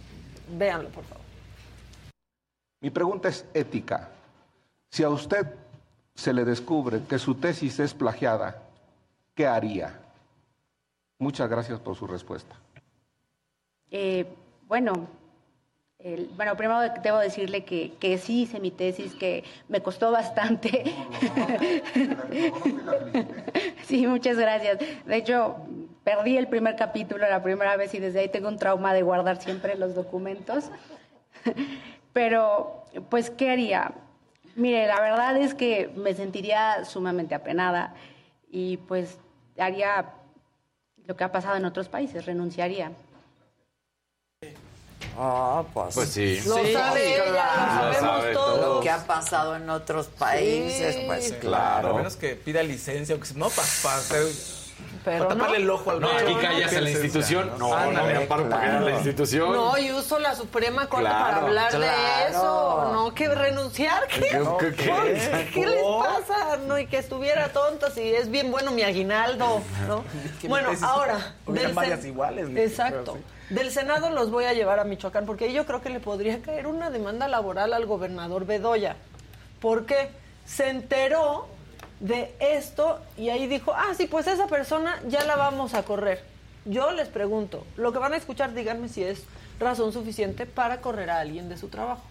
Véanlo, 0.50 0.90
por 0.90 1.06
favor. 1.06 1.24
Mi 2.82 2.90
pregunta 2.90 3.30
es 3.30 3.46
ética. 3.54 4.10
Si 4.94 5.02
a 5.02 5.10
usted 5.10 5.48
se 6.14 6.34
le 6.34 6.46
descubre 6.46 7.02
que 7.10 7.18
su 7.18 7.34
tesis 7.34 7.80
es 7.80 7.96
plagiada, 7.96 8.62
¿qué 9.34 9.48
haría? 9.48 10.00
Muchas 11.18 11.50
gracias 11.50 11.80
por 11.80 11.96
su 11.96 12.06
respuesta. 12.06 12.56
Eh, 13.90 14.28
bueno, 14.68 15.08
bueno, 16.36 16.56
primero 16.56 16.80
debo 17.02 17.18
decirle 17.18 17.66
que, 17.66 17.94
que 18.00 18.20
sí 18.20 18.44
hice 18.44 18.60
mi 18.60 18.70
tesis, 18.70 19.16
que 19.16 19.44
me 19.68 19.82
costó 19.82 20.12
bastante. 20.12 20.84
sí, 23.86 24.06
muchas 24.06 24.38
gracias. 24.38 24.78
De 25.08 25.16
hecho, 25.16 25.56
perdí 26.04 26.38
el 26.38 26.50
primer 26.50 26.76
capítulo 26.76 27.28
la 27.28 27.42
primera 27.42 27.76
vez 27.78 27.96
y 27.96 28.00
desde 28.00 28.20
ahí 28.20 28.30
tengo 28.30 28.48
un 28.48 28.60
trauma 28.60 28.94
de 28.94 29.02
guardar 29.02 29.42
siempre 29.42 29.76
los 29.76 29.96
documentos. 29.96 30.70
Pero, 32.14 32.86
pues, 33.10 33.32
¿qué 33.32 33.50
haría? 33.50 33.92
Mire, 34.56 34.88
la 34.88 35.02
verdad 35.02 35.36
es 35.38 35.54
que 35.56 35.92
me 35.96 36.14
sentiría 36.14 36.86
sumamente 36.86 37.34
apenada 37.36 37.94
y 38.52 38.78
pues 38.78 39.18
haría 39.58 40.12
lo 41.06 41.16
que 41.16 41.24
ha 41.24 41.32
pasado 41.32 41.56
en 41.58 41.66
otros 41.66 41.90
países, 41.90 42.26
renunciaría. 42.26 42.92
Ah, 45.18 45.64
pues. 45.74 45.94
Pues 45.94 46.10
sí. 46.10 46.40
Lo 46.46 46.56
sabe 46.72 47.14
ella, 47.16 47.26
lo 47.26 47.32
Lo 47.32 47.94
sabemos 47.94 48.00
sabe 48.00 48.34
todos. 48.34 48.60
todo. 48.60 48.74
Lo 48.76 48.82
que 48.82 48.90
ha 48.90 49.06
pasado 49.06 49.56
en 49.56 49.70
otros 49.70 50.08
países, 50.08 50.98
pues 51.06 51.32
A 51.32 51.40
claro. 51.40 51.96
menos 51.98 52.16
que 52.16 52.36
pida 52.36 52.64
licencia, 52.64 53.14
aunque 53.14 53.30
no, 53.36 53.50
para 53.50 53.98
hacer 53.98 54.26
Pero 55.04 55.26
no. 55.26 55.28
taparle 55.30 55.58
el 55.58 55.70
ojo 55.70 55.92
al 55.92 56.00
No, 56.00 56.10
aquí 56.10 56.34
callas 56.36 56.74
a 56.74 56.82
la 56.82 56.90
institución. 56.90 57.52
No, 57.60 57.92
no, 57.92 58.04
me 58.04 58.16
amparo 58.16 58.50
porque 58.50 58.66
era 58.66 58.80
la 58.80 58.92
institución. 58.92 59.54
No, 59.54 59.78
y 59.78 59.92
uso 59.92 60.20
la 60.20 60.36
Suprema 60.36 60.88
Corte 60.88 61.10
para 61.10 61.38
hablar 61.38 61.78
de 61.78 61.88
eso. 62.30 62.90
No, 62.94 63.14
que 63.14 63.28
renunciar. 63.28 64.08
¿Qué, 64.08 64.22
¿Qué, 64.22 64.76
qué, 64.76 65.50
qué 65.54 65.66
les 65.66 65.84
pasa? 65.84 66.58
No, 66.58 66.78
y 66.80 66.88
que 66.88 66.98
estuviera 66.98 67.50
tonto 67.50 67.90
si 67.92 68.02
es 68.02 68.30
bien 68.30 68.52
bueno 68.52 68.72
mi 68.72 68.84
aguinaldo, 68.84 69.62
¿no? 69.88 70.04
bueno, 70.48 70.70
ahora. 70.82 71.36
Del 71.48 71.74
varias 71.74 72.06
iguales. 72.06 72.50
Exacto. 72.56 73.18
Del 73.50 73.72
Senado 73.72 74.10
los 74.10 74.32
voy 74.32 74.46
a 74.46 74.54
llevar 74.54 74.80
a 74.80 74.84
Michoacán 74.84 75.26
porque 75.26 75.52
yo 75.54 75.66
creo 75.66 75.82
que 75.82 75.90
le 75.90 76.00
podría 76.00 76.42
caer 76.42 76.66
una 76.66 76.90
demanda 76.90 77.28
laboral 77.28 77.74
al 77.74 77.86
gobernador 77.86 78.46
Bedoya. 78.46 78.96
Porque 79.60 80.10
se 80.46 80.70
enteró 80.70 81.48
de 82.04 82.34
esto 82.42 83.00
y 83.18 83.30
ahí 83.30 83.48
dijo, 83.48 83.74
ah, 83.74 83.94
sí, 83.98 84.08
pues 84.08 84.28
esa 84.28 84.48
persona 84.48 85.02
ya 85.08 85.24
la 85.24 85.38
vamos 85.38 85.74
a 85.74 85.84
correr. 85.84 86.22
Yo 86.66 86.92
les 86.92 87.08
pregunto, 87.08 87.66
lo 87.78 87.94
que 87.94 88.00
van 88.00 88.12
a 88.12 88.18
escuchar, 88.18 88.54
díganme 88.54 88.90
si 88.90 89.04
es 89.04 89.24
razón 89.58 89.94
suficiente 89.94 90.46
para 90.46 90.82
correr 90.82 91.10
a 91.10 91.22
alguien 91.22 91.48
de 91.48 91.58
su 91.58 91.70
trabajo. 91.70 92.04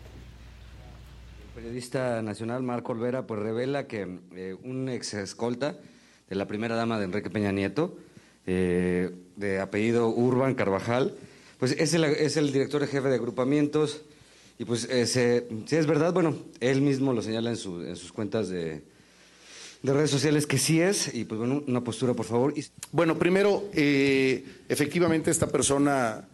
El 1.48 1.62
periodista 1.62 2.22
nacional 2.22 2.62
Marco 2.62 2.92
Olvera 2.92 3.26
pues 3.26 3.40
revela 3.40 3.86
que 3.86 4.18
eh, 4.34 4.56
un 4.64 4.88
ex 4.88 5.12
escolta 5.12 5.76
de 6.30 6.36
la 6.36 6.46
primera 6.46 6.74
dama 6.74 6.98
de 6.98 7.04
Enrique 7.04 7.28
Peña 7.28 7.52
Nieto, 7.52 7.98
eh, 8.46 9.10
de 9.36 9.60
apellido 9.60 10.08
Urban 10.08 10.54
Carvajal, 10.54 11.14
pues 11.58 11.72
es 11.72 11.92
el, 11.92 12.04
es 12.04 12.38
el 12.38 12.50
director 12.50 12.86
jefe 12.86 13.08
de 13.08 13.16
agrupamientos 13.16 14.00
y 14.58 14.64
pues 14.64 14.88
eh, 14.90 15.06
si 15.66 15.76
es 15.76 15.86
verdad, 15.86 16.14
bueno, 16.14 16.34
él 16.60 16.80
mismo 16.80 17.12
lo 17.12 17.20
señala 17.20 17.50
en, 17.50 17.56
en 17.86 17.96
sus 17.96 18.10
cuentas 18.10 18.48
de, 18.48 18.82
de, 19.82 19.92
redes 19.92 20.10
sociales 20.10 20.46
que 20.46 20.58
sí 20.58 20.80
es 20.80 21.12
y 21.14 21.24
pues 21.24 21.38
bueno, 21.38 21.62
una 21.66 21.82
postura 21.82 22.14
por 22.14 22.26
favor. 22.26 22.54
Bueno, 22.90 23.18
primero, 23.18 23.68
eh, 23.74 24.44
efectivamente 24.68 25.30
esta 25.30 25.48
persona 25.48 26.28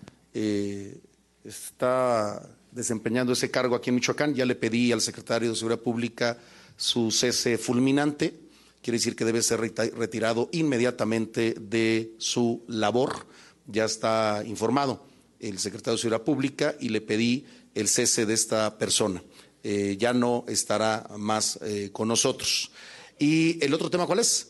está 1.44 2.48
desempeñando 2.70 3.32
ese 3.32 3.50
cargo 3.50 3.74
aquí 3.74 3.90
en 3.90 3.96
Michoacán, 3.96 4.34
ya 4.34 4.44
le 4.44 4.54
pedí 4.54 4.92
al 4.92 5.00
secretario 5.00 5.50
de 5.50 5.56
Seguridad 5.56 5.80
Pública 5.80 6.38
su 6.76 7.10
cese 7.10 7.58
fulminante 7.58 8.48
quiere 8.82 8.98
decir 8.98 9.16
que 9.16 9.24
debe 9.24 9.42
ser 9.42 9.60
retirado 9.60 10.48
inmediatamente 10.52 11.54
de 11.60 12.14
su 12.18 12.64
labor. 12.68 13.26
Ya 13.66 13.84
está 13.84 14.42
informado 14.46 15.04
el 15.40 15.58
secretario 15.58 15.96
de 15.96 16.00
Seguridad 16.00 16.24
Pública 16.24 16.74
y 16.80 16.88
le 16.88 17.00
pedí 17.00 17.44
el 17.74 17.88
cese 17.88 18.26
de 18.26 18.34
esta 18.34 18.78
persona. 18.78 19.22
Eh, 19.62 19.96
ya 19.98 20.12
no 20.12 20.44
estará 20.48 21.06
más 21.18 21.58
eh, 21.62 21.90
con 21.92 22.08
nosotros. 22.08 22.70
¿Y 23.18 23.62
el 23.64 23.74
otro 23.74 23.90
tema 23.90 24.06
cuál 24.06 24.20
es? 24.20 24.48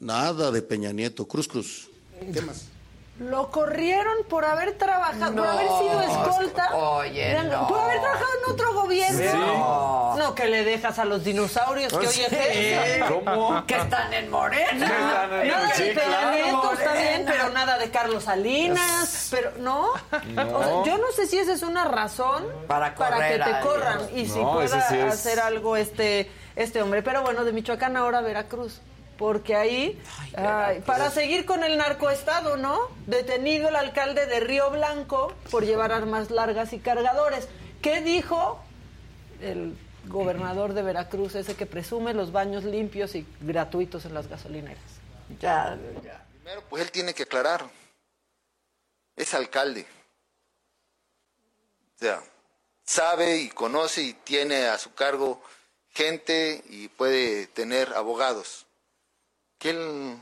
Nada 0.00 0.50
de 0.50 0.62
Peña 0.62 0.92
Nieto, 0.92 1.26
Cruz 1.26 1.48
Cruz. 1.48 1.88
¿Qué 2.32 2.40
más? 2.40 2.64
Lo 3.18 3.50
corrieron 3.50 4.14
por 4.28 4.44
haber 4.44 4.78
trabajado, 4.78 5.34
por 5.34 5.46
haber 5.46 5.66
sido 5.66 6.00
escolta. 6.02 6.76
Oye, 6.76 7.36
Por 7.68 7.80
haber 7.80 8.00
trabajado 8.00 8.30
en 8.44 8.52
otro 8.52 8.74
gobierno. 8.74 10.14
No, 10.16 10.34
que 10.34 10.46
le 10.46 10.64
dejas 10.64 10.98
a 11.00 11.04
los 11.04 11.24
dinosaurios 11.24 11.92
que 11.92 12.06
hoy 12.06 12.20
es 12.30 13.04
¿Cómo? 13.04 13.64
Que 13.66 13.76
están 13.76 14.12
en 14.12 14.30
Morena. 14.30 14.88
Nada 14.88 15.26
de 15.76 15.94
Peña 15.94 16.72
está 16.72 16.92
bien, 16.92 17.24
pero 17.26 17.50
nada 17.50 17.78
de 17.78 17.90
Carlos 17.90 18.24
Salinas. 18.24 19.28
Pero, 19.30 19.52
¿no? 19.58 19.92
yo 20.84 20.98
no 20.98 21.10
sé 21.14 21.26
si 21.26 21.38
esa 21.38 21.52
es 21.54 21.62
una 21.62 21.84
razón 21.84 22.46
para, 22.68 22.94
que 22.94 23.38
te 23.38 23.60
corran 23.62 24.00
y 24.14 24.26
si 24.26 24.38
pueda 24.38 25.08
hacer 25.08 25.40
algo 25.40 25.76
este, 25.76 26.30
este 26.54 26.82
hombre. 26.82 27.02
Pero 27.02 27.22
bueno, 27.22 27.44
de 27.44 27.52
Michoacán 27.52 27.96
ahora 27.96 28.18
a 28.18 28.22
Veracruz 28.22 28.80
porque 29.18 29.56
ahí, 29.56 30.00
para 30.86 31.10
seguir 31.10 31.44
con 31.44 31.64
el 31.64 31.76
narcoestado, 31.76 32.56
¿no? 32.56 32.88
Detenido 33.06 33.68
el 33.68 33.76
alcalde 33.76 34.26
de 34.26 34.40
Río 34.40 34.70
Blanco 34.70 35.34
por 35.50 35.66
llevar 35.66 35.92
armas 35.92 36.30
largas 36.30 36.72
y 36.72 36.78
cargadores. 36.78 37.48
¿Qué 37.82 38.00
dijo 38.00 38.62
el 39.42 39.76
gobernador 40.06 40.72
de 40.72 40.82
Veracruz, 40.82 41.34
ese 41.34 41.56
que 41.56 41.66
presume 41.66 42.14
los 42.14 42.30
baños 42.30 42.62
limpios 42.62 43.16
y 43.16 43.26
gratuitos 43.40 44.04
en 44.04 44.14
las 44.14 44.28
gasolineras? 44.28 44.78
Ya, 45.40 45.76
ya. 46.02 46.24
Primero, 46.34 46.62
pues 46.70 46.84
él 46.84 46.92
tiene 46.92 47.12
que 47.12 47.24
aclarar. 47.24 47.68
Es 49.16 49.34
alcalde. 49.34 49.84
O 51.96 51.98
sea, 51.98 52.22
sabe 52.84 53.36
y 53.38 53.48
conoce 53.48 54.02
y 54.02 54.12
tiene 54.12 54.66
a 54.66 54.78
su 54.78 54.94
cargo 54.94 55.42
gente 55.90 56.62
y 56.68 56.86
puede 56.86 57.48
tener 57.48 57.92
abogados 57.94 58.67
que 59.58 59.70
él 59.70 60.16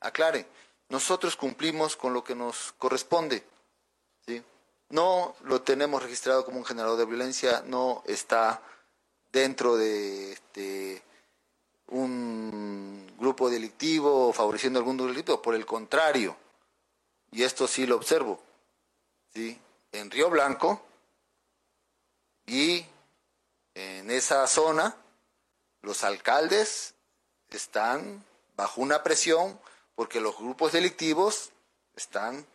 aclare. 0.00 0.46
Nosotros 0.88 1.36
cumplimos 1.36 1.96
con 1.96 2.12
lo 2.12 2.22
que 2.22 2.34
nos 2.34 2.72
corresponde. 2.78 3.44
¿sí? 4.26 4.42
No 4.90 5.34
lo 5.44 5.62
tenemos 5.62 6.02
registrado 6.02 6.44
como 6.44 6.58
un 6.58 6.64
generador 6.64 6.98
de 6.98 7.06
violencia, 7.06 7.62
no 7.66 8.02
está 8.06 8.62
dentro 9.32 9.76
de 9.76 10.32
este, 10.32 11.02
un 11.88 13.10
grupo 13.18 13.48
delictivo 13.48 14.32
favoreciendo 14.32 14.78
algún 14.78 14.98
delictivo, 14.98 15.40
por 15.40 15.54
el 15.54 15.64
contrario, 15.64 16.36
y 17.30 17.42
esto 17.42 17.66
sí 17.66 17.86
lo 17.86 17.96
observo, 17.96 18.42
¿sí? 19.32 19.58
en 19.92 20.10
Río 20.10 20.28
Blanco 20.28 20.82
y 22.46 22.84
en 23.74 24.10
esa 24.10 24.46
zona 24.46 24.96
los 25.82 26.04
alcaldes 26.04 26.94
están 27.50 28.24
bajo 28.54 28.80
una 28.80 29.02
presión 29.02 29.58
porque 29.94 30.20
los 30.20 30.36
grupos 30.36 30.72
delictivos 30.72 31.50
están 31.94 32.46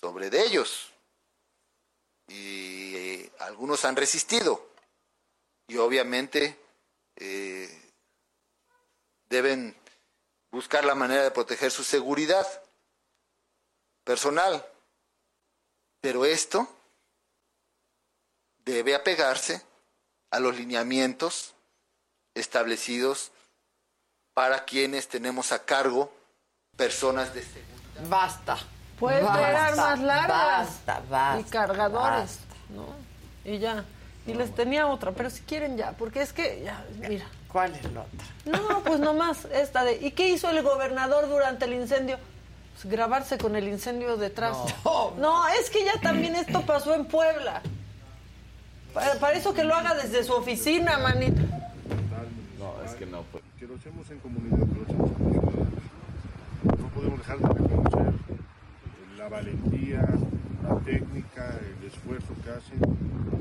sobre 0.00 0.30
de 0.30 0.42
ellos 0.42 0.92
y 2.28 2.94
eh, 2.96 3.32
algunos 3.40 3.84
han 3.84 3.96
resistido 3.96 4.68
y 5.66 5.76
obviamente 5.76 6.58
eh, 7.16 7.92
deben 9.28 9.76
buscar 10.50 10.84
la 10.84 10.94
manera 10.94 11.22
de 11.22 11.30
proteger 11.30 11.70
su 11.70 11.84
seguridad 11.84 12.46
personal. 14.04 14.64
Pero 16.00 16.24
esto 16.24 16.68
debe 18.58 18.94
apegarse 18.94 19.62
a 20.30 20.40
los 20.40 20.56
lineamientos 20.56 21.54
establecidos 22.34 23.32
para 24.38 24.64
quienes 24.64 25.08
tenemos 25.08 25.50
a 25.50 25.64
cargo 25.64 26.12
personas 26.76 27.34
de 27.34 27.42
seguridad. 27.42 28.08
Basta. 28.08 28.56
Puede 28.96 29.20
traer 29.20 29.56
armas 29.56 29.98
largas 29.98 30.68
basta, 30.68 31.02
basta, 31.10 31.40
y 31.40 31.50
cargadores, 31.50 32.38
¿no? 32.68 32.86
Y 33.44 33.58
ya. 33.58 33.84
Y 34.28 34.34
les 34.34 34.54
tenía 34.54 34.86
otra, 34.86 35.10
pero 35.10 35.28
si 35.28 35.40
quieren 35.40 35.76
ya, 35.76 35.90
porque 35.90 36.22
es 36.22 36.32
que, 36.32 36.62
ya, 36.62 36.84
mira. 37.00 37.26
¿Cuál 37.50 37.74
es 37.74 37.92
la 37.92 38.02
otra? 38.02 38.26
No, 38.44 38.84
pues 38.84 39.00
nomás 39.00 39.44
esta 39.46 39.82
de, 39.82 39.96
¿y 39.96 40.12
qué 40.12 40.28
hizo 40.28 40.48
el 40.50 40.62
gobernador 40.62 41.28
durante 41.28 41.64
el 41.64 41.72
incendio? 41.72 42.20
Pues 42.74 42.92
grabarse 42.92 43.38
con 43.38 43.56
el 43.56 43.66
incendio 43.66 44.16
detrás. 44.18 44.56
No, 44.84 45.14
no 45.18 45.48
es 45.48 45.68
que 45.68 45.84
ya 45.84 46.00
también 46.00 46.36
esto 46.36 46.62
pasó 46.64 46.94
en 46.94 47.06
Puebla. 47.06 47.60
Para, 48.94 49.32
eso 49.32 49.52
que 49.52 49.64
lo 49.64 49.74
haga 49.74 49.94
desde 49.94 50.22
su 50.22 50.32
oficina, 50.32 50.96
manito. 50.98 51.42
No, 52.56 52.80
es 52.84 52.94
que 52.94 53.04
no. 53.04 53.22
Pues 53.32 53.47
lo 53.68 53.76
hacemos 53.76 54.10
en 54.10 54.18
comunidad, 54.20 54.58
lo 54.58 54.82
hacemos 54.82 55.10
en 55.10 55.14
comunidad. 55.14 55.68
No 56.78 56.88
podemos 56.88 57.18
dejar 57.18 57.38
de 57.38 57.48
reconocer 57.48 58.14
la 59.18 59.28
valentía, 59.28 60.08
la 60.62 60.76
técnica, 60.80 61.54
el 61.60 61.86
esfuerzo 61.86 62.28
que 62.42 62.50
hacen, 62.50 62.78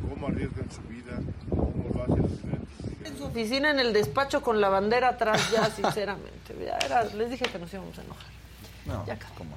cómo 0.09 0.27
arriesgan 0.27 0.69
su 0.69 0.81
vida, 0.89 1.17
cómo 1.49 1.89
lo 1.93 2.03
hacen 2.03 2.23
los 2.23 3.07
En 3.07 3.17
su 3.17 3.23
oficina, 3.25 3.71
en 3.71 3.79
el 3.79 3.93
despacho, 3.93 4.41
con 4.41 4.59
la 4.59 4.67
bandera 4.67 5.09
atrás, 5.09 5.49
ya, 5.51 5.69
sinceramente. 5.69 6.55
Ya 6.59 6.77
era, 6.77 7.05
les 7.05 7.29
dije 7.29 7.45
que 7.45 7.59
nos 7.59 7.73
íbamos 7.73 7.97
a 7.97 8.01
enojar. 8.01 8.27
No, 8.85 9.05
ya, 9.05 9.17
¿cómo? 9.37 9.55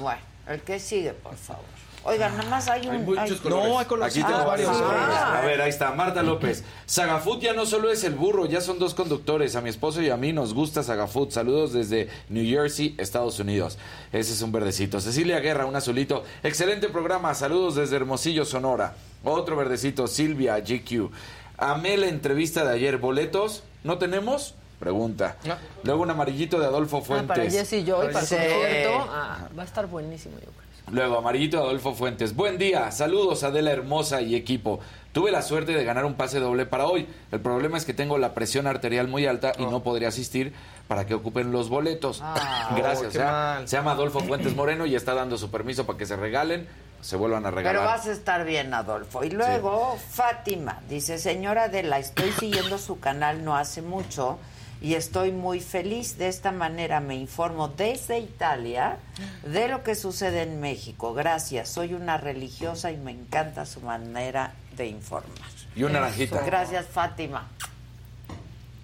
Bueno, 0.00 0.20
el 0.48 0.60
que 0.62 0.80
sigue, 0.80 1.12
por 1.12 1.36
favor. 1.36 1.64
Oigan, 2.02 2.36
nada 2.36 2.48
más 2.48 2.68
hay 2.68 2.86
un. 2.86 2.94
Hay 2.94 2.98
muchos 3.00 3.44
No, 3.44 3.78
hay 3.78 3.84
colores. 3.84 4.16
Aquí 4.16 4.24
tengo 4.24 4.44
varios. 4.44 4.70
A 4.70 5.42
ver, 5.44 5.60
ahí 5.60 5.68
está. 5.68 5.92
Marta 5.92 6.22
López. 6.22 6.64
Sagafood 6.86 7.40
ya 7.40 7.52
no 7.52 7.66
solo 7.66 7.90
es 7.90 8.04
el 8.04 8.14
burro, 8.14 8.46
ya 8.46 8.60
son 8.60 8.78
dos 8.78 8.94
conductores. 8.94 9.54
A 9.56 9.60
mi 9.60 9.68
esposo 9.70 10.00
y 10.00 10.10
a 10.10 10.16
mí 10.16 10.32
nos 10.32 10.54
gusta 10.54 10.82
Sagafood. 10.82 11.30
Saludos 11.30 11.72
desde 11.72 12.08
New 12.28 12.44
Jersey, 12.44 12.94
Estados 12.98 13.38
Unidos. 13.38 13.78
Ese 14.12 14.32
es 14.32 14.42
un 14.42 14.50
verdecito. 14.52 15.00
Cecilia 15.00 15.40
Guerra, 15.40 15.66
un 15.66 15.76
azulito. 15.76 16.24
Excelente 16.42 16.88
programa. 16.88 17.34
Saludos 17.34 17.74
desde 17.74 17.96
Hermosillo, 17.96 18.44
Sonora. 18.44 18.94
Otro 19.22 19.56
verdecito. 19.56 20.06
Silvia 20.06 20.58
GQ. 20.58 21.10
Amé 21.58 21.98
la 21.98 22.06
entrevista 22.06 22.64
de 22.64 22.74
ayer. 22.74 22.96
¿Boletos? 22.96 23.62
¿No 23.84 23.98
tenemos? 23.98 24.54
Pregunta. 24.78 25.36
Luego 25.84 26.02
un 26.02 26.10
amarillito 26.10 26.58
de 26.58 26.64
Adolfo 26.64 27.02
Fuentes. 27.02 27.30
Ah, 27.30 27.34
para 27.34 27.50
Jessy 27.50 27.76
y 27.76 27.84
yo, 27.84 27.96
y 27.98 28.06
para 28.06 28.08
el 28.08 28.14
concierto. 28.14 29.06
Ah, 29.10 29.48
va 29.56 29.62
a 29.62 29.66
estar 29.66 29.86
buenísimo, 29.86 30.36
yo 30.36 30.50
creo. 30.50 30.69
Luego, 30.92 31.18
Amarillito 31.18 31.58
Adolfo 31.58 31.94
Fuentes. 31.94 32.34
Buen 32.34 32.58
día, 32.58 32.90
saludos 32.90 33.44
Adela 33.44 33.70
Hermosa 33.70 34.22
y 34.22 34.34
equipo. 34.34 34.80
Tuve 35.12 35.30
la 35.30 35.40
suerte 35.40 35.72
de 35.72 35.84
ganar 35.84 36.04
un 36.04 36.14
pase 36.14 36.40
doble 36.40 36.66
para 36.66 36.86
hoy. 36.86 37.06
El 37.30 37.40
problema 37.40 37.78
es 37.78 37.84
que 37.84 37.94
tengo 37.94 38.18
la 38.18 38.34
presión 38.34 38.66
arterial 38.66 39.06
muy 39.06 39.24
alta 39.24 39.52
y 39.56 39.66
no 39.66 39.84
podría 39.84 40.08
asistir 40.08 40.52
para 40.88 41.06
que 41.06 41.14
ocupen 41.14 41.52
los 41.52 41.68
boletos. 41.68 42.20
Ah. 42.22 42.74
Gracias. 42.76 43.02
Oh, 43.02 43.08
o 43.08 43.12
qué 43.12 43.18
sea, 43.18 43.30
mal. 43.30 43.68
se 43.68 43.76
llama 43.76 43.92
Adolfo 43.92 44.18
Fuentes 44.18 44.56
Moreno 44.56 44.84
y 44.84 44.96
está 44.96 45.14
dando 45.14 45.38
su 45.38 45.48
permiso 45.48 45.86
para 45.86 45.96
que 45.96 46.06
se 46.06 46.16
regalen, 46.16 46.66
se 47.00 47.16
vuelvan 47.16 47.46
a 47.46 47.52
regalar. 47.52 47.82
Pero 47.82 47.88
vas 47.88 48.06
a 48.06 48.12
estar 48.12 48.44
bien, 48.44 48.74
Adolfo. 48.74 49.22
Y 49.22 49.30
luego, 49.30 49.96
Fátima 50.10 50.80
dice, 50.88 51.18
señora 51.18 51.64
Adela, 51.64 52.00
estoy 52.00 52.32
siguiendo 52.32 52.78
su 52.78 52.98
canal 52.98 53.44
no 53.44 53.56
hace 53.56 53.80
mucho 53.80 54.38
y 54.80 54.94
estoy 54.94 55.32
muy 55.32 55.60
feliz. 55.60 56.16
De 56.16 56.28
esta 56.28 56.52
manera 56.52 57.00
me 57.00 57.16
informo 57.16 57.68
desde 57.68 58.18
Italia 58.18 58.98
de 59.44 59.68
lo 59.68 59.82
que 59.82 59.94
sucede 59.94 60.42
en 60.42 60.60
México. 60.60 61.14
Gracias. 61.14 61.68
Soy 61.68 61.94
una 61.94 62.16
religiosa 62.16 62.90
y 62.90 62.96
me 62.96 63.10
encanta 63.10 63.66
su 63.66 63.80
manera 63.80 64.54
de 64.76 64.86
informar. 64.86 65.50
Y 65.76 65.82
un 65.82 65.92
naranjita. 65.92 66.42
Gracias, 66.44 66.86
Fátima. 66.86 67.48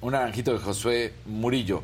Un 0.01 0.13
naranjito 0.13 0.53
de 0.53 0.59
Josué 0.59 1.15
Murillo. 1.25 1.83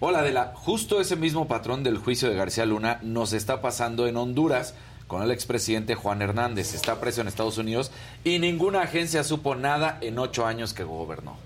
Hola, 0.00 0.20
Adela. 0.20 0.52
Justo 0.54 1.00
ese 1.00 1.16
mismo 1.16 1.48
patrón 1.48 1.82
del 1.82 1.98
juicio 1.98 2.28
de 2.28 2.36
García 2.36 2.64
Luna 2.64 3.00
nos 3.02 3.32
está 3.32 3.60
pasando 3.60 4.06
en 4.06 4.16
Honduras 4.16 4.74
con 5.08 5.22
el 5.22 5.32
expresidente 5.32 5.96
Juan 5.96 6.22
Hernández. 6.22 6.74
Está 6.74 7.00
preso 7.00 7.20
en 7.20 7.28
Estados 7.28 7.58
Unidos 7.58 7.90
y 8.22 8.38
ninguna 8.38 8.82
agencia 8.82 9.24
supo 9.24 9.56
nada 9.56 9.98
en 10.00 10.18
ocho 10.18 10.46
años 10.46 10.72
que 10.72 10.84
gobernó. 10.84 11.36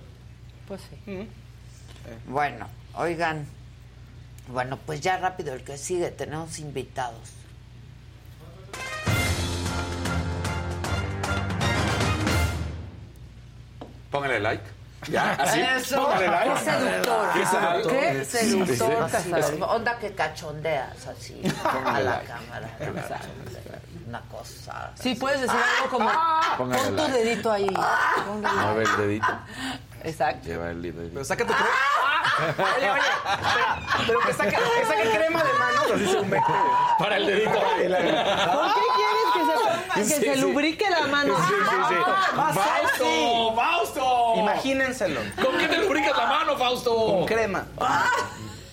Pues 0.69 0.83
sí. 1.07 1.29
Bueno, 2.27 2.69
oigan, 2.95 3.47
bueno, 4.49 4.79
pues 4.87 5.01
ya 5.01 5.17
rápido 5.19 5.55
el 5.55 5.63
que 5.65 5.79
sigue, 5.79 6.11
tenemos 6.11 6.59
invitados. 6.59 7.31
Póngale 14.11 14.41
like. 14.41 14.63
Ya, 15.09 15.33
¿Así? 15.33 15.61
Eso. 15.61 15.97
Póngale 16.05 16.29
like. 16.29 16.55
Qué 16.55 16.61
seductor. 16.65 17.29
Qué 17.35 17.47
seductor. 17.47 18.01
Qué 18.01 18.25
seductor. 18.25 19.11
Sí. 19.23 19.33
Así, 19.33 19.61
Onda 19.63 19.99
que 19.99 20.15
cachondeas 20.15 21.07
así 21.07 21.43
a 21.65 21.93
la 21.93 22.01
like. 22.01 22.27
cámara. 22.27 22.69
Una 24.07 24.21
cosa. 24.23 24.91
Sí, 24.95 25.15
puedes 25.15 25.41
decir 25.41 25.57
algo 25.79 25.91
como, 25.91 26.11
Póngale 26.59 26.83
pon 26.83 26.97
tu 26.97 27.03
like. 27.03 27.19
dedito 27.19 27.51
ahí. 27.53 27.67
Póngale. 28.27 28.61
Mueve 28.61 28.83
el 28.85 28.97
dedito. 28.99 29.39
Exacto. 30.05 30.47
Lleva 30.49 30.71
el 30.71 30.83
dedito. 30.83 31.11
Pero 31.13 31.25
saca 31.25 31.47
tu 31.47 31.53
crema. 31.53 31.69
Oye, 32.77 32.91
oye, 32.91 33.01
espera, 33.01 33.79
pero 34.07 34.21
que 34.21 34.33
saque, 34.33 34.57
que 34.57 34.87
saque 34.87 35.11
crema 35.11 35.45
de 35.45 35.53
manos, 35.53 35.87
así 35.95 36.07
se 36.07 36.21
mete. 36.23 36.43
Para 36.99 37.17
el 37.19 37.27
dedito. 37.27 37.51
¿Por 37.53 37.63
qué 37.77 37.87
quieres 38.97 39.29
que 39.35 39.41
se, 39.41 39.55
ponga- 39.59 39.95
que 39.95 40.05
Sí, 40.05 40.15
se 40.15 40.35
sí. 40.35 40.41
lubrique 40.41 40.89
la 40.91 41.07
mano? 41.09 41.37
Sí, 41.37 41.53
sí, 41.53 41.77
sí. 41.89 41.95
Ah, 42.37 42.53
¡Fausto! 42.55 43.55
¡Fausto! 43.55 44.33
Imagínenselo. 44.37 45.21
¿Con 45.45 45.59
qué 45.59 45.69
te 45.69 45.79
lubricas 45.79 46.17
la 46.17 46.27
mano, 46.27 46.57
Fausto? 46.57 46.95
Con 46.95 47.27
crema. 47.27 47.67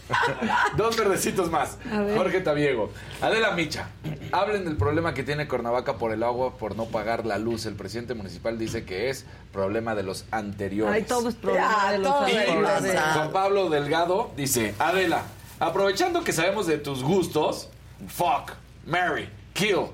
Dos 0.77 0.98
verdecitos 0.98 1.49
más. 1.52 1.77
Jorge 2.15 2.41
Tabiego. 2.41 2.91
Adela 3.22 3.52
Micha. 3.52 3.90
Hablen 4.31 4.65
del 4.65 4.76
problema 4.77 5.14
que 5.14 5.23
tiene 5.23 5.48
Cuernavaca 5.48 5.98
por 5.98 6.11
el 6.11 6.23
agua, 6.23 6.57
por 6.57 6.76
no 6.76 6.86
pagar 6.86 7.26
la 7.26 7.38
luz. 7.38 7.65
El 7.65 7.76
presidente 7.76 8.14
municipal 8.14 8.57
dice 8.57 8.86
que 8.86 9.10
es 9.10 9.26
problema 9.52 9.95
de 9.95 10.03
los 10.03 10.26
anteriores. 10.31 10.94
Ay, 10.94 11.03
todo 11.03 11.30
es 11.30 11.36
problema 11.36 11.68
Ya, 11.84 11.91
de 11.91 11.98
los 11.99 12.15
anteriores. 12.15 13.02
Juan 13.14 13.31
Pablo 13.31 13.69
Delgado 13.69 14.31
dice, 14.36 14.73
Adela, 14.80 15.23
aprovechando 15.60 16.23
que 16.23 16.34
sabemos 16.34 16.68
de 16.68 16.77
tus 16.77 17.03
gustos, 17.03 17.69
fuck, 18.07 18.52
Mary, 18.86 19.30
kill, 19.53 19.88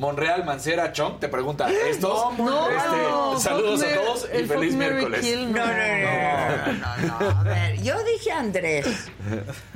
Monreal, 0.00 0.44
Mancera, 0.46 0.92
Chong, 0.92 1.20
te 1.20 1.28
pregunta, 1.28 1.68
¿estos? 1.70 2.32
No, 2.38 2.70
Este, 2.70 2.88
no, 3.02 3.38
saludos 3.38 3.82
fuck 3.82 3.86
a 3.86 3.94
todos 3.94 4.28
y 4.32 4.36
el 4.38 4.48
feliz 4.48 4.74
miércoles. 4.74 5.20
kill, 5.20 5.52
no, 5.52 5.66
no, 5.66 5.72
no, 5.72 6.72
no, 6.72 7.20
no, 7.30 7.40
A 7.40 7.42
ver, 7.42 7.82
yo 7.82 8.02
dije 8.04 8.32
Andrés. 8.32 8.86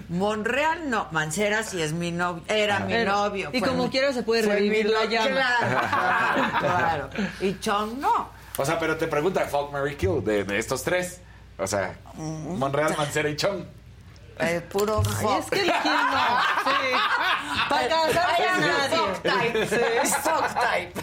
Monreal 0.09 0.89
no, 0.89 1.09
Mancera 1.11 1.63
sí 1.63 1.83
es 1.83 1.93
mi 1.93 2.11
novio, 2.11 2.43
era 2.49 2.81
mi 2.81 2.95
Era- 2.95 3.13
novio. 3.13 3.51
y 3.53 3.61
como 3.61 3.85
mi- 3.85 3.91
quiera 3.91 4.15
se 4.15 4.23
puede 4.23 4.43
revivir 4.43 4.87
la 4.89 5.05
llama. 5.05 5.45
Claro, 6.59 6.59
claro. 6.59 7.11
Y 7.41 7.59
Chong 7.61 7.99
no. 7.99 8.31
O 8.57 8.65
sea, 8.65 8.79
pero 8.79 8.97
te 8.97 9.07
pregunta, 9.09 9.43
fuck, 9.43 9.73
Mary, 9.73 9.95
kill, 9.97 10.25
de, 10.25 10.45
de 10.45 10.59
estos 10.59 10.83
tres. 10.83 11.21
O 11.59 11.67
sea, 11.67 11.97
Monreal, 12.17 12.95
Mancera 12.97 13.29
y 13.29 13.37
Chong. 13.37 13.63
Es 14.39 14.63
puro 14.63 15.01
Ay, 15.07 15.13
fuck. 15.23 15.39
es 15.39 15.51
que 15.51 15.61
el 15.61 15.67
no. 15.69 15.73
Sí. 16.65 16.91
Para 17.69 17.89
casarse 17.89 18.21
Ay, 18.37 18.45
a 18.49 18.59
nadie. 18.59 18.97
fuck 18.97 19.23
type. 19.23 19.67
Sí. 19.69 19.77
Es 20.03 20.17
fuck 20.17 20.47
type. 20.55 21.01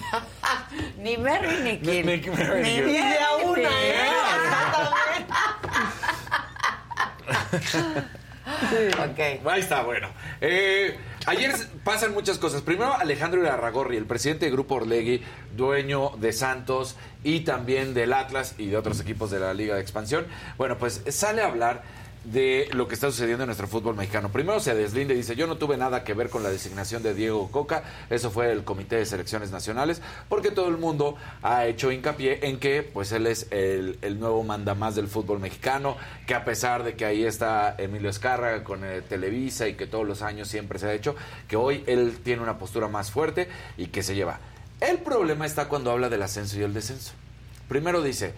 ni 0.98 1.18
Mary 1.18 1.58
ni 1.64 1.80
Kill. 1.80 2.06
Ni- 2.06 2.18
de 2.82 3.20
a 3.20 3.36
una, 3.38 3.70
Sí. 3.70 3.76
¿eh? 3.82 4.10
Ok. 8.99 9.48
Ahí 9.49 9.60
está, 9.62 9.84
bueno. 9.84 10.10
Eh, 10.41 10.98
ayer 11.26 11.53
pasan 11.84 12.14
muchas 12.14 12.38
cosas. 12.38 12.62
Primero, 12.62 12.94
Alejandro 12.95 13.41
Irarragorri, 13.41 13.98
el 13.98 14.06
presidente 14.06 14.45
del 14.45 14.53
Grupo 14.53 14.76
Orlegui, 14.76 15.24
dueño 15.56 16.12
de 16.18 16.34
Santos 16.34 16.95
y 17.24 17.41
también 17.41 17.94
del 17.94 18.14
Atlas 18.14 18.56
y 18.58 18.68
de 18.68 18.78
otros 18.78 18.99
equipos 18.99 19.32
de 19.32 19.40
la 19.40 19.53
Liga 19.53 19.76
de 19.76 19.82
Expansión. 19.82 20.26
Bueno, 20.58 20.78
pues 20.78 21.02
sale 21.10 21.41
a 21.41 21.48
hablar 21.48 21.84
de 22.23 22.69
lo 22.73 22.88
que 22.88 22.93
está 22.93 23.10
sucediendo 23.10 23.43
en 23.43 23.48
nuestro 23.48 23.68
fútbol 23.68 23.95
mexicano. 23.95 24.31
Primero 24.31 24.60
se 24.60 24.76
deslinda 24.76 25.14
y 25.14 25.18
dice, 25.18 25.35
yo 25.35 25.48
no 25.48 25.57
tuve 25.57 25.77
nada 25.77 26.03
que 26.03 26.14
ver 26.14 26.30
con 26.30 26.43
la 26.43 26.49
designación 26.49 27.02
de 27.02 27.14
Diego 27.14 27.49
Coca, 27.49 27.84
eso 28.10 28.30
fue 28.30 28.52
el 28.52 28.64
Comité 28.64 28.98
de 28.98 29.06
Selecciones 29.06 29.52
Nacionales, 29.52 30.02
porque 30.30 30.52
todo 30.52 30.68
el 30.68 30.77
mundo 30.77 31.15
ha 31.41 31.65
hecho 31.65 31.91
hincapié 31.91 32.48
en 32.48 32.60
que 32.60 32.84
pues 32.84 33.11
él 33.11 33.27
es 33.27 33.48
el, 33.52 33.98
el 34.02 34.19
nuevo 34.19 34.43
mandamás 34.43 34.95
del 34.95 35.07
fútbol 35.07 35.39
mexicano, 35.39 35.98
que 36.27 36.35
a 36.35 36.45
pesar 36.45 36.84
de 36.84 36.95
que 36.95 37.06
ahí 37.06 37.23
está 37.23 37.76
Emilio 37.77 38.10
Escarra 38.10 38.64
con 38.64 38.84
eh, 38.84 39.02
Televisa 39.02 39.68
y 39.68 39.73
que 39.73 39.88
todos 39.88 40.07
los 40.07 40.22
años 40.22 40.48
siempre 40.48 40.77
se 40.77 40.88
ha 40.88 40.93
hecho, 40.93 41.15
que 41.48 41.56
hoy 41.56 41.84
él 41.88 42.19
tiene 42.23 42.43
una 42.43 42.60
postura 42.60 42.88
más 42.88 43.11
fuerte 43.11 43.48
y 43.77 43.88
que 43.88 44.03
se 44.03 44.15
lleva. 44.15 44.39
El 44.80 44.99
problema 44.99 45.45
está 45.45 45.68
cuando 45.68 45.91
habla 45.91 46.10
del 46.10 46.22
ascenso 46.23 46.60
y 46.60 46.64
el 46.64 46.73
descenso. 46.73 47.14
Primero 47.68 48.02
dice, 48.02 48.34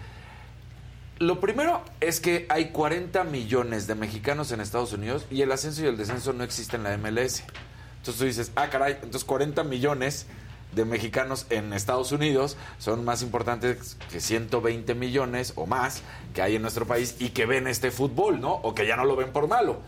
lo 1.24 1.40
primero 1.40 1.82
es 2.02 2.20
que 2.20 2.46
hay 2.50 2.70
40 2.70 3.24
millones 3.24 3.88
de 3.88 3.96
mexicanos 3.96 4.52
en 4.52 4.62
Estados 4.62 4.94
Unidos 4.94 5.26
y 5.32 5.42
el 5.42 5.52
ascenso 5.52 5.84
y 5.84 5.88
el 5.88 5.98
descenso 5.98 6.34
no 6.34 6.44
existen 6.44 6.86
en 6.86 6.92
la 6.92 6.98
MLS. 6.98 7.44
Entonces 7.98 8.20
tú 8.20 8.26
dices, 8.26 8.52
ah, 8.56 8.70
caray, 8.70 8.94
entonces 8.94 9.24
40 9.24 9.64
millones 9.64 10.28
de 10.74 10.86
mexicanos 10.86 11.46
en 11.50 11.72
Estados 11.74 12.12
Unidos 12.12 12.58
son 12.80 13.06
más 13.06 13.22
importantes 13.22 13.98
que 14.12 14.20
120 14.20 14.96
millones 14.96 15.54
o 15.56 15.66
más 15.66 16.02
que 16.34 16.42
hay 16.42 16.56
en 16.56 16.62
nuestro 16.62 16.86
país 16.86 17.16
y 17.20 17.30
que 17.30 17.46
ven 17.46 17.68
este 17.68 17.92
fútbol, 17.92 18.42
¿no? 18.42 18.54
O 18.54 18.76
que 18.76 18.88
ya 18.88 18.96
no 18.96 19.06
lo 19.06 19.16
ven 19.16 19.32
por 19.32 19.48
malo. 19.48 19.80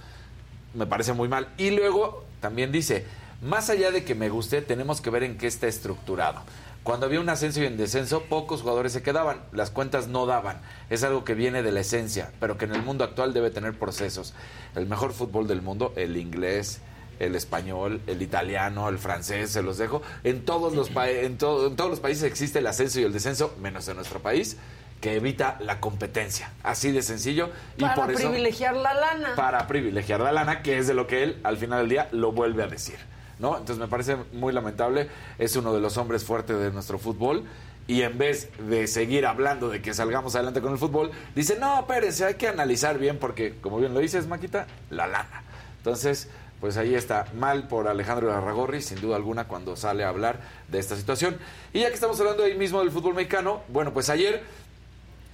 Me 0.74 0.86
parece 0.86 1.14
muy 1.14 1.28
mal. 1.28 1.50
Y 1.58 1.72
luego 1.72 2.24
también 2.40 2.72
dice, 2.72 3.06
más 3.42 3.70
allá 3.70 3.92
de 3.92 4.04
que 4.04 4.16
me 4.16 4.30
guste, 4.30 4.62
tenemos 4.62 5.02
que 5.02 5.10
ver 5.10 5.24
en 5.24 5.38
qué 5.38 5.48
está 5.48 5.68
estructurado. 5.68 6.42
Cuando 6.86 7.08
había 7.08 7.20
un 7.20 7.28
ascenso 7.30 7.62
y 7.62 7.66
un 7.66 7.78
descenso, 7.78 8.22
pocos 8.30 8.62
jugadores 8.62 8.94
se 8.94 9.02
quedaban, 9.02 9.42
las 9.52 9.72
cuentas 9.72 10.08
no 10.08 10.26
daban. 10.28 10.62
Es 10.92 11.04
algo 11.04 11.26
que 11.26 11.34
viene 11.34 11.64
de 11.64 11.72
la 11.72 11.80
esencia, 11.82 12.32
pero 12.40 12.58
que 12.58 12.66
en 12.66 12.76
el 12.76 12.84
mundo 12.84 13.04
actual 13.04 13.34
debe 13.34 13.50
tener 13.50 13.74
procesos. 13.78 14.34
El 14.76 14.86
mejor 14.86 15.12
fútbol 15.12 15.48
del 15.48 15.64
mundo, 15.64 15.94
el 15.96 16.16
inglés, 16.16 16.80
el 17.20 17.34
español, 17.36 18.02
el 18.06 18.22
italiano, 18.22 18.88
el 18.88 19.00
francés, 19.00 19.50
se 19.50 19.64
los 19.64 19.80
dejo. 19.80 20.04
En 20.24 20.46
todos 20.46 20.76
los, 20.76 20.90
pa- 20.92 21.10
en 21.10 21.26
en 21.26 21.38
todos 21.40 21.90
los 21.90 22.00
países 22.00 22.24
existe 22.24 22.60
el 22.60 22.68
ascenso 22.68 23.00
y 23.00 23.04
el 23.04 23.12
descenso, 23.14 23.56
menos 23.60 23.88
en 23.88 23.96
nuestro 23.96 24.20
país, 24.22 24.58
que 25.02 25.16
evita 25.16 25.58
la 25.62 25.80
competencia. 25.80 26.52
Así 26.62 26.92
de 26.92 27.02
sencillo. 27.02 27.50
Y 27.78 27.82
Para 27.82 28.12
eso, 28.14 28.30
privilegiar 28.30 28.76
la 28.76 28.94
lana. 28.94 29.34
para 29.36 29.66
privilegiar 29.68 30.20
la 30.20 30.32
lana, 30.32 30.62
que 30.62 30.78
es 30.78 30.86
de 30.86 30.94
lo 30.94 31.08
que 31.08 31.24
él 31.24 31.40
al 31.44 31.58
final 31.58 31.80
del 31.80 31.90
día 31.90 32.10
lo 32.12 32.32
vuelve 32.32 32.62
a 32.62 32.68
decir. 32.68 32.98
¿No? 33.40 33.58
Entonces 33.58 33.78
me 33.78 33.88
parece 33.88 34.18
muy 34.34 34.54
lamentable, 34.54 35.10
es 35.38 35.56
uno 35.56 35.74
de 35.74 35.82
los 35.82 35.98
hombres 35.98 36.24
fuertes 36.24 36.58
de 36.60 36.72
nuestro 36.72 36.98
fútbol 36.98 37.44
y 37.88 38.02
en 38.02 38.18
vez 38.18 38.50
de 38.68 38.88
seguir 38.88 39.26
hablando 39.26 39.70
de 39.70 39.82
que 39.82 39.94
salgamos 39.94 40.36
adelante 40.36 40.62
con 40.62 40.72
el 40.72 40.80
fútbol, 40.80 41.12
dice, 41.36 41.58
no, 41.60 41.80
espérense, 41.80 42.26
hay 42.26 42.34
que 42.36 42.48
analizar 42.48 42.98
bien 42.98 43.20
porque, 43.20 43.56
como 43.62 43.78
bien 43.78 43.94
lo 43.94 44.00
dices, 44.00 44.28
Maquita, 44.28 44.66
la 44.90 45.06
lana. 45.06 45.44
Entonces, 45.78 46.30
pues 46.60 46.78
ahí 46.78 46.96
está, 46.96 47.28
mal 47.38 47.68
por 47.68 47.88
Alejandro 47.88 48.34
Arragorri, 48.34 48.82
sin 48.82 49.00
duda 49.00 49.18
alguna, 49.18 49.48
cuando 49.48 49.76
sale 49.76 50.04
a 50.04 50.10
hablar 50.10 50.40
de 50.68 50.80
esta 50.80 50.96
situación. 50.96 51.38
Y 51.74 51.82
ya 51.82 51.90
que 51.90 51.94
estamos 51.94 52.20
hablando 52.20 52.44
ahí 52.44 52.56
mismo 52.56 52.80
del 52.80 52.90
fútbol 52.90 53.14
mexicano, 53.14 53.62
bueno, 53.68 53.94
pues 53.94 54.10
ayer 54.10 54.42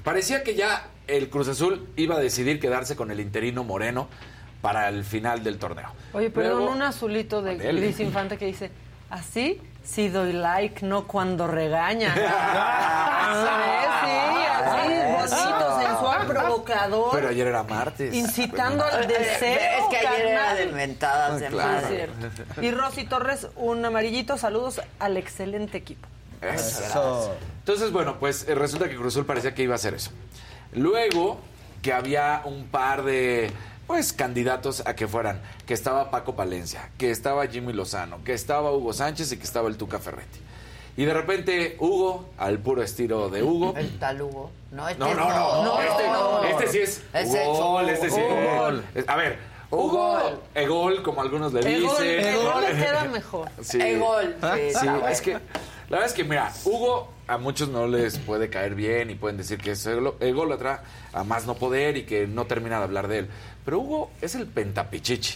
parecía 0.03 0.43
que 0.43 0.55
ya 0.55 0.87
el 1.07 1.29
Cruz 1.29 1.47
Azul 1.47 1.87
iba 1.95 2.15
a 2.15 2.19
decidir 2.19 2.59
quedarse 2.59 2.97
con 2.97 3.11
el 3.11 3.21
interino 3.21 3.63
Moreno 3.63 4.09
para 4.61 4.89
el 4.89 5.03
final 5.03 5.43
del 5.43 5.57
torneo. 5.57 5.89
Oye, 6.13 6.29
perdón, 6.29 6.57
Luego- 6.59 6.71
un 6.73 6.81
azulito 6.83 7.41
de 7.41 7.57
Dele. 7.57 7.81
Gris 7.81 7.99
Infante 7.99 8.37
que 8.37 8.45
dice, 8.45 8.71
así 9.09 9.61
sí 9.83 10.09
doy 10.09 10.33
like, 10.33 10.85
no 10.85 11.07
cuando 11.07 11.47
regaña. 11.47 12.13
¿Sabes? 12.15 13.87
Sí, 14.03 14.45
así, 14.53 14.93
bonito, 15.11 15.79
sensual, 15.81 16.27
provocador. 16.27 17.09
Pero 17.13 17.29
ayer 17.29 17.47
era 17.47 17.63
martes. 17.63 18.13
Incitando 18.13 18.83
al 18.85 19.07
deseo. 19.07 19.57
Es 19.79 19.85
que 19.89 19.97
ayer 20.07 20.27
era 20.27 20.53
de 20.53 20.67
mentadas 20.67 21.39
de 21.39 21.47
Ah, 21.47 21.49
claro. 21.49 21.81
madre. 21.81 22.09
Y 22.61 22.71
Rosy 22.71 23.05
Torres, 23.05 23.47
un 23.55 23.83
amarillito. 23.83 24.37
Saludos 24.37 24.81
al 24.99 25.17
excelente 25.17 25.77
equipo. 25.77 26.07
Eso. 26.41 27.33
Entonces, 27.59 27.91
bueno, 27.91 28.17
pues 28.19 28.47
eh, 28.47 28.55
resulta 28.55 28.89
que 28.89 28.95
Cruz 28.95 29.13
Azul 29.13 29.25
parecía 29.25 29.53
que 29.53 29.63
iba 29.63 29.73
a 29.73 29.75
hacer 29.75 29.93
eso. 29.93 30.11
Luego, 30.73 31.39
que 31.81 31.93
había 31.93 32.41
un 32.45 32.65
par 32.67 33.03
de 33.03 33.51
pues 33.91 34.13
candidatos 34.13 34.83
a 34.85 34.95
que 34.95 35.05
fueran, 35.05 35.41
que 35.65 35.73
estaba 35.73 36.11
Paco 36.11 36.33
Palencia, 36.33 36.89
que 36.97 37.11
estaba 37.11 37.45
Jimmy 37.47 37.73
Lozano, 37.73 38.23
que 38.23 38.31
estaba 38.33 38.71
Hugo 38.71 38.93
Sánchez 38.93 39.33
y 39.33 39.37
que 39.37 39.43
estaba 39.43 39.67
el 39.67 39.75
Tuca 39.75 39.99
Ferretti. 39.99 40.39
Y 40.95 41.03
de 41.03 41.13
repente 41.13 41.75
Hugo, 41.77 42.29
al 42.37 42.59
puro 42.59 42.81
estilo 42.83 43.29
de 43.29 43.43
Hugo. 43.43 43.73
El 43.75 43.99
tal 43.99 44.21
Hugo. 44.21 44.49
No, 44.71 44.87
este 44.87 44.97
No, 45.03 45.13
no, 45.13 45.63
no. 45.65 45.81
este, 45.81 46.07
no. 46.07 46.43
este 46.45 46.67
sí 46.67 46.77
es 46.79 47.03
Ese 47.13 47.41
es 47.41 47.47
gol, 47.49 47.89
este 47.89 48.09
sí 48.09 48.21
es 48.21 48.57
gol. 48.57 48.85
A 49.07 49.15
ver, 49.17 49.39
Hugo, 49.69 50.19
Egol, 50.55 51.03
como 51.03 51.21
algunos 51.21 51.51
le 51.51 51.59
Egol, 51.59 51.89
dicen. 52.01 52.27
Egol 52.33 52.63
le 52.63 52.71
queda 52.81 53.03
mejor. 53.11 53.49
Sí. 53.61 53.81
Egol, 53.81 54.37
sí, 54.41 54.79
Sí, 54.79 54.87
es 55.09 55.21
que 55.21 55.33
la 55.33 55.39
verdad 55.97 56.05
es 56.05 56.13
que, 56.13 56.23
mira, 56.23 56.49
Hugo 56.63 57.09
a 57.31 57.37
muchos 57.37 57.69
no 57.69 57.87
les 57.87 58.17
puede 58.17 58.49
caer 58.49 58.75
bien 58.75 59.09
y 59.09 59.15
pueden 59.15 59.37
decir 59.37 59.57
que 59.57 59.71
es 59.71 59.87
ególatra 60.19 60.83
a 61.13 61.23
más 61.23 61.45
no 61.45 61.55
poder 61.55 61.95
y 61.95 62.03
que 62.03 62.27
no 62.27 62.45
termina 62.45 62.77
de 62.77 62.83
hablar 62.83 63.07
de 63.07 63.19
él. 63.19 63.29
Pero 63.63 63.79
Hugo 63.79 64.11
es 64.21 64.35
el 64.35 64.47
pentapichichi. 64.47 65.35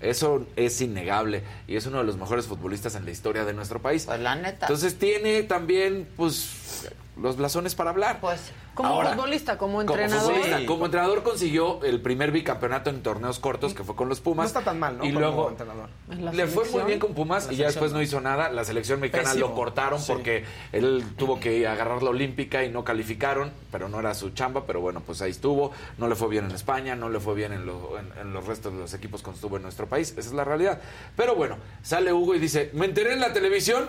Eso 0.00 0.46
es 0.56 0.80
innegable 0.80 1.42
y 1.66 1.76
es 1.76 1.86
uno 1.86 1.98
de 1.98 2.04
los 2.04 2.16
mejores 2.16 2.46
futbolistas 2.46 2.94
en 2.94 3.04
la 3.04 3.10
historia 3.10 3.44
de 3.44 3.54
nuestro 3.54 3.82
país. 3.82 4.04
Pues 4.06 4.20
la 4.20 4.36
neta. 4.36 4.66
Entonces 4.66 4.98
tiene 4.98 5.42
también, 5.42 6.08
pues, 6.16 6.88
los 7.20 7.36
blasones 7.36 7.74
para 7.74 7.90
hablar. 7.90 8.20
Pues, 8.20 8.40
Como 8.74 8.88
Ahora, 8.88 9.10
futbolista, 9.12 9.58
como 9.58 9.72
como 9.72 9.80
entrenador. 9.82 10.32
como 10.66 10.86
entrenador 10.86 11.22
consiguió 11.22 11.84
el 11.84 12.00
primer 12.00 12.30
bicampeonato 12.30 12.88
en 12.88 13.02
torneos 13.02 13.38
cortos 13.38 13.74
que 13.74 13.84
fue 13.84 13.94
con 13.94 14.08
los 14.08 14.20
Pumas. 14.20 14.44
No 14.44 14.46
está 14.58 14.62
tan 14.62 14.78
mal, 14.78 14.96
¿no? 14.96 15.04
Y 15.04 15.08
Como 15.08 15.20
luego 15.20 15.50
entrenador. 15.50 15.90
Le 16.08 16.46
fue 16.46 16.64
muy 16.70 16.82
bien 16.84 16.98
con 16.98 17.12
Pumas 17.12 17.48
y 17.52 17.56
ya 17.56 17.66
después 17.66 17.92
no 17.92 18.00
hizo 18.00 18.22
nada. 18.22 18.48
La 18.50 18.64
selección 18.64 18.98
mexicana 18.98 19.24
Pésimo. 19.32 19.48
lo 19.48 19.54
cortaron 19.54 20.00
Sí. 20.00 20.10
porque 20.10 20.44
él 20.72 21.04
tuvo 21.18 21.38
que 21.38 21.66
agarrar 21.68 22.02
la 22.02 22.08
olímpica 22.08 22.64
y 22.64 22.70
no 22.70 22.82
calificaron, 22.82 23.52
pero 23.70 23.90
no 23.90 24.00
era 24.00 24.14
su 24.14 24.30
chamba, 24.30 24.64
pero 24.66 24.80
bueno, 24.80 25.02
pues 25.04 25.20
ahí 25.20 25.32
estuvo. 25.32 25.72
No 25.98 26.08
le 26.08 26.14
fue 26.14 26.28
bien 26.28 26.46
en 26.46 26.52
España, 26.52 26.96
no 26.96 27.10
le 27.10 27.20
fue 27.20 27.34
bien 27.34 27.52
en, 27.52 27.66
lo- 27.66 27.98
en- 27.98 28.10
en 28.18 28.32
los 28.32 28.46
restos 28.46 28.72
de 28.72 28.78
los 28.78 28.94
equipos 28.94 29.20
cuando 29.20 29.36
estuvo 29.36 29.56
en 29.58 29.64
nuestro 29.64 29.86
país. 29.86 30.12
Esa 30.16 30.20
es 30.30 30.32
la 30.32 30.44
realidad. 30.44 30.80
Pero 31.14 31.34
bueno, 31.34 31.56
sale 31.82 32.10
Hugo 32.10 32.34
y 32.34 32.38
dice, 32.38 32.70
me 32.72 32.86
enteré 32.86 33.12
en 33.12 33.20
la 33.20 33.34
televisión 33.34 33.84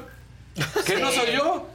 que 0.86 0.98
no 1.00 1.10
soy 1.10 1.32
yo. 1.38 1.68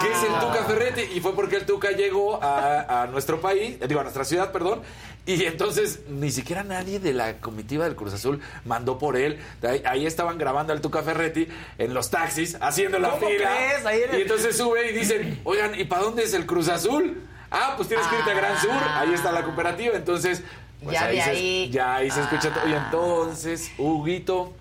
Que 0.00 0.10
es 0.12 0.22
el 0.24 0.32
Tuca 0.40 0.64
Ferretti 0.66 1.02
y 1.16 1.20
fue 1.20 1.34
porque 1.34 1.56
el 1.56 1.66
Tuca 1.66 1.90
llegó 1.92 2.42
a, 2.42 3.02
a 3.02 3.06
nuestro 3.06 3.40
país, 3.40 3.78
digo 3.88 4.00
a 4.00 4.02
nuestra 4.02 4.24
ciudad, 4.24 4.50
perdón, 4.52 4.82
y 5.26 5.44
entonces 5.44 6.00
ni 6.08 6.30
siquiera 6.30 6.64
nadie 6.64 6.98
de 6.98 7.12
la 7.12 7.38
comitiva 7.38 7.84
del 7.84 7.94
Cruz 7.94 8.12
Azul 8.14 8.40
mandó 8.64 8.98
por 8.98 9.16
él. 9.16 9.38
Ahí, 9.62 9.82
ahí 9.86 10.06
estaban 10.06 10.38
grabando 10.38 10.72
al 10.72 10.80
Tuca 10.80 11.02
Ferretti 11.02 11.46
en 11.78 11.94
los 11.94 12.10
taxis, 12.10 12.56
haciendo 12.60 12.98
la 12.98 13.10
¿Cómo 13.10 13.28
fila. 13.28 13.76
en 13.76 13.86
el- 13.86 14.18
Y 14.18 14.22
entonces 14.22 14.56
sube 14.56 14.90
y 14.90 14.94
dicen, 14.94 15.40
oigan, 15.44 15.78
¿y 15.78 15.84
para 15.84 16.02
dónde 16.02 16.24
es 16.24 16.34
el 16.34 16.46
Cruz 16.46 16.68
Azul? 16.68 17.22
Ah, 17.50 17.74
pues 17.76 17.88
tienes 17.88 18.06
que 18.06 18.16
irte 18.18 18.30
a 18.30 18.34
Gran 18.34 18.58
Sur, 18.58 18.70
ahí 18.94 19.12
está 19.14 19.30
la 19.32 19.42
cooperativa, 19.44 19.94
entonces... 19.96 20.42
pues 20.82 20.94
Ya 20.94 21.10
se- 21.10 21.20
ahí. 21.22 21.70
ya 21.70 21.96
ahí 21.96 22.10
se 22.10 22.20
escucha 22.22 22.52
todo. 22.54 22.68
Y 22.68 22.72
Ah. 22.72 22.82
entonces, 22.86 23.70
Huguito 23.78 24.52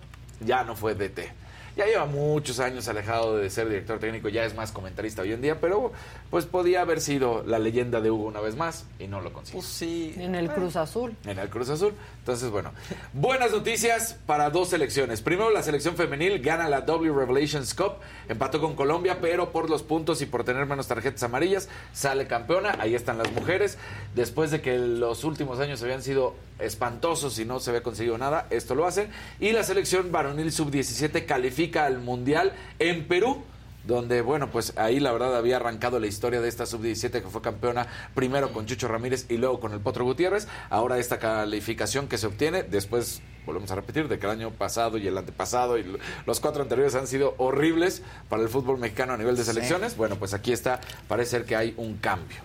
ya 0.41 0.63
no 0.63 0.75
fue 0.75 0.93
DT. 0.95 1.31
Ya 1.79 1.85
lleva 1.85 2.05
muchos 2.07 2.59
años 2.59 2.89
alejado 2.89 3.37
de 3.37 3.49
ser 3.49 3.69
director 3.69 3.99
técnico, 3.99 4.27
ya 4.27 4.43
es 4.43 4.53
más 4.53 4.73
comentarista 4.73 5.21
hoy 5.21 5.31
en 5.31 5.41
día, 5.41 5.61
pero 5.61 5.93
pues 6.29 6.45
podía 6.45 6.81
haber 6.81 6.99
sido 6.99 7.41
la 7.47 7.57
leyenda 7.57 8.01
de 8.01 8.11
Hugo 8.11 8.25
una 8.25 8.41
vez 8.41 8.57
más 8.57 8.85
y 8.99 9.07
no 9.07 9.21
lo 9.21 9.31
consiguió. 9.31 9.61
Pues 9.61 9.71
sí. 9.71 10.13
En 10.17 10.35
el 10.35 10.49
Cruz 10.49 10.75
Azul. 10.75 11.15
En 11.23 11.39
el 11.39 11.49
Cruz 11.49 11.69
Azul. 11.69 11.93
Entonces, 12.17 12.51
bueno, 12.51 12.73
buenas 13.13 13.53
noticias 13.53 14.17
para 14.25 14.49
dos 14.49 14.71
selecciones. 14.71 15.21
Primero, 15.21 15.51
la 15.51 15.63
selección 15.63 15.95
femenil 15.95 16.41
gana 16.41 16.67
la 16.67 16.81
W 16.81 17.13
Revelations 17.13 17.73
Cup, 17.73 17.93
empató 18.27 18.59
con 18.59 18.75
Colombia, 18.75 19.19
pero 19.21 19.53
por 19.53 19.69
los 19.69 19.81
puntos 19.81 20.21
y 20.21 20.25
por 20.25 20.43
tener 20.43 20.65
menos 20.65 20.85
tarjetas 20.85 21.23
amarillas, 21.23 21.69
sale 21.93 22.27
campeona. 22.27 22.75
Ahí 22.79 22.93
están 22.93 23.17
las 23.17 23.31
mujeres. 23.31 23.77
Después 24.15 24.51
de 24.51 24.59
que 24.59 24.77
los 24.77 25.23
últimos 25.23 25.61
años 25.61 25.81
habían 25.81 26.03
sido 26.03 26.35
espantosos 26.59 27.39
y 27.39 27.45
no 27.45 27.61
se 27.61 27.69
había 27.69 27.83
conseguido 27.83 28.17
nada, 28.17 28.47
esto 28.49 28.75
lo 28.75 28.85
hacen. 28.85 29.09
Y 29.39 29.53
la 29.53 29.63
selección 29.63 30.11
varonil 30.11 30.51
sub-17 30.51 31.25
califica 31.25 31.68
al 31.77 31.99
Mundial 31.99 32.53
en 32.79 33.07
Perú 33.07 33.43
donde, 33.85 34.21
bueno, 34.21 34.51
pues 34.51 34.73
ahí 34.77 34.99
la 34.99 35.11
verdad 35.11 35.35
había 35.35 35.55
arrancado 35.55 35.99
la 35.99 36.05
historia 36.05 36.41
de 36.41 36.49
esta 36.49 36.65
sub-17 36.65 37.11
que 37.23 37.29
fue 37.29 37.41
campeona 37.41 37.87
primero 38.13 38.51
con 38.51 38.65
Chucho 38.65 38.87
Ramírez 38.87 39.25
y 39.29 39.37
luego 39.37 39.59
con 39.59 39.73
el 39.73 39.79
Potro 39.79 40.03
Gutiérrez. 40.03 40.47
Ahora 40.69 40.99
esta 40.99 41.17
calificación 41.17 42.07
que 42.07 42.17
se 42.17 42.27
obtiene, 42.27 42.61
después 42.63 43.21
volvemos 43.45 43.71
a 43.71 43.75
repetir, 43.75 44.07
de 44.07 44.19
que 44.19 44.25
el 44.27 44.33
año 44.33 44.51
pasado 44.51 44.97
y 44.97 45.07
el 45.07 45.17
antepasado 45.17 45.79
y 45.79 45.97
los 46.27 46.39
cuatro 46.39 46.61
anteriores 46.61 46.93
han 46.93 47.07
sido 47.07 47.33
horribles 47.37 48.03
para 48.27 48.43
el 48.43 48.49
fútbol 48.49 48.77
mexicano 48.77 49.13
a 49.13 49.17
nivel 49.17 49.35
de 49.35 49.43
selecciones. 49.43 49.97
Bueno, 49.97 50.17
pues 50.17 50.33
aquí 50.35 50.51
está, 50.51 50.81
parece 51.07 51.31
ser 51.31 51.45
que 51.45 51.55
hay 51.55 51.73
un 51.77 51.97
cambio. 51.97 52.37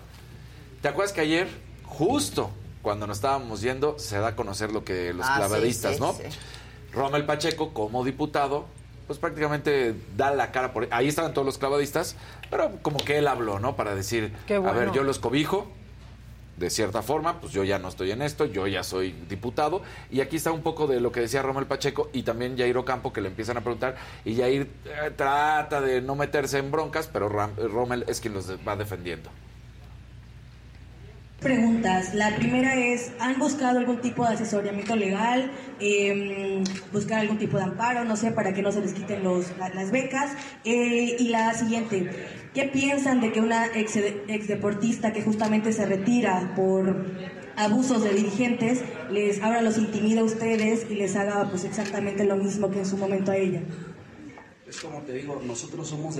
¿Te 0.80 0.88
acuerdas 0.88 1.12
que 1.12 1.20
ayer, 1.20 1.48
justo 1.84 2.50
cuando 2.80 3.06
nos 3.06 3.18
estábamos 3.18 3.60
yendo, 3.60 3.98
se 3.98 4.18
da 4.18 4.28
a 4.28 4.36
conocer 4.36 4.72
lo 4.72 4.84
que 4.84 5.12
los 5.12 5.26
Ah, 5.28 5.34
clavadistas, 5.38 5.96
sí, 5.96 6.00
¿no? 6.00 6.14
sí. 6.14 6.22
Rommel 6.92 7.26
Pacheco, 7.26 7.74
como 7.74 8.04
diputado, 8.04 8.66
pues 9.06 9.18
prácticamente 9.18 9.94
da 10.16 10.30
la 10.34 10.50
cara 10.52 10.72
por... 10.72 10.88
Ahí 10.90 11.08
estaban 11.08 11.32
todos 11.34 11.44
los 11.46 11.58
clavadistas, 11.58 12.16
pero 12.50 12.70
como 12.82 12.98
que 12.98 13.18
él 13.18 13.26
habló, 13.28 13.58
¿no? 13.58 13.76
Para 13.76 13.94
decir, 13.94 14.32
a 14.56 14.72
ver, 14.72 14.88
yo 14.94 15.02
los 15.04 15.18
cobijo, 15.18 15.66
de 16.56 16.70
cierta 16.70 17.02
forma, 17.02 17.40
pues 17.40 17.52
yo 17.52 17.64
ya 17.64 17.78
no 17.80 17.88
estoy 17.88 18.12
en 18.12 18.22
esto, 18.22 18.44
yo 18.44 18.66
ya 18.68 18.84
soy 18.84 19.10
diputado. 19.28 19.82
Y 20.10 20.20
aquí 20.20 20.36
está 20.36 20.52
un 20.52 20.62
poco 20.62 20.86
de 20.86 21.00
lo 21.00 21.10
que 21.10 21.20
decía 21.20 21.42
Rommel 21.42 21.66
Pacheco 21.66 22.10
y 22.12 22.22
también 22.22 22.56
Jairo 22.56 22.84
Campo, 22.84 23.12
que 23.12 23.20
le 23.20 23.28
empiezan 23.28 23.56
a 23.56 23.60
preguntar. 23.62 23.96
Y 24.24 24.36
Jair 24.36 24.68
eh, 24.84 25.10
trata 25.16 25.80
de 25.80 26.00
no 26.00 26.14
meterse 26.14 26.58
en 26.58 26.70
broncas, 26.70 27.08
pero 27.12 27.28
Ram- 27.28 27.56
Rommel 27.56 28.04
es 28.06 28.20
quien 28.20 28.34
los 28.34 28.48
va 28.66 28.76
defendiendo. 28.76 29.30
Preguntas. 31.44 32.14
La 32.14 32.34
primera 32.36 32.74
es, 32.74 33.12
¿han 33.20 33.38
buscado 33.38 33.78
algún 33.78 34.00
tipo 34.00 34.26
de 34.26 34.32
asesoramiento 34.32 34.96
legal? 34.96 35.50
Eh, 35.78 36.64
¿Buscar 36.90 37.20
algún 37.20 37.36
tipo 37.36 37.58
de 37.58 37.64
amparo? 37.64 38.02
No 38.04 38.16
sé, 38.16 38.30
para 38.32 38.54
que 38.54 38.62
no 38.62 38.72
se 38.72 38.80
les 38.80 38.94
quiten 38.94 39.22
los, 39.22 39.56
la- 39.58 39.68
las 39.68 39.90
becas. 39.90 40.32
Eh, 40.64 41.16
y 41.18 41.28
la 41.28 41.52
siguiente, 41.52 42.10
¿qué 42.54 42.64
piensan 42.64 43.20
de 43.20 43.30
que 43.30 43.40
una 43.42 43.66
ex, 43.66 43.94
ex 44.26 44.48
deportista 44.48 45.12
que 45.12 45.20
justamente 45.20 45.74
se 45.74 45.84
retira 45.84 46.54
por 46.56 47.04
abusos 47.56 48.02
de 48.02 48.14
dirigentes, 48.14 48.82
les 49.10 49.42
ahora 49.42 49.60
los 49.60 49.76
intimida 49.76 50.22
a 50.22 50.24
ustedes 50.24 50.86
y 50.90 50.94
les 50.94 51.14
haga 51.14 51.50
pues 51.50 51.64
exactamente 51.64 52.24
lo 52.24 52.36
mismo 52.36 52.70
que 52.70 52.78
en 52.78 52.86
su 52.86 52.96
momento 52.96 53.32
a 53.32 53.36
ella? 53.36 53.60
Es 54.74 54.80
como 54.80 55.00
te 55.02 55.12
digo, 55.12 55.40
nosotros 55.46 55.88
somos 55.88 56.16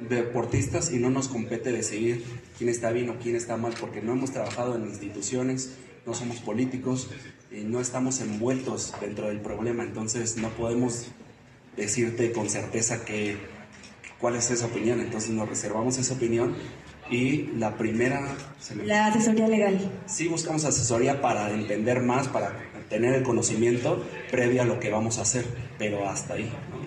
deportistas 0.00 0.90
y 0.92 0.98
no 0.98 1.10
nos 1.10 1.28
compete 1.28 1.72
decidir 1.72 2.24
quién 2.56 2.70
está 2.70 2.90
bien 2.90 3.08
o 3.10 3.18
quién 3.18 3.36
está 3.36 3.56
mal, 3.56 3.74
porque 3.80 4.00
no 4.02 4.12
hemos 4.12 4.32
trabajado 4.32 4.76
en 4.76 4.84
instituciones, 4.86 5.74
no 6.06 6.14
somos 6.14 6.38
políticos 6.40 7.08
y 7.50 7.60
no 7.64 7.80
estamos 7.80 8.20
envueltos 8.20 8.92
dentro 9.00 9.28
del 9.28 9.40
problema, 9.40 9.84
entonces 9.84 10.36
no 10.36 10.48
podemos 10.50 11.06
decirte 11.76 12.32
con 12.32 12.48
certeza 12.50 13.04
que, 13.04 13.36
cuál 14.20 14.34
es 14.36 14.50
esa 14.50 14.66
opinión, 14.66 15.00
entonces 15.00 15.30
nos 15.30 15.48
reservamos 15.48 15.96
esa 15.98 16.14
opinión 16.14 16.54
y 17.10 17.42
la 17.56 17.76
primera... 17.78 18.36
se 18.58 18.74
me- 18.74 18.84
La 18.86 19.06
asesoría 19.06 19.46
legal. 19.48 19.78
Sí 20.06 20.28
buscamos 20.28 20.64
asesoría 20.64 21.20
para 21.22 21.50
entender 21.52 22.02
más, 22.02 22.28
para 22.28 22.52
tener 22.90 23.14
el 23.14 23.22
conocimiento 23.22 24.04
previo 24.30 24.62
a 24.62 24.64
lo 24.64 24.80
que 24.80 24.90
vamos 24.90 25.18
a 25.18 25.22
hacer, 25.22 25.44
pero 25.78 26.08
hasta 26.08 26.34
ahí. 26.34 26.50
¿no? 26.70 26.77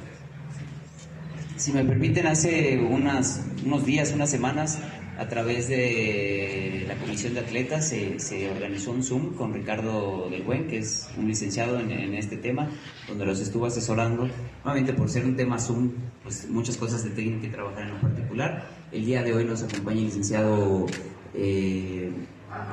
Si 1.62 1.72
me 1.72 1.86
permiten, 1.86 2.26
hace 2.26 2.80
unas, 2.80 3.46
unos 3.64 3.86
días, 3.86 4.14
unas 4.14 4.32
semanas, 4.32 4.80
a 5.20 5.28
través 5.28 5.68
de 5.68 6.86
la 6.88 6.96
Comisión 6.96 7.36
de 7.36 7.42
Atletas 7.42 7.88
se, 7.88 8.18
se 8.18 8.50
organizó 8.50 8.90
un 8.90 9.04
Zoom 9.04 9.36
con 9.36 9.54
Ricardo 9.54 10.28
Del 10.32 10.42
Buen, 10.42 10.68
que 10.68 10.80
es 10.80 11.08
un 11.20 11.28
licenciado 11.28 11.80
en, 11.80 11.92
en 11.92 12.16
este 12.16 12.36
tema, 12.36 12.68
donde 13.08 13.28
los 13.28 13.40
estuvo 13.40 13.68
asesorando. 13.68 14.28
Nuevamente, 14.66 14.94
por 14.94 15.08
ser 15.08 15.24
un 15.24 15.36
tema 15.36 15.60
Zoom, 15.60 15.92
pues 16.24 16.50
muchas 16.50 16.78
cosas 16.78 17.02
se 17.02 17.12
tienen 17.12 17.40
que 17.40 17.50
trabajar 17.50 17.84
en 17.84 17.90
lo 17.90 18.02
particular. 18.02 18.68
El 18.92 19.06
día 19.06 19.22
de 19.22 19.32
hoy 19.32 19.46
nos 19.46 19.62
acompaña 19.62 20.00
el 20.00 20.06
licenciado 20.06 20.88
eh, 21.36 22.10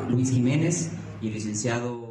Luis 0.09 0.31
Jiménez 0.31 0.93
y 1.21 1.27
el 1.29 1.35
licenciado 1.35 2.08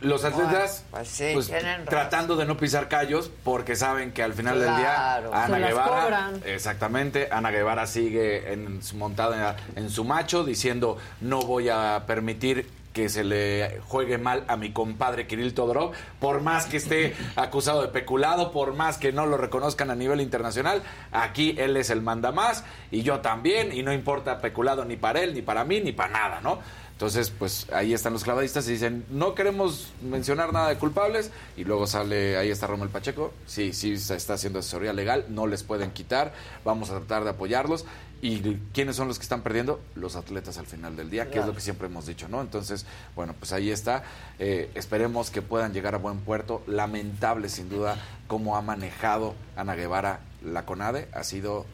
Los 0.00 0.24
atletas, 0.24 0.84
Bueno, 0.90 1.04
pues 1.04 1.08
sí, 1.08 1.30
pues, 1.34 1.50
tratando 1.88 2.36
de 2.36 2.46
no 2.46 2.56
pisar 2.56 2.88
callos, 2.88 3.30
porque 3.42 3.74
saben 3.74 4.12
que 4.12 4.22
al 4.22 4.32
final 4.32 4.60
del 4.60 4.76
día, 4.76 5.16
Ana 5.16 5.46
Se 5.46 5.60
Guevara, 5.60 6.02
cobran. 6.02 6.42
exactamente, 6.46 7.28
Ana 7.32 7.50
Guevara 7.50 7.86
sigue 7.86 8.52
en 8.52 8.82
su 8.82 8.96
montada 8.96 9.56
en 9.74 9.90
su 9.90 10.04
macho, 10.04 10.44
diciendo 10.44 10.98
no 11.20 11.42
voy 11.42 11.68
a 11.68 12.04
permitir 12.06 12.70
que 12.92 13.08
se 13.08 13.22
le 13.22 13.80
juegue 13.86 14.18
mal 14.18 14.44
a 14.48 14.56
mi 14.56 14.72
compadre 14.72 15.26
Kirill 15.26 15.54
Todorov, 15.54 15.92
por 16.20 16.40
más 16.40 16.66
que 16.66 16.78
esté 16.78 17.14
acusado 17.36 17.82
de 17.82 17.88
peculado, 17.88 18.50
por 18.50 18.74
más 18.74 18.98
que 18.98 19.12
no 19.12 19.26
lo 19.26 19.36
reconozcan 19.36 19.90
a 19.90 19.94
nivel 19.94 20.20
internacional, 20.20 20.82
aquí 21.12 21.54
él 21.58 21.76
es 21.76 21.90
el 21.90 22.02
manda 22.02 22.32
más 22.32 22.64
y 22.90 23.02
yo 23.02 23.20
también, 23.20 23.72
y 23.72 23.82
no 23.82 23.92
importa 23.92 24.38
peculado 24.40 24.84
ni 24.84 24.96
para 24.96 25.20
él, 25.20 25.34
ni 25.34 25.42
para 25.42 25.64
mí, 25.64 25.80
ni 25.80 25.92
para 25.92 26.12
nada, 26.12 26.40
¿no? 26.40 26.60
Entonces, 26.98 27.30
pues 27.30 27.68
ahí 27.72 27.94
están 27.94 28.12
los 28.12 28.24
clavadistas 28.24 28.68
y 28.68 28.72
dicen, 28.72 29.06
no 29.08 29.36
queremos 29.36 29.92
mencionar 30.02 30.52
nada 30.52 30.68
de 30.70 30.78
culpables. 30.78 31.30
Y 31.56 31.62
luego 31.62 31.86
sale, 31.86 32.36
ahí 32.36 32.50
está 32.50 32.66
Romel 32.66 32.88
Pacheco. 32.88 33.32
Sí, 33.46 33.72
sí, 33.72 33.96
se 33.98 34.16
está 34.16 34.34
haciendo 34.34 34.58
asesoría 34.58 34.92
legal, 34.92 35.24
no 35.28 35.46
les 35.46 35.62
pueden 35.62 35.92
quitar. 35.92 36.32
Vamos 36.64 36.90
a 36.90 36.98
tratar 36.98 37.22
de 37.22 37.30
apoyarlos. 37.30 37.84
¿Y 38.20 38.40
quiénes 38.74 38.96
son 38.96 39.06
los 39.06 39.16
que 39.16 39.22
están 39.22 39.42
perdiendo? 39.42 39.80
Los 39.94 40.16
atletas 40.16 40.58
al 40.58 40.66
final 40.66 40.96
del 40.96 41.08
día, 41.08 41.30
que 41.30 41.38
es 41.38 41.46
lo 41.46 41.54
que 41.54 41.60
siempre 41.60 41.86
hemos 41.86 42.04
dicho, 42.04 42.26
¿no? 42.26 42.40
Entonces, 42.40 42.84
bueno, 43.14 43.32
pues 43.38 43.52
ahí 43.52 43.70
está. 43.70 44.02
Eh, 44.40 44.68
esperemos 44.74 45.30
que 45.30 45.40
puedan 45.40 45.72
llegar 45.72 45.94
a 45.94 45.98
buen 45.98 46.18
puerto. 46.18 46.64
Lamentable, 46.66 47.48
sin 47.48 47.68
duda, 47.68 47.96
cómo 48.26 48.56
ha 48.56 48.60
manejado 48.60 49.36
Ana 49.54 49.76
Guevara 49.76 50.18
la 50.44 50.66
CONADE. 50.66 51.06
Ha 51.14 51.22
sido 51.22 51.64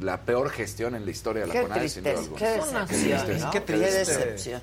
la 0.00 0.20
peor 0.22 0.50
gestión 0.50 0.94
en 0.94 1.04
la 1.04 1.10
historia 1.10 1.46
de 1.46 1.54
la 1.54 1.62
CONADE, 1.62 1.88
sin 1.88 2.04
duda 2.04 2.18
alguna. 2.18 2.38
Qué 2.38 2.46
decepción, 2.46 3.50
Qué, 3.50 3.60
triste. 3.60 3.90
decepción. 3.92 4.62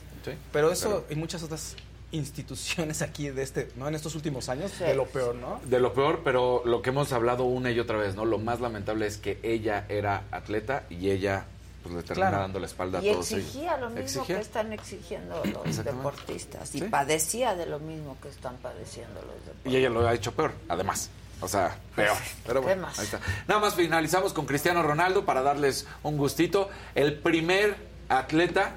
Pero 0.52 0.72
eso 0.72 1.06
y 1.10 1.16
muchas 1.16 1.44
otras 1.44 1.76
instituciones 2.12 3.02
aquí 3.02 3.30
de 3.30 3.42
este, 3.42 3.70
¿no? 3.76 3.88
En 3.88 3.96
estos 3.96 4.16
últimos 4.16 4.48
años, 4.48 4.78
de 4.80 4.94
lo 4.94 5.06
peor, 5.06 5.36
¿no? 5.36 5.60
De 5.66 5.80
lo 5.80 5.94
peor, 5.94 6.22
pero 6.24 6.62
lo 6.66 6.82
que 6.82 6.92
hemos 6.92 7.12
hablado 7.12 7.44
una 7.44 7.72
y 7.72 7.80
otra 7.80 7.98
vez, 7.98 8.16
¿no? 8.16 8.24
Lo 8.26 8.38
más 8.38 8.62
lamentable 8.62 9.08
es 9.08 9.18
que 9.18 9.40
ella 9.42 9.86
era 9.90 10.24
atleta 10.32 10.84
y 10.90 11.10
ella 11.10 11.46
pues 11.82 11.96
le 11.96 12.04
termina 12.04 12.32
dando 12.32 12.60
la 12.60 12.68
espalda 12.68 13.00
a 13.00 13.02
todos. 13.02 13.32
Y 13.32 13.36
exigía 13.36 13.78
lo 13.78 13.90
mismo 13.90 14.26
que 14.26 14.40
están 14.40 14.72
exigiendo 14.72 15.44
los 15.44 15.84
deportistas. 15.84 16.74
Y 16.76 16.82
padecía 16.84 17.56
de 17.56 17.66
lo 17.66 17.80
mismo 17.80 18.16
que 18.22 18.30
están 18.30 18.56
padeciendo 18.58 19.16
los 19.16 19.36
deportistas. 19.46 19.74
Y 19.74 19.76
ella 19.76 19.90
lo 19.90 20.08
ha 20.08 20.14
hecho 20.14 20.32
peor, 20.32 20.54
además. 20.70 21.10
O 21.44 21.48
sea, 21.50 21.76
peor. 21.94 22.16
Pero 22.48 22.62
bueno, 22.62 22.88
ahí 22.98 23.04
está. 23.04 23.20
Nada 23.50 23.60
más 23.60 23.76
finalizamos 23.76 24.32
con 24.32 24.46
Cristiano 24.46 24.82
Ronaldo 24.82 25.26
para 25.26 25.42
darles 25.42 25.86
un 26.02 26.18
gustito. 26.18 26.70
El 26.96 27.16
primer 27.20 27.76
atleta 28.08 28.76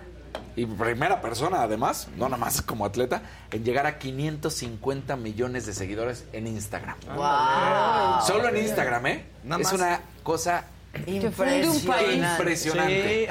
y 0.56 0.66
primera 0.66 1.20
persona 1.20 1.62
además, 1.62 2.08
no 2.16 2.28
nada 2.28 2.38
más 2.38 2.62
como 2.62 2.84
atleta, 2.84 3.22
en 3.52 3.64
llegar 3.64 3.86
a 3.86 3.98
550 3.98 5.14
millones 5.14 5.64
de 5.66 5.74
seguidores 5.74 6.24
en 6.32 6.48
Instagram. 6.48 6.96
Wow. 7.14 8.26
Solo 8.26 8.48
en 8.48 8.56
Instagram, 8.56 9.06
¿eh? 9.06 9.24
es 9.60 9.72
una 9.72 10.00
cosa 10.24 10.64
impresionante. 11.06 12.14
impresionante. 12.14 13.28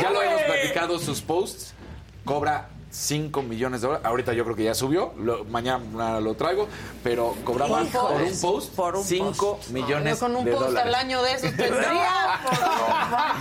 Ya 0.00 0.10
lo 0.10 0.22
hemos 0.22 0.42
platicado 0.42 0.98
sus 1.00 1.20
posts. 1.20 1.74
Cobra 2.24 2.68
5 2.90 3.42
millones 3.42 3.80
de 3.80 3.86
dólares. 3.88 4.06
Ahorita 4.06 4.32
yo 4.32 4.44
creo 4.44 4.56
que 4.56 4.64
ya 4.64 4.74
subió. 4.74 5.12
mañana 5.50 6.20
lo 6.20 6.34
traigo. 6.34 6.68
Pero 7.04 7.34
cobraba 7.44 7.82
por 7.84 8.22
un 8.22 8.40
post 8.40 8.74
por 8.74 9.02
5 9.02 9.60
millones 9.70 10.18
con 10.18 10.34
un 10.36 10.44
de 10.44 10.52
post 10.52 10.66
dólares. 10.68 10.94
al 10.94 10.94
año 10.94 11.22
de 11.22 11.32
esos 11.32 11.50
tendría. 11.56 12.34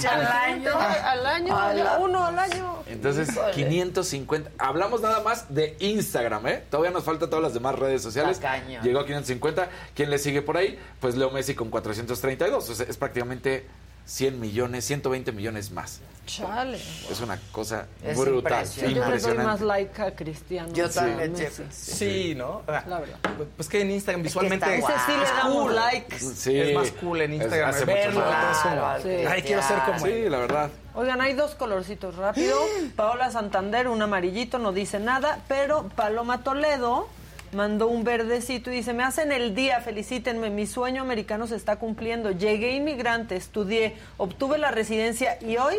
al 0.09 0.25
año. 0.27 0.77
Al 0.77 1.25
año. 1.25 1.57
Uno 1.99 2.25
al 2.25 2.39
año. 2.39 2.75
Entonces, 2.87 3.29
550. 3.53 4.51
Hablamos 4.57 5.01
nada 5.01 5.21
más 5.21 5.53
de 5.53 5.75
Instagram, 5.79 6.47
¿eh? 6.47 6.63
Todavía 6.69 6.91
nos 6.91 7.03
faltan 7.03 7.29
todas 7.29 7.43
las 7.43 7.53
demás 7.53 7.75
redes 7.75 8.01
sociales. 8.01 8.39
Llegó 8.83 8.99
a 8.99 9.05
550. 9.05 9.69
¿Quién 9.95 10.09
le 10.09 10.19
sigue 10.19 10.41
por 10.41 10.57
ahí? 10.57 10.79
Pues 10.99 11.15
Leo 11.15 11.31
Messi 11.31 11.55
con 11.55 11.69
432. 11.69 12.69
O 12.69 12.75
sea, 12.75 12.85
es 12.87 12.97
prácticamente 12.97 13.65
100 14.07 14.39
millones, 14.39 14.85
120 14.85 15.33
millones 15.33 15.71
más. 15.71 15.99
Chale. 16.25 16.77
Es 17.09 17.21
una 17.21 17.39
cosa 17.51 17.87
brutal. 18.15 18.65
Impresionante. 18.65 18.93
Yo 18.93 19.09
le 19.09 19.35
doy 19.35 19.45
más 19.45 19.61
like 19.61 20.01
a 20.01 20.15
Cristiano. 20.15 20.73
Yo 20.73 20.89
también. 20.89 21.35
Sí, 21.35 21.63
sí, 21.71 22.35
¿no? 22.35 22.63
La 22.67 22.99
verdad. 22.99 23.17
Pues 23.55 23.67
que 23.67 23.81
en 23.81 23.91
Instagram 23.91 24.23
visualmente 24.23 24.77
es 24.77 24.85
que 24.85 24.91
ese 24.91 25.05
sí 25.05 25.11
le 25.11 25.25
damos 25.25 25.63
cool. 25.63 25.75
like. 25.75 26.19
Sí. 26.19 26.57
Es 26.57 26.75
más 26.75 26.91
cool 26.91 27.21
en 27.21 27.33
Instagram. 27.33 27.69
hace 27.69 27.85
verlo, 27.85 28.23
claro, 28.23 29.01
sí. 29.03 29.09
Ay, 29.09 29.41
quiero 29.41 29.61
ser 29.61 29.79
como 29.85 29.99
Sí, 30.05 30.29
la 30.29 30.39
verdad. 30.39 30.69
Oigan, 30.95 31.21
hay 31.21 31.33
dos 31.33 31.55
colorcitos 31.55 32.15
rápido. 32.15 32.57
Paola 32.95 33.29
Santander, 33.31 33.87
un 33.87 34.01
amarillito, 34.01 34.57
no 34.57 34.71
dice 34.71 34.99
nada, 34.99 35.39
pero 35.47 35.89
Paloma 35.95 36.43
Toledo 36.43 37.07
mandó 37.53 37.87
un 37.87 38.03
verdecito 38.03 38.71
y 38.71 38.75
dice, 38.75 38.93
me 38.93 39.03
hacen 39.03 39.31
el 39.31 39.55
día, 39.55 39.81
felicítenme, 39.81 40.49
mi 40.49 40.65
sueño 40.67 41.01
americano 41.01 41.47
se 41.47 41.55
está 41.55 41.77
cumpliendo. 41.77 42.31
Llegué 42.31 42.75
inmigrante, 42.75 43.35
estudié, 43.35 43.95
obtuve 44.17 44.57
la 44.57 44.71
residencia 44.71 45.37
y 45.41 45.57
hoy 45.57 45.75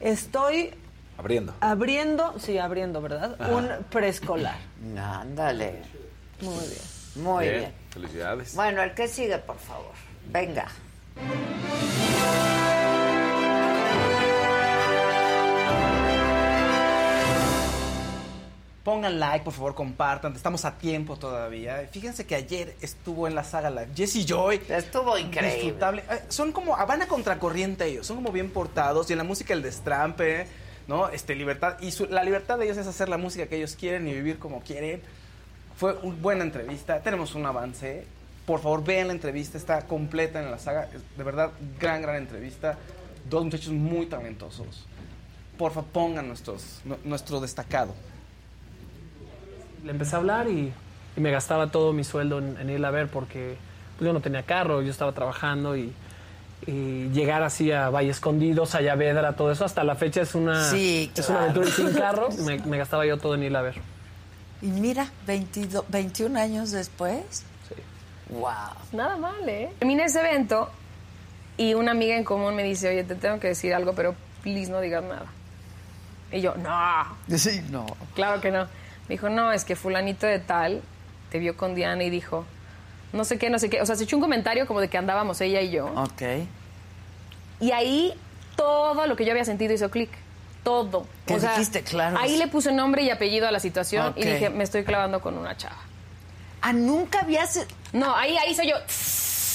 estoy 0.00 0.74
Abriendo. 1.18 1.54
abriendo, 1.60 2.38
sí, 2.38 2.58
abriendo, 2.58 3.00
¿verdad? 3.00 3.36
Ajá. 3.38 3.52
Un 3.54 3.68
preescolar. 3.90 4.56
Ándale. 4.96 5.82
Muy 6.40 6.54
bien. 6.66 7.24
Muy 7.24 7.48
bien. 7.48 7.72
Felicidades. 7.90 8.54
Bueno, 8.54 8.82
el 8.82 8.94
que 8.94 9.06
sigue, 9.06 9.38
por 9.38 9.58
favor. 9.58 9.92
Venga. 10.30 10.66
Pongan 18.84 19.20
like, 19.20 19.44
por 19.44 19.52
favor, 19.54 19.74
compartan. 19.76 20.34
Estamos 20.34 20.64
a 20.64 20.76
tiempo 20.76 21.16
todavía. 21.16 21.88
Fíjense 21.92 22.26
que 22.26 22.34
ayer 22.34 22.74
estuvo 22.80 23.28
en 23.28 23.34
la 23.36 23.44
saga 23.44 23.70
Live 23.70 23.90
Jesse 23.94 24.26
Joy. 24.26 24.60
Estuvo 24.68 25.16
increíble. 25.16 25.54
Disfrutable. 25.54 26.02
Eh, 26.10 26.22
Son 26.28 26.50
como, 26.50 26.76
van 26.76 27.00
a 27.00 27.06
contracorriente 27.06 27.86
ellos. 27.86 28.06
Son 28.08 28.16
como 28.16 28.32
bien 28.32 28.50
portados. 28.50 29.08
Y 29.08 29.12
en 29.12 29.18
la 29.18 29.24
música 29.24 29.54
el 29.54 29.62
destrampe, 29.62 30.48
¿no? 30.88 31.08
Este, 31.10 31.36
libertad. 31.36 31.76
Y 31.80 31.92
su- 31.92 32.06
la 32.06 32.24
libertad 32.24 32.58
de 32.58 32.64
ellos 32.64 32.76
es 32.76 32.88
hacer 32.88 33.08
la 33.08 33.18
música 33.18 33.46
que 33.46 33.56
ellos 33.56 33.76
quieren 33.76 34.08
y 34.08 34.14
vivir 34.14 34.40
como 34.40 34.60
quieren. 34.62 35.00
Fue 35.76 35.94
una 36.02 36.16
buena 36.16 36.42
entrevista. 36.42 37.00
Tenemos 37.02 37.36
un 37.36 37.46
avance. 37.46 38.04
Por 38.46 38.60
favor, 38.60 38.82
vean 38.82 39.06
la 39.06 39.12
entrevista. 39.12 39.58
Está 39.58 39.82
completa 39.86 40.42
en 40.42 40.50
la 40.50 40.58
saga. 40.58 40.88
De 41.16 41.22
verdad, 41.22 41.52
gran, 41.78 42.02
gran 42.02 42.16
entrevista. 42.16 42.76
Dos 43.30 43.44
muchachos 43.44 43.68
muy 43.72 44.06
talentosos. 44.06 44.86
Por 45.56 45.70
favor, 45.72 45.88
pongan 45.90 46.26
nuestros, 46.26 46.80
nu- 46.84 46.98
nuestro 47.04 47.38
destacado. 47.38 47.94
Le 49.84 49.90
empecé 49.90 50.14
a 50.16 50.18
hablar 50.18 50.48
y, 50.48 50.72
y 51.16 51.20
me 51.20 51.30
gastaba 51.30 51.70
todo 51.70 51.92
mi 51.92 52.04
sueldo 52.04 52.38
en, 52.38 52.56
en 52.58 52.70
irla 52.70 52.88
a 52.88 52.90
ver 52.92 53.08
porque 53.08 53.56
pues, 53.98 54.06
yo 54.06 54.12
no 54.12 54.20
tenía 54.20 54.42
carro, 54.42 54.82
yo 54.82 54.90
estaba 54.90 55.12
trabajando 55.12 55.76
y, 55.76 55.92
y 56.66 57.08
llegar 57.10 57.42
así 57.42 57.72
a 57.72 57.90
Valle 57.90 58.10
Escondido, 58.10 58.66
Sayavedra, 58.66 59.34
todo 59.34 59.50
eso, 59.52 59.64
hasta 59.64 59.84
la 59.84 59.94
fecha 59.96 60.22
es 60.22 60.34
una, 60.34 60.70
Sí, 60.70 61.10
es 61.14 61.28
una 61.28 61.40
aventura 61.42 61.68
y 61.68 61.72
sin 61.72 61.92
carro, 61.92 62.28
me, 62.44 62.58
me 62.58 62.78
gastaba 62.78 63.04
yo 63.06 63.18
todo 63.18 63.34
en 63.34 63.42
irla 63.44 63.60
a 63.60 63.62
ver. 63.62 63.74
Y 64.62 64.66
mira, 64.66 65.08
22, 65.26 65.84
21 65.88 66.38
años 66.38 66.70
después. 66.70 67.44
Sí. 67.68 67.74
Wow. 68.30 68.52
Nada 68.92 69.16
mal, 69.16 69.48
¿eh? 69.48 69.72
Terminé 69.80 70.04
ese 70.04 70.20
evento 70.20 70.70
y 71.56 71.74
una 71.74 71.90
amiga 71.90 72.16
en 72.16 72.22
común 72.22 72.54
me 72.54 72.62
dice, 72.62 72.88
oye, 72.88 73.02
te 73.02 73.16
tengo 73.16 73.40
que 73.40 73.48
decir 73.48 73.74
algo, 73.74 73.94
pero 73.94 74.14
please 74.42 74.70
no 74.70 74.80
digas 74.80 75.02
nada. 75.02 75.26
Y 76.30 76.40
yo, 76.40 76.54
no. 76.54 77.36
Sí, 77.36 77.60
no. 77.70 77.84
Claro 78.14 78.40
que 78.40 78.50
no. 78.52 78.66
Me 79.12 79.16
dijo, 79.16 79.28
no, 79.28 79.52
es 79.52 79.66
que 79.66 79.76
fulanito 79.76 80.26
de 80.26 80.38
tal 80.38 80.80
te 81.30 81.38
vio 81.38 81.54
con 81.54 81.74
Diana 81.74 82.02
y 82.02 82.08
dijo, 82.08 82.46
no 83.12 83.24
sé 83.26 83.36
qué, 83.38 83.50
no 83.50 83.58
sé 83.58 83.68
qué. 83.68 83.82
O 83.82 83.84
sea, 83.84 83.94
se 83.94 84.04
echó 84.04 84.16
un 84.16 84.22
comentario 84.22 84.66
como 84.66 84.80
de 84.80 84.88
que 84.88 84.96
andábamos 84.96 85.38
ella 85.42 85.60
y 85.60 85.70
yo. 85.70 85.84
Ok. 85.88 86.22
Y 87.60 87.72
ahí 87.72 88.14
todo 88.56 89.06
lo 89.06 89.14
que 89.14 89.26
yo 89.26 89.32
había 89.32 89.44
sentido 89.44 89.74
hizo 89.74 89.90
clic. 89.90 90.08
Todo. 90.64 91.06
¿Qué 91.26 91.34
O 91.34 91.40
sea, 91.40 91.50
dijiste? 91.50 91.82
Claro. 91.82 92.16
Ahí 92.18 92.38
le 92.38 92.46
puse 92.48 92.72
nombre 92.72 93.02
y 93.02 93.10
apellido 93.10 93.46
a 93.46 93.50
la 93.50 93.60
situación 93.60 94.14
y 94.16 94.24
dije, 94.24 94.48
me 94.48 94.64
estoy 94.64 94.82
clavando 94.82 95.20
con 95.20 95.36
una 95.36 95.58
chava. 95.58 95.76
Ah, 96.62 96.72
nunca 96.72 97.20
habías... 97.20 97.66
No, 97.92 98.16
ahí, 98.16 98.34
ahí 98.38 98.54
soy 98.54 98.68
yo. 98.70 98.76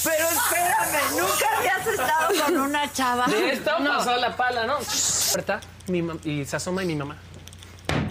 Pero 0.04 0.24
espérame, 0.28 1.18
nunca 1.18 1.58
habías 1.58 1.84
estado 1.84 2.44
con 2.44 2.56
una 2.58 2.92
chava. 2.92 3.26
De 3.26 3.50
esto 3.54 3.72
pasó 3.84 4.16
la 4.18 4.36
pala, 4.36 4.66
¿no? 4.66 4.76
Puerta, 5.32 5.58
mi 5.88 6.00
mam- 6.02 6.24
y 6.24 6.44
se 6.44 6.54
asoma 6.54 6.84
y 6.84 6.86
mi 6.86 6.94
mamá. 6.94 7.16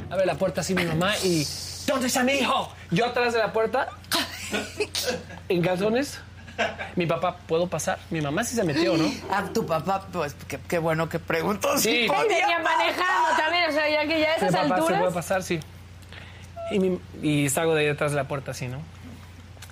Abre 0.09 0.25
la 0.25 0.35
puerta 0.35 0.61
así 0.61 0.73
mi 0.73 0.85
mamá 0.85 1.15
y... 1.23 1.45
¿Dónde 1.85 2.07
está 2.07 2.23
mi 2.23 2.33
hijo? 2.33 2.73
Yo 2.91 3.05
atrás 3.05 3.33
de 3.33 3.39
la 3.39 3.53
puerta, 3.53 3.87
en 5.49 5.61
calzones. 5.61 6.19
Mi 6.95 7.05
papá, 7.05 7.37
¿puedo 7.47 7.67
pasar? 7.67 7.99
Mi 8.09 8.19
mamá 8.19 8.43
sí 8.43 8.55
se 8.55 8.63
metió, 8.63 8.97
¿no? 8.97 9.09
Ah, 9.31 9.43
tu 9.53 9.65
papá, 9.65 10.05
pues 10.11 10.35
qué, 10.47 10.59
qué 10.67 10.79
bueno 10.79 11.07
que 11.07 11.19
preguntó. 11.19 11.77
Sí. 11.77 12.05
Él 12.05 12.11
venía 12.27 12.59
manejando 12.59 13.37
también, 13.37 13.69
o 13.69 13.71
sea, 13.71 13.89
ya 13.89 14.01
que 14.07 14.19
ya 14.19 14.33
a 14.33 14.37
Mi 14.41 14.47
esas 14.47 14.67
papá 14.67 14.81
se 14.87 14.93
puede 14.95 15.11
pasar, 15.11 15.43
sí. 15.43 15.59
Y, 16.71 16.79
mi- 16.79 16.99
y 17.21 17.47
salgo 17.49 17.73
de 17.75 17.81
ahí 17.81 17.87
detrás 17.87 18.11
de 18.11 18.17
la 18.17 18.27
puerta 18.27 18.51
así, 18.51 18.67
¿no? 18.67 18.79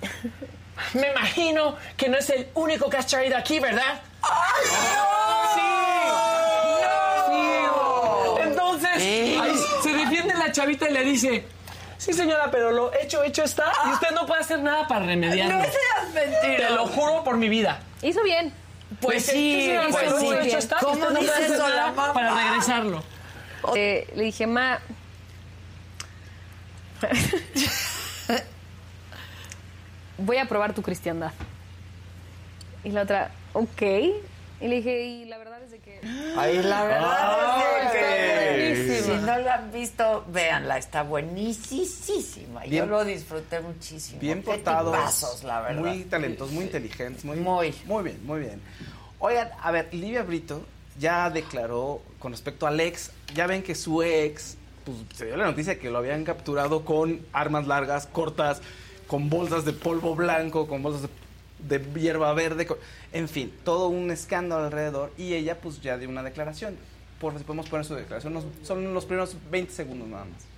Me 0.94 1.10
imagino 1.10 1.76
que 1.96 2.08
no 2.08 2.16
es 2.18 2.30
el 2.30 2.48
único 2.54 2.88
que 2.88 2.96
has 2.98 3.06
traído 3.06 3.36
aquí, 3.36 3.58
¿verdad? 3.60 4.00
Sí. 5.54 5.60
Entonces, 8.42 8.92
ahí 8.96 9.00
se 9.00 9.02
defiende 9.02 9.35
la 9.35 9.35
chavita 10.56 10.88
y 10.88 10.92
le 10.94 11.04
dice, 11.04 11.44
sí 11.98 12.14
señora, 12.14 12.50
pero 12.50 12.72
lo 12.72 12.92
hecho, 12.94 13.22
hecho 13.22 13.44
está 13.44 13.70
y 13.86 13.90
usted 13.92 14.10
no 14.12 14.24
puede 14.26 14.40
hacer 14.40 14.60
nada 14.60 14.88
para 14.88 15.04
remediarlo. 15.04 15.58
No 15.58 15.64
seas 15.64 16.14
mentiroso. 16.14 16.66
Te 16.68 16.70
lo 16.74 16.86
juro 16.86 17.22
por 17.24 17.36
mi 17.36 17.50
vida. 17.50 17.80
Hizo 18.02 18.22
bien. 18.22 18.54
Pues 19.00 19.26
sí, 19.26 19.66
sí, 19.66 19.76
pues 19.90 19.96
pero 19.96 20.18
sí. 20.18 20.30
lo 20.30 20.40
hecho 20.40 20.58
está 20.58 20.78
¿Cómo 20.78 21.10
no 21.10 21.18
puede 21.18 21.20
dice 21.20 21.54
eso 21.54 21.68
la 21.68 21.76
nada 21.76 21.92
mamá? 21.92 22.12
para 22.14 22.34
regresarlo. 22.34 23.02
Eh, 23.74 24.08
le 24.14 24.22
dije, 24.24 24.46
ma. 24.46 24.78
Voy 30.18 30.38
a 30.38 30.46
probar 30.46 30.72
tu 30.72 30.80
cristiandad. 30.82 31.32
Y 32.84 32.90
la 32.90 33.02
otra, 33.02 33.32
ok. 33.52 33.82
Y 34.60 34.68
le 34.68 34.76
dije, 34.76 35.04
y 35.04 35.24
la 35.26 35.38
verdad 35.38 35.62
es 35.62 35.70
de 35.70 35.78
que... 35.80 36.00
Ay, 36.36 36.62
la 36.62 36.84
verdad 36.84 37.86
es 37.86 37.92
de 37.92 37.98
que... 37.98 38.82
buenísima. 38.82 39.18
Si 39.18 39.26
no 39.26 39.38
la 39.38 39.54
han 39.54 39.72
visto, 39.72 40.24
véanla, 40.28 40.78
está 40.78 41.02
buenísima. 41.02 42.64
Yo 42.66 42.86
lo 42.86 43.04
disfruté 43.04 43.60
muchísimo. 43.60 44.20
Bien 44.20 44.38
Qué 44.40 44.44
portados, 44.44 44.96
tipazos, 44.96 45.44
la 45.44 45.60
verdad. 45.60 45.82
muy 45.82 46.04
talentosos, 46.04 46.54
muy 46.54 46.64
inteligentes, 46.64 47.24
muy, 47.24 47.36
Muy. 47.36 47.74
muy 47.84 48.04
bien, 48.04 48.26
muy 48.26 48.40
bien. 48.40 48.60
Oigan, 49.18 49.50
a 49.62 49.70
ver, 49.70 49.92
Livia 49.92 50.22
Brito 50.22 50.62
ya 50.98 51.30
declaró 51.30 52.00
con 52.18 52.32
respecto 52.32 52.66
al 52.66 52.80
ex, 52.80 53.10
ya 53.34 53.46
ven 53.46 53.62
que 53.62 53.74
su 53.74 54.02
ex, 54.02 54.56
pues 54.84 54.96
se 55.14 55.26
dio 55.26 55.36
la 55.36 55.46
noticia 55.46 55.74
de 55.74 55.78
que 55.78 55.90
lo 55.90 55.98
habían 55.98 56.24
capturado 56.24 56.84
con 56.84 57.20
armas 57.32 57.66
largas, 57.66 58.06
cortas, 58.06 58.62
con 59.06 59.28
bolsas 59.28 59.64
de 59.64 59.72
polvo 59.72 60.14
blanco, 60.14 60.66
con 60.66 60.82
bolsas 60.82 61.02
de, 61.02 61.08
de 61.58 61.78
hierba 61.98 62.32
verde, 62.34 62.66
en 63.12 63.28
fin, 63.28 63.52
todo 63.64 63.88
un 63.88 64.10
escándalo 64.10 64.64
alrededor 64.64 65.12
y 65.16 65.34
ella 65.34 65.58
pues 65.60 65.80
ya 65.80 65.98
dio 65.98 66.08
una 66.08 66.22
declaración. 66.22 66.76
Por 67.20 67.36
si 67.38 67.44
podemos 67.44 67.68
poner 67.68 67.86
su 67.86 67.94
declaración, 67.94 68.44
son 68.62 68.94
los 68.94 69.06
primeros 69.06 69.36
20 69.50 69.72
segundos 69.72 70.08
nada 70.08 70.24
más. 70.26 70.56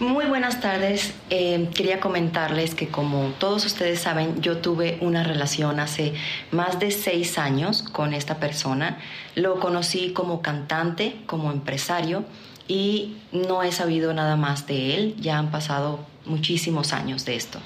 Muy 0.00 0.26
buenas 0.26 0.60
tardes. 0.60 1.12
Eh, 1.28 1.70
quería 1.74 1.98
comentarles 1.98 2.76
que 2.76 2.86
como 2.86 3.32
todos 3.40 3.66
ustedes 3.66 3.98
saben, 3.98 4.40
yo 4.40 4.58
tuve 4.58 4.96
una 5.00 5.24
relación 5.24 5.80
hace 5.80 6.14
más 6.52 6.78
de 6.78 6.92
seis 6.92 7.36
años 7.36 7.82
con 7.82 8.14
esta 8.14 8.36
persona. 8.38 8.98
Lo 9.34 9.58
conocí 9.58 10.12
como 10.12 10.40
cantante, 10.40 11.16
como 11.26 11.50
empresario 11.50 12.24
y 12.68 13.16
no 13.32 13.64
he 13.64 13.72
sabido 13.72 14.14
nada 14.14 14.36
más 14.36 14.68
de 14.68 14.94
él. 14.94 15.16
Ya 15.18 15.36
han 15.36 15.50
pasado 15.50 15.98
muchísimos 16.26 16.92
años 16.92 17.24
de 17.24 17.34
esto. 17.34 17.58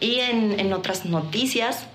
Y 0.00 0.20
en, 0.20 0.58
en 0.58 0.72
otras 0.72 1.04
noticias, 1.04 1.86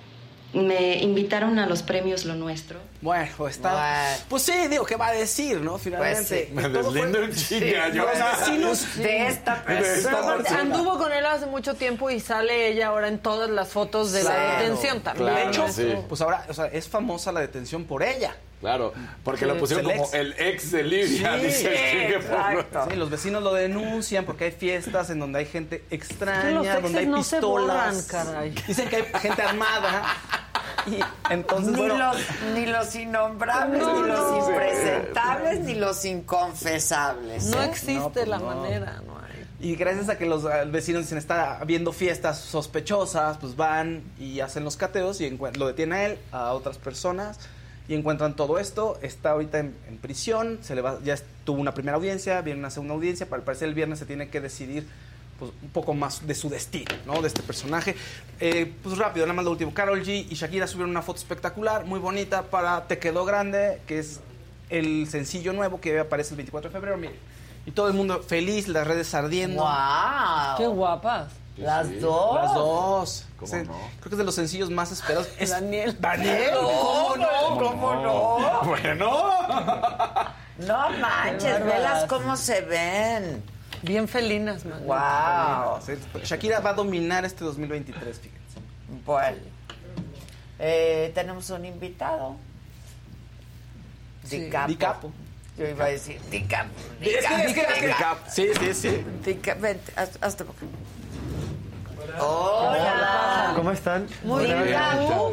me 0.54 0.98
invitaron 1.02 1.60
a 1.60 1.66
los 1.66 1.84
premios 1.84 2.24
Lo 2.26 2.36
Nuestro. 2.36 2.80
Bueno, 3.02 3.30
pues 3.38 3.58
está. 3.58 4.18
Pues 4.30 4.44
sí, 4.44 4.54
digo, 4.70 4.86
¿qué 4.86 4.96
va 4.96 5.08
a 5.08 5.12
decir, 5.12 5.62
no? 5.62 5.78
Finalmente. 5.78 6.48
sí. 6.48 6.54
Me 6.54 6.70
deslindo 6.70 7.22
en 7.22 7.34
chinga, 7.36 7.90
yo. 7.90 8.06
Los 8.06 8.40
vecinos 8.40 8.96
de 8.98 9.28
esta 9.28 9.64
Pero 9.66 9.82
persona. 9.84 10.60
anduvo 10.62 10.98
con 10.98 11.12
él 11.12 11.26
hace 11.26 11.46
mucho 11.46 11.76
tiempo 11.76 12.10
y 12.10 12.20
sale 12.20 12.70
ella 12.70 12.88
ahora 12.88 13.08
en 13.10 13.20
todas 13.20 13.50
las 13.50 13.68
fotos 13.70 14.12
de 14.12 14.24
la 14.24 14.58
detención 14.58 15.02
también. 15.02 15.36
De 15.36 15.48
hecho, 15.48 15.68
sí. 15.68 15.94
pues 16.08 16.22
ahora, 16.22 16.46
o 16.50 16.54
sea, 16.54 16.66
es 16.68 16.88
famosa 16.88 17.32
la 17.32 17.42
detención 17.42 17.84
por 17.84 18.02
ella. 18.02 18.36
Claro, 18.66 18.94
porque 19.24 19.42
Sí, 19.42 19.46
lo 19.46 19.58
pusieron 19.58 19.86
el 19.86 19.92
como 19.98 20.06
ex. 20.06 20.14
el 20.16 20.34
ex 20.40 20.72
de 20.72 20.84
Livia. 20.84 21.38
dice 21.38 22.16
el 22.16 22.24
Porro. 22.24 22.66
Sí, 22.90 22.96
los 22.96 23.10
vecinos 23.12 23.44
lo 23.44 23.54
denuncian 23.54 24.26
porque 24.26 24.46
hay 24.46 24.52
fiestas 24.52 25.10
en 25.12 25.20
donde 25.20 25.40
hay 25.40 25.46
gente 25.46 25.84
extraña, 25.92 26.50
los 26.50 26.82
donde 26.82 27.00
hay 27.00 27.06
no 27.08 27.24
se 27.24 27.36
pistolas. 27.38 28.08
borran, 28.12 28.26
caray. 28.26 28.56
Dicen 28.68 28.90
que 28.90 28.96
hay 28.96 29.04
gente 29.22 29.42
armada. 29.42 30.04
Y 30.88 31.00
entonces, 31.32 31.72
ni, 31.74 31.78
bueno, 31.80 31.98
los, 31.98 32.18
ni 32.54 32.66
los 32.68 32.96
innombrables, 32.96 33.82
No, 33.82 34.02
ni 34.02 34.08
los 34.08 34.20
no. 34.32 34.38
impresentables, 34.50 35.60
ni 35.62 35.76
los 35.76 36.06
inconfesables. 36.06 37.46
No 37.46 37.62
¿eh? 37.62 37.66
existe 37.66 37.94
No, 37.96 38.10
pues 38.12 38.28
la 38.28 38.38
no. 38.40 38.46
manera, 38.46 39.02
no 39.06 39.18
hay. 39.18 39.46
Y 39.60 39.76
gracias 39.76 40.10
a 40.10 40.18
que 40.18 40.26
los 40.26 40.44
vecinos 40.72 41.04
dicen 41.04 41.18
está 41.18 41.60
habiendo 41.60 41.92
fiestas 41.92 42.40
sospechosas, 42.40 43.38
pues 43.38 43.56
van 43.56 44.04
y 44.20 44.42
hacen 44.42 44.64
los 44.64 44.78
cateos 44.78 45.22
y 45.22 45.30
lo 45.56 45.68
detienen 45.68 45.94
a 45.98 46.04
él, 46.06 46.20
a 46.32 46.52
otras 46.52 46.78
personas 46.78 47.40
y 47.88 47.94
encuentran 47.94 48.36
todo 48.36 48.60
esto. 48.60 48.98
Está 49.02 49.32
ahorita 49.32 49.60
en, 49.60 49.76
en 49.88 49.98
prisión, 49.98 50.60
se 50.62 50.76
le 50.76 50.82
va, 50.82 51.00
ya 51.04 51.16
tuvo 51.44 51.62
una 51.62 51.74
primera 51.74 51.98
audiencia, 51.98 52.42
viene 52.42 52.60
una 52.60 52.70
segunda 52.70 52.94
audiencia. 52.94 53.28
Para 53.28 53.40
el 53.40 53.46
parecer 53.46 53.68
el 53.68 53.74
viernes 53.74 54.00
se 54.00 54.06
tiene 54.06 54.30
que 54.30 54.42
decidir 54.42 54.88
pues, 55.40 55.52
un 55.62 55.70
poco 55.70 55.94
más 55.94 56.26
de 56.26 56.34
su 56.34 56.50
destino, 56.50 56.96
¿no? 57.06 57.22
De 57.22 57.28
este 57.28 57.44
personaje. 57.44 57.96
Eh, 58.40 58.74
pues 58.82 58.98
rápido, 58.98 59.26
nada 59.26 59.36
más 59.36 59.46
lo 59.46 59.52
último. 59.52 59.74
Carol 59.74 60.02
G 60.04 60.28
y 60.30 60.36
Shakira 60.36 60.68
subieron 60.68 60.90
una 60.92 61.02
foto 61.02 61.20
espectacular, 61.20 61.86
muy 61.86 62.00
bonita 62.00 62.44
para 62.44 62.88
Te 62.88 63.00
Quedó 63.00 63.26
Grande, 63.26 63.82
que 63.86 64.00
es 64.00 64.22
el 64.70 65.08
sencillo 65.08 65.54
nuevo 65.54 65.80
que 65.80 66.00
aparece 66.00 66.32
el 66.32 66.38
24 66.38 66.70
de 66.70 66.74
febrero. 66.74 66.98
Miren. 66.98 67.18
Y 67.66 67.72
todo 67.72 67.88
el 67.88 67.96
mundo 67.96 68.22
feliz, 68.22 68.68
las 68.68 68.86
redes 68.86 69.14
ardiendo. 69.14 69.64
¡Wow! 69.64 70.58
Qué 70.58 70.68
guapas. 70.68 71.45
Las 71.58 71.88
Sí, 71.88 71.96
dos. 71.96 72.36
Las 72.36 72.54
dos. 72.54 73.26
¿Cómo 73.40 73.56
no? 73.64 73.74
Creo 74.00 74.04
que 74.04 74.10
es 74.10 74.18
de 74.18 74.24
los 74.24 74.36
sencillos 74.36 74.70
más 74.70 74.92
esperados. 74.92 75.30
Es- 75.40 75.50
Daniel. 75.52 75.96
Daniel. 76.00 76.52
No, 76.54 76.68
¿Cómo 76.70 77.16
no? 77.18 77.60
¿Cómo 77.60 77.96
no? 77.96 78.62
Bueno. 78.66 79.12
No 80.58 80.90
manches, 81.00 81.64
velas 81.66 82.06
cómo 82.08 82.36
se 82.38 82.62
ven. 82.62 83.44
Bien 83.82 84.08
felinas, 84.08 84.64
man. 84.66 84.84
¡Wow! 84.86 85.80
Shakira 86.24 86.60
va 86.62 86.72
a 86.72 86.74
dominar 86.74 87.24
este 87.26 87.44
2023, 87.44 88.20
fíjense. 88.20 88.60
Bueno, 89.06 89.38
eh, 90.60 91.12
tenemos 91.14 91.50
un 91.50 91.66
invitado. 91.66 92.36
Sí. 94.24 94.40
Dicapo. 94.46 94.68
Dicapo. 94.68 95.12
Yo 95.58 95.68
iba 95.68 95.86
a 95.86 95.90
decir 95.90 96.20
Dicapo. 96.30 96.70
Es 97.02 97.26
que- 97.28 97.46
es 97.46 97.54
que- 97.54 97.62
es 97.62 97.96
que- 97.96 97.96
Sí, 98.30 98.48
sí, 98.60 98.74
sí. 98.74 99.06
Dica- 99.24 99.54
vente, 99.56 99.94
hazte 99.96 100.44
por 100.46 100.56
acá. 100.56 100.66
Hola. 102.20 103.54
¿Cómo 103.56 103.72
están? 103.72 104.08
Muy 104.24 104.46
bien. 104.46 104.58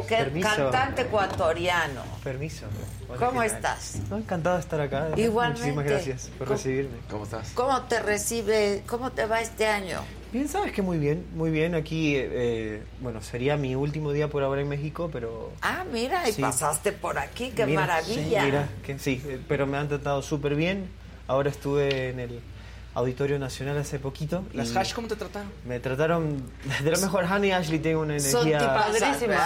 que 0.07 0.15
Permiso. 0.15 0.49
cantante 0.49 1.01
ecuatoriano. 1.03 2.01
Permiso. 2.23 2.65
Hola, 3.09 3.19
¿Cómo 3.27 3.41
¿qué 3.41 3.47
tal? 3.49 3.55
estás? 3.57 3.95
No, 4.09 4.17
encantado 4.17 4.55
de 4.55 4.61
estar 4.61 4.81
acá. 4.81 5.09
Igualmente. 5.17 5.61
Muchísimas 5.71 5.85
gracias 5.85 6.29
por 6.37 6.47
¿Cómo- 6.47 6.57
recibirme. 6.57 6.97
¿Cómo 7.09 7.23
estás? 7.25 7.51
¿Cómo 7.53 7.81
te 7.83 7.99
recibe? 7.99 8.83
¿Cómo 8.87 9.11
te 9.11 9.25
va 9.25 9.41
este 9.41 9.67
año? 9.67 9.99
Bien, 10.31 10.47
sabes 10.47 10.71
que 10.71 10.81
muy 10.81 10.97
bien, 10.97 11.25
muy 11.35 11.51
bien. 11.51 11.75
Aquí, 11.75 12.15
eh, 12.17 12.81
bueno, 13.01 13.21
sería 13.21 13.55
mi 13.55 13.75
último 13.75 14.11
día 14.11 14.29
por 14.29 14.41
ahora 14.43 14.61
en 14.61 14.69
México, 14.69 15.09
pero... 15.13 15.51
Ah, 15.61 15.83
mira, 15.91 16.27
y 16.27 16.33
Sí. 16.33 16.41
pasaste 16.41 16.91
por 16.91 17.19
aquí, 17.19 17.51
qué 17.55 17.65
Mira, 17.67 17.81
maravilla. 17.81 18.39
sí, 18.41 18.45
mira, 18.45 18.67
que 18.83 18.97
sí, 18.97 19.21
eh, 19.27 19.39
pero 19.47 19.67
me 19.67 19.77
han 19.77 19.89
tratado 19.89 20.21
súper 20.23 20.55
bien. 20.55 20.89
Ahora 21.27 21.49
estuve 21.51 22.09
en 22.09 22.19
el 22.19 22.39
Auditorio 22.95 23.39
Nacional 23.39 23.77
hace 23.77 23.97
poquito. 23.99 24.43
¿Las 24.53 24.75
hash 24.75 24.93
cómo 24.93 25.07
te 25.07 25.15
trataron? 25.15 25.49
Me 25.67 25.79
trataron 25.79 26.43
de 26.83 26.91
lo 26.91 26.97
mejor. 26.99 27.25
Hannah 27.25 27.47
y 27.47 27.51
Ashley 27.51 27.79
tienen 27.79 27.97
una 27.99 28.17
energía... 28.17 28.85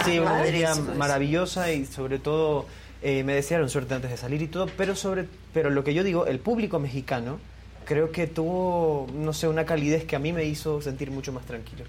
Sí, 0.04 0.18
una 0.18 0.40
energía 0.40 0.74
maravillosa 0.96 1.72
y 1.72 1.86
sobre 1.86 2.18
todo 2.18 2.66
eh, 3.02 3.24
me 3.24 3.34
desearon 3.34 3.70
suerte 3.70 3.94
antes 3.94 4.10
de 4.10 4.16
salir 4.16 4.42
y 4.42 4.48
todo, 4.48 4.66
pero 4.76 4.94
sobre 4.96 5.26
pero 5.54 5.70
lo 5.70 5.82
que 5.82 5.94
yo 5.94 6.04
digo, 6.04 6.26
el 6.26 6.40
público 6.40 6.78
mexicano 6.78 7.38
creo 7.84 8.12
que 8.12 8.26
tuvo, 8.26 9.06
no 9.14 9.32
sé, 9.32 9.48
una 9.48 9.64
calidez 9.64 10.04
que 10.04 10.14
a 10.14 10.18
mí 10.18 10.32
me 10.32 10.44
hizo 10.44 10.82
sentir 10.82 11.10
mucho 11.10 11.32
más 11.32 11.46
tranquilo. 11.46 11.84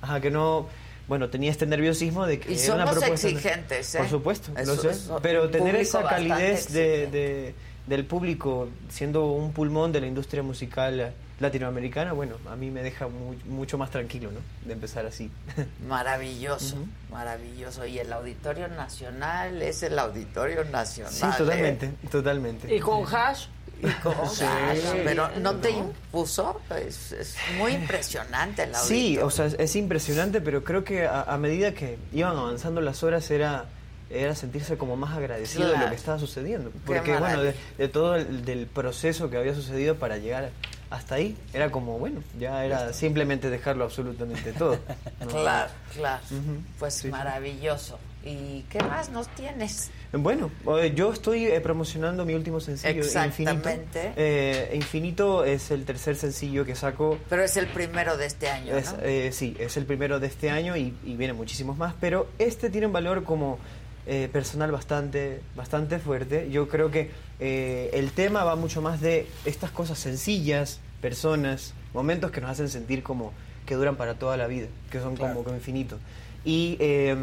Ajá, 0.00 0.20
que 0.20 0.30
no, 0.30 0.68
bueno, 1.08 1.28
tenía 1.28 1.50
este 1.50 1.66
nerviosismo 1.66 2.24
de 2.24 2.38
que 2.38 2.52
Y 2.52 2.58
era 2.58 2.74
una 2.76 2.86
somos 2.86 2.98
propuesta... 3.00 3.28
exigentes, 3.28 3.94
¿eh? 3.96 3.98
Por 3.98 4.08
supuesto, 4.08 4.52
Eso 4.56 4.76
lo 4.76 4.92
sé, 4.94 5.10
pero 5.22 5.50
tener 5.50 5.74
esa 5.74 6.04
calidez 6.04 6.72
de, 6.72 7.02
exigente. 7.04 7.18
de- 7.18 7.54
del 7.86 8.04
público 8.04 8.68
siendo 8.88 9.26
un 9.32 9.52
pulmón 9.52 9.92
de 9.92 10.00
la 10.00 10.06
industria 10.06 10.42
musical 10.42 11.12
latinoamericana, 11.40 12.12
bueno, 12.12 12.34
a 12.50 12.54
mí 12.56 12.70
me 12.70 12.82
deja 12.82 13.08
mu- 13.08 13.34
mucho 13.46 13.78
más 13.78 13.90
tranquilo, 13.90 14.30
¿no? 14.30 14.40
De 14.66 14.74
empezar 14.74 15.06
así. 15.06 15.30
Maravilloso, 15.88 16.76
maravilloso. 17.10 17.86
Y 17.86 17.98
el 17.98 18.12
Auditorio 18.12 18.68
Nacional 18.68 19.60
es 19.62 19.82
el 19.82 19.98
Auditorio 19.98 20.64
Nacional. 20.64 21.12
Sí, 21.12 21.24
¿eh? 21.24 21.30
totalmente, 21.38 21.92
totalmente. 22.10 22.74
Y 22.74 22.80
con 22.80 23.04
hash. 23.12 23.46
Y 23.82 23.86
con 24.02 24.28
Sí. 24.28 24.44
ganas, 24.44 24.78
pero 25.04 25.30
no 25.38 25.54
te 25.56 25.70
impuso, 25.70 26.60
es, 26.86 27.12
es 27.12 27.36
muy 27.56 27.72
impresionante 27.72 28.64
el 28.64 28.74
Sí, 28.74 29.16
auditorio. 29.16 29.26
o 29.26 29.30
sea, 29.30 29.46
es, 29.46 29.56
es 29.58 29.76
impresionante, 29.76 30.42
pero 30.42 30.62
creo 30.62 30.84
que 30.84 31.06
a, 31.06 31.22
a 31.22 31.38
medida 31.38 31.72
que 31.72 31.96
iban 32.12 32.36
avanzando 32.36 32.82
las 32.82 33.02
horas 33.02 33.30
era 33.30 33.64
era 34.10 34.34
sentirse 34.34 34.76
como 34.76 34.96
más 34.96 35.16
agradecido 35.16 35.62
de 35.64 35.68
lo 35.68 35.74
Claro. 35.74 35.90
que 35.90 35.96
estaba 35.96 36.18
sucediendo. 36.18 36.70
Porque, 36.84 37.16
bueno, 37.16 37.42
de, 37.42 37.54
de 37.78 37.88
todo 37.88 38.16
el 38.16 38.44
del 38.44 38.66
proceso 38.66 39.30
que 39.30 39.36
había 39.36 39.54
sucedido 39.54 39.96
para 39.96 40.16
llegar 40.18 40.50
hasta 40.90 41.14
ahí, 41.14 41.36
era 41.54 41.70
como, 41.70 41.98
bueno, 42.00 42.20
ya 42.38 42.64
era 42.64 42.92
simplemente 42.92 43.48
dejarlo 43.48 43.84
absolutamente 43.84 44.52
todo. 44.52 44.78
¿no? 45.20 45.26
Claro, 45.28 45.70
claro. 45.94 46.22
Ujú, 46.30 46.60
Pues 46.80 46.94
sí, 46.94 47.08
maravilloso. 47.08 47.98
¿Y 48.22 48.62
qué 48.68 48.80
más 48.82 49.08
nos 49.08 49.28
tienes? 49.34 49.90
Bueno, 50.12 50.50
yo 50.94 51.10
estoy 51.12 51.46
eh, 51.46 51.58
promocionando 51.62 52.26
mi 52.26 52.34
último 52.34 52.60
sencillo, 52.60 52.90
Infinito. 53.02 53.18
Exactamente. 53.20 54.12
Eh, 54.16 54.72
Infinito 54.74 55.44
es 55.44 55.70
el 55.70 55.86
tercer 55.86 56.16
sencillo 56.16 56.66
que 56.66 56.74
saco. 56.74 57.16
Pero 57.30 57.44
es 57.44 57.56
el 57.56 57.66
primero 57.68 58.18
de 58.18 58.26
este 58.26 58.50
año, 58.50 58.76
Es, 58.76 58.92
¿no? 58.92 58.98
eh, 59.02 59.30
sí, 59.32 59.56
es 59.58 59.76
el 59.78 59.86
primero 59.86 60.20
de 60.20 60.26
este 60.26 60.50
año 60.50 60.76
y, 60.76 60.94
y 61.02 61.16
vienen 61.16 61.36
muchísimos 61.36 61.78
más, 61.78 61.94
pero 61.98 62.26
este 62.38 62.68
tiene 62.68 62.88
un 62.88 62.92
valor 62.92 63.24
como 63.24 63.58
eh, 64.06 64.28
personal 64.32 64.70
bastante, 64.72 65.40
bastante 65.56 65.98
fuerte. 65.98 66.50
Yo 66.50 66.68
creo 66.68 66.90
que 66.90 67.10
eh, 67.38 67.90
el 67.94 68.10
tema 68.12 68.44
va 68.44 68.56
mucho 68.56 68.82
más 68.82 69.00
de 69.00 69.26
estas 69.44 69.70
cosas 69.70 69.98
sencillas, 69.98 70.80
personas, 71.00 71.74
momentos 71.94 72.30
que 72.30 72.40
nos 72.40 72.50
hacen 72.50 72.68
sentir 72.68 73.02
como 73.02 73.32
que 73.66 73.74
duran 73.74 73.96
para 73.96 74.14
toda 74.14 74.36
la 74.36 74.46
vida, 74.46 74.66
que 74.90 75.00
son 75.00 75.16
como, 75.16 75.42
como 75.44 75.54
infinitos. 75.56 75.98
Y 76.44 76.76
eh, 76.80 77.14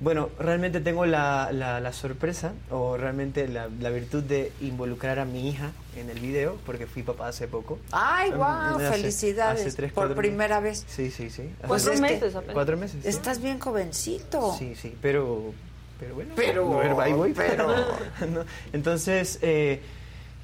bueno, 0.00 0.30
realmente 0.38 0.80
tengo 0.80 1.06
la, 1.06 1.50
la- 1.52 1.80
la 1.80 1.92
sorpresa 1.92 2.52
o 2.70 2.96
realmente 2.96 3.46
la, 3.48 3.68
la 3.80 3.90
virtud 3.90 4.22
de 4.22 4.50
involucrar 4.60 5.18
a 5.18 5.24
mi 5.24 5.48
hija 5.48 5.70
en 5.96 6.10
el 6.10 6.18
video, 6.20 6.56
porque 6.66 6.86
fui 6.86 7.02
papá 7.02 7.28
hace 7.28 7.46
poco. 7.48 7.78
Ay, 7.92 8.30
wow, 8.32 8.42
hace- 8.44 8.90
felicidades 8.90 9.60
hace 9.66 9.72
tres, 9.76 9.92
por 9.92 10.14
primera 10.14 10.60
meses. 10.60 10.84
vez. 10.84 10.94
Sí, 10.94 11.10
sí, 11.10 11.30
sí. 11.30 11.42
Hace- 11.58 11.68
Pues 11.68 11.82
Cuatro 11.84 11.92
es 11.92 12.00
que 12.00 12.14
meses 12.14 12.34
apenas. 12.34 12.54
Cuatro 12.54 12.76
meses. 12.76 12.98
sí. 13.02 13.08
Estás 13.08 13.40
bien 13.42 13.58
jovencito. 13.60 14.54
Sí, 14.58 14.74
sí, 14.74 14.96
pero, 15.00 15.52
pero 16.36 16.66
bueno. 16.66 17.34
Pero, 17.34 17.66
no. 18.28 18.44
Entonces, 18.72 19.38
eh, 19.42 19.80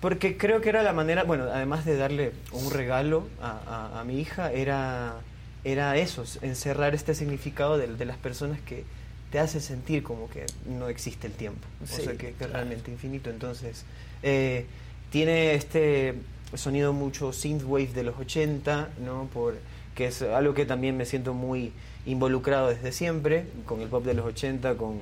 porque 0.01 0.37
creo 0.37 0.61
que 0.61 0.71
era 0.71 0.83
la 0.83 0.93
manera, 0.93 1.25
bueno, 1.25 1.45
además 1.45 1.85
de 1.85 1.97
darle 1.97 2.33
un 2.53 2.71
regalo 2.71 3.27
a, 3.41 3.91
a, 3.95 4.01
a 4.01 4.05
mi 4.05 4.19
hija, 4.19 4.51
era, 4.53 5.17
era 5.65 5.97
eso, 5.97 6.25
encerrar 6.43 6.95
este 6.95 7.15
significado 7.15 7.77
de, 7.77 7.87
de, 7.87 8.05
las 8.07 8.17
personas 8.17 8.61
que 8.61 8.85
te 9.31 9.39
hace 9.39 9.61
sentir 9.61 10.03
como 10.03 10.29
que 10.31 10.47
no 10.67 10.89
existe 10.89 11.27
el 11.27 11.35
tiempo, 11.35 11.67
Sí, 11.85 12.01
o 12.01 12.05
sea, 12.05 12.13
que, 12.13 12.33
que 12.33 12.45
es 12.45 12.51
realmente 12.51 12.91
infinito. 12.91 13.31
Entonces, 13.31 13.85
eh, 14.23 14.67
tiene 15.11 15.55
este 15.55 16.15
sonido 16.55 16.93
mucho 16.93 17.33
synthwave 17.33 17.93
de 17.93 18.03
los 18.03 18.19
80, 18.19 18.89
¿no? 19.05 19.29
Por, 19.33 19.57
que 19.95 20.07
es 20.07 20.23
algo 20.23 20.55
que 20.55 20.65
también 20.65 20.97
me 20.97 21.05
siento 21.05 21.35
muy 21.35 21.73
involucrado 22.07 22.69
desde 22.69 22.91
siempre, 22.93 23.45
con 23.67 23.81
el 23.83 23.89
pop 23.89 24.05
de 24.05 24.15
los 24.15 24.27
80, 24.27 24.77
con, 24.77 24.99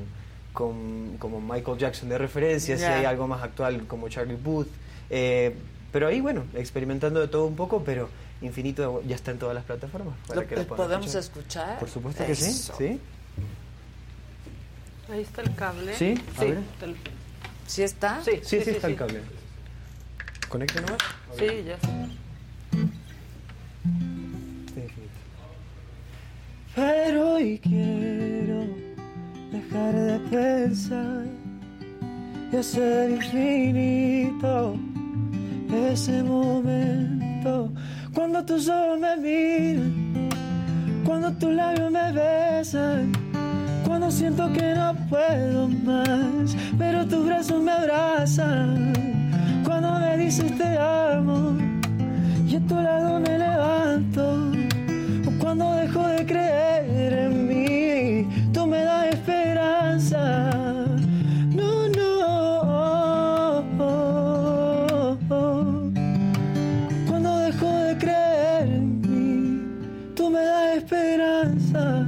con 0.52 1.16
como 1.18 1.40
Michael 1.40 1.78
Jackson 1.78 2.08
de 2.08 2.18
referencia, 2.18 2.76
si 2.76 2.82
Ya. 2.82 2.98
hay 2.98 3.04
algo 3.04 3.26
más 3.28 3.42
actual 3.42 3.86
como 3.86 4.08
Charlie 4.08 4.36
Puth. 4.36 4.68
Eh, 5.10 5.54
pero 5.92 6.06
ahí, 6.08 6.20
bueno, 6.20 6.44
experimentando 6.54 7.20
de 7.20 7.28
todo 7.28 7.46
un 7.46 7.56
poco, 7.56 7.82
pero 7.84 8.08
Infinito 8.42 9.02
ya 9.06 9.16
está 9.16 9.30
en 9.32 9.38
todas 9.38 9.54
las 9.54 9.64
plataformas. 9.64 10.14
para 10.26 10.40
¿Lo 10.42 10.46
que 10.46 10.56
lo 10.56 10.66
podemos 10.66 11.14
escuchar? 11.14 11.78
Por 11.78 11.88
supuesto 11.88 12.24
que 12.26 12.34
sí, 12.34 12.50
Eso. 12.50 12.74
sí. 12.76 13.00
Ahí 15.10 15.22
está 15.22 15.42
el 15.42 15.54
cable. 15.54 15.94
Sí, 15.94 16.14
a 16.36 16.44
ver. 16.44 16.58
Te 16.78 16.86
lo- 16.88 16.94
¿Sí 17.66 17.82
está? 17.82 18.22
Sí, 18.24 18.32
Sí, 18.42 18.60
sí, 18.62 18.70
está 18.70 18.86
el 18.88 18.96
cable. 18.96 19.20
¿Conecta 20.48 20.80
nomás? 20.82 20.98
Sí, 21.38 21.46
ya 21.66 21.74
está. 21.74 21.88
Infinito. 24.76 25.12
Pero 26.74 27.32
hoy 27.34 27.58
quiero 27.62 28.66
dejar 29.52 29.94
de 29.94 30.18
pensar 30.30 31.24
y 32.52 32.56
hacer 32.56 33.10
infinito 33.10 34.76
ese 35.90 36.22
momento 36.22 37.70
cuando 38.14 38.44
tus 38.44 38.68
ojos 38.68 38.98
me 38.98 39.16
miran, 39.16 40.28
cuando 41.04 41.32
tus 41.32 41.52
labios 41.52 41.90
me 41.90 42.12
besan, 42.12 43.12
cuando 43.86 44.10
siento 44.10 44.52
que 44.52 44.74
no 44.74 44.94
puedo 45.08 45.68
más, 45.68 46.56
pero 46.78 47.06
tus 47.06 47.26
brazos 47.26 47.62
me 47.62 47.70
abrazan, 47.70 48.92
cuando 49.64 49.98
me 50.00 50.16
dices 50.18 50.56
te 50.56 50.78
amo 50.78 51.56
y 52.48 52.56
a 52.56 52.60
tu 52.60 52.74
lado 52.74 53.20
me 53.20 53.38
levanto. 53.38 54.50
O 55.26 55.38
cuando 55.38 55.74
dejo 55.74 56.08
de 56.08 56.26
creer 56.26 57.12
en 57.12 57.46
mí, 57.46 57.87
esperanza. 59.28 60.50
No, 61.54 61.88
no. 61.88 63.66
Cuando 67.08 67.36
dejo 67.38 67.66
de 67.66 67.98
creer 67.98 68.68
en 68.68 69.00
mí, 69.02 70.14
tú 70.14 70.30
me 70.30 70.40
das 70.40 70.76
esperanza. 70.78 72.06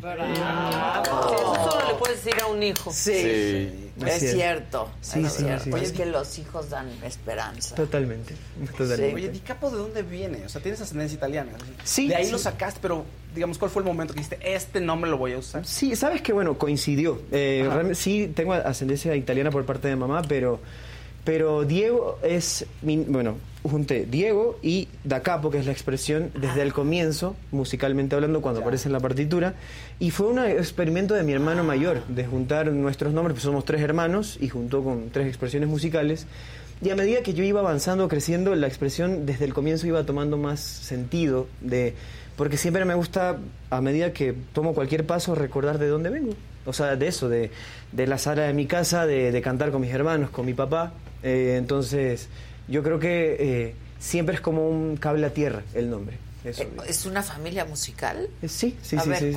Sí, 0.00 1.34
eso 1.34 1.70
solo 1.70 1.88
le 1.88 1.94
puedes 1.98 2.24
decir 2.24 2.40
a 2.40 2.46
un 2.46 2.62
hijo. 2.62 2.90
Sí, 2.90 3.12
Sí. 3.12 3.87
Es 4.06 4.30
cierto. 4.32 4.88
Sí, 5.00 5.24
es 5.24 5.32
sí, 5.32 5.42
cierto. 5.44 5.64
sí, 5.64 5.72
Oye, 5.72 5.86
sí. 5.86 5.92
es 5.92 5.96
que 5.96 6.06
los 6.06 6.38
hijos 6.38 6.70
dan 6.70 6.88
esperanza. 7.04 7.74
Totalmente. 7.74 8.34
Totalmente. 8.76 9.14
Oye, 9.14 9.28
Di 9.30 9.40
Capo, 9.40 9.70
¿de 9.70 9.78
dónde 9.78 10.02
viene? 10.02 10.44
O 10.44 10.48
sea, 10.48 10.60
tienes 10.62 10.80
ascendencia 10.80 11.16
italiana. 11.16 11.52
Sí, 11.84 12.08
De 12.08 12.16
ahí 12.16 12.26
sí. 12.26 12.32
lo 12.32 12.38
sacaste, 12.38 12.78
pero 12.82 13.04
digamos, 13.34 13.58
¿cuál 13.58 13.70
fue 13.70 13.82
el 13.82 13.86
momento 13.88 14.14
que 14.14 14.20
dijiste, 14.20 14.38
este 14.54 14.80
nombre 14.80 15.10
lo 15.10 15.18
voy 15.18 15.32
a 15.32 15.38
usar? 15.38 15.64
Sí, 15.66 15.94
sabes 15.96 16.22
que 16.22 16.32
bueno, 16.32 16.58
coincidió. 16.58 17.20
Eh, 17.30 17.68
sí 17.94 18.32
tengo 18.34 18.52
ascendencia 18.54 19.14
italiana 19.16 19.50
por 19.50 19.64
parte 19.64 19.88
de 19.88 19.96
mamá, 19.96 20.22
pero, 20.28 20.60
pero 21.28 21.64
Diego 21.66 22.18
es, 22.22 22.64
mi- 22.80 23.04
bueno, 23.06 23.34
junté 23.62 24.06
Diego 24.10 24.58
y 24.62 24.88
Da 25.04 25.20
Capo, 25.20 25.50
que 25.50 25.58
es 25.58 25.66
la 25.66 25.72
expresión 25.72 26.30
desde 26.40 26.62
el 26.62 26.72
comienzo, 26.72 27.36
musicalmente 27.52 28.14
hablando, 28.14 28.40
cuando 28.40 28.62
aparece 28.62 28.88
en 28.88 28.94
la 28.94 29.00
partitura. 29.00 29.52
Y 29.98 30.10
fue 30.10 30.28
un 30.28 30.38
experimento 30.38 31.12
de 31.12 31.24
mi 31.24 31.32
hermano 31.34 31.64
mayor, 31.64 32.02
de 32.06 32.24
juntar 32.24 32.72
nuestros 32.72 33.12
nombres, 33.12 33.34
pues 33.34 33.42
somos 33.42 33.66
tres 33.66 33.82
hermanos, 33.82 34.38
y 34.40 34.48
juntó 34.48 34.82
con 34.82 35.10
tres 35.10 35.26
expresiones 35.26 35.68
musicales. 35.68 36.26
Y 36.80 36.88
a 36.88 36.96
medida 36.96 37.20
que 37.22 37.34
yo 37.34 37.44
iba 37.44 37.60
avanzando, 37.60 38.08
creciendo, 38.08 38.54
la 38.54 38.66
expresión 38.66 39.26
desde 39.26 39.44
el 39.44 39.52
comienzo 39.52 39.86
iba 39.86 40.04
tomando 40.06 40.38
más 40.38 40.60
sentido, 40.60 41.46
de, 41.60 41.92
porque 42.36 42.56
siempre 42.56 42.86
me 42.86 42.94
gusta, 42.94 43.36
a 43.68 43.80
medida 43.82 44.14
que 44.14 44.34
tomo 44.54 44.72
cualquier 44.72 45.04
paso, 45.04 45.34
recordar 45.34 45.78
de 45.78 45.88
dónde 45.88 46.08
vengo. 46.08 46.32
O 46.64 46.72
sea, 46.72 46.96
de 46.96 47.06
eso, 47.06 47.28
de, 47.28 47.50
de 47.92 48.06
la 48.06 48.16
sala 48.16 48.44
de 48.44 48.54
mi 48.54 48.64
casa, 48.64 49.04
de, 49.04 49.30
de 49.30 49.42
cantar 49.42 49.70
con 49.72 49.82
mis 49.82 49.92
hermanos, 49.92 50.30
con 50.30 50.46
mi 50.46 50.54
papá. 50.54 50.94
Eh, 51.22 51.56
entonces, 51.58 52.28
yo 52.68 52.82
creo 52.82 52.98
que 52.98 53.36
eh, 53.68 53.74
siempre 53.98 54.34
es 54.34 54.40
como 54.40 54.68
un 54.68 54.96
cable 54.96 55.26
a 55.26 55.30
tierra 55.30 55.62
el 55.74 55.90
nombre. 55.90 56.16
Eso. 56.44 56.62
Eh, 56.62 56.68
¿Es 56.86 57.04
una 57.06 57.22
familia 57.22 57.64
musical? 57.64 58.28
Sí, 58.46 58.76
sí, 58.82 58.96
A 58.96 59.00
sí. 59.00 59.08
ver, 59.10 59.18
sí. 59.18 59.32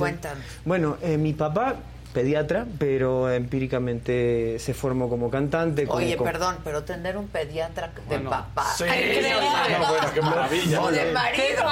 Bueno, 0.64 0.96
eh, 1.02 1.18
mi 1.18 1.32
papá, 1.32 1.76
pediatra, 2.14 2.66
pero 2.78 3.30
empíricamente 3.32 4.58
se 4.58 4.74
formó 4.74 5.08
como 5.08 5.30
cantante. 5.30 5.86
como- 5.86 5.98
Oye, 5.98 6.16
como- 6.16 6.30
perdón, 6.30 6.56
pero 6.62 6.84
tener 6.84 7.16
un 7.16 7.26
pediatra 7.28 7.90
de 8.08 8.18
papá. 8.20 8.66
sí. 8.76 8.84
No, 8.84 9.88
bueno, 9.88 10.06
qué 10.14 10.20
maravilla. 10.22 10.82
O 10.82 10.90
de 10.92 11.06
No, 11.06 11.12
marido. 11.12 11.62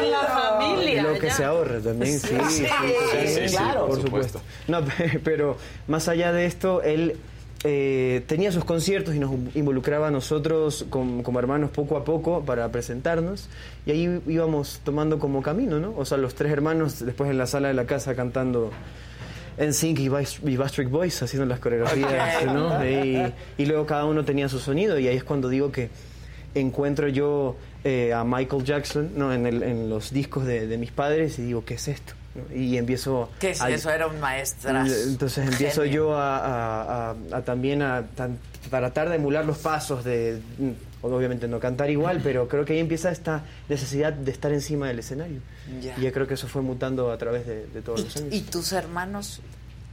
En 0.00 0.10
la 0.10 0.20
familia. 0.22 1.02
Lo 1.02 1.18
que 1.18 1.26
ya. 1.28 1.34
se 1.34 1.44
ahorra 1.44 1.80
también, 1.80 2.18
sí, 2.18 2.28
sí, 2.48 2.66
Sí, 2.66 3.48
sí, 3.48 3.56
claro. 3.56 3.86
por 3.88 4.00
supuesto. 4.02 4.40
No, 4.68 4.80
pero 5.24 5.56
más 5.86 6.08
allá 6.08 6.32
de 6.32 6.46
esto, 6.46 6.82
él 6.82 7.16
eh, 7.64 8.22
tenía 8.26 8.52
sus 8.52 8.64
conciertos 8.64 9.14
y 9.14 9.18
nos 9.18 9.32
involucraba 9.54 10.08
a 10.08 10.10
nosotros 10.10 10.86
com- 10.88 11.22
como 11.22 11.38
hermanos 11.38 11.70
poco 11.70 11.96
a 11.98 12.04
poco 12.04 12.42
para 12.44 12.70
presentarnos 12.72 13.48
y 13.84 13.90
ahí 13.90 14.20
íbamos 14.26 14.80
tomando 14.84 15.18
como 15.18 15.42
camino, 15.42 15.78
¿no? 15.78 15.92
O 15.96 16.04
sea, 16.06 16.16
los 16.18 16.34
tres 16.34 16.52
hermanos 16.52 17.04
después 17.04 17.30
en 17.30 17.36
la 17.38 17.46
sala 17.46 17.68
de 17.68 17.74
la 17.74 17.84
casa 17.84 18.14
cantando 18.14 18.70
en 19.58 19.74
Sync 19.74 19.98
y 19.98 20.04
y 20.04 20.56
Backstreet 20.56 20.88
Boys 20.88 21.22
haciendo 21.22 21.44
las 21.44 21.60
coreografías. 21.60 22.44
¿no? 22.46 22.82
Y, 22.86 23.32
y 23.58 23.66
luego 23.66 23.84
cada 23.84 24.06
uno 24.06 24.24
tenía 24.24 24.48
su 24.48 24.58
sonido 24.58 24.98
y 24.98 25.06
ahí 25.08 25.16
es 25.16 25.24
cuando 25.24 25.50
digo 25.50 25.70
que 25.70 25.90
encuentro 26.54 27.08
yo 27.08 27.56
eh, 27.84 28.12
a 28.14 28.24
Michael 28.24 28.64
Jackson 28.64 29.10
¿no? 29.16 29.34
en, 29.34 29.44
el- 29.46 29.62
en 29.62 29.90
los 29.90 30.12
discos 30.12 30.46
de, 30.46 30.66
de 30.66 30.78
mis 30.78 30.92
padres 30.92 31.38
y 31.38 31.42
digo, 31.42 31.62
¿qué 31.64 31.74
es 31.74 31.88
esto? 31.88 32.14
Y 32.54 32.76
empiezo 32.76 33.28
¿Qué 33.40 33.50
es 33.50 33.60
a- 33.60 33.70
eso? 33.70 33.90
Era 33.90 34.06
un 34.06 34.20
maestro. 34.20 34.70
entonces 34.70 35.48
empiezo 35.48 35.84
yo 35.84 36.14
a, 36.16 37.10
a- 37.10 37.14
a- 37.32 37.42
también 37.42 37.82
a, 37.82 38.04
tratar 38.70 39.08
de 39.08 39.16
emular 39.16 39.44
los 39.44 39.58
pasos 39.58 40.04
de 40.04 40.40
mm, 40.58 40.70
obviamente 41.02 41.48
no 41.48 41.58
cantar 41.58 41.90
igual 41.90 42.20
pero 42.24 42.46
creo 42.46 42.64
que 42.64 42.74
ahí 42.74 42.78
empieza 42.78 43.10
esta 43.10 43.42
necesidad 43.68 44.12
de 44.12 44.30
estar 44.30 44.52
encima 44.52 44.86
del 44.88 45.00
escenario 45.00 45.40
Ya. 45.82 45.94
y 45.98 46.02
yo 46.02 46.12
creo 46.12 46.26
que 46.28 46.34
eso 46.34 46.46
fue 46.46 46.62
mutando 46.62 47.10
a 47.10 47.18
través 47.18 47.46
de, 47.46 47.66
de 47.66 47.82
todos 47.82 48.04
los 48.04 48.16
años 48.18 48.32
¿Y 48.32 48.42
tus 48.42 48.70
hermanos 48.72 49.40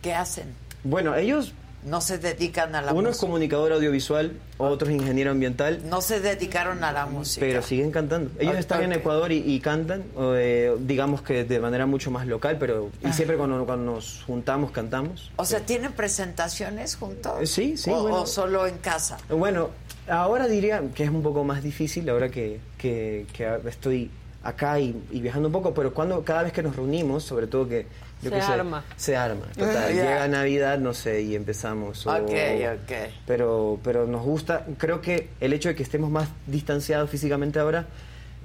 qué 0.03 0.13
hacen? 0.13 0.45
bueno 0.83 1.15
ellos 1.15 1.53
No 1.83 2.01
se 2.01 2.17
dedican 2.17 2.75
a 2.75 2.81
la 2.81 2.91
uno 2.91 3.01
es 3.09 3.15
música. 3.15 3.27
comunicador 3.27 3.71
audiovisual 3.71 4.33
otro 4.57 4.89
es 4.89 4.95
ingeniero 4.95 5.31
ambiental 5.31 5.81
No 5.89 6.01
se 6.01 6.19
dedicaron 6.19 6.83
a 6.83 6.91
la 6.91 7.05
música. 7.05 7.45
pero 7.45 7.61
siguen 7.61 7.91
cantando. 7.91 8.31
Ellos 8.39 8.55
Ah, 8.55 8.59
están 8.59 8.83
en. 8.83 8.93
Ecuador 8.93 9.31
y, 9.31 9.37
y 9.45 9.59
cantan, 9.59 10.03
eh, 10.19 10.75
digamos 10.79 11.21
que 11.21 11.43
de 11.45 11.59
manera 11.59 11.85
mucho 11.85 12.09
más 12.11 12.25
local, 12.27 12.57
pero 12.59 12.89
y 13.07 13.13
siempre 13.13 13.37
cuando, 13.37 13.63
cuando 13.65 13.93
nos 13.93 14.23
juntamos 14.25 14.71
cantamos. 14.71 15.31
O 15.37 15.45
sea, 15.45 15.59
¿tienen 15.61 15.91
presentaciones 15.93 16.95
juntos? 16.95 17.33
Eh, 17.41 17.45
sí, 17.45 17.77
sí, 17.77 17.89
O, 17.91 18.01
bueno. 18.01 18.21
o 18.23 18.25
solo 18.25 18.65
en 18.67 18.77
casa. 18.79 19.17
Bueno, 19.29 19.69
ahora 20.09 20.47
diría 20.47 20.81
que 20.95 21.03
es 21.03 21.09
un 21.09 21.21
poco 21.21 21.43
más 21.43 21.61
difícil, 21.63 22.09
ahora 22.09 22.29
que, 22.29 22.59
que, 22.77 23.25
que 23.33 23.59
estoy 23.67 24.09
acá 24.43 24.79
y, 24.79 24.95
y 25.11 25.19
viajando 25.21 25.47
un 25.49 25.51
poco, 25.53 25.73
pero 25.73 25.93
cuando 25.93 26.23
cada 26.23 26.43
vez 26.43 26.53
que 26.53 26.63
nos 26.63 26.75
reunimos, 26.75 27.23
sobre 27.23 27.47
todo 27.47 27.67
que 27.67 27.85
yo 28.21 28.29
Se 28.31 28.41
sé, 28.41 28.51
arma. 28.51 28.83
se 28.95 29.15
arma. 29.15 29.45
total. 29.57 29.93
Llega 29.93 30.27
Navidad, 30.27 30.79
no 30.79 30.93
sé, 30.93 31.21
y 31.21 31.35
empezamos. 31.35 32.05
o- 32.07 32.11
Ok, 32.15 32.31
ok. 32.31 32.91
Pero, 33.25 33.79
pero 33.83 34.07
nos 34.07 34.23
gusta, 34.23 34.65
creo 34.77 35.01
que 35.01 35.29
el 35.39 35.53
hecho 35.53 35.69
de 35.69 35.75
que 35.75 35.83
estemos 35.83 36.09
más 36.09 36.29
distanciados 36.47 37.09
físicamente 37.09 37.59
ahora, 37.59 37.85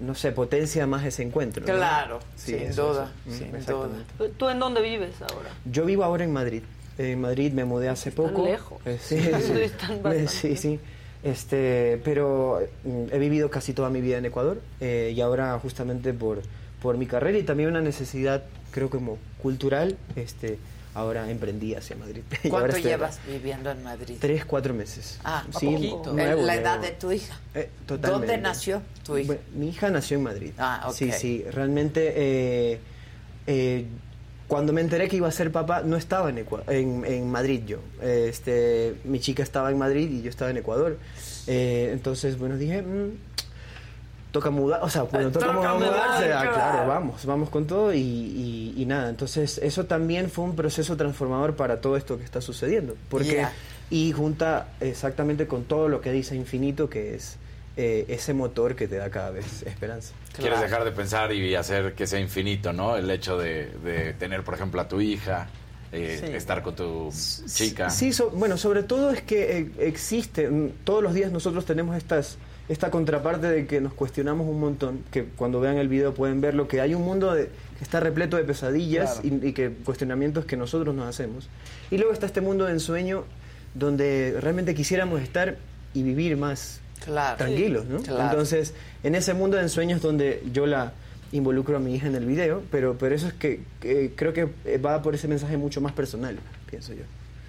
no 0.00 0.14
sé, 0.14 0.32
potencia 0.32 0.86
más 0.86 1.04
ese 1.04 1.22
encuentro. 1.22 1.64
¿no? 1.64 1.72
Claro, 1.72 2.18
Sí, 2.34 2.52
sin 2.58 2.62
eso, 2.68 2.88
duda, 2.92 3.12
eso. 3.56 3.86
Mm, 3.88 4.18
sin. 4.18 4.32
¿Tú 4.32 4.48
en 4.48 4.58
dónde 4.58 4.80
vives 4.82 5.14
ahora? 5.22 5.50
Yo 5.64 5.84
vivo 5.84 6.02
ahora 6.04 6.24
en 6.24 6.32
Madrid. 6.32 6.62
En 6.98 7.20
Madrid 7.20 7.52
me 7.52 7.64
mudé 7.64 7.88
hace 7.88 8.10
poco. 8.12 8.44
lejos. 8.44 8.78
Eh, 8.84 8.98
sí, 9.00 9.18
Sí, 10.28 10.56
sí. 10.56 10.80
Este, 11.22 12.00
pero 12.04 12.60
mm, 12.84 13.04
he 13.12 13.18
vivido 13.18 13.50
casi 13.50 13.72
toda 13.72 13.90
mi 13.90 14.00
vida 14.00 14.18
en 14.18 14.24
Ecuador 14.24 14.60
eh, 14.80 15.12
y 15.14 15.20
ahora 15.20 15.58
justamente 15.60 16.12
por, 16.12 16.42
por 16.80 16.96
mi 16.96 17.06
carrera 17.06 17.38
y 17.38 17.44
también 17.44 17.68
una 17.68 17.80
necesidad, 17.80 18.42
creo 18.72 18.90
como 18.90 19.18
cultural, 19.40 19.96
este, 20.16 20.58
ahora 20.94 21.30
emprendí 21.30 21.74
hacia 21.74 21.96
Madrid. 21.96 22.22
¿Cuánto 22.50 22.76
estoy 22.76 22.82
acá. 22.82 22.90
llevas 22.90 23.20
viviendo 23.26 23.70
en 23.70 23.82
Madrid? 23.82 24.16
Tres, 24.20 24.44
cuatro 24.44 24.74
meses. 24.74 25.18
Ah, 25.24 25.44
sí, 25.58 25.66
poquito. 25.66 26.12
nuevo, 26.12 26.42
la 26.42 26.56
edad 26.56 26.78
nuevo. 26.78 26.92
de 26.92 26.98
tu 26.98 27.12
hija. 27.12 27.38
Eh, 27.54 27.70
totalmente. 27.86 28.26
¿Dónde 28.26 28.42
nació 28.42 28.82
tu 29.04 29.16
hija? 29.16 29.26
Bueno, 29.28 29.42
mi 29.54 29.68
hija 29.68 29.90
nació 29.90 30.16
en 30.16 30.22
Madrid. 30.24 30.52
Ah, 30.58 30.86
ok. 30.88 30.94
Sí, 30.94 31.12
sí, 31.12 31.44
realmente 31.50 32.12
eh, 32.16 32.80
eh, 33.46 33.86
cuando 34.52 34.74
me 34.74 34.82
enteré 34.82 35.08
que 35.08 35.16
iba 35.16 35.28
a 35.28 35.32
ser 35.32 35.50
papá, 35.50 35.80
no 35.82 35.96
estaba 35.96 36.28
en, 36.28 37.04
en, 37.06 37.30
Madrid 37.30 37.62
yo. 37.66 37.78
Este, 38.02 38.96
mi 39.04 39.18
chica 39.18 39.42
estaba 39.42 39.70
en 39.70 39.78
Madrid 39.78 40.10
y 40.10 40.20
yo 40.20 40.28
estaba 40.28 40.50
en 40.50 40.58
Ecuador. 40.58 40.98
Eh, 41.46 41.88
entonces, 41.90 42.38
bueno, 42.38 42.58
dije, 42.58 42.82
mm, 42.82 43.12
toca 44.30 44.50
mudar, 44.50 44.80
o 44.82 44.90
sea, 44.90 45.04
bueno, 45.04 45.32
toca, 45.32 45.54
mudarse, 45.54 46.34
ah, 46.34 46.50
claro. 46.52 46.86
vamos, 46.86 47.24
vamos 47.24 47.48
con 47.48 47.66
todo 47.66 47.94
y, 47.94 48.74
y, 48.76 48.84
nada. 48.84 49.08
Entonces, 49.08 49.56
eso 49.56 49.86
también 49.86 50.28
fue 50.28 50.44
un 50.44 50.54
proceso 50.54 50.98
transformador 50.98 51.56
para 51.56 51.80
todo 51.80 51.96
esto 51.96 52.18
que 52.18 52.24
está 52.24 52.42
sucediendo. 52.42 52.94
Porque, 53.08 53.46
y 53.88 54.12
junta 54.12 54.68
exactamente 54.80 55.46
con 55.46 55.64
todo 55.64 55.88
lo 55.88 56.02
que 56.02 56.12
dice 56.12 56.36
Infinito, 56.36 56.90
que 56.90 57.14
es 57.14 57.38
eh, 57.76 58.04
ese 58.08 58.34
motor 58.34 58.76
que 58.76 58.86
te 58.86 58.96
da 58.96 59.10
cada 59.10 59.30
vez 59.30 59.62
esperanza. 59.62 60.12
Quieres 60.36 60.60
dejar 60.60 60.84
de 60.84 60.92
pensar 60.92 61.32
y 61.32 61.54
hacer 61.54 61.94
que 61.94 62.06
sea 62.06 62.20
infinito, 62.20 62.72
¿no? 62.72 62.96
El 62.96 63.10
hecho 63.10 63.38
de, 63.38 64.14
tener, 64.18 64.42
por 64.44 64.54
ejemplo, 64.54 64.80
a 64.80 64.88
tu 64.88 65.00
hija, 65.00 65.48
eh, 65.90 66.34
estar 66.34 66.62
con 66.62 66.74
tu 66.74 67.10
chica. 67.46 67.90
Sí, 67.90 68.12
bueno, 68.34 68.56
sobre 68.56 68.82
todo 68.82 69.10
es 69.10 69.22
que 69.22 69.58
eh, 69.58 69.70
existe, 69.78 70.48
mm, 70.48 70.70
todos 70.84 71.02
los 71.02 71.14
días 71.14 71.32
nosotros 71.32 71.64
tenemos 71.64 71.96
estas 71.96 72.38
esta 72.68 72.90
contraparte 72.90 73.48
de 73.48 73.66
que 73.66 73.80
nos 73.80 73.92
cuestionamos 73.92 74.46
un 74.46 74.60
montón, 74.60 75.04
que 75.10 75.24
cuando 75.24 75.60
vean 75.60 75.78
el 75.78 75.88
video 75.88 76.14
pueden 76.14 76.40
verlo, 76.40 76.68
que 76.68 76.80
hay 76.80 76.94
un 76.94 77.02
mundo 77.02 77.34
de, 77.34 77.46
que 77.78 77.84
está 77.84 78.00
repleto 78.00 78.36
de 78.36 78.44
pesadillas 78.44 79.20
y, 79.22 79.52
que 79.52 79.70
cuestionamientos 79.70 80.44
que 80.44 80.56
nosotros 80.56 80.94
nos 80.94 81.06
hacemos. 81.06 81.48
Y 81.90 81.96
luego 81.96 82.12
está 82.12 82.26
este 82.26 82.40
mundo 82.40 82.64
de 82.66 82.72
ensueño 82.72 83.24
donde 83.74 84.38
realmente 84.40 84.74
quisiéramos 84.74 85.20
estar 85.20 85.56
y 85.92 86.02
vivir 86.02 86.36
más 86.36 86.81
tranquilos, 87.36 87.86
¿no? 87.86 87.98
Entonces, 87.98 88.74
en 89.02 89.14
ese 89.14 89.34
mundo 89.34 89.56
de 89.56 89.64
ensueños 89.64 90.00
donde 90.00 90.42
yo 90.52 90.66
la 90.66 90.92
involucro 91.32 91.76
a 91.76 91.80
mi 91.80 91.94
hija 91.94 92.06
en 92.06 92.14
el 92.14 92.26
video, 92.26 92.62
pero, 92.70 92.96
pero 92.98 93.14
eso 93.14 93.26
es 93.26 93.34
que, 93.34 93.60
creo 94.14 94.32
que 94.32 94.48
va 94.78 95.02
por 95.02 95.14
ese 95.14 95.28
mensaje 95.28 95.56
mucho 95.56 95.80
más 95.80 95.92
personal, 95.92 96.38
pienso 96.68 96.92
yo. 96.92 97.02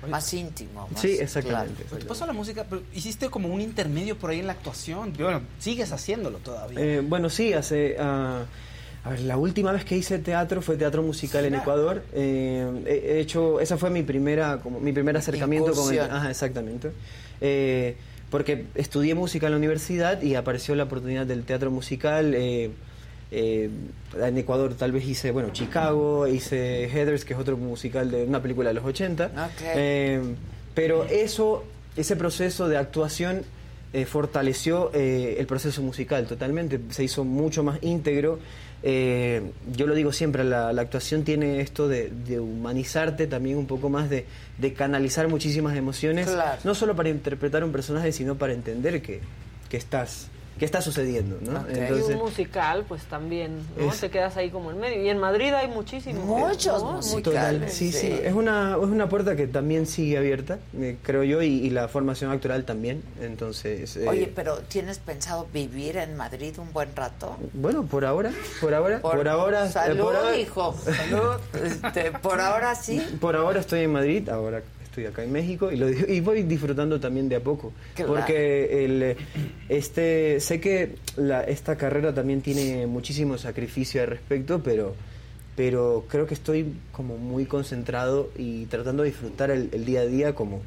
Más 0.10 0.34
íntimo. 0.34 0.90
sí, 0.98 1.18
exactamente. 1.20 1.84
Te 1.86 2.06
pasó 2.06 2.26
la 2.26 2.34
música, 2.34 2.66
pero 2.70 2.82
hiciste 2.94 3.30
como 3.30 3.48
un 3.48 3.62
intermedio 3.62 4.18
por 4.18 4.32
ahí 4.32 4.40
en 4.40 4.48
la 4.48 4.54
actuación. 4.54 5.14
Bueno, 5.18 5.42
sigues 5.60 5.94
haciéndolo 5.94 6.40
todavía. 6.40 6.80
Eh, 6.80 7.02
bueno, 7.02 7.30
sí, 7.30 7.54
hace... 7.54 7.96
Ah, 8.00 8.44
a 9.06 9.10
ver, 9.10 9.20
la 9.22 9.36
última 9.36 9.74
vez 9.74 9.84
que 9.84 9.98
hice 9.98 10.18
teatro 10.20 10.62
fue 10.62 10.78
teatro 10.78 11.04
musical 11.04 11.44
en 11.44 11.56
Ecuador. 11.56 12.04
Eh, 12.14 12.84
he 12.86 13.20
hecho, 13.20 13.60
esa 13.60 13.78
fue 13.78 13.90
mi 13.90 14.02
primera, 14.02 14.60
como 14.62 14.80
mi 14.80 14.94
primer 14.94 15.18
acercamiento 15.18 15.74
con 15.74 15.94
el, 15.94 16.00
ajá, 16.00 16.30
exactamente. 16.30 16.92
Eh, 17.42 17.98
porque 18.34 18.66
estudié 18.74 19.14
música 19.14 19.46
en 19.46 19.52
la 19.52 19.60
universidad 19.60 20.20
y 20.24 20.34
apareció 20.34 20.74
la 20.74 20.86
oportunidad 20.86 21.28
del 21.28 21.44
teatro 21.44 21.70
musical. 21.70 22.34
Eh, 22.34 22.72
eh, 23.30 23.70
en 24.20 24.38
Ecuador 24.40 24.74
tal 24.74 24.92
vez 24.92 25.06
hice, 25.06 25.30
bueno, 25.30 25.52
Chicago, 25.52 26.26
hice 26.26 26.90
Heathers, 26.90 27.26
que 27.26 27.34
es 27.34 27.40
otro 27.40 27.58
musical 27.58 28.10
de 28.10 28.24
una 28.24 28.42
película 28.42 28.70
de 28.70 28.74
los 28.74 28.86
80. 28.86 29.52
Eh, 29.76 30.20
pero 30.74 31.04
eso, 31.04 31.64
ese 31.96 32.16
proceso 32.16 32.68
de 32.68 32.78
actuación 32.78 33.44
fortaleció 34.08 34.92
el 34.94 35.46
proceso 35.46 35.84
musical 35.84 36.26
totalmente, 36.26 36.80
se 36.90 37.04
hizo 37.04 37.24
mucho 37.24 37.64
más 37.64 37.78
íntegro 37.84 38.40
eh, 38.86 39.42
yo 39.72 39.88
lo 39.88 39.96
digo 39.96 40.12
siempre, 40.12 40.44
la, 40.44 40.70
actuación 40.70 41.24
tiene 41.24 41.62
esto 41.62 41.88
de, 41.88 42.12
humanizarte 42.40 43.28
también 43.28 43.58
un 43.58 43.66
poco 43.66 43.90
más, 43.90 44.10
de, 44.10 44.26
canalizar 44.76 45.30
muchísimas 45.30 45.78
emociones, 45.78 46.30
no 46.66 46.76
solo 46.76 46.96
para 46.96 47.10
interpretar 47.10 47.64
un 47.64 47.72
personaje, 47.72 48.12
sino 48.12 48.36
para 48.36 48.52
entender 48.54 49.02
que, 49.02 49.22
que 49.70 49.78
estás 49.78 50.28
qué 50.58 50.66
está 50.66 50.82
sucediendo, 50.82 51.38
¿no? 51.42 51.66
y 51.70 52.14
un 52.14 52.18
musical, 52.20 52.86
pues 52.88 53.04
también, 53.04 53.60
¿no? 53.78 53.92
Te 53.92 54.10
quedas 54.10 54.38
ahí 54.38 54.50
como 54.50 54.72
en 54.72 54.80
medio. 54.80 55.04
Y 55.04 55.10
en 55.10 55.18
Madrid 55.18 55.54
hay 55.54 55.68
muchísimos. 55.68 56.24
Muchos 56.24 56.84
musicales. 56.84 57.74
Sí, 57.74 57.92
sí, 57.92 58.08
Es, 58.24 58.34
una, 58.34 58.78
es 58.82 58.88
una 58.88 59.10
puerta 59.10 59.36
que 59.36 59.48
también 59.48 59.88
sigue 59.88 60.18
abierta, 60.18 60.60
eh, 60.78 60.98
creo 61.04 61.24
yo, 61.24 61.42
y, 61.42 61.70
la 61.74 61.88
formación 61.88 62.32
actoral 62.32 62.66
también. 62.66 63.04
Entonces... 63.20 63.98
Eh, 63.98 64.08
Oye, 64.08 64.32
pero 64.34 64.60
¿tienes 64.60 65.00
pensado 65.00 65.48
vivir 65.52 65.98
en 65.98 66.16
Madrid 66.16 66.54
un 66.60 66.72
buen 66.72 66.96
rato? 66.96 67.36
Bueno, 67.54 67.84
por 67.84 68.06
ahora, 68.06 68.32
por 68.62 68.74
ahora, 68.74 69.02
por, 69.02 69.28
ahora... 69.28 69.66
Eh, 69.66 69.72
salud, 69.72 70.14
hijo. 70.38 70.76
Salud. 70.84 71.40
Este, 71.64 72.12
por 72.12 72.40
ahora 72.40 72.76
sí. 72.76 73.02
Por 73.20 73.36
ahora 73.36 73.60
estoy 73.60 73.82
en 73.82 73.92
Madrid, 73.92 74.30
ahora 74.30 74.62
estoy 74.94 75.08
acá 75.08 75.24
en 75.24 75.32
México 75.32 75.72
y, 75.72 75.78
lo, 75.78 75.90
y 75.90 76.20
voy 76.22 76.44
disfrutando 76.44 77.00
también 77.00 77.28
de 77.28 77.38
a 77.38 77.40
poco. 77.40 77.74
Porque 78.06 78.86
el, 78.86 79.16
este, 79.68 80.40
sé 80.40 80.60
que 80.60 80.96
la, 81.18 81.42
esta 81.42 81.76
carrera 81.78 82.14
también 82.14 82.42
tiene 82.42 82.86
muchísimo 82.86 83.40
sacrificio 83.40 84.04
al 84.04 84.10
respecto, 84.10 84.62
pero, 84.62 84.96
pero 85.56 86.06
creo 86.08 86.28
que 86.28 86.36
estoy 86.36 86.76
como 86.92 87.18
muy 87.18 87.46
concentrado 87.46 88.30
y 88.38 88.66
tratando 88.68 89.02
de 89.02 89.10
disfrutar 89.10 89.50
el 89.50 89.86
día 89.86 90.02
a 90.02 90.06
día 90.06 90.36
como 90.36 90.62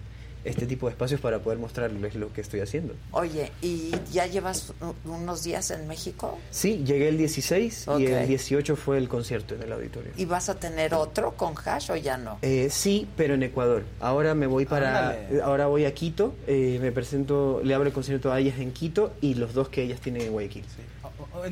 este 0.47 0.66
tipo 0.66 0.86
de 0.86 0.93
espacios 0.93 1.20
para 1.20 1.40
poder 1.40 1.59
mostrarles 1.59 2.14
lo 2.14 2.32
que 2.32 2.40
estoy 2.40 2.60
haciendo. 2.60 2.94
Oye, 3.10 3.52
¿y 3.62 3.93
ya 4.12 4.27
llevas 4.27 4.73
unos 5.05 5.43
días 5.44 5.70
en 5.70 5.86
México? 5.89 6.39
Sí, 6.51 6.82
llegué 6.85 7.09
el 7.09 7.18
16 7.18 7.86
y 7.98 8.06
el 8.06 8.27
18 8.27 8.77
fue 8.77 8.98
el 8.98 9.09
concierto 9.09 9.55
en 9.55 9.62
el 9.62 9.73
auditorio. 9.73 10.12
¿Y 10.16 10.24
vas 10.24 10.48
a 10.48 10.55
tener 10.55 10.94
otro 10.94 11.32
con 11.32 11.55
Hash 11.64 11.90
o 11.90 11.97
ya 11.97 12.16
no? 12.16 12.39
Eh, 12.43 12.68
sí, 12.70 13.09
pero 13.16 13.35
en 13.35 13.43
Ecuador. 13.43 13.85
Ahora 14.01 14.35
me 14.35 14.47
voy 14.47 14.66
para... 14.66 15.16
Ahora 15.43 15.66
voy 15.66 15.85
a 15.85 15.94
Quito, 15.94 16.35
eh, 16.47 16.78
me 16.81 16.93
presento, 16.93 17.60
le 17.64 17.74
abro 17.74 17.89
el 17.89 17.93
concierto 17.93 18.32
a 18.32 18.39
ellas 18.40 18.59
en 18.59 18.73
Quito 18.73 19.12
y 19.20 19.35
los 19.35 19.55
dos 19.55 19.68
que 19.68 19.82
ellas 19.82 20.01
tienen 20.01 20.23
en 20.23 20.32
Guayaquil. 20.32 20.64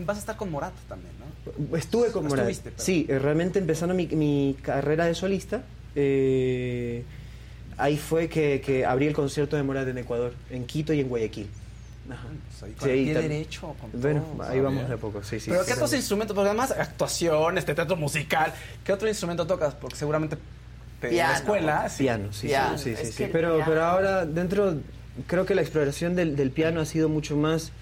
Vas 0.07 0.17
a 0.17 0.21
estar 0.21 0.37
con 0.37 0.51
Morat 0.51 0.75
también, 0.89 1.13
¿no? 1.19 1.77
Estuve 1.77 2.11
con 2.11 2.27
Morat. 2.27 2.53
Sí, 2.77 3.07
eh, 3.09 3.19
realmente 3.19 3.59
empezando 3.59 3.95
mi, 3.95 4.07
mi 4.09 4.57
carrera 4.63 5.05
de 5.07 5.15
solista. 5.15 5.63
Eh, 5.95 7.05
ahí 7.77 7.97
fue 7.97 8.29
que, 8.29 8.61
que, 8.61 8.85
abrí 8.85 9.07
el 9.07 9.15
concierto 9.15 9.57
de 9.57 9.63
Morat 9.63 9.89
en 9.89 9.99
Ecuador, 9.99 10.33
en 10.51 10.67
Quito 10.67 10.93
y 10.93 11.01
en 11.01 11.09
Guayaquil. 11.09 11.49
Ajá. 12.11 12.29
Pues 12.61 12.73
sí, 12.83 13.13
derecho. 13.13 13.75
bueno, 13.93 14.25
ahí 14.43 14.61
vamos 14.61 14.89
de 14.89 14.97
poco, 14.97 15.23
sí, 15.23 15.41
sí. 15.41 15.51
Pero 15.51 15.65
¿qué 15.65 15.73
otros 15.73 15.93
instrumentos? 15.95 16.35
Porque 16.35 16.49
además 16.51 16.71
actuación, 16.71 17.57
este 17.59 17.75
teatro 17.75 17.97
musical, 17.97 18.53
¿qué 18.85 18.93
otro 18.93 19.09
instrumento 19.09 19.47
tocas? 19.47 19.75
Porque 19.75 19.97
seguramente 19.97 20.37
te, 21.01 21.09
en 21.09 21.17
la 21.17 21.35
escuela. 21.35 21.91
Piano, 21.97 22.33
sí, 22.33 22.49
sí, 22.77 22.97
sí, 22.97 23.13
sí, 23.13 23.29
Pero, 23.33 23.61
pero 23.65 23.85
ahora 23.85 24.27
dentro, 24.27 24.77
creo 25.27 25.47
que 25.47 25.55
la 25.55 25.63
exploración 25.63 26.15
del, 26.15 26.37
del, 26.37 26.51
piano 26.51 26.81
ha 26.81 26.85
sido 26.85 27.09
mucho 27.09 27.37
más 27.37 27.73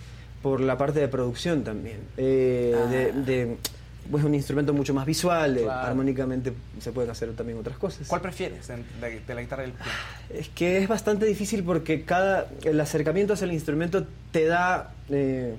por 0.40 0.60
la 0.60 0.78
parte 0.78 1.00
de 1.00 1.08
producción 1.08 1.64
también. 1.64 2.00
Eh, 2.16 3.12
de 3.26 3.56
ah 3.60 3.81
es 4.06 4.24
un 4.24 4.34
instrumento 4.34 4.72
mucho 4.72 4.94
más 4.94 5.06
visual, 5.06 5.58
eh, 5.58 5.68
armónicamente 5.68 6.52
se 6.80 6.92
pueden 6.92 7.10
hacer 7.10 7.32
también 7.32 7.58
otras 7.58 7.78
cosas. 7.78 8.08
¿Cuál 8.08 8.20
prefieres 8.20 8.68
de, 8.68 8.84
la 9.00 9.08
guitarra 9.40 9.62
y 9.62 9.66
el 9.66 9.72
piano? 9.72 9.92
Es 10.30 10.48
que 10.48 10.78
es 10.78 10.88
bastante 10.88 11.26
difícil 11.26 11.62
porque 11.64 12.02
cada 12.02 12.48
el 12.64 12.80
acercamiento 12.80 13.34
hacia 13.34 13.44
el 13.44 13.52
instrumento 13.52 14.06
te 14.30 14.46
da 14.46 14.92
eh, 15.08 15.54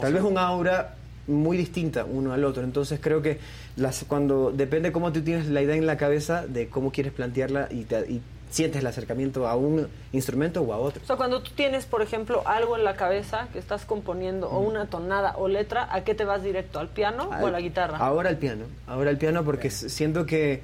tal 0.00 0.12
vez 0.12 0.22
un 0.22 0.38
aura 0.38 0.94
muy 1.26 1.56
distinta 1.56 2.04
uno 2.04 2.32
al 2.32 2.44
otro. 2.44 2.62
Entonces 2.62 3.00
creo 3.02 3.22
que 3.22 3.38
las, 3.76 4.04
cuando 4.04 4.52
depende 4.52 4.92
cómo 4.92 5.12
tú 5.12 5.22
tienes 5.22 5.46
la 5.48 5.62
idea 5.62 5.76
en 5.76 5.86
la 5.86 5.96
cabeza 5.96 6.46
de 6.46 6.68
cómo 6.68 6.92
quieres 6.92 7.12
plantearla 7.12 7.68
y, 7.70 7.84
te, 7.84 8.00
y 8.10 8.22
sientes 8.56 8.80
el 8.80 8.86
acercamiento 8.86 9.46
a 9.46 9.54
un 9.54 9.86
instrumento 10.12 10.62
o 10.62 10.72
a 10.72 10.78
otro. 10.78 11.02
O 11.02 11.06
sea, 11.06 11.16
cuando 11.16 11.42
tú 11.42 11.50
tienes, 11.54 11.84
por 11.84 12.00
ejemplo, 12.00 12.42
algo 12.46 12.74
en 12.76 12.84
la 12.84 12.96
cabeza 12.96 13.48
que 13.52 13.58
estás 13.58 13.84
componiendo, 13.84 14.48
o 14.48 14.60
una 14.60 14.86
tonada 14.86 15.34
o 15.36 15.46
letra, 15.46 15.86
¿a 15.90 16.04
qué 16.04 16.14
te 16.14 16.24
vas 16.24 16.42
directo? 16.42 16.78
¿Al 16.78 16.88
piano 16.88 17.28
o 17.28 17.46
a 17.46 17.50
la 17.50 17.60
guitarra? 17.60 17.98
Ahora 17.98 18.30
al 18.30 18.38
piano, 18.38 18.64
ahora 18.86 19.10
al 19.10 19.18
piano 19.18 19.44
porque 19.44 19.68
siento 19.68 20.24
que, 20.24 20.62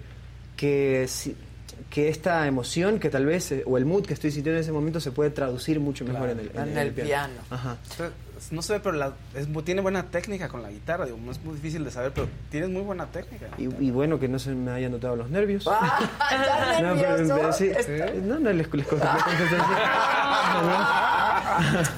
que, 0.56 1.06
que 1.92 2.08
esta 2.08 2.46
emoción, 2.46 2.98
que 2.98 3.10
tal 3.10 3.26
vez, 3.26 3.52
eh, 3.52 3.64
o 3.66 3.76
el 3.76 3.84
mood 3.84 4.06
que 4.06 4.14
estoy 4.14 4.30
sintiendo 4.30 4.56
en 4.56 4.62
ese 4.62 4.72
momento 4.72 4.98
se 4.98 5.12
puede 5.12 5.30
traducir 5.30 5.78
mucho 5.78 6.04
mejor 6.06 6.30
en 6.30 6.40
el, 6.40 6.50
en, 6.54 6.78
el, 6.78 6.92
piano. 6.92 7.34
Ajá 7.50 7.76
no 8.50 8.62
sé, 8.62 8.80
pero 8.80 8.96
la, 8.96 9.12
tiene 9.64 9.80
buena 9.80 10.02
técnica 10.04 10.48
con 10.48 10.62
la 10.62 10.70
guitarra. 10.70 11.04
Digo, 11.04 11.18
es 11.30 11.42
muy 11.44 11.54
difícil 11.54 11.84
de 11.84 11.90
saber, 11.90 12.12
pero 12.12 12.28
tienes 12.50 12.70
muy 12.70 12.82
buena 12.82 13.06
técnica. 13.06 13.46
Y, 13.58 13.90
bueno, 13.90 14.18
que 14.18 14.28
no 14.28 14.38
se 14.38 14.50
me 14.50 14.72
hayan 14.72 14.92
notado 14.92 15.16
los 15.16 15.30
nervios. 15.30 15.68
Ah, 16.24 16.78
no, 16.82 16.94
pero, 16.94 17.52
sí, 17.52 17.70
no, 18.22 18.38
no, 18.38 18.52
les, 18.52 18.72
les, 18.72 18.86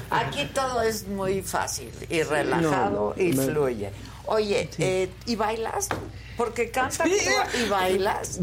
Aquí 0.09 0.49
todo 0.53 0.81
es 0.81 1.07
muy 1.07 1.41
fácil 1.41 1.89
y 2.09 2.23
relajado 2.23 3.13
y 3.17 3.31
fluye. 3.33 3.91
Oye, 4.27 4.69
eh, 4.77 5.09
¿y 5.25 5.35
bailas? 5.35 5.89
Porque 6.37 6.69
cantas 6.69 7.07
y 7.07 7.69
bailas. 7.69 8.39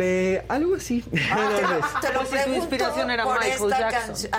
algo 0.49 0.77
así. 0.77 1.05
Ah, 1.31 2.01
te, 2.01 2.13
lo 2.13 2.21
pregunto 2.31 2.59
inspiración 2.59 3.11
era 3.11 3.25
por 3.25 3.43
esta 3.43 3.89
canción. 3.91 4.31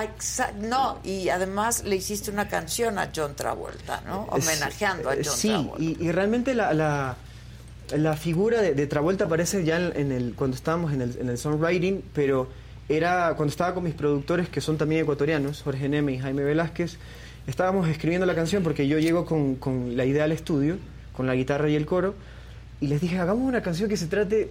No, 0.62 1.00
y 1.04 1.30
además 1.30 1.84
le 1.84 1.96
hiciste 1.96 2.32
una 2.32 2.48
canción 2.48 2.98
a 2.98 3.12
John 3.16 3.36
Travolta, 3.36 4.02
¿no? 4.08 4.24
Homenajeando 4.32 5.10
a 5.10 5.16
John 5.16 5.36
sí, 5.36 5.50
Travolta. 5.50 5.78
Sí, 5.78 5.98
y, 6.00 6.12
realmente 6.12 6.56
la, 6.56 6.74
la, 6.74 7.16
la 7.96 8.16
figura 8.16 8.62
de, 8.62 8.88
Travolta 8.88 9.26
aparece 9.26 9.64
ya 9.64 9.78
en 9.78 10.12
el 10.12 10.34
cuando 10.36 10.56
estábamos 10.56 10.92
en 10.94 11.02
el, 11.02 11.18
en 11.20 11.30
el 11.30 11.38
songwriting, 11.38 12.04
pero 12.14 12.48
era 12.90 13.34
cuando 13.36 13.52
estaba 13.52 13.74
con 13.74 13.84
mis 13.84 13.94
productores 13.94 14.50
que 14.50 14.62
son 14.62 14.78
también 14.78 15.02
ecuatorianos, 15.02 15.62
Jorge 15.62 15.88
Neme 15.90 16.14
y 16.14 16.20
Jaime 16.20 16.44
Velázquez, 16.44 16.98
estábamos 17.48 17.88
escribiendo 17.88 18.26
la 18.26 18.36
canción 18.36 18.64
porque 18.64 18.88
yo 18.88 19.00
llego 19.00 19.26
con, 19.26 19.56
con 19.56 19.96
la 19.96 20.06
idea 20.06 20.26
al 20.26 20.32
estudio, 20.32 20.78
con 21.14 21.28
la 21.28 21.36
guitarra 21.36 21.70
y 21.70 21.76
el 21.76 21.86
coro, 21.86 22.16
y 22.82 22.88
les 22.88 23.00
dije, 23.00 23.18
hagamos 23.18 23.48
una 23.48 23.62
canción 23.62 23.90
que 23.90 23.98
se 23.98 24.08
trate 24.08 24.50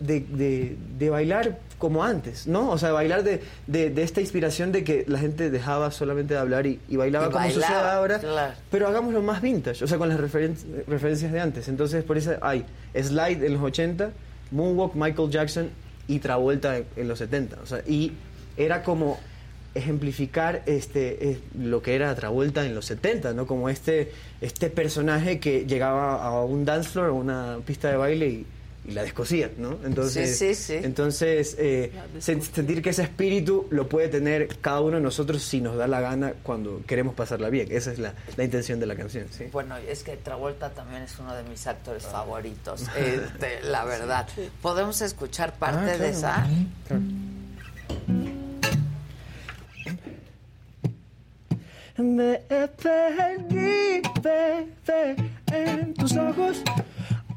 de, 0.00 0.76
de, 0.98 1.10
bailar 1.10 1.58
como 1.78 2.04
antes, 2.04 2.46
¿no? 2.46 2.70
O 2.70 2.78
sea, 2.78 2.92
bailar 2.92 3.22
de, 3.22 3.42
de, 3.66 4.02
esta 4.02 4.20
inspiración 4.20 4.72
de 4.72 4.84
que 4.84 5.04
la 5.06 5.18
gente 5.18 5.50
dejaba 5.50 5.90
solamente 5.90 6.34
de 6.34 6.40
hablar 6.40 6.66
y, 6.66 6.78
bailaba 6.96 7.30
como 7.30 7.48
sucede 7.50 7.74
ahora, 7.74 8.54
pero 8.70 8.88
hagámoslo 8.88 9.22
más 9.22 9.40
vintage, 9.40 9.84
o 9.84 9.86
sea, 9.86 9.98
con 9.98 10.08
las 10.08 10.18
referencias 10.18 11.32
de 11.32 11.40
antes. 11.40 11.68
Entonces, 11.68 12.04
por 12.04 12.18
eso 12.18 12.32
hay 12.42 12.64
Slide 12.94 13.46
en 13.46 13.54
los 13.54 13.62
80, 13.62 14.10
Moonwalk, 14.50 14.94
Michael 14.94 15.30
Jackson 15.30 15.70
y 16.08 16.18
Travolta 16.18 16.76
en, 16.76 17.08
los 17.08 17.18
70. 17.18 17.58
O 17.62 17.66
sea, 17.66 17.80
y 17.86 18.12
era 18.56 18.82
como 18.82 19.18
ejemplificar 19.74 20.62
este 20.66 21.30
eh, 21.30 21.40
lo 21.58 21.82
que 21.82 21.94
era 21.94 22.14
Travolta 22.14 22.64
en 22.64 22.74
los 22.74 22.86
70, 22.86 23.32
¿no? 23.34 23.46
Como 23.46 23.68
este 23.68 24.12
este 24.40 24.70
personaje 24.70 25.40
que 25.40 25.66
llegaba 25.66 26.24
a 26.24 26.44
un 26.44 26.64
dance 26.64 26.90
floor, 26.90 27.08
a 27.08 27.12
una 27.12 27.58
pista 27.64 27.90
de 27.90 27.96
baile 27.96 28.28
y 28.28 28.46
y 28.86 28.92
la 28.92 29.02
descosía, 29.02 29.50
¿no? 29.56 29.78
Entonces, 29.84 30.70
entonces 30.70 31.56
eh, 31.58 31.90
sentir 32.18 32.82
que 32.82 32.90
ese 32.90 33.02
espíritu 33.02 33.66
lo 33.70 33.88
puede 33.88 34.08
tener 34.08 34.48
cada 34.60 34.80
uno 34.80 34.96
de 34.96 35.02
nosotros 35.02 35.42
si 35.42 35.60
nos 35.60 35.76
da 35.76 35.86
la 35.86 36.00
gana 36.00 36.34
cuando 36.42 36.82
queremos 36.86 37.14
pasarla 37.14 37.48
bien. 37.48 37.68
Esa 37.70 37.92
es 37.92 37.98
la, 37.98 38.14
la 38.36 38.44
intención 38.44 38.80
de 38.80 38.86
la 38.86 38.94
canción, 38.94 39.26
¿sí? 39.30 39.44
Bueno, 39.52 39.76
es 39.76 40.02
que 40.02 40.16
Travolta 40.16 40.70
también 40.70 41.02
es 41.02 41.18
uno 41.18 41.34
de 41.34 41.44
mis 41.44 41.66
actores 41.66 42.04
favoritos, 42.04 42.82
este, 42.96 43.62
la 43.62 43.84
verdad. 43.84 44.28
¿Podemos 44.60 45.00
escuchar 45.00 45.54
parte 45.54 45.92
ah, 45.92 45.98
de 45.98 46.08
esa? 46.10 46.46
Me 51.96 52.38
perdí, 52.38 54.02
en 55.52 55.94
tus 55.94 56.16
ojos 56.16 56.62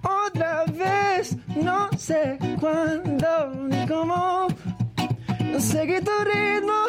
otra 0.01 0.65
vez. 0.65 1.35
No 1.55 1.89
sé 1.95 2.39
cuándo 2.59 3.51
ni 3.69 3.85
cómo. 3.85 4.47
Seguí 5.59 6.01
tu 6.01 6.11
ritmo. 6.23 6.87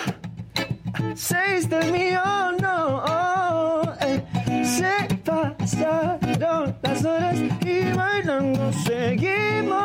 Seis 1.15 1.69
de 1.69 1.93
mío, 1.93 2.23
no. 2.61 3.83
Eh, 4.01 4.23
se 4.65 5.15
pasaron 5.25 6.75
las 6.83 7.05
horas 7.05 7.39
y 7.39 7.93
bailando 7.93 8.73
seguimos. 8.73 9.79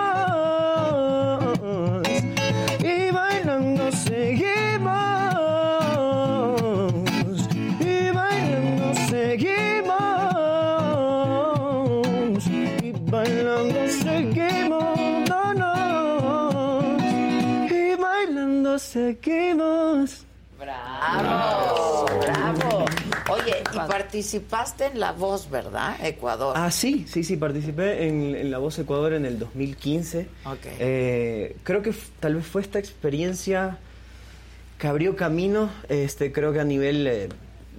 Y 2.80 3.11
bailando 3.11 3.91
seguimos. 3.91 5.22
Seguimos. 18.79 20.25
Bravo, 20.59 22.05
bravo. 22.21 22.85
Oye, 23.29 23.63
y 23.73 23.75
participaste 23.75 24.85
en 24.85 24.99
La 24.99 25.11
Voz, 25.11 25.49
¿verdad? 25.49 25.95
Ecuador. 26.05 26.53
Ah, 26.57 26.71
sí, 26.71 27.05
sí, 27.07 27.23
sí, 27.23 27.35
participé 27.35 28.07
en, 28.07 28.49
La 28.49 28.59
Voz 28.59 28.79
Ecuador 28.79 29.13
en 29.13 29.25
el 29.25 29.39
2015. 29.39 30.27
Okay. 30.45 30.75
Eh, 30.79 31.57
creo 31.63 31.81
que 31.81 31.93
tal 32.19 32.35
vez 32.35 32.45
fue 32.45 32.61
esta 32.61 32.79
experiencia 32.79 33.77
que 34.77 34.87
abrió 34.87 35.15
camino, 35.15 35.69
este, 35.89 36.31
creo 36.31 36.53
que 36.53 36.59
a 36.59 36.65
nivel 36.65 37.07
eh, 37.07 37.29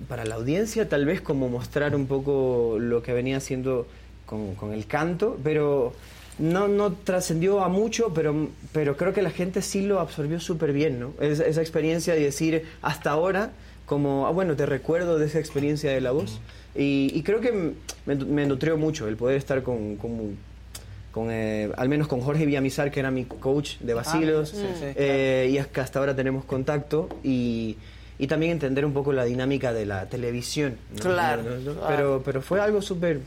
para 0.09 0.25
la 0.25 0.35
audiencia, 0.35 0.89
tal 0.89 1.05
vez 1.05 1.21
como 1.21 1.49
mostrar 1.49 1.95
un 1.95 2.07
poco 2.07 2.77
lo 2.79 3.03
que 3.03 3.13
venía 3.13 3.37
haciendo 3.37 3.87
con, 4.27 4.55
con 4.55 4.73
el 4.73 4.87
canto, 4.87 5.39
pero 5.43 5.95
no, 6.39 6.69
no 6.69 6.93
trascendió 6.93 7.61
a 7.61 7.69
mucho, 7.69 8.13
pero, 8.15 8.49
pero 8.73 8.97
creo 8.97 9.13
que 9.13 9.23
la 9.23 9.31
gente 9.31 9.63
sí 9.63 9.83
lo 9.83 10.01
absorbió 10.01 10.41
súper 10.41 10.73
bien, 10.73 11.01
¿no? 11.01 11.15
esa 11.21 11.61
experiencia 11.61 12.15
de 12.15 12.21
decir 12.21 12.65
hasta 12.83 13.11
ahora, 13.11 13.53
como, 13.87 14.27
ah, 14.27 14.31
bueno, 14.31 14.57
te 14.57 14.67
recuerdo 14.67 15.19
de 15.19 15.27
esa 15.27 15.39
experiencia 15.39 15.91
de 15.93 16.01
la 16.01 16.11
voz. 16.11 16.41
Y, 16.75 17.23
creo 17.23 17.41
que 17.41 17.75
me, 18.07 18.47
nutrió 18.47 18.77
mucho 18.77 19.07
el 19.07 19.17
poder 19.17 19.37
estar 19.37 19.63
con, 19.63 19.97
con, 19.97 21.31
eh, 21.31 21.71
al 21.77 21.89
menos 21.89 22.09
con 22.09 22.21
Jorge 22.21 22.47
Villamizar, 22.47 22.91
que 22.91 23.01
era 23.01 23.11
mi 23.11 23.25
coach 23.27 23.79
de 23.79 23.95
Basilos, 23.95 24.55
ah, 24.57 24.93
eh, 24.97 25.51
y 25.53 25.59
hasta 25.59 25.99
ahora 25.99 26.17
tenemos 26.17 26.45
contacto. 26.45 27.09
Y, 27.23 27.77
y 28.19 28.27
también 28.27 28.53
entender 28.53 28.85
un 28.85 28.93
poco 28.93 29.13
la 29.13 29.25
dinámica 29.25 29.73
de 29.73 29.87
la 29.87 30.09
televisión. 30.09 30.77
Claro, 31.01 31.43
Pero, 31.89 32.23
pero 32.25 32.43
fue 32.43 32.61
algo 32.61 32.81
súper, 32.81 33.21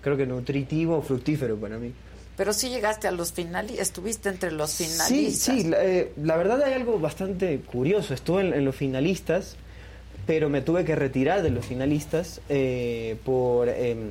creo 0.00 0.16
que 0.16 0.26
nutritivo, 0.26 1.00
fructífero 1.02 1.56
para 1.56 1.78
mí. 1.78 1.92
Pero 2.36 2.52
sí 2.52 2.70
llegaste 2.70 3.08
a 3.08 3.10
los 3.10 3.32
finalistas, 3.32 3.88
estuviste 3.88 4.28
entre 4.28 4.52
los 4.52 4.74
finalistas. 4.74 5.54
Sí, 5.54 5.62
sí, 5.62 5.70
eh, 5.76 6.12
la, 6.16 6.36
verdad 6.36 6.62
hay 6.62 6.72
algo 6.72 6.98
bastante 6.98 7.60
curioso. 7.60 8.14
Estuve 8.14 8.40
en, 8.40 8.64
los 8.64 8.74
finalistas, 8.74 9.56
pero 10.26 10.48
me 10.48 10.62
tuve 10.62 10.84
que 10.84 10.96
retirar 10.96 11.42
de 11.42 11.50
los 11.50 11.66
finalistas 11.66 12.40
eh, 12.48 13.16
por 13.24 13.68
em, 13.68 14.10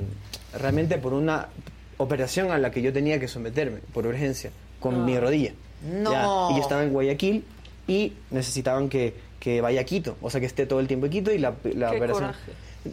realmente 0.58 0.98
por 0.98 1.14
una 1.14 1.48
operación 1.96 2.52
a 2.52 2.58
la 2.58 2.70
que 2.70 2.80
yo 2.80 2.92
tenía 2.92 3.18
que 3.18 3.28
someterme 3.28 3.78
por 3.92 4.06
urgencia 4.06 4.50
con 4.78 5.04
mi 5.04 5.16
ah. 5.16 5.20
rodilla. 5.20 5.52
No. 5.82 6.50
Y 6.50 6.56
yo 6.56 6.60
estaba 6.60 6.84
en 6.84 6.92
Guayaquil 6.92 7.44
y 7.88 8.12
necesitaban 8.30 8.88
que, 8.88 9.14
que, 9.40 9.60
vaya 9.60 9.80
a 9.80 9.84
Quito, 9.84 10.16
o 10.22 10.30
sea 10.30 10.40
que 10.40 10.46
esté 10.46 10.66
todo 10.66 10.78
el 10.78 10.86
tiempo 10.86 11.06
en 11.06 11.12
Quito 11.12 11.32
y 11.32 11.38
la, 11.38 11.54
la 11.74 11.90
operación. 11.90 12.32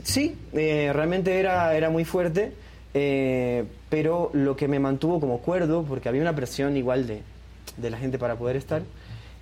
Sí, 0.03 0.35
eh, 0.53 0.91
realmente 0.93 1.39
era, 1.39 1.75
era 1.75 1.89
muy 1.89 2.05
fuerte. 2.05 2.53
Eh, 2.93 3.65
pero 3.89 4.31
lo 4.33 4.55
que 4.55 4.67
me 4.67 4.79
mantuvo 4.79 5.19
como 5.19 5.39
cuerdo, 5.39 5.83
porque 5.83 6.09
había 6.09 6.21
una 6.21 6.35
presión 6.35 6.75
igual 6.77 7.07
de, 7.07 7.21
de 7.77 7.89
la 7.89 7.97
gente 7.97 8.17
para 8.17 8.35
poder 8.35 8.55
estar, 8.55 8.81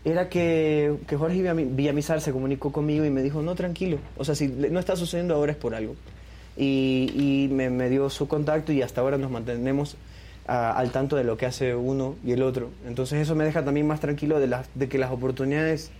era 0.04 0.30
que, 0.30 0.96
que, 1.08 1.18
Jorge 1.18 1.54
Villamizar 1.54 2.22
se 2.22 2.32
comunicó 2.32 2.72
conmigo 2.72 3.06
y 3.06 3.10
me 3.10 3.22
dijo, 3.22 3.42
no, 3.42 3.56
tranquilo, 3.56 4.00
o 4.18 4.24
sea, 4.24 4.36
si 4.36 4.48
no 4.48 4.80
está 4.80 4.96
sucediendo 4.96 5.36
ahora 5.36 5.52
es 5.52 5.58
por 5.58 5.76
algo. 5.76 5.96
Y, 6.56 7.12
y 7.14 7.54
me, 7.54 7.70
me, 7.70 7.90
dio 7.90 8.10
su 8.10 8.28
contacto 8.28 8.72
y 8.72 8.82
hasta 8.82 9.02
ahora 9.02 9.18
nos 9.18 9.30
mantenemos 9.30 9.96
al 10.48 10.92
tanto 10.92 11.18
de 11.18 11.24
lo 11.24 11.38
que 11.38 11.46
hace 11.46 11.76
uno 11.76 12.16
y 12.24 12.32
el 12.32 12.42
otro. 12.42 12.70
Entonces 12.88 13.20
eso 13.20 13.36
me 13.36 13.44
deja 13.44 13.66
también 13.66 13.86
más 13.86 14.00
tranquilo 14.00 14.40
de, 14.40 14.56
de 14.74 14.90
que 14.90 14.98
las 14.98 15.12
oportunidades 15.12 15.92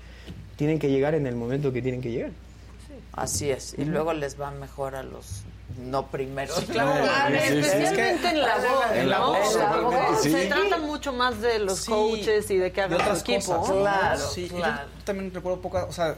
tienen 0.56 0.80
que 0.80 0.90
llegar 0.90 1.14
en 1.16 1.28
el 1.28 1.36
momento 1.36 1.74
que 1.74 1.82
tienen 1.82 2.02
que 2.02 2.12
llegar. 2.12 2.32
Así 3.12 3.50
es, 3.50 3.76
y 3.78 3.86
luego 3.86 4.14
les 4.14 4.40
va 4.40 4.52
mejor 4.52 4.96
a 4.96 5.04
los 5.04 5.44
no 5.78 6.08
primero. 6.08 6.54
claro, 6.72 7.36
especialmente 7.36 8.30
en 8.30 8.42
la 8.42 8.58
voz. 8.58 8.92
En 8.94 9.10
la 9.10 9.20
voz. 9.20 10.22
Se 10.22 10.46
trata 10.48 10.78
mucho 10.78 11.14
más 11.14 11.42
de 11.42 11.60
los 11.60 11.86
coaches 11.86 12.50
y 12.52 12.58
de 12.58 12.72
que 12.72 12.82
hagan 12.82 13.16
su 13.16 13.22
equipo. 13.22 13.64
Claro, 13.64 14.28
sí. 14.28 14.50
Yo 14.50 14.64
también 15.04 15.34
recuerdo 15.34 15.62
pocas, 15.62 15.86
o 15.88 15.92
sea, 15.92 16.16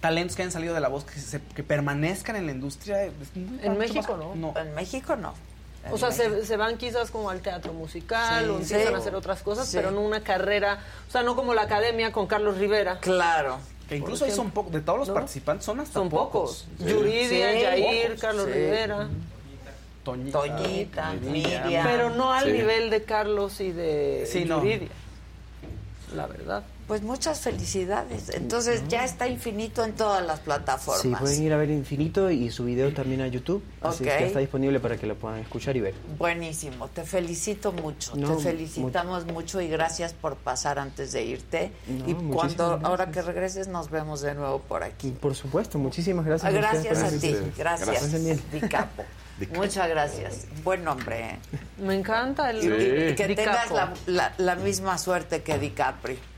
talentos 0.00 0.36
que 0.36 0.42
han 0.42 0.50
salido 0.50 0.74
de 0.74 0.80
la 0.80 0.88
voz 0.88 1.04
que, 1.04 1.40
que 1.54 1.62
permanezcan 1.62 2.36
en 2.36 2.46
la 2.46 2.52
industria. 2.52 3.04
en 3.04 3.78
México 3.78 4.34
no. 4.34 4.54
En 4.58 4.74
México 4.74 5.16
no. 5.16 5.34
o 5.90 5.98
sea, 5.98 6.10
se, 6.10 6.44
se, 6.44 6.56
van 6.56 6.76
quizás 6.76 7.10
como 7.10 7.30
al 7.30 7.40
teatro 7.40 7.72
musical 7.72 8.50
o 8.50 8.58
empiezan 8.58 8.94
a 8.94 8.98
hacer 8.98 9.14
otras 9.14 9.42
cosas, 9.42 9.70
pero 9.72 9.90
no 9.90 10.00
una 10.00 10.22
carrera, 10.22 10.78
o 11.08 11.10
sea, 11.10 11.22
no 11.22 11.36
como 11.36 11.54
la 11.54 11.62
academia 11.62 12.12
con 12.12 12.26
Carlos 12.26 12.58
Rivera. 12.58 12.98
Claro. 13.00 13.58
Que 13.90 13.96
incluso 13.96 14.24
ahí 14.24 14.30
son 14.30 14.52
pocos, 14.52 14.72
de 14.72 14.82
todos 14.82 15.00
los 15.00 15.10
participantes 15.10 15.66
son 15.66 15.80
hasta 15.80 15.94
son 15.94 16.08
pocos. 16.08 16.68
Yuridia, 16.78 17.60
Yair, 17.60 18.16
Carlos 18.20 18.46
Rivera. 18.46 19.08
Toñita, 20.04 21.12
Miriam. 21.14 21.84
Pero 21.84 22.10
no 22.10 22.32
al 22.32 22.52
nivel 22.52 22.88
de 22.90 23.02
Carlos 23.02 23.60
y 23.60 23.72
de 23.72 24.30
Yuridia. 24.46 24.90
La 26.14 26.28
verdad. 26.28 26.62
Pues 26.90 27.02
muchas 27.02 27.38
felicidades. 27.38 28.30
Entonces 28.30 28.82
ya 28.88 29.04
está 29.04 29.28
Infinito 29.28 29.84
en 29.84 29.92
todas 29.92 30.26
las 30.26 30.40
plataformas. 30.40 31.02
Sí, 31.02 31.14
pueden 31.14 31.42
ir 31.44 31.52
a 31.52 31.56
ver 31.56 31.70
Infinito 31.70 32.32
y 32.32 32.50
su 32.50 32.64
video 32.64 32.92
también 32.92 33.20
a 33.20 33.28
YouTube. 33.28 33.62
Así 33.80 34.02
que 34.02 34.26
está 34.26 34.40
disponible 34.40 34.80
para 34.80 34.96
que 34.96 35.06
lo 35.06 35.14
puedan 35.14 35.38
escuchar 35.38 35.76
y 35.76 35.82
ver. 35.82 35.94
Buenísimo. 36.18 36.88
Te 36.88 37.04
felicito 37.04 37.70
mucho. 37.70 38.14
Te 38.14 38.42
felicitamos 38.42 39.24
mucho 39.26 39.60
y 39.60 39.68
gracias 39.68 40.14
por 40.14 40.34
pasar 40.34 40.80
antes 40.80 41.12
de 41.12 41.22
irte. 41.22 41.70
y 42.08 42.12
cuando 42.12 42.80
ahora 42.82 43.12
que 43.12 43.22
regreses 43.22 43.68
nos 43.68 43.88
vemos 43.88 44.20
de 44.22 44.34
nuevo 44.34 44.58
por 44.58 44.82
aquí. 44.82 45.12
Por 45.12 45.36
supuesto. 45.36 45.78
Muchísimas 45.78 46.26
gracias. 46.26 46.52
Gracias 46.52 47.04
a, 47.04 47.10
ti. 47.20 47.36
Gracias. 47.56 48.10
gracias 48.10 48.88
Muchas 49.54 49.88
gracias. 49.88 50.46
Buen 50.64 50.82
nombre. 50.82 51.20
¿eh? 51.20 51.38
Me 51.78 51.94
encanta 51.94 52.50
el 52.50 53.14
Que 53.14 53.32
tengas 53.36 53.70
la, 54.06 54.34
la 54.38 54.56
misma 54.56 54.98
suerte 54.98 55.44
que 55.44 55.56
DiCaprio. 55.56 56.29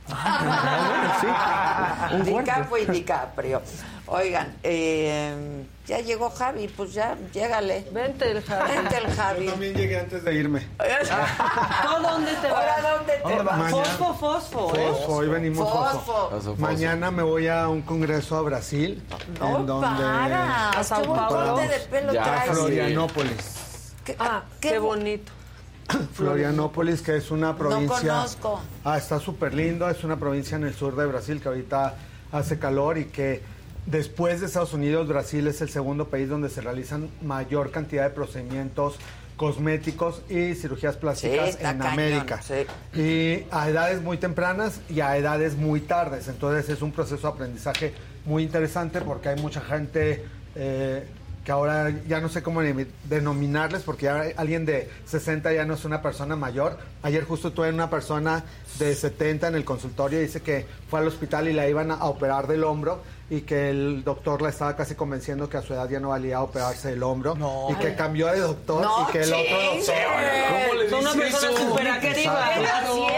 DiCaprio 2.24 2.78
y 2.78 2.86
DiCaprio. 2.86 3.62
Oigan, 4.06 4.56
eh, 4.62 5.64
ya 5.86 6.00
llegó 6.00 6.28
Javi, 6.30 6.68
pues 6.68 6.92
ya, 6.92 7.16
llégale. 7.32 7.86
Vente 7.92 8.30
el 8.30 8.42
Javi. 8.42 8.72
Vente 8.76 8.98
el 8.98 9.14
Javi. 9.14 9.44
Yo 9.46 9.52
también 9.52 9.74
llegué 9.74 10.00
antes 10.00 10.22
de 10.24 10.34
irme. 10.34 10.68
dónde 12.02 12.32
te 12.34 12.50
vas? 12.50 12.82
¿dónde 12.82 13.12
te 13.24 13.42
vas? 13.42 13.70
Fosfo, 13.70 14.14
fosfo. 14.14 14.68
Fosfo, 14.68 15.12
hoy 15.14 15.28
venimos 15.28 15.68
fosfo. 15.68 16.56
Mañana 16.58 17.10
me 17.10 17.22
voy 17.22 17.48
a 17.48 17.68
un 17.68 17.82
congreso 17.82 18.36
a 18.36 18.42
Brasil. 18.42 19.02
No 19.40 19.60
en 19.60 19.66
donde, 19.66 19.86
para. 19.86 20.70
¿Qué 20.72 21.06
corte 21.06 21.68
de 21.68 21.78
pelo 21.90 22.12
ya. 22.12 22.42
A 22.42 22.52
Florianópolis. 22.52 23.94
¿Qué, 24.04 24.16
ah, 24.18 24.42
qué, 24.60 24.70
qué 24.70 24.78
bonito. 24.78 25.32
Florianópolis, 26.14 27.02
que 27.02 27.16
es 27.16 27.30
una 27.30 27.56
provincia. 27.56 27.96
No 27.96 28.18
conozco. 28.18 28.60
Ah, 28.84 28.98
está 28.98 29.18
súper 29.18 29.54
lindo. 29.54 29.88
Es 29.88 30.04
una 30.04 30.18
provincia 30.18 30.56
en 30.56 30.64
el 30.64 30.74
sur 30.74 30.96
de 30.96 31.06
Brasil 31.06 31.40
que 31.40 31.48
ahorita 31.48 31.94
hace 32.32 32.58
calor 32.58 32.98
y 32.98 33.06
que 33.06 33.42
después 33.86 34.40
de 34.40 34.46
Estados 34.46 34.72
Unidos, 34.72 35.08
Brasil 35.08 35.46
es 35.46 35.60
el 35.60 35.68
segundo 35.68 36.08
país 36.08 36.28
donde 36.28 36.48
se 36.48 36.60
realizan 36.60 37.08
mayor 37.22 37.70
cantidad 37.70 38.04
de 38.04 38.10
procedimientos 38.10 38.98
cosméticos 39.36 40.22
y 40.28 40.54
cirugías 40.54 40.96
plásticas 40.96 41.58
en 41.60 41.82
América. 41.82 42.40
Y 42.94 43.44
a 43.50 43.68
edades 43.68 44.00
muy 44.02 44.18
tempranas 44.18 44.80
y 44.88 45.00
a 45.00 45.16
edades 45.16 45.56
muy 45.56 45.80
tardes. 45.80 46.28
Entonces 46.28 46.68
es 46.68 46.82
un 46.82 46.92
proceso 46.92 47.26
de 47.26 47.34
aprendizaje 47.34 47.94
muy 48.24 48.44
interesante 48.44 49.00
porque 49.00 49.30
hay 49.30 49.40
mucha 49.40 49.60
gente 49.60 50.24
eh, 50.54 51.06
que 51.44 51.52
ahora 51.52 51.90
ya 52.06 52.20
no 52.20 52.28
sé 52.28 52.42
cómo 52.42 52.62
denominarles, 53.08 53.82
porque 53.82 54.04
ya 54.04 54.24
alguien 54.36 54.64
de 54.64 54.88
60 55.06 55.52
ya 55.52 55.64
no 55.64 55.74
es 55.74 55.84
una 55.84 56.00
persona 56.00 56.36
mayor. 56.36 56.78
Ayer 57.02 57.24
justo 57.24 57.52
tuve 57.52 57.70
una 57.70 57.90
persona 57.90 58.44
de 58.78 58.94
70 58.94 59.48
en 59.48 59.54
el 59.56 59.64
consultorio 59.64 60.20
y 60.20 60.22
dice 60.22 60.40
que 60.40 60.66
fue 60.88 61.00
al 61.00 61.06
hospital 61.06 61.48
y 61.48 61.52
la 61.52 61.68
iban 61.68 61.90
a 61.90 62.04
operar 62.04 62.46
del 62.46 62.64
hombro 62.64 63.02
y 63.32 63.40
que 63.40 63.70
el 63.70 64.04
doctor 64.04 64.42
la 64.42 64.50
estaba 64.50 64.76
casi 64.76 64.94
convenciendo 64.94 65.48
que 65.48 65.56
a 65.56 65.62
su 65.62 65.72
edad 65.72 65.88
ya 65.88 65.98
no 65.98 66.10
valía 66.10 66.42
operarse 66.42 66.92
el 66.92 67.02
hombro 67.02 67.34
y 67.70 67.74
que 67.76 67.94
cambió 67.94 68.26
de 68.26 68.40
doctor 68.40 68.86
y 69.00 69.10
que 69.10 69.22
el 69.22 69.32
otro 69.32 69.62
doctor 69.62 69.94
¿Cómo 70.50 70.74
le 70.74 70.94
Una 70.94 71.12
dice 71.14 71.18
persona 71.18 72.00
eso? 72.82 73.08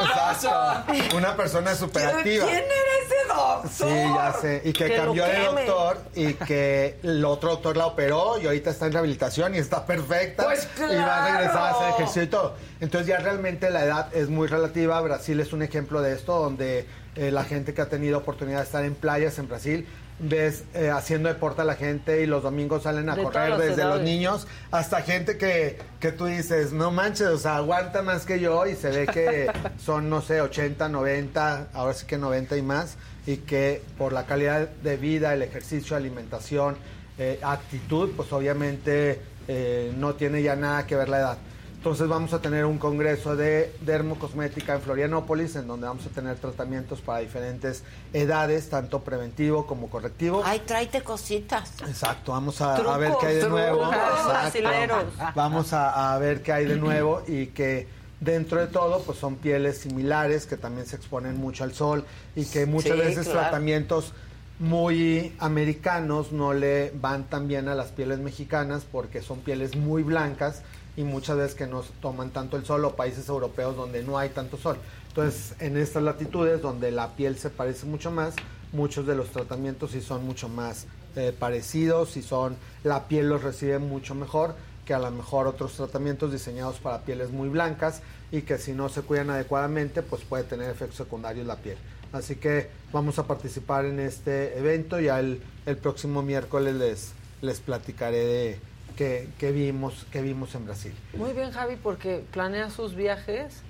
Exacto. 0.00 1.16
Una 1.16 1.36
persona 1.36 1.74
superactiva. 1.76 2.46
¿Quién 2.46 2.64
era 2.64 2.94
ese 3.04 3.28
doctor? 3.28 3.70
Sí, 3.70 4.12
ya 4.12 4.32
sé. 4.40 4.62
Y 4.64 4.72
que, 4.72 4.96
cambió 4.96 5.24
de 5.24 5.44
doctor 5.44 5.98
y 6.16 6.34
que 6.34 6.98
el 7.04 7.24
otro 7.24 7.50
doctor 7.50 7.76
la 7.76 7.86
operó 7.86 8.40
y 8.40 8.46
ahorita 8.46 8.70
está 8.70 8.86
en 8.86 8.92
rehabilitación 8.92 9.54
y 9.54 9.58
está 9.58 9.86
perfecta. 9.86 10.46
Pues 10.46 10.68
Y 10.78 10.96
va 10.96 11.26
a 11.26 11.30
regresar 11.30 11.56
a 11.58 11.68
hacer 11.68 11.78
claro. 11.78 11.94
ejercicio 11.94 12.22
y 12.24 12.26
todo. 12.26 12.54
Entonces 12.80 13.06
ya 13.06 13.18
realmente 13.18 13.70
la 13.70 13.84
edad 13.84 14.16
es 14.16 14.28
muy 14.28 14.48
relativa. 14.48 15.00
Brasil 15.00 15.38
es 15.38 15.52
un 15.52 15.62
ejemplo 15.62 16.02
de 16.02 16.12
esto, 16.14 16.40
donde 16.40 17.03
eh, 17.16 17.30
la 17.30 17.44
gente 17.44 17.74
que 17.74 17.82
ha 17.82 17.88
tenido 17.88 18.18
oportunidad 18.18 18.58
de 18.58 18.64
estar 18.64 18.84
en 18.84 18.94
playas 18.94 19.38
en 19.38 19.48
Brasil, 19.48 19.86
ves 20.18 20.64
eh, 20.74 20.90
haciendo 20.90 21.28
deporte 21.28 21.62
a 21.62 21.64
la 21.64 21.74
gente 21.74 22.22
y 22.22 22.26
los 22.26 22.42
domingos 22.42 22.84
salen 22.84 23.08
a 23.08 23.16
De 23.16 23.22
correr 23.24 23.56
desde 23.56 23.84
los 23.84 24.00
niños 24.00 24.46
hasta 24.70 25.02
gente 25.02 25.36
que, 25.36 25.78
que 25.98 26.12
tú 26.12 26.26
dices, 26.26 26.72
no 26.72 26.92
manches, 26.92 27.26
o 27.28 27.38
sea, 27.38 27.56
aguanta 27.56 28.02
más 28.02 28.24
que 28.24 28.38
yo 28.38 28.66
y 28.66 28.74
se 28.76 28.90
ve 28.90 29.06
que 29.06 29.50
son, 29.84 30.08
no 30.08 30.22
sé, 30.22 30.40
80, 30.40 30.88
90, 30.88 31.68
ahora 31.72 31.94
sí 31.94 32.06
que 32.06 32.16
90 32.18 32.56
y 32.56 32.62
más, 32.62 32.96
y 33.26 33.38
que 33.38 33.82
por 33.98 34.12
la 34.12 34.24
calidad 34.26 34.68
de 34.68 34.96
vida, 34.96 35.34
el 35.34 35.42
ejercicio, 35.42 35.96
alimentación, 35.96 36.76
eh, 37.18 37.38
actitud, 37.42 38.10
pues 38.16 38.32
obviamente 38.32 39.20
eh, 39.48 39.92
no 39.96 40.14
tiene 40.14 40.42
ya 40.42 40.56
nada 40.56 40.86
que 40.86 40.96
ver 40.96 41.08
la 41.08 41.18
edad. 41.18 41.38
Entonces 41.84 42.08
vamos 42.08 42.32
a 42.32 42.40
tener 42.40 42.64
un 42.64 42.78
congreso 42.78 43.36
de 43.36 43.70
dermocosmética 43.82 44.72
en 44.76 44.80
Florianópolis, 44.80 45.54
en 45.56 45.66
donde 45.66 45.86
vamos 45.86 46.06
a 46.06 46.08
tener 46.08 46.36
tratamientos 46.36 47.02
para 47.02 47.18
diferentes 47.18 47.82
edades, 48.14 48.70
tanto 48.70 49.00
preventivo 49.00 49.66
como 49.66 49.90
correctivo. 49.90 50.40
Ay, 50.46 50.62
tráete 50.64 51.02
cositas. 51.02 51.72
Exacto, 51.86 52.32
vamos 52.32 52.62
a, 52.62 52.76
a 52.76 52.96
ver 52.96 53.12
qué 53.20 53.26
hay 53.26 53.36
de 53.36 53.48
nuevo. 53.50 53.84
Exacto. 53.84 55.32
Vamos 55.34 55.74
a, 55.74 56.14
a 56.14 56.18
ver 56.18 56.42
qué 56.42 56.52
hay 56.54 56.64
de 56.64 56.76
nuevo 56.76 57.22
y 57.28 57.48
que 57.48 57.86
dentro 58.18 58.60
de 58.60 58.68
todo 58.68 59.02
pues 59.02 59.18
son 59.18 59.36
pieles 59.36 59.76
similares 59.76 60.46
que 60.46 60.56
también 60.56 60.86
se 60.86 60.96
exponen 60.96 61.36
mucho 61.36 61.64
al 61.64 61.74
sol 61.74 62.06
y 62.34 62.46
que 62.46 62.64
muchas 62.64 62.92
Sí, 62.92 62.98
veces 62.98 63.24
claro. 63.26 63.40
tratamientos 63.40 64.14
muy 64.58 65.34
americanos 65.38 66.32
no 66.32 66.54
le 66.54 66.92
van 66.98 67.24
tan 67.24 67.46
bien 67.46 67.68
a 67.68 67.74
las 67.74 67.88
pieles 67.88 68.20
mexicanas 68.20 68.84
porque 68.90 69.20
son 69.20 69.40
pieles 69.40 69.76
muy 69.76 70.02
blancas 70.02 70.62
y 70.96 71.02
muchas 71.02 71.36
veces 71.36 71.54
que 71.54 71.66
no 71.66 71.82
toman 72.00 72.30
tanto 72.30 72.56
el 72.56 72.64
sol 72.64 72.84
o 72.84 72.94
países 72.96 73.28
europeos 73.28 73.76
donde 73.76 74.02
no 74.02 74.18
hay 74.18 74.30
tanto 74.30 74.56
sol. 74.56 74.76
Entonces, 75.08 75.54
en 75.60 75.76
estas 75.76 76.02
latitudes 76.02 76.60
donde 76.60 76.90
la 76.90 77.14
piel 77.16 77.38
se 77.38 77.50
parece 77.50 77.86
mucho 77.86 78.10
más, 78.10 78.34
muchos 78.72 79.06
de 79.06 79.14
los 79.14 79.30
tratamientos 79.30 79.92
sí 79.92 80.00
son 80.00 80.24
mucho 80.24 80.48
más 80.48 80.86
eh, 81.16 81.34
parecidos 81.36 82.16
y 82.16 82.22
son 82.22 82.56
la 82.82 83.06
piel 83.06 83.28
los 83.28 83.42
recibe 83.42 83.78
mucho 83.78 84.14
mejor 84.14 84.56
que 84.84 84.94
a 84.94 84.98
lo 84.98 85.10
mejor 85.10 85.46
otros 85.46 85.74
tratamientos 85.74 86.32
diseñados 86.32 86.76
para 86.76 87.02
pieles 87.02 87.30
muy 87.30 87.48
blancas 87.48 88.02
y 88.32 88.42
que 88.42 88.58
si 88.58 88.72
no 88.72 88.88
se 88.88 89.02
cuidan 89.02 89.30
adecuadamente 89.30 90.02
pues 90.02 90.22
puede 90.22 90.44
tener 90.44 90.68
efectos 90.70 90.98
secundarios 90.98 91.46
la 91.46 91.56
piel. 91.56 91.78
Así 92.12 92.36
que 92.36 92.68
vamos 92.92 93.18
a 93.18 93.26
participar 93.26 93.84
en 93.86 93.98
este 93.98 94.58
evento 94.58 95.00
y 95.00 95.08
el, 95.08 95.40
el 95.66 95.76
próximo 95.76 96.22
miércoles 96.22 96.74
les, 96.74 97.12
les 97.42 97.60
platicaré 97.60 98.24
de 98.24 98.60
qué, 98.96 99.28
qué 99.38 99.52
vimos, 99.52 100.06
qué 100.10 100.22
vimos 100.22 100.54
en 100.54 100.64
Brasil. 100.64 100.92
Muy 101.14 101.32
bien, 101.32 101.50
Javi, 101.50 101.76
porque 101.76 102.24
planea 102.30 102.70
sus 102.70 102.94
viajes 102.94 103.62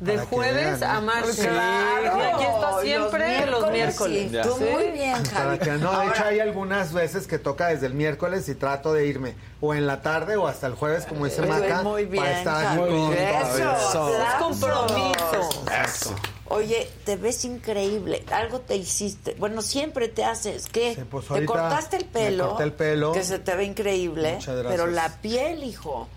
de 0.00 0.18
jueves 0.18 0.80
vean, 0.80 0.94
¿eh? 0.94 0.96
a 0.96 1.00
martes. 1.00 1.36
Claro. 1.36 2.18
Y 2.18 2.22
aquí 2.22 2.44
está 2.44 2.70
Los 2.72 2.82
siempre 2.82 3.46
los 3.46 3.70
miércoles. 3.70 4.30
sí. 4.32 4.38
Tú 4.42 4.56
Sí. 4.58 4.64
muy 4.72 4.90
bien, 4.92 5.24
Javi. 5.24 5.58
que 5.58 5.70
no, 5.72 5.98
de 5.98 6.06
hecho 6.06 6.14
Ahora, 6.16 6.26
hay 6.28 6.40
algunas 6.40 6.92
veces 6.92 7.26
que 7.26 7.38
toca 7.38 7.68
desde 7.68 7.86
el 7.86 7.94
miércoles 7.94 8.48
y 8.48 8.54
trato 8.54 8.92
de 8.92 9.06
irme 9.06 9.34
o 9.60 9.74
en 9.74 9.86
la 9.86 10.02
tarde 10.02 10.36
o 10.36 10.46
hasta 10.48 10.66
el 10.66 10.74
jueves, 10.74 11.04
como 11.06 11.26
dice 11.26 11.42
Maca, 11.42 11.82
muy 11.82 12.06
bien, 12.06 12.24
para 12.24 12.38
estar 12.38 12.66
aquí 12.66 12.76
con 12.78 13.12
Eso, 13.12 13.76
eso. 13.76 14.18
Es 14.18 14.34
compromiso. 14.38 15.64
Eso. 15.84 16.14
Oye, 16.52 16.90
te 17.04 17.16
ves 17.16 17.44
increíble. 17.44 18.24
Algo 18.32 18.60
te 18.60 18.74
hiciste. 18.76 19.36
Bueno, 19.38 19.62
siempre 19.62 20.08
te 20.08 20.24
haces. 20.24 20.66
¿Qué? 20.66 20.94
Sí, 20.96 21.02
pues 21.08 21.26
te 21.28 21.44
cortaste 21.46 21.96
el 21.98 22.06
me 22.06 22.10
pelo. 22.10 22.48
corté 22.48 22.64
el 22.64 22.72
pelo. 22.72 23.12
Que 23.12 23.22
se 23.22 23.38
te 23.38 23.54
ve 23.54 23.64
increíble. 23.64 24.34
Muchas 24.36 24.56
gracias. 24.56 24.72
Pero 24.72 24.86
la 24.90 25.08
piel, 25.20 25.62
hijo. 25.62 26.08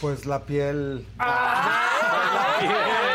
Pues 0.00 0.26
la 0.26 0.40
piel. 0.44 1.06
La 1.18 3.09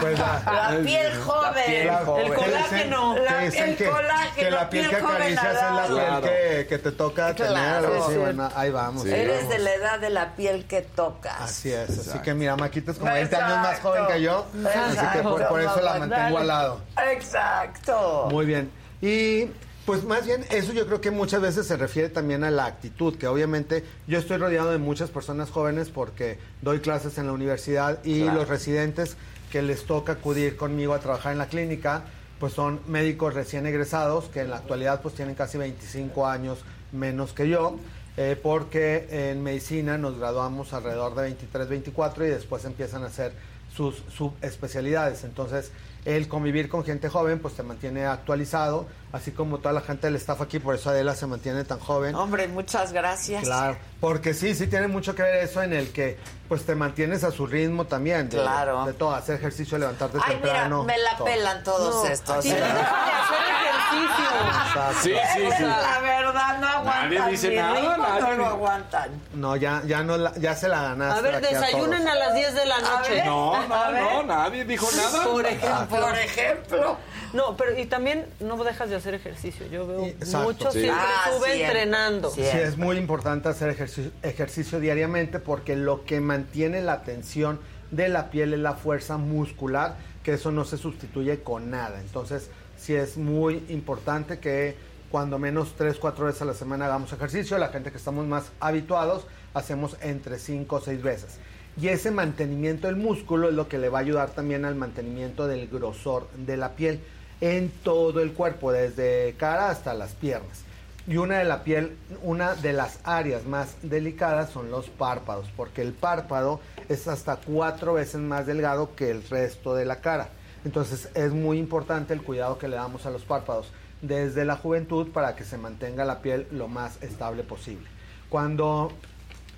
Pues 0.00 0.18
la, 0.18 0.42
La 0.70 0.84
piel 0.84 1.14
joven. 1.22 1.64
piel 1.66 1.86
la- 1.86 2.04
joven. 2.04 2.24
que 2.24 2.28
El 2.30 2.34
colágeno. 2.34 3.14
dicen- 3.14 3.24
La- 3.24 3.38
dicen 3.44 3.68
el 3.70 3.76
que, 3.76 3.84
colágeno, 3.88 4.34
que 4.36 4.50
la 4.50 4.70
piel 4.70 4.84
que 4.90 4.96
piel 4.96 5.06
acaricias 5.06 5.44
es 5.46 5.62
la 5.62 5.82
piel 5.86 5.96
Claro. 5.96 6.22
que, 6.26 6.66
que 6.68 6.78
te 6.78 6.92
toca 6.92 7.34
Claro. 7.34 7.88
tener. 7.90 8.02
Sí, 8.10 8.16
bueno, 8.18 8.48
ahí 8.54 8.70
vamos. 8.70 9.02
Sí. 9.02 9.10
Eres 9.12 9.36
vamos. 9.36 9.50
de 9.52 9.58
la 9.58 9.74
edad 9.74 9.98
de 10.00 10.10
la 10.10 10.34
piel 10.36 10.64
que 10.66 10.82
tocas. 10.82 11.40
Así 11.40 11.72
es, 11.72 11.90
así 11.90 12.00
Exacto. 12.00 12.22
que 12.22 12.34
mira, 12.34 12.56
Maquita 12.56 12.92
es 12.92 12.98
como 12.98 13.12
20 13.12 13.36
años 13.36 13.58
más 13.58 13.80
joven 13.80 14.04
que 14.06 14.22
yo, 14.22 14.46
así 14.66 14.98
que 15.16 15.22
por, 15.22 15.48
por 15.48 15.60
eso 15.60 15.80
la 15.80 15.94
mantengo 15.98 16.38
al 16.38 16.46
lado. 16.46 16.80
Exacto. 17.10 18.28
Muy 18.30 18.46
bien. 18.46 18.70
Y 19.00 19.46
pues 19.86 20.04
más 20.04 20.24
bien 20.24 20.44
eso 20.50 20.72
yo 20.72 20.86
creo 20.86 21.00
que 21.00 21.10
muchas 21.10 21.40
veces 21.40 21.66
se 21.66 21.76
refiere 21.76 22.08
también 22.08 22.44
a 22.44 22.50
la 22.50 22.66
actitud, 22.66 23.16
que 23.18 23.26
obviamente 23.26 23.84
yo 24.06 24.18
estoy 24.18 24.36
rodeado 24.36 24.70
de 24.70 24.78
muchas 24.78 25.10
personas 25.10 25.50
jóvenes 25.50 25.88
porque 25.90 26.38
doy 26.60 26.78
clases 26.80 27.18
en 27.18 27.26
la 27.26 27.32
universidad 27.32 27.98
y 28.04 28.22
Claro. 28.22 28.38
los 28.40 28.48
residentes 28.48 29.16
que 29.52 29.60
les 29.60 29.84
toca 29.84 30.12
acudir 30.12 30.56
conmigo 30.56 30.94
a 30.94 30.98
trabajar 30.98 31.32
en 31.32 31.38
la 31.38 31.46
clínica, 31.46 32.04
pues 32.40 32.54
son 32.54 32.80
médicos 32.88 33.34
recién 33.34 33.66
egresados 33.66 34.24
que 34.30 34.40
en 34.40 34.48
la 34.50 34.56
actualidad 34.56 35.02
pues 35.02 35.14
tienen 35.14 35.34
casi 35.34 35.58
25 35.58 36.26
años 36.26 36.58
menos 36.90 37.34
que 37.34 37.48
yo. 37.48 37.76
eh, 38.16 38.36
porque 38.42 39.30
en 39.30 39.42
medicina 39.42 39.96
nos 39.96 40.18
graduamos 40.18 40.72
alrededor 40.74 41.14
de 41.14 41.22
23, 41.22 41.68
24 41.68 42.26
y 42.26 42.28
después 42.28 42.64
empiezan 42.64 43.04
a 43.04 43.06
hacer 43.06 43.32
sus 43.74 44.02
subespecialidades. 44.14 45.24
Entonces, 45.24 45.72
el 46.04 46.28
convivir 46.28 46.68
con 46.68 46.84
gente 46.84 47.08
joven, 47.08 47.38
pues 47.38 47.54
te 47.54 47.62
mantiene 47.62 48.04
actualizado, 48.04 48.86
así 49.12 49.30
como 49.32 49.58
toda 49.58 49.72
la 49.72 49.80
gente 49.82 50.06
del 50.06 50.16
staff 50.16 50.40
aquí, 50.40 50.58
por 50.58 50.74
eso 50.74 50.90
Adela 50.90 51.14
se 51.14 51.26
mantiene 51.26 51.64
tan 51.64 51.78
joven. 51.78 52.14
Hombre, 52.14 52.48
muchas 52.48 52.92
gracias. 52.92 53.44
Claro, 53.44 53.76
porque 54.00 54.34
sí, 54.34 54.54
sí 54.54 54.66
tiene 54.66 54.88
mucho 54.88 55.14
que 55.14 55.22
ver 55.22 55.36
eso 55.44 55.62
en 55.62 55.72
el 55.72 55.92
que 55.92 56.18
pues 56.48 56.64
te 56.66 56.74
mantienes 56.74 57.24
a 57.24 57.30
su 57.30 57.46
ritmo 57.46 57.86
también. 57.86 58.28
de- 58.28 58.36
Claro. 58.38 58.84
De, 58.84 58.92
todo, 58.92 59.14
hacer 59.14 59.36
ejercicio, 59.36 59.78
levantarte 59.78 60.18
Ay, 60.18 60.36
mira, 60.36 60.40
temprano. 60.52 60.84
me 60.84 60.98
la 60.98 61.16
todo. 61.16 61.24
pelan 61.26 61.62
todos 61.64 62.04
No, 62.04 62.10
estos. 62.10 62.44
y 62.44 62.50
¿eh? 62.50 62.58
no 62.60 62.66
dejan 62.66 63.06
de 63.06 63.12
hacer 63.12 63.38
ejercicio. 63.52 64.24
Exacto. 64.66 64.98
Sí, 65.02 65.14
sí, 65.34 65.56
sí. 65.56 65.62
La 65.62 65.98
verdad, 66.00 66.58
no 66.58 66.66
aguantan. 66.68 67.14
Nadie 67.14 67.30
dice 67.30 67.48
mi 67.48 67.56
nada, 67.56 67.74
ritmo, 67.74 67.96
nadie 67.96 68.20
no 68.22 68.36
lo 68.36 68.46
aguantan. 68.46 69.10
No, 69.34 69.56
ya, 69.56 69.82
ya, 69.86 70.02
no 70.02 70.16
la- 70.18 70.32
ya 70.36 70.54
se 70.54 70.68
la 70.68 70.82
ganaste. 70.82 71.18
A 71.18 71.22
ver, 71.22 71.34
a 71.36 71.40
desayunen 71.40 72.06
a 72.08 72.14
las 72.14 72.34
10 72.34 72.54
de 72.54 72.66
la 72.66 72.78
noche. 72.80 73.24
No, 73.24 73.66
no, 73.68 73.92
no, 73.92 74.22
nadie 74.24 74.64
dijo 74.64 74.86
nada. 74.94 75.24
Por 75.24 75.46
ejemplo. 75.46 76.00
Por 76.00 76.18
ejemplo. 76.18 76.96
No, 77.32 77.56
pero 77.56 77.78
y 77.78 77.86
también 77.86 78.26
no 78.40 78.62
dejas 78.62 78.90
de 78.90 78.96
hacer 79.02 79.14
ejercicio. 79.14 79.66
Yo 79.66 79.86
veo 79.86 80.06
Exacto. 80.06 80.46
muchos 80.52 80.72
Sí. 80.74 80.80
siempre 80.80 81.00
Ah, 81.04 81.30
suben 81.36 81.52
siempre. 81.52 81.66
entrenando. 81.82 82.30
Sí. 82.30 82.42
Sí, 82.42 82.56
es 82.58 82.76
muy 82.78 82.96
importante 82.96 83.48
hacer 83.48 83.68
ejercicio, 83.70 84.10
ejercicio 84.22 84.80
diariamente 84.80 85.38
porque 85.38 85.76
lo 85.76 86.04
que 86.04 86.20
mantiene 86.20 86.80
la 86.82 87.02
tensión 87.02 87.58
de 87.90 88.08
la 88.08 88.30
piel 88.30 88.54
es 88.54 88.60
la 88.60 88.74
fuerza 88.74 89.16
muscular, 89.18 89.96
que 90.22 90.34
eso 90.34 90.50
no 90.52 90.64
se 90.64 90.78
sustituye 90.78 91.42
con 91.42 91.70
nada. 91.70 92.00
Entonces, 92.00 92.48
sí 92.78 92.94
es 92.94 93.16
muy 93.16 93.64
importante 93.68 94.38
que 94.38 94.76
cuando 95.10 95.38
menos 95.38 95.74
3, 95.76 95.98
4 95.98 96.24
veces 96.26 96.40
a 96.42 96.44
la 96.46 96.54
semana 96.54 96.86
hagamos 96.86 97.12
ejercicio. 97.12 97.58
La 97.58 97.68
gente 97.68 97.90
que 97.90 97.98
estamos 97.98 98.26
más 98.26 98.50
habituados 98.60 99.26
hacemos 99.52 99.96
entre 100.00 100.38
5 100.38 100.76
o 100.76 100.80
6 100.80 101.02
veces. 101.02 101.36
Y 101.80 101.88
ese 101.88 102.10
mantenimiento 102.10 102.86
del 102.86 102.96
músculo 102.96 103.48
es 103.48 103.54
lo 103.54 103.68
que 103.68 103.78
le 103.78 103.88
va 103.90 103.98
a 103.98 104.02
ayudar 104.02 104.30
también 104.30 104.64
al 104.64 104.74
mantenimiento 104.74 105.46
del 105.48 105.68
grosor 105.68 106.28
de 106.36 106.56
la 106.56 106.70
piel 106.76 107.00
en 107.42 107.70
todo 107.82 108.22
el 108.22 108.32
cuerpo, 108.32 108.70
desde 108.70 109.34
cara 109.36 109.68
hasta 109.68 109.92
las 109.94 110.12
piernas. 110.12 110.62
Y 111.08 111.16
una 111.16 111.38
de 111.38 111.44
la 111.44 111.64
piel, 111.64 111.96
una 112.22 112.54
de 112.54 112.72
las 112.72 113.00
áreas 113.02 113.44
más 113.44 113.74
delicadas 113.82 114.50
son 114.50 114.70
los 114.70 114.88
párpados, 114.88 115.48
porque 115.56 115.82
el 115.82 115.92
párpado 115.92 116.60
es 116.88 117.08
hasta 117.08 117.36
cuatro 117.36 117.94
veces 117.94 118.20
más 118.20 118.46
delgado 118.46 118.94
que 118.94 119.10
el 119.10 119.28
resto 119.28 119.74
de 119.74 119.84
la 119.84 119.96
cara. 120.00 120.28
Entonces 120.64 121.08
es 121.14 121.32
muy 121.32 121.58
importante 121.58 122.14
el 122.14 122.22
cuidado 122.22 122.58
que 122.58 122.68
le 122.68 122.76
damos 122.76 123.06
a 123.06 123.10
los 123.10 123.24
párpados 123.24 123.72
desde 124.00 124.44
la 124.44 124.56
juventud 124.56 125.08
para 125.10 125.34
que 125.34 125.42
se 125.42 125.58
mantenga 125.58 126.04
la 126.04 126.22
piel 126.22 126.46
lo 126.52 126.68
más 126.68 127.02
estable 127.02 127.42
posible. 127.42 127.88
Cuando 128.28 128.92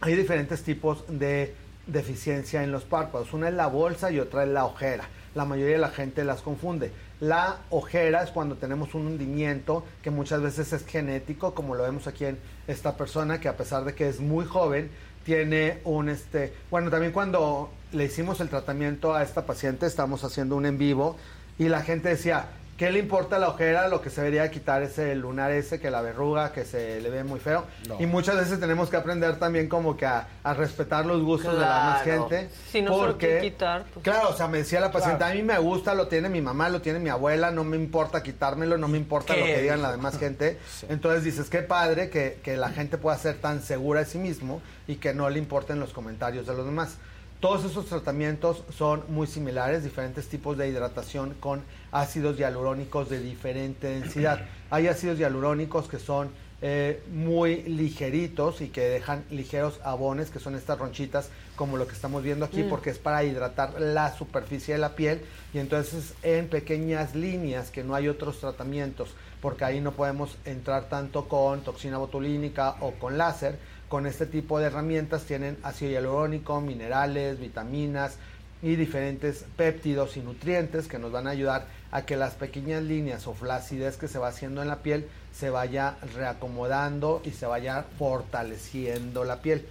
hay 0.00 0.16
diferentes 0.16 0.62
tipos 0.62 1.04
de 1.08 1.54
deficiencia 1.86 2.62
en 2.64 2.72
los 2.72 2.84
párpados, 2.84 3.34
una 3.34 3.48
es 3.48 3.54
la 3.54 3.66
bolsa 3.66 4.10
y 4.10 4.20
otra 4.20 4.44
es 4.44 4.48
la 4.48 4.64
ojera. 4.64 5.04
La 5.34 5.44
mayoría 5.44 5.74
de 5.74 5.80
la 5.80 5.90
gente 5.90 6.24
las 6.24 6.40
confunde. 6.40 6.90
La 7.20 7.58
ojera 7.70 8.22
es 8.22 8.30
cuando 8.30 8.56
tenemos 8.56 8.94
un 8.94 9.06
hundimiento 9.06 9.84
que 10.02 10.10
muchas 10.10 10.42
veces 10.42 10.72
es 10.72 10.84
genético, 10.84 11.54
como 11.54 11.74
lo 11.74 11.84
vemos 11.84 12.06
aquí 12.06 12.24
en 12.24 12.38
esta 12.66 12.96
persona 12.96 13.40
que 13.40 13.48
a 13.48 13.56
pesar 13.56 13.84
de 13.84 13.94
que 13.94 14.08
es 14.08 14.20
muy 14.20 14.44
joven, 14.44 14.90
tiene 15.24 15.78
un 15.84 16.08
este, 16.08 16.52
bueno, 16.70 16.90
también 16.90 17.12
cuando 17.12 17.70
le 17.92 18.04
hicimos 18.04 18.40
el 18.40 18.48
tratamiento 18.48 19.14
a 19.14 19.22
esta 19.22 19.46
paciente, 19.46 19.86
estamos 19.86 20.22
haciendo 20.24 20.56
un 20.56 20.66
en 20.66 20.76
vivo 20.76 21.16
y 21.58 21.68
la 21.68 21.82
gente 21.82 22.08
decía, 22.08 22.48
¿Qué 22.76 22.90
le 22.90 22.98
importa 22.98 23.38
la 23.38 23.48
ojera? 23.48 23.86
Lo 23.86 24.00
que 24.00 24.10
se 24.10 24.20
debería 24.20 24.50
quitar 24.50 24.82
es 24.82 24.98
el 24.98 25.20
lunar 25.20 25.52
ese, 25.52 25.78
que 25.78 25.90
la 25.92 26.00
verruga, 26.00 26.50
que 26.50 26.64
se 26.64 27.00
le 27.00 27.08
ve 27.08 27.22
muy 27.22 27.38
feo. 27.38 27.64
Y 28.00 28.06
muchas 28.06 28.36
veces 28.36 28.58
tenemos 28.58 28.90
que 28.90 28.96
aprender 28.96 29.38
también 29.38 29.68
como 29.68 29.96
que 29.96 30.06
a, 30.06 30.26
respetar 30.56 31.06
los 31.06 31.22
gustos 31.22 31.54
de 31.54 31.60
la 31.60 31.84
más 31.84 32.02
gente. 32.02 32.48
Si 32.70 32.82
no 32.82 32.92
porque, 32.92 33.38
quitar. 33.40 33.84
Pues. 33.92 34.02
Claro, 34.02 34.30
o 34.30 34.36
sea, 34.36 34.48
me 34.48 34.58
decía 34.58 34.80
la 34.80 34.90
paciente, 34.90 35.22
a 35.22 35.32
mí 35.32 35.42
me 35.42 35.58
gusta, 35.58 35.94
lo 35.94 36.08
tiene 36.08 36.28
mi 36.28 36.40
mamá, 36.40 36.68
lo 36.68 36.80
tiene 36.80 36.98
mi 36.98 37.10
abuela, 37.10 37.52
no 37.52 37.62
me 37.62 37.76
importa 37.76 38.22
quitármelo, 38.22 38.76
no 38.76 38.88
me 38.88 38.98
importa 38.98 39.36
lo 39.36 39.44
que 39.44 39.62
digan 39.62 39.80
la 39.80 39.92
demás 39.92 40.18
gente. 40.18 40.58
Entonces 40.88 41.22
dices, 41.22 41.48
qué 41.48 41.60
padre 41.60 42.10
que, 42.10 42.40
que 42.42 42.56
la 42.56 42.70
gente 42.70 42.98
pueda 42.98 43.16
ser 43.18 43.36
tan 43.36 43.62
segura 43.62 44.00
de 44.00 44.06
sí 44.06 44.18
mismo 44.18 44.60
y 44.88 44.96
que 44.96 45.14
no 45.14 45.30
le 45.30 45.38
importen 45.38 45.78
los 45.78 45.92
comentarios 45.92 46.46
de 46.46 46.54
los 46.54 46.66
demás. 46.66 46.98
Todos 47.44 47.66
esos 47.66 47.84
tratamientos 47.84 48.64
son 48.74 49.04
muy 49.08 49.26
similares, 49.26 49.84
diferentes 49.84 50.28
tipos 50.28 50.56
de 50.56 50.66
hidratación 50.66 51.34
con 51.40 51.62
ácidos 51.92 52.38
hialurónicos 52.38 53.10
de 53.10 53.20
diferente 53.20 53.86
densidad. 53.88 54.46
Hay 54.70 54.86
ácidos 54.88 55.18
hialurónicos 55.18 55.86
que 55.86 55.98
son 55.98 56.30
eh, 56.62 57.02
muy 57.12 57.56
ligeritos 57.64 58.62
y 58.62 58.68
que 58.68 58.80
dejan 58.80 59.24
ligeros 59.28 59.78
abones, 59.84 60.30
que 60.30 60.38
son 60.38 60.54
estas 60.54 60.78
ronchitas, 60.78 61.28
como 61.54 61.76
lo 61.76 61.86
que 61.86 61.92
estamos 61.92 62.22
viendo 62.22 62.46
aquí, 62.46 62.62
mm. 62.62 62.70
porque 62.70 62.88
es 62.88 62.98
para 62.98 63.22
hidratar 63.24 63.78
la 63.78 64.16
superficie 64.16 64.72
de 64.72 64.80
la 64.80 64.94
piel 64.96 65.20
y 65.52 65.58
entonces 65.58 66.14
en 66.22 66.48
pequeñas 66.48 67.14
líneas 67.14 67.70
que 67.70 67.84
no 67.84 67.94
hay 67.94 68.08
otros 68.08 68.40
tratamientos, 68.40 69.10
porque 69.42 69.66
ahí 69.66 69.82
no 69.82 69.92
podemos 69.92 70.38
entrar 70.46 70.88
tanto 70.88 71.28
con 71.28 71.60
toxina 71.60 71.98
botulínica 71.98 72.76
o 72.80 72.92
con 72.92 73.18
láser 73.18 73.58
con 73.94 74.06
este 74.06 74.26
tipo 74.26 74.58
de 74.58 74.66
herramientas 74.66 75.22
tienen 75.22 75.56
ácido 75.62 75.92
hialurónico, 75.92 76.60
minerales, 76.60 77.38
vitaminas 77.38 78.16
y 78.60 78.74
diferentes 78.74 79.44
péptidos 79.56 80.16
y 80.16 80.20
nutrientes 80.20 80.88
que 80.88 80.98
nos 80.98 81.12
van 81.12 81.28
a 81.28 81.30
ayudar 81.30 81.68
a 81.92 82.04
que 82.04 82.16
las 82.16 82.34
pequeñas 82.34 82.82
líneas 82.82 83.28
o 83.28 83.34
flacidez 83.34 83.96
que 83.96 84.08
se 84.08 84.18
va 84.18 84.26
haciendo 84.26 84.62
en 84.62 84.66
la 84.66 84.80
piel 84.82 85.06
se 85.32 85.48
vaya 85.48 85.94
reacomodando 86.12 87.22
y 87.24 87.30
se 87.30 87.46
vaya 87.46 87.84
fortaleciendo 87.96 89.22
la 89.22 89.40
piel. 89.42 89.64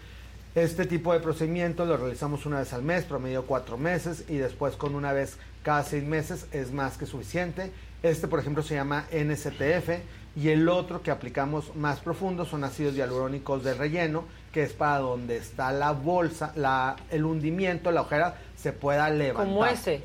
Este 0.55 0.85
tipo 0.85 1.11
de 1.11 1.19
procedimiento 1.19 1.83
lo 1.83 1.97
realizamos 1.97 2.45
una 2.45 2.59
vez 2.59 2.71
al 2.71 2.81
mes, 2.81 3.03
promedio 3.03 3.45
cuatro 3.45 3.77
meses, 3.77 4.23
y 4.29 4.37
después 4.37 4.77
con 4.77 4.95
una 4.95 5.11
vez 5.11 5.35
cada 5.63 5.83
seis 5.83 6.05
meses 6.05 6.45
es 6.53 6.71
más 6.71 6.97
que 6.97 7.05
suficiente. 7.05 7.73
Este, 8.03 8.29
por 8.29 8.39
ejemplo, 8.39 8.63
se 8.63 8.75
llama 8.75 9.05
NSTF 9.11 9.99
y 10.35 10.49
el 10.49 10.67
otro 10.67 11.01
que 11.01 11.11
aplicamos 11.11 11.75
más 11.75 11.99
profundo 11.99 12.45
son 12.45 12.63
ácidos 12.63 12.95
hialurónicos 12.95 13.63
de 13.63 13.73
relleno, 13.73 14.25
que 14.51 14.63
es 14.63 14.73
para 14.73 14.99
donde 14.99 15.37
está 15.37 15.71
la 15.71 15.91
bolsa, 15.91 16.51
la, 16.55 16.95
el 17.11 17.25
hundimiento, 17.25 17.91
la 17.91 18.01
ojera 18.01 18.35
se 18.55 18.71
pueda 18.71 19.09
levantar. 19.09 19.45
Como 19.45 19.65
ese. 19.65 20.03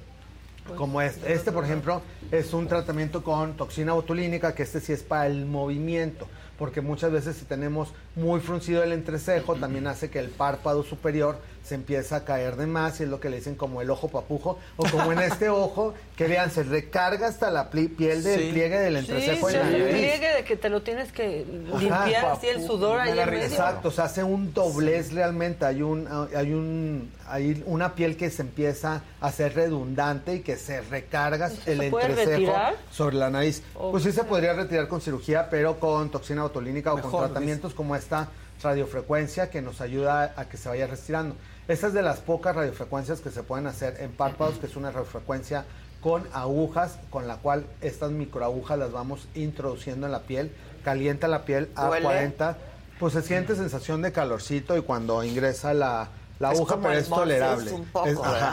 Como 0.76 1.00
este. 1.00 1.32
Este, 1.32 1.50
por 1.50 1.64
ejemplo, 1.64 2.02
es 2.30 2.52
un 2.52 2.68
tratamiento 2.68 3.24
con 3.24 3.54
toxina 3.56 3.94
botulínica, 3.94 4.54
que 4.54 4.64
este 4.64 4.80
sí 4.80 4.92
es 4.92 5.02
para 5.02 5.26
el 5.26 5.46
movimiento 5.46 6.28
porque 6.58 6.80
muchas 6.80 7.12
veces 7.12 7.36
si 7.36 7.44
tenemos 7.44 7.94
muy 8.16 8.40
fruncido 8.40 8.82
el 8.82 8.92
entrecejo, 8.92 9.54
también 9.54 9.86
hace 9.86 10.10
que 10.10 10.18
el 10.18 10.28
párpado 10.28 10.82
superior 10.82 11.38
se 11.68 11.74
empiece 11.74 12.14
a 12.14 12.24
caer 12.24 12.56
de 12.56 12.66
más 12.66 13.00
y 13.00 13.02
es 13.02 13.08
lo 13.08 13.20
que 13.20 13.28
le 13.28 13.36
dicen 13.36 13.54
como 13.54 13.82
el 13.82 13.90
ojo 13.90 14.08
papujo 14.08 14.58
o 14.76 14.84
como 14.88 15.12
en 15.12 15.18
este 15.18 15.50
ojo 15.50 15.94
que 16.16 16.26
vean 16.26 16.50
se 16.50 16.62
recarga 16.62 17.28
hasta 17.28 17.50
la 17.50 17.70
piel 17.70 18.22
del 18.22 18.50
pliegue 18.50 18.78
del 18.78 18.96
entrecejo 18.96 19.50
sí, 19.50 19.56
el 19.56 19.88
pliegue 19.90 20.34
de 20.36 20.44
que 20.44 20.56
te 20.56 20.70
lo 20.70 20.82
tienes 20.82 21.12
que 21.12 21.44
limpiar 21.78 22.24
así 22.24 22.46
el 22.46 22.66
sudor 22.66 23.00
ahí 23.00 23.18
en 23.18 23.30
medio. 23.30 23.42
exacto 23.42 23.88
o 23.88 23.90
sea 23.90 24.04
hace 24.04 24.24
un 24.24 24.54
doblez 24.54 25.12
realmente 25.12 25.66
hay 25.66 25.82
un 25.82 26.08
hay 26.34 26.52
un 26.52 27.10
hay 27.28 27.62
una 27.66 27.94
piel 27.94 28.16
que 28.16 28.30
se 28.30 28.42
empieza 28.42 29.02
a 29.20 29.30
ser 29.32 29.54
redundante 29.54 30.36
y 30.36 30.40
que 30.40 30.56
se 30.56 30.80
recarga 30.80 31.50
el 31.66 31.82
entrecejo 31.82 32.52
sobre 32.90 33.16
la 33.16 33.30
nariz. 33.30 33.62
Pues 33.74 34.02
sí 34.02 34.12
se 34.12 34.24
podría 34.24 34.54
retirar 34.54 34.88
con 34.88 35.00
cirugía 35.00 35.48
pero 35.50 35.78
con 35.78 36.10
toxina 36.10 36.42
botulínica 36.42 36.94
o 36.94 37.00
con 37.00 37.10
tratamientos 37.10 37.74
como 37.74 37.94
esta 37.94 38.28
radiofrecuencia 38.62 39.50
que 39.50 39.62
nos 39.62 39.80
ayuda 39.80 40.34
a 40.36 40.48
que 40.48 40.56
se 40.56 40.68
vaya 40.68 40.86
retirando. 40.86 41.36
Esta 41.68 41.88
es 41.88 41.92
de 41.92 42.02
las 42.02 42.20
pocas 42.20 42.56
radiofrecuencias 42.56 43.20
que 43.20 43.30
se 43.30 43.42
pueden 43.42 43.66
hacer 43.66 43.98
en 44.00 44.10
párpados, 44.10 44.56
que 44.56 44.66
es 44.66 44.74
una 44.74 44.90
radiofrecuencia 44.90 45.66
con 46.00 46.26
agujas, 46.32 46.98
con 47.10 47.28
la 47.28 47.36
cual 47.36 47.66
estas 47.82 48.10
microagujas 48.10 48.78
las 48.78 48.90
vamos 48.90 49.28
introduciendo 49.34 50.06
en 50.06 50.12
la 50.12 50.20
piel, 50.20 50.50
calienta 50.82 51.28
la 51.28 51.44
piel 51.44 51.68
a 51.74 51.88
40, 51.88 52.56
pues 52.98 53.12
se 53.12 53.20
siente 53.20 53.54
sensación 53.54 54.00
de 54.00 54.12
calorcito 54.12 54.78
y 54.78 54.82
cuando 54.82 55.22
ingresa 55.22 55.74
la, 55.74 56.08
aguja, 56.40 56.78
pero 56.80 56.94
es 56.94 57.08
tolerable. 57.08 57.70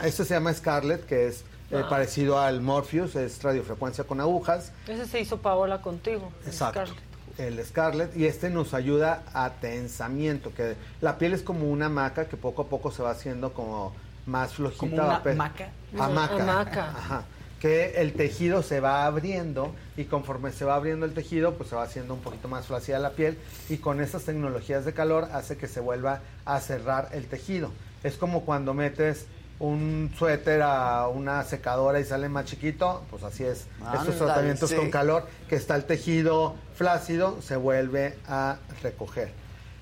este 0.04 0.26
se 0.26 0.34
llama 0.34 0.54
Scarlett, 0.54 1.06
que 1.06 1.28
es 1.28 1.46
eh, 1.72 1.82
ah. 1.82 1.88
parecido 1.90 2.38
al 2.38 2.60
Morpheus, 2.60 3.16
es 3.16 3.42
radiofrecuencia 3.42 4.04
con 4.04 4.20
agujas. 4.20 4.74
Ese 4.90 5.06
se 5.06 5.22
hizo 5.22 5.38
Paola 5.38 5.82
contigo. 5.82 6.34
Exacto 6.46 6.92
el 7.38 7.64
Scarlet 7.64 8.16
y 8.16 8.26
este 8.26 8.50
nos 8.50 8.74
ayuda 8.74 9.24
a 9.34 9.50
tensamiento, 9.50 10.54
que 10.54 10.76
la 11.02 11.18
piel 11.18 11.34
es 11.34 11.42
como 11.42 11.70
una 11.70 11.90
maca 11.90 12.26
que 12.26 12.38
poco 12.38 12.64
a 12.64 12.68
poco 12.68 12.92
se 12.92 13.04
va 13.04 13.12
haciendo 13.12 13.54
como 13.54 13.94
más 14.26 14.54
flojita. 14.54 14.80
¿Como 14.80 14.96
una 14.96 15.20
maca? 15.36 15.70
Hamaca. 15.98 16.90
Ajá. 16.90 17.24
Que 17.60 18.02
el 18.02 18.14
tejido 18.14 18.62
se 18.64 18.80
va 18.80 19.06
abriendo 19.06 19.74
y 19.98 20.06
conforme 20.06 20.52
se 20.52 20.66
va 20.66 20.76
abriendo 20.76 21.06
el 21.06 21.14
tejido, 21.14 21.56
pues 21.56 21.70
se 21.70 21.76
va 21.76 21.84
haciendo 21.84 22.14
un 22.14 22.20
poquito 22.20 22.48
más 22.48 22.68
flácida 22.68 23.00
la 23.00 23.12
piel 23.12 23.38
y 23.70 23.78
con 23.78 24.02
estas 24.02 24.24
tecnologías 24.24 24.86
de 24.86 24.94
calor 24.94 25.30
hace 25.34 25.58
que 25.58 25.68
se 25.68 25.80
vuelva 25.80 26.22
a 26.46 26.60
cerrar 26.60 27.10
el 27.14 27.28
tejido. 27.28 27.72
Es 28.04 28.18
como 28.18 28.42
cuando 28.46 28.74
metes 28.74 29.26
un 29.60 30.12
suéter 30.18 30.62
a 30.62 31.08
una 31.08 31.44
secadora 31.44 32.00
y 32.00 32.04
sale 32.04 32.30
más 32.30 32.46
chiquito, 32.46 33.04
pues 33.10 33.24
así 33.24 33.44
es. 33.44 33.68
Estos 33.94 34.18
tratamientos 34.18 34.74
con 34.74 34.92
calor, 34.92 35.28
que 35.48 35.56
está 35.56 35.76
el 35.76 35.86
tejido 35.86 36.56
flácido, 36.76 37.42
se 37.42 37.56
vuelve 37.56 38.18
a 38.28 38.58
recoger. 38.84 39.32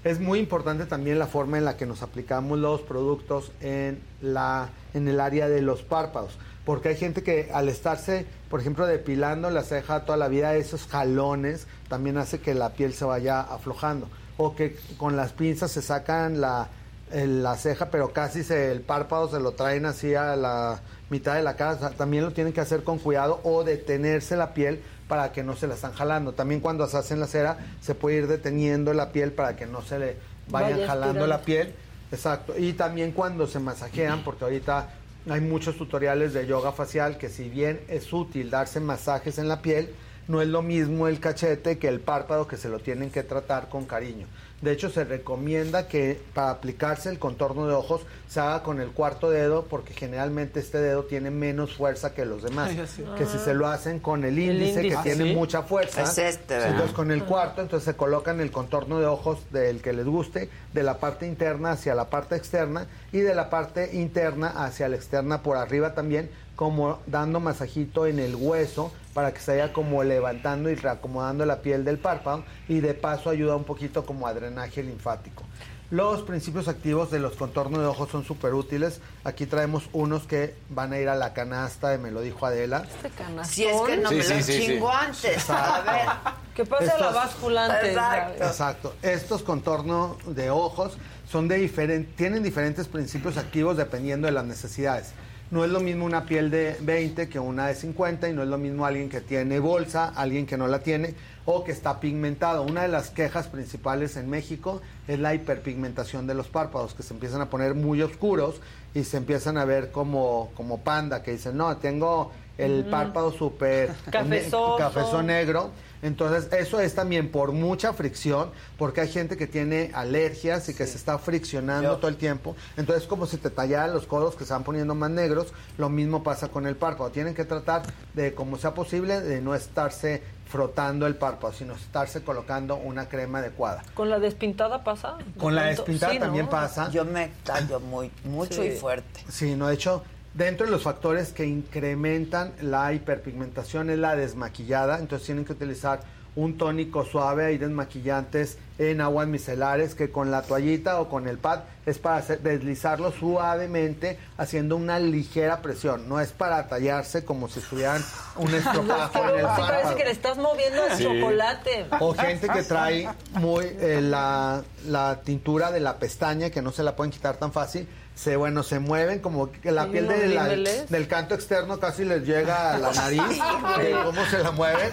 Es 0.04 0.20
muy 0.20 0.40
importante 0.40 0.86
también 0.86 1.18
la 1.18 1.28
forma 1.28 1.58
en 1.58 1.66
la 1.66 1.78
que 1.78 1.86
nos 1.86 2.02
aplicamos 2.02 2.60
los 2.60 2.82
productos 2.82 3.52
en, 3.62 4.02
la, 4.22 4.70
en 4.94 5.08
el 5.08 5.20
área 5.20 5.48
de 5.48 5.62
los 5.62 5.82
párpados. 5.82 6.38
Porque 6.66 6.90
hay 6.90 6.96
gente 6.96 7.24
que 7.24 7.50
al 7.54 7.68
estarse, 7.68 8.26
por 8.50 8.60
ejemplo, 8.60 8.86
depilando 8.86 9.50
la 9.50 9.64
ceja 9.64 10.06
toda 10.06 10.18
la 10.18 10.28
vida, 10.28 10.56
esos 10.56 10.88
jalones 10.88 11.68
también 11.88 12.18
hace 12.18 12.40
que 12.40 12.54
la 12.54 12.74
piel 12.74 12.94
se 12.94 13.06
vaya 13.06 13.42
aflojando. 13.42 14.08
O 14.38 14.56
que 14.56 14.78
con 14.98 15.16
las 15.16 15.32
pinzas 15.32 15.72
se 15.72 15.82
sacan 15.82 16.42
la, 16.42 16.70
la 17.14 17.56
ceja, 17.56 17.90
pero 17.90 18.12
casi 18.12 18.44
se, 18.44 18.72
el 18.72 18.82
párpado 18.82 19.30
se 19.30 19.40
lo 19.40 19.52
traen 19.52 19.86
así 19.86 20.16
a 20.16 20.36
la 20.36 20.82
mitad 21.10 21.36
de 21.36 21.44
la 21.44 21.56
cara. 21.56 21.92
también 21.92 22.24
lo 22.24 22.32
tienen 22.32 22.54
que 22.54 22.62
hacer 22.62 22.84
con 22.84 22.98
cuidado 22.98 23.40
o 23.44 23.64
detenerse 23.64 24.36
la 24.36 24.54
piel 24.54 24.82
para 25.08 25.32
que 25.32 25.44
no 25.44 25.56
se 25.56 25.68
la 25.68 25.76
están 25.76 25.94
jalando. 25.94 26.34
También 26.34 26.60
cuando 26.60 26.88
se 26.88 26.98
hacen 26.98 27.20
la 27.20 27.28
cera 27.28 27.58
se 27.82 27.94
puede 27.94 28.18
ir 28.18 28.28
deteniendo 28.28 28.94
la 28.94 29.12
piel 29.12 29.32
para 29.32 29.56
que 29.56 29.66
no 29.66 29.82
se 29.82 30.00
le 30.00 30.16
vayan 30.50 30.88
jalando 30.88 31.28
la 31.28 31.42
piel. 31.42 31.74
Exacto. 32.12 32.54
Y 32.58 32.74
también 32.74 33.12
cuando 33.12 33.48
se 33.48 33.60
masajean, 33.60 34.24
porque 34.24 34.46
ahorita 34.46 34.90
hay 35.30 35.42
muchos 35.42 35.78
tutoriales 35.78 36.34
de 36.34 36.48
yoga 36.48 36.72
facial 36.72 37.18
que 37.18 37.30
si 37.30 37.50
bien 37.50 37.80
es 37.88 38.12
útil 38.12 38.50
darse 38.50 38.80
masajes 38.80 39.38
en 39.38 39.48
la 39.48 39.62
piel, 39.62 39.94
no 40.28 40.42
es 40.42 40.48
lo 40.48 40.62
mismo 40.62 41.08
el 41.08 41.20
cachete 41.20 41.78
que 41.78 41.88
el 41.88 42.00
párpado 42.00 42.48
que 42.48 42.58
se 42.58 42.70
lo 42.70 42.80
tienen 42.80 43.10
que 43.10 43.24
tratar 43.24 43.70
con 43.70 43.86
cariño. 43.86 44.28
De 44.64 44.72
hecho, 44.72 44.90
se 44.90 45.04
recomienda 45.04 45.90
que 45.90 46.22
para 46.34 46.52
aplicarse 46.52 47.10
el 47.10 47.20
contorno 47.20 47.68
de 47.68 47.74
ojos 47.74 48.00
se 48.30 48.40
haga 48.40 48.64
con 48.64 48.80
el 48.80 48.92
cuarto 48.92 49.30
dedo 49.30 49.66
porque 49.66 49.94
generalmente 49.94 50.62
este 50.62 50.78
dedo 50.78 51.04
tiene 51.04 51.32
menos 51.32 51.76
fuerza 51.76 52.14
que 52.14 52.24
los 52.24 52.44
demás. 52.44 52.72
Que 53.18 53.26
si 53.26 53.40
se 53.40 53.54
lo 53.54 53.68
hacen 53.68 54.00
con 54.00 54.24
el 54.24 54.40
índice, 54.40 54.84
que 54.84 54.96
tiene 55.04 55.34
mucha 55.34 55.64
fuerza, 55.64 56.04
este, 56.04 56.66
entonces 56.66 56.94
con 56.94 57.12
el 57.12 57.26
cuarto, 57.26 57.62
entonces 57.62 57.84
se 57.84 57.98
colocan 57.98 58.40
el 58.40 58.52
contorno 58.52 59.02
de 59.02 59.06
ojos 59.06 59.40
del 59.52 59.82
que 59.82 59.92
les 59.92 60.06
guste, 60.06 60.50
de 60.72 60.84
la 60.84 60.98
parte 60.98 61.28
interna 61.28 61.72
hacia 61.72 61.94
la 61.94 62.10
parte 62.10 62.38
externa 62.38 62.88
y 63.12 63.20
de 63.20 63.36
la 63.36 63.50
parte 63.50 63.90
interna 63.98 64.48
hacia 64.48 64.88
la 64.88 64.96
externa 64.96 65.44
por 65.44 65.58
arriba 65.58 65.94
también 65.94 66.30
como 66.56 67.00
dando 67.06 67.42
masajito 67.42 68.06
en 68.06 68.20
el 68.20 68.36
hueso 68.36 68.94
para 69.14 69.34
que 69.34 69.40
se 69.40 69.52
vaya 69.52 69.74
como 69.74 70.04
levantando 70.04 70.70
y 70.70 70.76
reacomodando 70.76 71.46
la 71.46 71.62
piel 71.62 71.86
del 71.86 71.98
párpado 72.00 72.44
y 72.68 72.80
de 72.80 72.94
paso 72.94 73.30
ayuda 73.30 73.56
un 73.56 73.64
poquito 73.64 74.06
como 74.06 74.28
a 74.28 74.34
drenaje 74.34 74.82
linfático. 74.84 75.44
Los 75.92 76.24
principios 76.24 76.68
activos 76.68 77.12
de 77.12 77.20
los 77.20 77.36
contornos 77.36 77.80
de 77.80 77.86
ojos 77.86 78.10
son 78.10 78.24
súper 78.26 78.56
útiles. 78.56 79.00
Aquí 79.24 79.46
traemos 79.46 79.84
unos 79.94 80.24
que 80.24 80.56
van 80.70 80.92
a 80.92 80.98
ir 80.98 81.08
a 81.08 81.14
la 81.14 81.34
canasta, 81.34 81.96
me 82.00 82.10
lo 82.10 82.22
dijo 82.22 82.48
Adela. 82.48 82.84
Este 82.96 83.10
canastón. 83.12 83.46
Si 83.46 83.66
es 83.66 83.82
que 83.82 83.98
no 83.98 84.10
me 84.10 84.18
lo 84.18 84.42
chingo 84.42 84.92
antes. 84.92 85.50
A 85.52 85.82
ver. 85.82 86.34
Que 86.56 86.66
pase 86.66 86.92
la 87.00 87.12
báscula 87.12 87.66
antes. 87.66 87.92
Exacto. 87.92 88.44
Exacto. 88.44 88.96
Estos 89.04 89.44
contornos 89.44 90.18
de 90.36 90.50
ojos 90.50 90.98
son 91.30 91.48
de 91.48 91.60
diferen- 91.60 92.08
tienen 92.16 92.42
diferentes 92.42 92.88
principios 92.88 93.38
activos 93.38 93.78
dependiendo 93.78 94.26
de 94.26 94.32
las 94.34 94.46
necesidades. 94.46 95.12
No 95.54 95.64
es 95.64 95.70
lo 95.70 95.82
mismo 95.82 96.04
una 96.04 96.26
piel 96.26 96.50
de 96.50 96.76
20 96.82 97.30
que 97.30 97.38
una 97.38 97.68
de 97.68 97.76
50 97.76 98.28
y 98.28 98.34
no 98.34 98.42
es 98.42 98.50
lo 98.50 98.58
mismo 98.58 98.88
alguien 98.88 99.08
que 99.08 99.22
tiene 99.22 99.60
bolsa, 99.60 100.12
alguien 100.16 100.48
que 100.48 100.58
no 100.58 100.68
la 100.68 100.80
tiene 100.80 101.14
o 101.46 101.64
que 101.64 101.72
está 101.72 102.00
pigmentado. 102.00 102.64
Una 102.64 102.82
de 102.82 102.88
las 102.88 103.12
quejas 103.12 103.50
principales 103.50 104.18
en 104.18 104.32
México 104.32 104.82
es 105.08 105.20
la 105.20 105.36
hiperpigmentación 105.36 106.26
de 106.26 106.34
los 106.34 106.48
párpados, 106.48 106.96
que 106.96 107.04
se 107.04 107.14
empiezan 107.14 107.40
a 107.42 107.52
poner 107.52 107.76
muy 107.76 108.02
oscuros 108.02 108.62
y 108.96 109.04
se 109.04 109.18
empiezan 109.18 109.60
a 109.60 109.66
ver 109.66 109.92
como, 109.92 110.50
como 110.56 110.80
panda, 110.80 111.22
que 111.22 111.34
dicen, 111.34 111.56
no, 111.56 111.78
tengo 111.78 112.32
el 112.58 112.86
párpado 112.86 113.32
súper 113.32 113.94
Cafezoso. 114.10 114.78
cafezón 114.78 115.28
negro. 115.28 115.70
Entonces, 116.04 116.52
eso 116.54 116.80
es 116.80 116.94
también 116.94 117.32
por 117.32 117.54
mucha 117.54 117.94
fricción, 117.94 118.52
porque 118.78 119.02
hay 119.02 119.08
gente 119.08 119.38
que 119.38 119.48
tiene 119.48 119.90
alergias 119.96 120.68
y 120.70 120.74
que 120.76 120.86
se 120.86 120.98
está 120.98 121.18
friccionando 121.18 121.98
todo 121.98 122.10
el 122.10 122.18
tiempo. 122.18 122.56
Entonces, 122.78 123.08
como 123.08 123.26
si 123.26 123.38
te 123.38 123.50
tallaran 123.50 123.94
los 123.94 124.06
codos 124.06 124.36
que 124.36 124.44
se 124.46 124.54
van 124.54 124.64
poniendo 124.64 124.94
más 124.96 125.10
negros, 125.10 125.54
lo 125.78 125.90
mismo 125.90 126.22
pasa 126.22 126.50
con 126.50 126.68
el 126.68 126.76
párpado. 126.76 127.10
Tienen 127.10 127.34
que 127.34 127.46
tratar 127.46 127.84
de, 128.14 128.34
como 128.36 128.58
sea 128.58 128.74
posible, 128.74 129.22
de 129.22 129.42
no 129.42 129.56
estarse 129.56 130.22
frotando 130.46 131.08
el 131.08 131.16
párpado, 131.16 131.54
sino 131.54 131.74
estarse 131.74 132.22
colocando 132.22 132.76
una 132.76 133.08
crema 133.10 133.40
adecuada. 133.40 133.82
¿Con 133.96 134.10
la 134.10 134.20
despintada 134.20 134.84
pasa? 134.84 135.18
Con 135.40 135.56
la 135.56 135.64
De 135.64 135.70
despintada 135.70 136.14
sí, 136.14 136.20
también 136.20 136.46
¿no? 136.46 136.52
pasa. 136.52 136.92
Yo 136.92 137.06
me 137.06 137.32
tallo 137.44 137.80
muy, 137.80 138.12
mucho 138.26 138.62
Sí. 138.62 138.68
y 138.68 138.72
fuerte. 138.78 139.22
Sí, 139.30 139.56
no, 139.56 139.68
de 139.70 139.74
hecho, 139.76 140.04
dentro 140.34 140.66
de 140.66 140.72
los 140.72 140.84
factores 140.84 141.32
que 141.34 141.46
incrementan 141.46 142.54
la 142.62 142.92
hiperpigmentación 142.94 143.90
es 143.90 144.00
la 144.00 144.16
desmaquillada, 144.16 145.00
entonces 145.00 145.26
tienen 145.26 145.46
que 145.46 145.54
utilizar 145.54 146.02
un 146.36 146.58
tónico 146.58 147.06
suave, 147.06 147.46
hay 147.46 147.60
desmaquillantes 147.60 148.58
en 148.80 149.02
aguas 149.02 149.28
micelares 149.28 149.94
que 149.94 150.10
con 150.10 150.32
la 150.32 150.42
toallita 150.42 151.00
o 151.00 151.08
con 151.08 151.28
el 151.28 151.38
pad 151.38 151.60
es 151.86 152.00
para 152.00 152.18
hacer- 152.18 152.40
deslizarlo 152.42 153.12
suavemente 153.12 154.18
haciendo 154.38 154.76
una 154.76 154.98
ligera 154.98 155.62
presión, 155.62 156.10
no 156.10 156.20
es 156.20 156.32
para 156.32 156.68
tallarse 156.68 157.24
como 157.24 157.48
si 157.50 157.60
estuvieran 157.60 158.04
un 158.38 158.52
estropajo 158.56 159.20
en 159.30 159.36
el 159.36 159.42
Sí, 159.42 159.46
parece 159.46 159.72
párpado. 159.74 159.96
que 159.96 160.04
le 160.06 160.12
estás 160.12 160.38
moviendo 160.40 160.84
el 160.88 160.98
Sí. 160.98 161.04
chocolate. 161.04 161.86
O 162.00 162.16
gente 162.16 162.50
que 162.50 162.64
trae 162.64 163.08
muy 163.34 163.66
eh, 163.66 164.00
la, 164.02 164.64
la 164.88 165.22
tintura 165.24 165.72
de 165.72 165.82
la 165.82 166.00
pestaña 166.00 166.50
que 166.50 166.64
no 166.64 166.72
se 166.72 166.82
la 166.82 166.96
pueden 166.96 167.12
quitar 167.12 167.38
tan 167.38 167.52
fácil. 167.52 167.88
Se, 168.16 168.36
bueno, 168.36 168.62
se 168.62 168.78
mueven 168.80 169.20
como 169.20 169.52
que 169.52 169.72
la 169.72 169.88
piel 169.90 170.08
de 170.08 170.28
la- 170.36 170.48
del 170.90 171.08
canto 171.08 171.34
externo 171.34 171.80
casi 171.80 172.06
les 172.06 172.24
llega 172.26 172.74
a 172.76 172.78
la 172.78 172.94
nariz 172.94 173.22
de 173.80 173.92
cómo 174.04 174.24
se 174.26 174.38
la 174.40 174.52
mueven. 174.52 174.92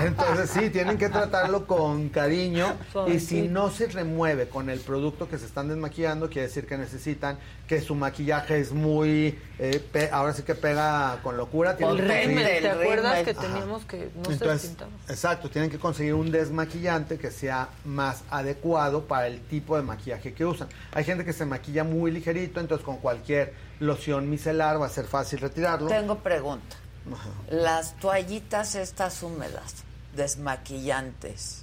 Entonces 0.00 0.50
sí, 0.50 0.70
tienen 0.70 0.96
que 0.96 1.08
tratarlo 1.10 1.66
con 1.66 2.08
cariño. 2.08 2.74
Y 3.08 3.20
si 3.20 3.42
no 3.42 3.70
se 3.70 3.86
remueve 3.88 4.48
con 4.48 4.70
el 4.70 4.80
producto 4.80 5.28
que 5.28 5.36
se 5.38 5.44
están 5.46 5.68
desmaquillando, 5.68 6.28
quiere 6.30 6.48
decir 6.48 6.66
que 6.66 6.78
necesitan 6.78 7.38
que 7.72 7.80
su 7.80 7.94
maquillaje 7.94 8.60
es 8.60 8.70
muy, 8.72 9.38
eh, 9.58 9.82
pe- 9.92 10.10
ahora 10.12 10.34
sí 10.34 10.42
que 10.42 10.54
pega 10.54 11.20
con 11.22 11.38
locura. 11.38 11.74
tienen 11.74 11.96
El 12.00 12.26
rímel, 12.26 12.60
¿te 12.60 12.68
acuerdas 12.68 13.22
que 13.24 13.30
Ajá. 13.30 13.40
teníamos 13.40 13.86
que 13.86 14.10
no 14.14 14.24
se 14.26 14.32
Entonces, 14.34 14.62
despintaba? 14.62 14.90
exacto, 15.08 15.48
tienen 15.48 15.70
que 15.70 15.78
conseguir 15.78 16.12
un 16.12 16.30
desmaquillante 16.30 17.16
que 17.16 17.30
sea 17.30 17.70
más 17.86 18.24
adecuado 18.30 19.06
para 19.06 19.26
el 19.26 19.40
tipo 19.40 19.74
de 19.78 19.82
maquillaje 19.84 20.34
que 20.34 20.44
usan. 20.44 20.68
Hay 20.92 21.04
gente 21.04 21.24
que 21.24 21.32
se 21.32 21.46
maquilla 21.46 21.82
muy 21.82 22.10
ligerito, 22.10 22.60
entonces 22.60 22.84
con 22.84 22.98
cualquier 22.98 23.54
loción 23.80 24.28
micelar 24.28 24.78
va 24.78 24.84
a 24.84 24.90
ser 24.90 25.06
fácil 25.06 25.38
retirarlo. 25.40 25.88
Tengo 25.88 26.18
pregunta. 26.18 26.76
Ajá. 27.10 27.30
Las 27.48 27.96
toallitas 27.96 28.74
estas 28.74 29.22
húmedas, 29.22 29.76
desmaquillantes, 30.14 31.62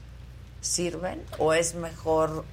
¿sirven? 0.60 1.22
¿O 1.38 1.54
es 1.54 1.76
mejor 1.76 2.46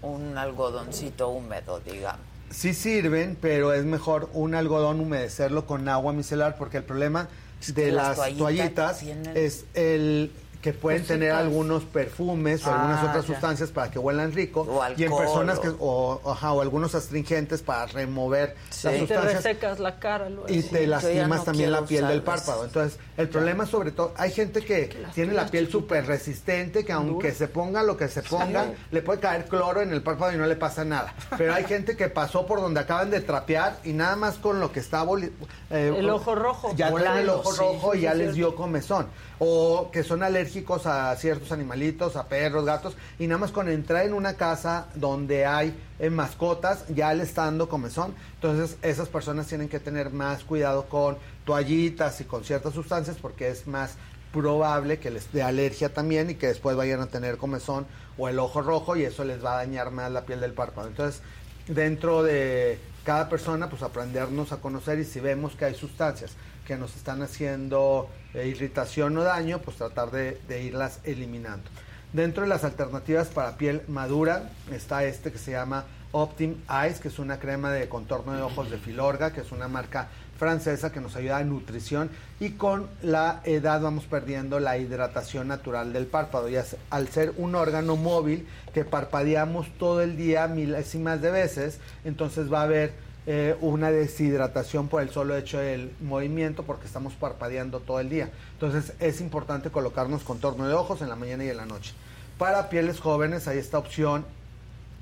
un 0.00 0.38
algodoncito 0.38 1.28
húmedo, 1.28 1.78
digamos? 1.80 2.31
Sí 2.52 2.74
sirven, 2.74 3.36
pero 3.40 3.72
es 3.72 3.84
mejor 3.84 4.28
un 4.34 4.54
algodón 4.54 5.00
humedecerlo 5.00 5.66
con 5.66 5.88
agua 5.88 6.12
micelar 6.12 6.56
porque 6.58 6.76
el 6.78 6.84
problema 6.84 7.28
de 7.74 7.90
las 7.92 8.08
las 8.08 8.16
toallitas 8.16 8.38
toallitas 8.38 8.98
tienen- 8.98 9.36
es 9.36 9.64
el 9.74 10.30
que 10.62 10.72
pueden 10.72 11.04
tener 11.04 11.30
Cositas. 11.32 11.44
algunos 11.46 11.82
perfumes 11.82 12.64
o 12.64 12.72
algunas 12.72 13.00
Ah, 13.02 13.06
otras 13.10 13.26
ya. 13.26 13.32
sustancias 13.32 13.70
para 13.72 13.90
que 13.90 13.98
huelan 13.98 14.30
rico 14.32 14.60
O 14.60 14.80
y 14.96 15.02
en 15.02 15.14
personas 15.14 15.58
que 15.58 15.72
o, 15.80 16.20
ajá, 16.24 16.52
o 16.52 16.62
algunos 16.62 16.94
astringentes 16.94 17.62
para 17.62 17.86
remover 17.86 18.54
Sí. 18.70 18.86
las 18.86 18.94
Y 18.94 18.98
te 19.00 19.06
sustancias 19.14 19.34
resecas 19.44 19.80
la 19.80 19.98
cara 19.98 20.28
luego. 20.30 20.46
y 20.48 20.62
te 20.62 20.86
lastimas 20.86 21.40
no 21.40 21.44
también 21.44 21.72
la 21.72 21.82
piel 21.82 22.06
del 22.06 22.22
párpado. 22.22 22.64
Entonces, 22.64 22.96
el 23.16 23.28
problema 23.28 23.66
sobre 23.66 23.90
todo, 23.90 24.14
hay 24.16 24.30
gente 24.30 24.64
que 24.64 25.04
tiene 25.14 25.32
la 25.34 25.46
piel 25.48 25.68
súper 25.68 26.06
resistente, 26.06 26.84
que 26.84 26.92
aunque 26.92 27.32
se 27.32 27.48
ponga 27.48 27.82
lo 27.82 27.96
que 27.96 28.06
se 28.06 28.22
ponga, 28.22 28.66
le 28.92 29.02
puede 29.02 29.18
caer 29.18 29.46
cloro 29.46 29.80
en 29.82 29.92
el 29.92 30.00
párpado 30.02 30.32
y 30.32 30.36
no 30.36 30.46
le 30.46 30.54
pasa 30.54 30.84
nada. 30.84 31.12
Pero 31.36 31.54
hay 31.54 31.64
gente 31.64 31.96
que 31.96 32.08
pasó 32.08 32.46
por 32.46 32.60
donde 32.60 32.78
acaban 32.78 33.10
de 33.10 33.20
trapear 33.20 33.78
y 33.82 33.92
nada 33.94 34.14
más 34.14 34.38
con 34.38 34.60
lo 34.60 34.70
que 34.70 34.78
está 34.78 35.02
boli- 35.04 35.32
eh, 35.70 35.92
El 35.98 36.08
ojo 36.08 36.36
rojo. 36.36 36.68
ya 36.76 36.88
tienen 36.88 37.06
el 37.06 37.26
Volando, 37.26 37.40
ojo 37.40 37.52
sí, 37.52 37.58
rojo 37.58 37.92
sí, 37.94 37.98
y 37.98 38.02
ya 38.02 38.14
les 38.14 38.34
dio 38.36 38.54
comezón. 38.54 39.08
O 39.44 39.90
que 39.90 40.04
son 40.04 40.22
alérgicos 40.22 40.51
a 40.84 41.16
ciertos 41.16 41.52
animalitos, 41.52 42.16
a 42.16 42.26
perros, 42.26 42.64
gatos, 42.64 42.96
y 43.18 43.26
nada 43.26 43.38
más 43.38 43.50
con 43.50 43.68
entrar 43.68 44.04
en 44.04 44.12
una 44.12 44.34
casa 44.34 44.88
donde 44.94 45.46
hay 45.46 45.74
eh, 45.98 46.10
mascotas, 46.10 46.84
ya 46.88 47.12
le 47.14 47.22
está 47.22 47.44
dando 47.44 47.68
comezón. 47.68 48.14
Entonces, 48.34 48.76
esas 48.82 49.08
personas 49.08 49.46
tienen 49.46 49.68
que 49.68 49.80
tener 49.80 50.10
más 50.10 50.44
cuidado 50.44 50.86
con 50.88 51.16
toallitas 51.44 52.20
y 52.20 52.24
con 52.24 52.44
ciertas 52.44 52.74
sustancias 52.74 53.16
porque 53.20 53.48
es 53.48 53.66
más 53.66 53.96
probable 54.32 54.98
que 54.98 55.10
les 55.10 55.30
dé 55.32 55.42
alergia 55.42 55.92
también 55.92 56.30
y 56.30 56.34
que 56.34 56.46
después 56.48 56.76
vayan 56.76 57.00
a 57.00 57.06
tener 57.06 57.36
comezón 57.36 57.86
o 58.16 58.28
el 58.28 58.38
ojo 58.38 58.62
rojo 58.62 58.96
y 58.96 59.04
eso 59.04 59.24
les 59.24 59.44
va 59.44 59.54
a 59.54 59.56
dañar 59.56 59.90
más 59.90 60.10
la 60.10 60.22
piel 60.22 60.40
del 60.40 60.52
párpado. 60.52 60.88
Entonces, 60.88 61.22
dentro 61.66 62.22
de 62.22 62.78
cada 63.04 63.28
persona, 63.28 63.68
pues 63.68 63.82
aprendernos 63.82 64.52
a 64.52 64.58
conocer 64.58 64.98
y 64.98 65.04
si 65.04 65.20
vemos 65.20 65.54
que 65.54 65.66
hay 65.66 65.74
sustancias 65.74 66.32
que 66.66 66.76
nos 66.76 66.96
están 66.96 67.22
haciendo 67.22 68.08
irritación 68.34 69.16
o 69.18 69.22
daño, 69.22 69.60
pues 69.60 69.76
tratar 69.76 70.10
de, 70.10 70.62
irlas 70.62 71.00
eliminando. 71.04 71.68
Dentro 72.12 72.42
de 72.42 72.48
las 72.48 72.64
alternativas 72.64 73.28
para 73.28 73.56
piel 73.56 73.82
madura 73.88 74.50
está 74.70 75.04
este 75.04 75.32
que 75.32 75.38
se 75.38 75.52
llama 75.52 75.84
Optim 76.12 76.56
Eyes, 76.68 77.00
que 77.00 77.08
es 77.08 77.18
una 77.18 77.38
crema 77.38 77.70
de 77.72 77.88
contorno 77.88 78.34
de 78.34 78.42
ojos 78.42 78.70
de 78.70 78.76
Filorga, 78.76 79.32
que 79.32 79.40
es 79.40 79.50
una 79.50 79.66
marca 79.68 80.08
francesa 80.38 80.90
que 80.90 81.00
nos 81.00 81.14
ayuda 81.14 81.40
en 81.40 81.50
nutrición 81.50 82.10
y 82.40 82.50
con 82.50 82.88
la 83.00 83.40
edad 83.44 83.80
vamos 83.80 84.04
perdiendo 84.04 84.58
la 84.58 84.76
hidratación 84.76 85.46
natural 85.46 85.92
del 85.92 86.06
párpado 86.06 86.48
y 86.48 86.56
al 86.90 87.08
ser 87.08 87.32
un 87.36 87.54
órgano 87.54 87.94
móvil 87.94 88.48
que 88.74 88.84
parpadeamos 88.84 89.68
todo 89.78 90.02
el 90.02 90.16
día 90.16 90.48
milésimas 90.48 91.22
de 91.22 91.30
veces, 91.30 91.78
entonces 92.04 92.52
va 92.52 92.62
a 92.62 92.64
haber 92.64 92.92
eh, 93.26 93.56
una 93.60 93.90
deshidratación 93.90 94.88
por 94.88 95.02
el 95.02 95.10
solo 95.10 95.36
hecho 95.36 95.58
del 95.58 95.92
movimiento 96.00 96.62
porque 96.64 96.86
estamos 96.86 97.12
parpadeando 97.14 97.80
todo 97.80 98.00
el 98.00 98.08
día. 98.08 98.30
Entonces 98.54 98.94
es 99.00 99.20
importante 99.20 99.70
colocarnos 99.70 100.22
contorno 100.22 100.66
de 100.66 100.74
ojos 100.74 101.02
en 101.02 101.08
la 101.08 101.16
mañana 101.16 101.44
y 101.44 101.48
en 101.50 101.56
la 101.56 101.66
noche. 101.66 101.92
Para 102.38 102.68
pieles 102.68 102.98
jóvenes 103.00 103.46
hay 103.48 103.58
esta 103.58 103.78
opción 103.78 104.24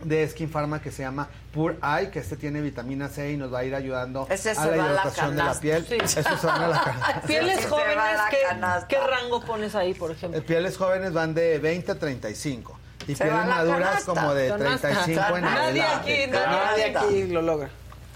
de 0.05 0.27
Skin 0.29 0.49
Pharma 0.51 0.81
que 0.81 0.91
se 0.91 1.03
llama 1.03 1.29
Pure 1.53 1.77
Eye, 1.83 2.11
que 2.11 2.21
este 2.21 2.37
tiene 2.37 2.61
vitamina 2.63 3.09
C 3.09 3.33
y 3.33 3.37
nos 3.37 3.53
va 3.53 3.59
a 3.61 3.65
ir 3.65 3.75
ayudando 3.75 4.27
Ese 4.31 4.51
a 4.51 4.55
la 4.55 4.63
a 4.63 4.67
la 4.67 4.77
hidratación 4.77 5.31
de 5.31 5.37
la 5.37 5.43
canasta. 5.43 5.61
piel. 5.61 5.87
Sí. 5.87 5.99
Eso 6.03 6.37
se 6.39 6.47
van 6.47 6.63
a 6.63 6.69
la 6.69 6.83
canasta. 6.83 7.21
Pieles 7.27 7.61
Sí, 7.61 7.67
jóvenes, 7.69 7.97
¿qué, 8.31 8.37
canasta. 8.49 8.89
qué 8.89 8.97
rango 8.99 9.43
pones 9.45 9.75
ahí, 9.75 9.93
por 9.95 10.11
ejemplo? 10.11 10.39
Eh, 10.39 10.43
Pieles 10.43 10.77
jóvenes 10.79 11.13
van 11.13 11.35
de 11.35 11.59
20 11.59 11.93
a 11.93 11.99
35 11.99 12.79
y 13.09 13.15
Se 13.15 13.25
pieles 13.25 13.47
maduras 13.47 13.89
canasta. 14.05 14.05
como 14.15 14.35
de 14.35 14.49
Canasta. 14.49 14.89
35 14.89 15.37
en 15.37 15.43
Nadie 15.45 15.83
adelante. 15.83 16.13
aquí, 16.25 16.31
nadie 16.31 16.93
Nadie 16.93 16.97
aquí 16.97 17.27
lo 17.33 17.43
logra. 17.43 17.71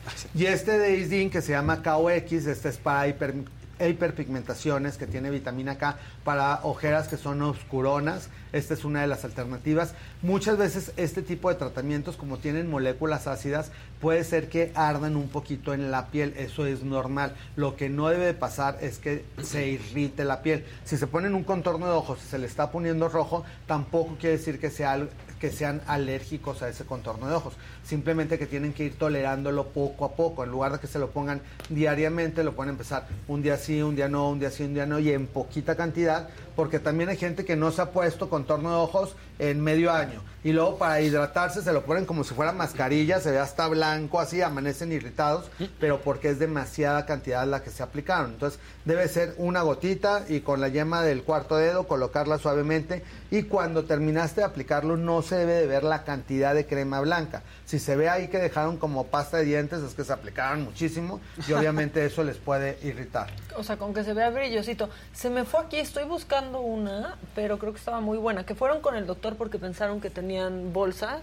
Y 0.34 0.46
este 0.46 0.78
de 0.78 0.96
Isdin 0.96 1.30
que 1.30 1.42
se 1.42 1.52
llama 1.52 1.82
KOX, 1.82 2.32
este 2.32 2.68
es 2.68 2.76
para 2.78 3.06
hiper- 3.08 3.44
hiperpigmentaciones 3.80 4.96
que 4.96 5.06
tiene 5.06 5.30
vitamina 5.30 5.76
K 5.78 5.96
para 6.24 6.60
ojeras 6.62 7.08
que 7.08 7.16
son 7.16 7.42
oscuronas. 7.42 8.28
Esta 8.52 8.74
es 8.74 8.84
una 8.84 9.00
de 9.00 9.08
las 9.08 9.24
alternativas. 9.24 9.94
Muchas 10.22 10.56
veces 10.56 10.92
este 10.96 11.22
tipo 11.22 11.48
de 11.48 11.56
tratamientos, 11.56 12.16
como 12.16 12.38
tienen 12.38 12.70
moléculas 12.70 13.26
ácidas, 13.26 13.72
puede 14.00 14.22
ser 14.22 14.48
que 14.48 14.70
ardan 14.76 15.16
un 15.16 15.28
poquito 15.28 15.74
en 15.74 15.90
la 15.90 16.06
piel. 16.06 16.34
Eso 16.36 16.66
es 16.66 16.84
normal. 16.84 17.34
Lo 17.56 17.74
que 17.76 17.88
no 17.88 18.08
debe 18.08 18.26
de 18.26 18.34
pasar 18.34 18.78
es 18.80 18.98
que 18.98 19.24
se 19.42 19.66
irrite 19.66 20.24
la 20.24 20.40
piel. 20.42 20.64
Si 20.84 20.96
se 20.96 21.06
ponen 21.08 21.34
un 21.34 21.42
contorno 21.44 21.86
de 21.86 21.92
ojos 21.92 22.20
y 22.24 22.28
se 22.28 22.38
le 22.38 22.46
está 22.46 22.70
poniendo 22.70 23.08
rojo, 23.08 23.44
tampoco 23.66 24.16
quiere 24.20 24.38
decir 24.38 24.60
que 24.60 24.70
sea, 24.70 25.04
que 25.40 25.50
sean 25.50 25.82
alérgicos 25.88 26.62
a 26.62 26.68
ese 26.68 26.84
contorno 26.84 27.26
de 27.26 27.34
ojos. 27.34 27.54
Simplemente 27.84 28.38
que 28.38 28.46
tienen 28.46 28.72
que 28.72 28.84
ir 28.84 28.98
tolerándolo 28.98 29.68
poco 29.68 30.04
a 30.04 30.12
poco. 30.12 30.44
En 30.44 30.50
lugar 30.50 30.72
de 30.72 30.78
que 30.78 30.86
se 30.86 30.98
lo 30.98 31.10
pongan 31.10 31.40
diariamente, 31.68 32.42
lo 32.42 32.54
pueden 32.54 32.70
empezar 32.70 33.06
un 33.28 33.42
día 33.42 33.56
sí, 33.56 33.82
un 33.82 33.96
día 33.96 34.08
no, 34.08 34.30
un 34.30 34.40
día 34.40 34.50
sí, 34.50 34.64
un 34.64 34.74
día 34.74 34.86
no, 34.86 34.98
y 34.98 35.10
en 35.10 35.26
poquita 35.26 35.76
cantidad, 35.76 36.28
porque 36.56 36.78
también 36.78 37.10
hay 37.10 37.16
gente 37.16 37.44
que 37.44 37.56
no 37.56 37.70
se 37.70 37.82
ha 37.82 37.90
puesto 37.90 38.28
contorno 38.28 38.70
de 38.70 38.76
ojos 38.76 39.16
en 39.38 39.60
medio 39.60 39.92
año. 39.92 40.22
Y 40.44 40.52
luego 40.52 40.76
para 40.76 41.00
hidratarse 41.00 41.62
se 41.62 41.72
lo 41.72 41.84
ponen 41.84 42.04
como 42.04 42.22
si 42.22 42.34
fuera 42.34 42.52
mascarilla, 42.52 43.18
se 43.18 43.30
ve 43.30 43.38
hasta 43.38 43.66
blanco, 43.66 44.20
así 44.20 44.42
amanecen 44.42 44.92
irritados, 44.92 45.50
pero 45.80 46.00
porque 46.00 46.28
es 46.28 46.38
demasiada 46.38 47.06
cantidad 47.06 47.46
la 47.46 47.62
que 47.62 47.70
se 47.70 47.82
aplicaron. 47.82 48.32
Entonces 48.32 48.60
debe 48.84 49.08
ser 49.08 49.34
una 49.38 49.62
gotita 49.62 50.24
y 50.28 50.40
con 50.40 50.60
la 50.60 50.68
yema 50.68 51.02
del 51.02 51.22
cuarto 51.22 51.56
dedo 51.56 51.88
colocarla 51.88 52.38
suavemente 52.38 53.02
y 53.30 53.44
cuando 53.44 53.84
terminaste 53.84 54.42
de 54.42 54.46
aplicarlo 54.46 54.98
no 54.98 55.22
se 55.22 55.36
debe 55.36 55.54
de 55.54 55.66
ver 55.66 55.82
la 55.82 56.04
cantidad 56.04 56.54
de 56.54 56.66
crema 56.66 57.00
blanca. 57.00 57.42
Se 57.78 57.96
ve 57.96 58.08
ahí 58.08 58.28
que 58.28 58.38
dejaron 58.38 58.76
como 58.76 59.06
pasta 59.06 59.38
de 59.38 59.44
dientes 59.44 59.82
es 59.82 59.94
que 59.94 60.04
se 60.04 60.12
aplicaron 60.12 60.62
muchísimo 60.64 61.20
y 61.48 61.52
obviamente 61.54 62.04
eso 62.04 62.24
les 62.24 62.36
puede 62.36 62.78
irritar. 62.82 63.30
O 63.56 63.62
sea, 63.62 63.76
con 63.76 63.94
que 63.94 64.04
se 64.04 64.14
vea 64.14 64.30
brillosito. 64.30 64.90
Se 65.12 65.30
me 65.30 65.44
fue 65.44 65.60
aquí, 65.60 65.78
estoy 65.78 66.04
buscando 66.04 66.60
una, 66.60 67.16
pero 67.34 67.58
creo 67.58 67.72
que 67.72 67.78
estaba 67.78 68.00
muy 68.00 68.18
buena, 68.18 68.44
que 68.44 68.54
fueron 68.54 68.80
con 68.80 68.96
el 68.96 69.06
doctor 69.06 69.36
porque 69.36 69.58
pensaron 69.58 70.00
que 70.00 70.10
tenían 70.10 70.72
bolsas 70.72 71.22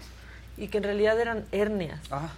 y 0.56 0.68
que 0.68 0.78
en 0.78 0.84
realidad 0.84 1.18
eran 1.20 1.46
hernias. 1.52 2.00
Ah. 2.10 2.30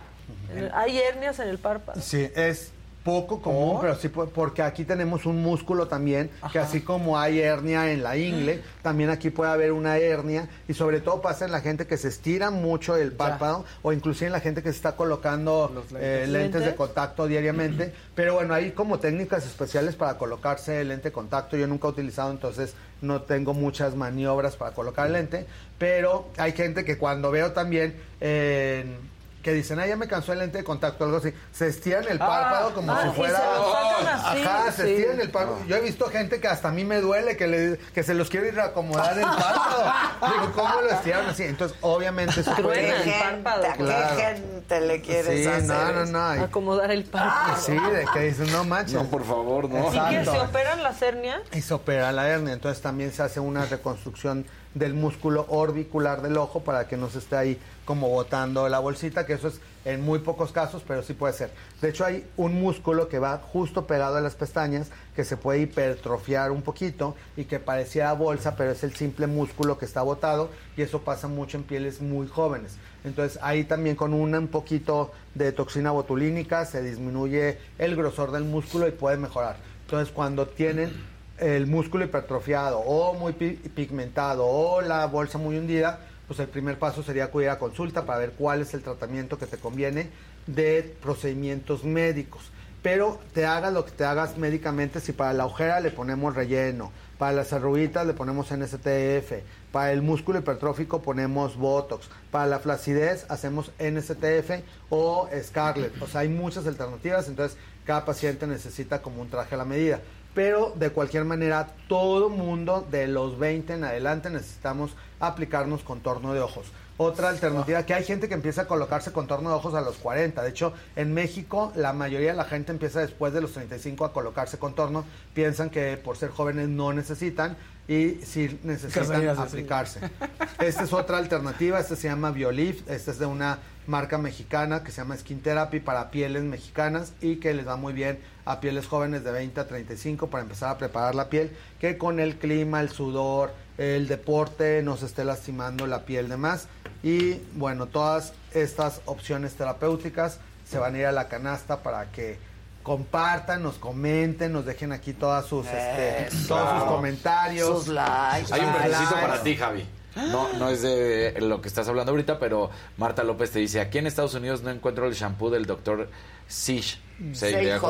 ¿Hay 0.73 0.99
hernias 0.99 1.39
en 1.39 1.49
el 1.49 1.59
párpado? 1.59 2.01
Sí, 2.01 2.31
es 2.35 2.73
poco 3.05 3.43
común, 3.43 3.79
pero 3.83 3.95
sí 3.97 4.09
porque 4.09 4.63
aquí 4.63 4.85
tenemos 4.85 5.27
un 5.27 5.43
músculo 5.43 5.87
también, 5.87 6.31
que 6.51 6.59
así 6.59 6.81
como 6.81 7.19
hay 7.19 7.39
hernia 7.39 7.93
en 7.93 8.03
la 8.03 8.17
ingle, 8.17 8.63
también 8.83 9.11
aquí 9.11 9.29
puede 9.29 9.51
haber 9.51 9.73
una 9.73 9.99
hernia 9.99 10.49
y 10.67 10.73
sobre 10.73 11.03
todo 11.03 11.21
pasa 11.21 11.45
en 11.45 11.53
la 11.53 11.61
gente 11.61 11.87
que 11.87 11.99
se 11.99 12.09
estira 12.09 12.51
mucho 12.51 12.97
el 12.97 13.13
párpado 13.13 13.67
o 13.83 13.93
inclusive 13.93 14.29
en 14.29 14.33
la 14.33 14.41
gente 14.41 14.63
que 14.63 14.71
se 14.71 14.77
está 14.77 14.97
colocando 14.97 15.71
lentes. 15.93 16.29
lentes. 16.31 16.65
de 16.65 16.75
contacto 16.75 17.27
diariamente, 17.27 17.93
pero 18.15 18.35
bueno, 18.35 18.55
hay 18.55 18.71
como 18.71 18.99
técnicas 18.99 19.45
especiales 19.45 19.97
para 19.97 20.17
colocarse 20.17 20.81
el 20.81 20.89
lente 20.89 21.11
de 21.11 21.13
contacto, 21.13 21.59
yo 21.59 21.67
nunca 21.67 21.89
he 21.89 21.91
utilizado, 21.91 22.31
entonces 22.31 22.75
no 23.03 23.21
tengo 23.21 23.53
muchas 23.53 23.95
maniobras 23.95 24.57
para 24.57 24.71
colocar 24.71 25.09
el 25.09 25.13
lente, 25.13 25.47
pero 25.77 26.29
hay 26.39 26.53
gente 26.53 26.85
que 26.87 26.97
cuando 26.97 27.31
veo 27.31 27.53
también... 27.53 27.95
en 28.21 29.14
que 29.45 29.53
dicen, 29.53 29.79
ah, 29.79 29.87
ya 29.87 29.97
me 29.97 30.09
cansó 30.09 30.33
el 30.33 30.39
lente 30.39 30.57
de 30.57 30.65
contacto, 30.65 31.05
algo 31.05 31.19
así. 31.19 31.33
Se 31.53 31.69
estiran 31.69 32.05
el 32.09 32.19
párpado 32.19 32.73
como 32.75 32.93
ah, 32.93 33.03
si 33.03 33.11
fuera. 33.11 33.39
Se 33.39 34.43
Ajá, 34.43 34.73
se 34.73 34.91
estiran 34.91 35.21
el 35.21 35.31
párpado. 35.31 35.59
Yo 35.69 35.77
he 35.77 35.81
visto 35.83 36.07
gente 36.07 36.41
que 36.41 36.49
hasta 36.49 36.69
a 36.69 36.73
mí 36.73 36.83
me 36.85 37.01
duele 37.03 37.37
que, 37.37 37.47
le, 37.47 37.79
que 37.93 38.03
se 38.03 38.15
los 38.15 38.31
quiere 38.31 38.49
ir 38.49 38.59
a 38.59 38.67
acomodar 38.67 39.19
el 39.19 39.25
párpado. 39.25 39.93
Digo, 40.33 40.53
¿cómo 40.55 40.81
lo 40.81 40.91
estiran 40.91 41.27
así? 41.27 41.43
Entonces, 41.43 41.77
obviamente, 41.83 42.41
eso 42.41 42.55
puede. 42.57 42.87
¿Qué 42.87 43.11
gente, 43.13 43.49
¿A 43.51 43.75
qué 43.75 44.25
gente 44.25 44.81
le 44.81 45.03
quieres 45.03 45.41
sí, 45.43 45.47
hacer? 45.47 45.95
No, 45.95 46.07
no, 46.07 46.07
no. 46.07 46.43
Acomodar 46.43 46.91
el 46.91 47.05
párpado. 47.05 47.61
Sí, 47.61 47.73
de 47.73 48.07
que 48.15 48.21
dicen, 48.21 48.51
no 48.51 48.65
manches. 48.65 48.95
No, 48.95 49.05
por 49.05 49.25
favor, 49.25 49.69
no. 49.69 49.93
¿Y 49.93 50.11
qué? 50.11 50.25
¿Se 50.25 50.41
operan 50.41 50.83
las 50.83 51.03
hernias? 51.03 51.43
Y 51.53 51.61
se 51.61 51.75
opera 51.75 52.11
la 52.13 52.29
hernia. 52.29 52.55
Entonces, 52.55 52.83
también 52.83 53.13
se 53.13 53.23
hace 53.23 53.41
una 53.41 53.67
reconstrucción 53.67 54.47
del 54.75 54.95
músculo 54.95 55.47
orbicular 55.49 56.23
del 56.23 56.37
ojo 56.37 56.61
para 56.61 56.87
que 56.89 56.97
no 56.97 57.09
se 57.09 57.19
esté 57.19 57.37
ahí 57.37 57.59
como 57.85 58.09
botando 58.09 58.69
la 58.69 58.79
bolsita, 58.79 59.27
que 59.27 59.35
eso 59.35 59.49
es 59.49 59.61
en 59.85 60.01
muy 60.01 60.19
pocos 60.19 60.53
casos, 60.53 60.83
pero 60.87 61.03
sí 61.03 61.13
puede 61.13 61.35
ser. 61.35 61.51
De 61.81 61.91
hecho, 61.91 62.05
hay 62.05 62.27
un 62.37 62.61
músculo 62.61 63.09
que 63.09 63.19
va 63.19 63.39
justo 63.39 63.87
pegado 63.87 64.17
a 64.17 64.21
las 64.21 64.35
pestañas 64.35 64.91
que 65.15 65.25
se 65.25 65.37
puede 65.37 65.61
hipertrofiar 65.61 66.51
un 66.51 66.63
poquito 66.63 67.15
y 67.37 67.45
que 67.45 67.61
parecía 67.61 68.13
bolsa, 68.15 68.57
pero 68.57 68.71
es 68.73 68.83
el 68.83 68.95
simple 68.95 69.27
músculo 69.27 69.79
que 69.79 69.85
está 69.85 70.03
botado 70.03 70.49
y 70.77 70.83
eso 70.83 71.03
pasa 71.03 71.29
mucho 71.29 71.59
en 71.59 71.65
pieles 71.65 72.01
muy 72.01 72.27
jóvenes. 72.27 72.77
Entonces, 73.05 73.39
ahí 73.43 73.65
también 73.65 73.97
con 73.97 74.15
un 74.15 74.49
poquito 74.49 75.13
de 75.35 75.53
toxina 75.53 75.91
botulínica 75.91 76.65
se 76.65 76.83
disminuye 76.83 77.59
el 77.79 77.97
grosor 77.97 78.33
del 78.33 78.45
músculo 78.45 78.89
y 78.89 78.93
puede 78.93 79.19
mejorar. 79.19 79.57
Entonces, 79.83 80.13
cuando 80.13 80.49
tienen 80.49 81.14
el 81.39 81.67
músculo 81.67 82.05
hipertrofiado 82.05 82.79
o 82.79 83.15
muy 83.15 83.33
pigmentado 83.33 84.47
o 84.47 84.81
la 84.81 85.07
bolsa 85.07 85.39
muy 85.39 85.59
hundida, 85.59 86.01
pues 86.27 86.39
el 86.41 86.49
primer 86.49 86.79
paso 86.79 87.03
sería 87.03 87.25
acudir 87.25 87.49
a 87.51 87.59
consulta 87.59 88.07
para 88.07 88.21
ver 88.21 88.33
cuál 88.33 88.63
es 88.63 88.73
el 88.75 88.83
tratamiento 88.83 89.39
que 89.39 89.47
te 89.47 89.59
conviene 89.59 90.11
de 90.47 90.97
procedimientos 91.03 91.85
médicos. 91.85 92.51
Pero 92.83 93.19
te 93.33 93.47
hagas 93.47 93.73
lo 93.73 93.85
que 93.85 93.93
te 93.93 94.05
hagas 94.05 94.37
médicamente, 94.37 95.01
si 95.01 95.13
para 95.13 95.33
la 95.33 95.47
ojera 95.47 95.81
le 95.81 95.91
ponemos 95.91 96.35
relleno, 96.35 96.93
para 97.19 97.33
las 97.33 97.53
arruguitas 97.55 98.07
le 98.07 98.13
ponemos 98.13 98.53
NSTF, 98.53 99.43
para 99.73 99.93
el 99.93 100.03
músculo 100.03 100.39
hipertrófico 100.39 101.01
ponemos 101.01 101.57
Botox, 101.57 102.09
para 102.31 102.47
la 102.47 102.59
flacidez 102.59 103.25
hacemos 103.31 103.73
NSTF 103.79 104.63
o 104.91 105.29
Scarlett. 105.43 106.01
O 106.03 106.07
sea, 106.07 106.21
hay 106.21 106.29
muchas 106.29 106.67
alternativas, 106.67 107.29
entonces 107.29 107.57
cada 107.87 108.05
paciente 108.05 108.47
necesita 108.47 109.01
como 109.01 109.23
un 109.23 109.31
traje 109.31 109.55
a 109.55 109.59
la 109.59 109.65
medida 109.65 110.01
pero 110.35 110.73
de 110.77 110.91
cualquier 110.91 111.25
manera 111.25 111.69
todo 111.89 112.29
mundo 112.29 112.87
de 112.91 113.07
los 113.07 113.39
20 113.39 113.75
en 113.75 113.85
adelante 113.85 114.31
necesitamos 114.31 114.97
aplicarnos 115.21 115.83
contorno 115.83 116.35
de 116.35 116.41
ojos. 116.41 116.67
Otra 116.97 117.29
alternativa, 117.29 117.85
que 117.85 117.95
hay 117.95 118.05
gente 118.05 118.29
que 118.29 118.35
empieza 118.35 118.63
a 118.63 118.67
colocarse 118.69 119.11
contorno 119.11 119.51
de 119.51 119.57
ojos 119.57 119.75
a 119.75 119.81
los 119.81 119.97
40. 119.97 120.43
De 120.43 120.51
hecho, 120.51 120.73
en 120.95 121.13
México 121.13 121.73
la 121.75 121.93
mayoría 121.93 122.31
de 122.31 122.37
la 122.37 122.45
gente 122.45 122.71
empieza 122.71 123.01
después 123.01 123.33
de 123.33 123.41
los 123.41 123.53
35 123.53 124.05
a 124.05 124.13
colocarse 124.13 124.59
contorno. 124.59 125.05
Piensan 125.35 125.71
que 125.71 125.97
por 125.97 126.17
ser 126.17 126.31
jóvenes 126.31 126.69
no 126.69 126.93
necesitan 126.93 127.57
y 127.87 128.21
sí 128.25 128.59
necesitan 128.63 129.39
aplicarse. 129.39 130.01
Esta 130.59 130.85
es 130.85 130.93
otra 130.93 131.19
alternativa, 131.19 131.79
este 131.79 131.97
se 131.97 132.09
llama 132.09 132.31
Biolift, 132.31 132.89
este 132.89 133.11
es 133.11 133.19
de 133.19 133.27
una 133.27 133.59
marca 133.87 134.17
mexicana 134.17 134.83
que 134.83 134.91
se 134.91 135.03
llama 135.03 135.17
Skin 135.17 135.41
Therapy 135.41 135.81
para 135.81 136.11
pieles 136.11 136.43
mexicanas 136.43 137.13
y 137.21 137.37
que 137.37 137.53
les 137.53 137.67
va 137.67 137.77
muy 137.77 137.93
bien 137.93 138.19
a 138.47 138.61
pieles 138.61 138.87
jóvenes 138.87 139.25
de 139.25 139.33
20 139.33 139.61
a 139.61 139.67
35 139.67 140.29
para 140.29 140.43
empezar 140.43 140.71
a 140.71 140.79
preparar 140.79 141.15
la 141.15 141.29
piel, 141.29 141.51
que 141.81 141.99
con 141.99 142.21
el 142.21 142.37
clima, 142.37 142.81
el 142.81 142.89
sudor, 142.89 143.53
el 143.77 144.09
deporte 144.09 144.83
no 144.83 144.97
se 144.97 145.07
esté 145.07 145.25
lastimando 145.25 145.87
la 145.87 146.05
piel 146.05 146.29
de 146.29 146.37
más. 146.37 146.69
Y 147.03 147.41
bueno, 147.55 147.87
todas 147.87 148.33
estas 148.55 149.03
opciones 149.05 149.55
terapéuticas 149.55 150.39
se 150.65 150.79
van 150.79 150.95
a 150.95 150.99
ir 150.99 151.07
a 151.07 151.13
la 151.13 151.29
canasta 151.29 151.83
para 151.83 152.11
que 152.11 152.39
compartan, 152.85 153.63
nos 153.63 153.79
comenten, 153.79 154.53
nos 154.53 154.65
dejen 154.65 154.93
aquí 154.93 155.15
todas 155.15 155.47
sus, 155.47 155.67
este, 155.67 156.29
todos 156.47 156.79
sus 156.79 156.85
comentarios. 156.85 157.85
Sus 157.85 157.89
likes. 157.89 158.53
Hay 158.53 158.61
un 158.61 158.73
beneficio 158.75 159.17
para 159.17 159.43
ti, 159.43 159.57
Javi. 159.57 159.85
No, 160.15 160.53
no 160.53 160.69
es 160.69 160.83
de 160.83 161.35
lo 161.41 161.61
que 161.61 161.67
estás 161.67 161.89
hablando 161.89 162.13
ahorita, 162.13 162.39
pero 162.39 162.71
Marta 162.99 163.25
López 163.25 163.51
te 163.51 163.59
dice, 163.59 163.81
aquí 163.81 163.99
en 163.99 164.07
Estados 164.07 164.35
Unidos 164.35 164.63
no 164.63 164.71
encuentro 164.71 165.07
el 165.07 165.15
shampoo 165.15 165.51
del 165.51 165.67
doctor 165.67 166.09
Sish. 166.47 167.01
CIJ, 167.33 167.81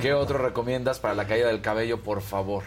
¿Qué 0.00 0.14
otro 0.14 0.38
recomiendas 0.38 0.98
para 0.98 1.14
la 1.14 1.26
caída 1.26 1.48
del 1.48 1.60
cabello, 1.60 2.02
por 2.02 2.22
favor? 2.22 2.64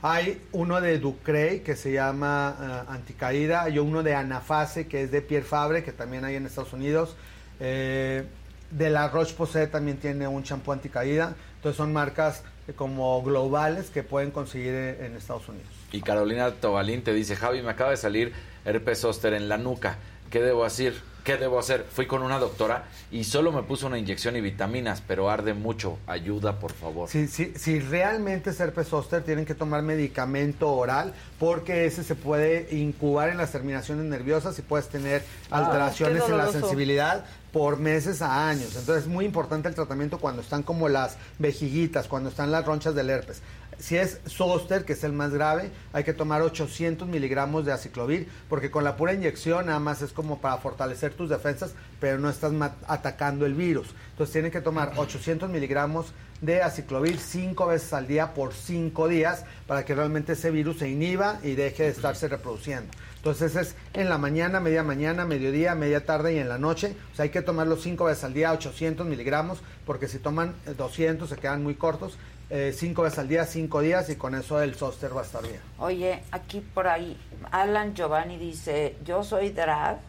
Hay 0.00 0.42
uno 0.52 0.80
de 0.80 0.98
Ducrey 0.98 1.60
que 1.60 1.76
se 1.76 1.92
llama 1.92 2.84
uh, 2.88 2.92
Anticaída, 2.92 3.62
hay 3.62 3.78
uno 3.78 4.02
de 4.02 4.14
Anafase 4.14 4.86
que 4.86 5.02
es 5.02 5.10
de 5.10 5.22
Pierre 5.22 5.46
Fabre, 5.46 5.82
que 5.82 5.92
también 5.92 6.24
hay 6.24 6.36
en 6.36 6.46
Estados 6.46 6.72
Unidos. 6.72 7.16
Eh, 7.60 8.24
de 8.72 8.90
la 8.90 9.08
Roche-Posay 9.08 9.68
también 9.70 9.98
tiene 9.98 10.26
un 10.26 10.42
champú 10.42 10.72
anticaída. 10.72 11.34
Entonces 11.56 11.76
son 11.76 11.92
marcas 11.92 12.42
como 12.76 13.22
globales 13.22 13.90
que 13.90 14.02
pueden 14.02 14.30
conseguir 14.30 14.74
en 14.74 15.16
Estados 15.16 15.48
Unidos. 15.48 15.68
Y 15.92 16.00
Carolina 16.00 16.50
Tobalín 16.52 17.02
te 17.02 17.12
dice, 17.12 17.36
Javi, 17.36 17.62
me 17.62 17.70
acaba 17.70 17.90
de 17.90 17.96
salir 17.96 18.32
herpes 18.64 19.00
zóster 19.00 19.34
en 19.34 19.48
la 19.48 19.58
nuca. 19.58 19.98
¿Qué 20.30 20.40
debo 20.40 20.64
hacer? 20.64 20.94
¿Qué 21.24 21.36
debo 21.36 21.58
hacer? 21.60 21.86
Fui 21.88 22.06
con 22.06 22.22
una 22.22 22.38
doctora 22.40 22.84
y 23.12 23.22
solo 23.24 23.52
me 23.52 23.62
puso 23.62 23.86
una 23.86 23.98
inyección 23.98 24.34
y 24.36 24.40
vitaminas, 24.40 25.02
pero 25.06 25.30
arde 25.30 25.54
mucho. 25.54 25.98
Ayuda, 26.08 26.58
por 26.58 26.72
favor. 26.72 27.08
Si, 27.08 27.28
si, 27.28 27.52
si 27.54 27.78
realmente 27.78 28.50
es 28.50 28.58
herpes 28.58 28.88
zóster, 28.88 29.22
tienen 29.22 29.44
que 29.44 29.54
tomar 29.54 29.82
medicamento 29.82 30.72
oral 30.72 31.12
porque 31.38 31.84
ese 31.86 32.02
se 32.02 32.16
puede 32.16 32.74
incubar 32.74 33.28
en 33.28 33.36
las 33.36 33.52
terminaciones 33.52 34.04
nerviosas 34.06 34.58
y 34.58 34.62
puedes 34.62 34.88
tener 34.88 35.22
Ah, 35.50 35.58
alteraciones 35.58 36.24
en 36.28 36.38
la 36.38 36.48
sensibilidad 36.50 37.24
por 37.52 37.78
meses 37.78 38.22
a 38.22 38.48
años. 38.48 38.76
Entonces 38.76 39.04
es 39.04 39.08
muy 39.08 39.24
importante 39.24 39.68
el 39.68 39.74
tratamiento 39.74 40.18
cuando 40.18 40.42
están 40.42 40.62
como 40.62 40.88
las 40.88 41.16
vejiguitas, 41.38 42.08
cuando 42.08 42.30
están 42.30 42.50
las 42.50 42.64
ronchas 42.64 42.94
del 42.94 43.10
herpes. 43.10 43.42
Si 43.78 43.96
es 43.96 44.20
zóster, 44.28 44.84
que 44.84 44.92
es 44.92 45.02
el 45.02 45.12
más 45.12 45.32
grave, 45.32 45.70
hay 45.92 46.04
que 46.04 46.12
tomar 46.12 46.40
800 46.42 47.08
miligramos 47.08 47.64
de 47.64 47.72
aciclovir, 47.72 48.28
porque 48.48 48.70
con 48.70 48.84
la 48.84 48.96
pura 48.96 49.12
inyección 49.12 49.66
nada 49.66 49.80
más 49.80 50.02
es 50.02 50.12
como 50.12 50.40
para 50.40 50.58
fortalecer 50.58 51.14
tus 51.14 51.28
defensas, 51.28 51.72
pero 51.98 52.18
no 52.18 52.30
estás 52.30 52.52
atacando 52.86 53.44
el 53.44 53.54
virus. 53.54 53.88
Entonces 54.10 54.32
tienen 54.32 54.52
que 54.52 54.60
tomar 54.60 54.92
800 54.96 55.50
miligramos 55.50 56.12
de 56.40 56.62
aciclovir 56.62 57.18
cinco 57.18 57.66
veces 57.66 57.92
al 57.92 58.06
día 58.06 58.34
por 58.34 58.52
cinco 58.52 59.08
días 59.08 59.44
para 59.66 59.84
que 59.84 59.94
realmente 59.94 60.32
ese 60.32 60.50
virus 60.50 60.78
se 60.78 60.88
inhiba 60.88 61.38
y 61.42 61.54
deje 61.54 61.84
de 61.84 61.88
estarse 61.90 62.28
reproduciendo. 62.28 62.90
Entonces 63.22 63.54
es 63.54 63.76
en 63.94 64.08
la 64.08 64.18
mañana, 64.18 64.58
media 64.58 64.82
mañana, 64.82 65.24
mediodía, 65.24 65.76
media 65.76 66.04
tarde 66.04 66.34
y 66.34 66.38
en 66.38 66.48
la 66.48 66.58
noche. 66.58 66.96
O 67.12 67.14
sea, 67.14 67.22
hay 67.22 67.30
que 67.30 67.40
tomarlo 67.40 67.76
cinco 67.76 68.06
veces 68.06 68.24
al 68.24 68.34
día, 68.34 68.50
800 68.50 69.06
miligramos, 69.06 69.60
porque 69.86 70.08
si 70.08 70.18
toman 70.18 70.56
eh, 70.66 70.74
200 70.76 71.28
se 71.28 71.36
quedan 71.36 71.62
muy 71.62 71.76
cortos. 71.76 72.18
eh, 72.50 72.74
cinco 72.76 73.02
veces 73.02 73.20
al 73.20 73.28
día, 73.28 73.46
cinco 73.46 73.80
días 73.80 74.10
y 74.10 74.16
con 74.16 74.34
eso 74.34 74.60
el 74.60 74.74
sóster 74.74 75.16
va 75.16 75.20
a 75.20 75.24
estar 75.24 75.40
bien. 75.40 75.60
Oye, 75.78 76.24
aquí 76.32 76.60
por 76.74 76.88
ahí, 76.88 77.16
Alan 77.52 77.94
Giovanni 77.94 78.38
dice, 78.38 78.96
yo 79.04 79.22
soy 79.22 79.50
drag 79.50 80.00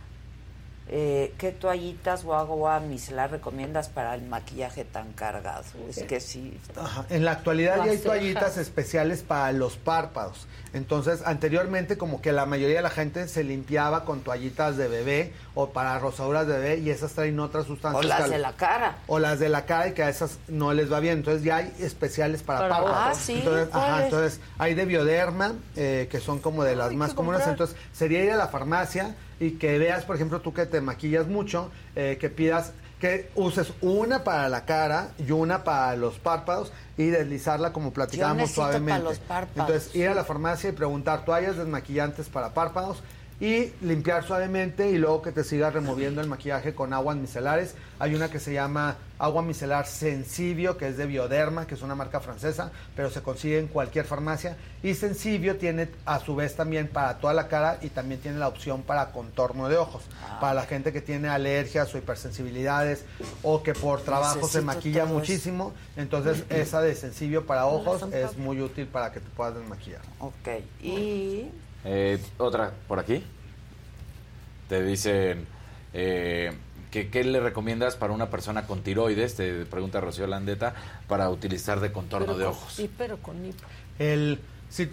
eh, 0.89 1.33
¿Qué 1.37 1.51
toallitas 1.51 2.25
o 2.25 2.35
agua 2.35 2.79
micelar 2.81 3.31
recomiendas 3.31 3.87
para 3.87 4.15
el 4.15 4.23
maquillaje 4.23 4.83
tan 4.83 5.13
cargado? 5.13 5.63
Es 5.87 6.03
que 6.03 6.19
sí. 6.19 6.59
En 7.09 7.23
la 7.23 7.31
actualidad 7.31 7.77
ya 7.77 7.91
hay 7.91 7.97
toallitas 7.99 8.57
especiales 8.57 9.23
para 9.23 9.53
los 9.53 9.77
párpados. 9.77 10.45
Entonces, 10.73 11.21
anteriormente 11.25 11.97
como 11.97 12.19
que 12.19 12.31
la 12.31 12.47
mayoría 12.47 12.77
de 12.77 12.81
la 12.81 12.89
gente 12.89 13.27
se 13.27 13.43
limpiaba 13.43 14.05
con 14.05 14.21
toallitas 14.21 14.75
de 14.75 14.87
bebé 14.87 15.33
o 15.53 15.69
para 15.69 15.99
rosaduras 15.99 16.47
de 16.47 16.53
bebé 16.53 16.77
y 16.79 16.89
esas 16.89 17.13
traen 17.13 17.39
otras 17.39 17.67
sustancias. 17.67 18.03
O 18.03 18.07
las 18.07 18.29
de 18.29 18.39
la 18.39 18.53
cara. 18.53 18.97
O 19.05 19.19
las 19.19 19.39
de 19.39 19.49
la 19.49 19.65
cara 19.65 19.89
y 19.89 19.93
que 19.93 20.01
a 20.01 20.09
esas 20.09 20.39
no 20.47 20.73
les 20.73 20.91
va 20.91 20.99
bien. 20.99 21.19
Entonces 21.19 21.43
ya 21.43 21.57
hay 21.57 21.73
especiales 21.79 22.41
para, 22.41 22.67
párpados. 22.67 22.91
Ah, 22.91 23.13
sí. 23.13 23.33
Entonces, 23.35 23.69
ajá, 23.71 24.05
entonces 24.05 24.39
hay 24.57 24.73
de 24.73 24.85
bioderma, 24.85 25.53
eh, 25.75 26.07
que 26.09 26.19
son 26.19 26.39
como 26.39 26.63
de 26.63 26.75
las 26.75 26.91
más 26.93 27.13
comunes. 27.13 27.45
Entonces 27.45 27.75
sería 27.91 28.23
ir 28.23 28.31
a 28.31 28.35
la 28.35 28.47
farmacia 28.47 29.15
y 29.39 29.51
que 29.51 29.77
veas, 29.77 30.05
por 30.05 30.15
ejemplo, 30.15 30.41
tú 30.41 30.53
que 30.53 30.65
te 30.65 30.81
maquillas 30.81 31.27
mucho, 31.27 31.69
eh, 31.95 32.17
que 32.19 32.29
pidas 32.29 32.73
que 33.03 33.29
uses 33.35 33.73
una 33.81 34.23
para 34.23 34.47
la 34.47 34.63
cara 34.63 35.09
y 35.19 35.29
una 35.33 35.65
para 35.65 35.93
los 35.97 36.19
párpados 36.19 36.71
y 36.97 37.07
deslizarla 37.07 37.73
como 37.73 37.91
platicábamos 37.91 38.51
suavemente. 38.51 39.19
Entonces, 39.57 39.93
ir 39.93 40.07
a 40.07 40.13
la 40.13 40.23
farmacia 40.23 40.69
y 40.69 40.71
preguntar 40.71 41.25
toallas 41.25 41.57
desmaquillantes 41.57 42.29
para 42.29 42.53
párpados 42.53 43.03
y 43.43 43.73
limpiar 43.81 44.23
suavemente 44.23 44.89
y 44.89 44.97
luego 44.97 45.21
que 45.21 45.33
te 45.33 45.43
sigas 45.43 45.73
removiendo 45.73 46.21
el 46.21 46.27
maquillaje 46.27 46.73
con 46.73 46.93
aguas 46.93 47.17
micelares. 47.17 47.75
Hay 47.99 48.15
una 48.15 48.31
que 48.31 48.39
se 48.39 48.53
llama 48.53 48.95
agua 49.19 49.41
micelar 49.41 49.85
Sensibio, 49.85 50.77
que 50.77 50.87
es 50.87 50.95
de 50.95 51.05
Bioderma, 51.05 51.67
que 51.67 51.75
es 51.75 51.81
una 51.81 51.93
marca 51.93 52.21
francesa, 52.21 52.71
pero 52.95 53.09
se 53.09 53.21
consigue 53.21 53.59
en 53.59 53.67
cualquier 53.67 54.05
farmacia. 54.05 54.55
Y 54.81 54.93
Sensibio 54.93 55.57
tiene 55.57 55.89
a 56.05 56.19
su 56.19 56.37
vez 56.37 56.55
también 56.55 56.87
para 56.87 57.17
toda 57.17 57.33
la 57.33 57.49
cara 57.49 57.79
y 57.81 57.89
también 57.89 58.21
tiene 58.21 58.39
la 58.39 58.47
opción 58.47 58.81
para 58.81 59.11
contorno 59.11 59.67
de 59.67 59.75
ojos. 59.75 60.03
Ah. 60.25 60.37
Para 60.39 60.53
la 60.53 60.63
gente 60.63 60.93
que 60.93 61.01
tiene 61.01 61.27
alergias 61.27 61.93
o 61.93 61.97
hipersensibilidades 61.97 63.03
o 63.41 63.61
que 63.61 63.73
por 63.73 63.99
trabajo 64.03 64.47
se 64.47 64.61
maquilla 64.61 65.03
muchísimo. 65.03 65.73
Entonces 65.97 66.45
esa 66.49 66.79
de 66.79 66.95
Sensibio 66.95 67.45
para 67.45 67.65
ojos 67.65 68.03
es 68.13 68.37
muy 68.37 68.61
útil 68.61 68.87
para 68.87 69.11
que 69.11 69.19
te 69.19 69.29
puedas 69.31 69.53
desmaquillar. 69.55 70.01
Ok. 70.19 70.47
Y... 70.81 71.49
Eh, 71.85 72.17
otra 72.37 72.71
por 72.87 72.99
aquí. 72.99 73.21
Te 74.73 74.81
dicen... 74.81 75.45
Eh, 75.93 76.51
¿Qué, 76.89 77.23
le 77.23 77.39
recomiendas 77.39 77.95
para 77.95 78.11
una 78.11 78.31
persona 78.31 78.65
con 78.65 78.81
tiroides? 78.81 79.35
Te 79.35 79.65
pregunta 79.65 80.01
Rocío 80.01 80.25
Landeta, 80.25 80.73
para 81.07 81.29
utilizar 81.29 81.79
de 81.79 81.91
contorno 81.91 82.35
de 82.35 82.45
ojos. 82.45 82.73
Sí, 82.73 82.89
pero 82.97 83.17
con 83.17 83.43
hipo. 83.45 83.63
El, 83.99 84.39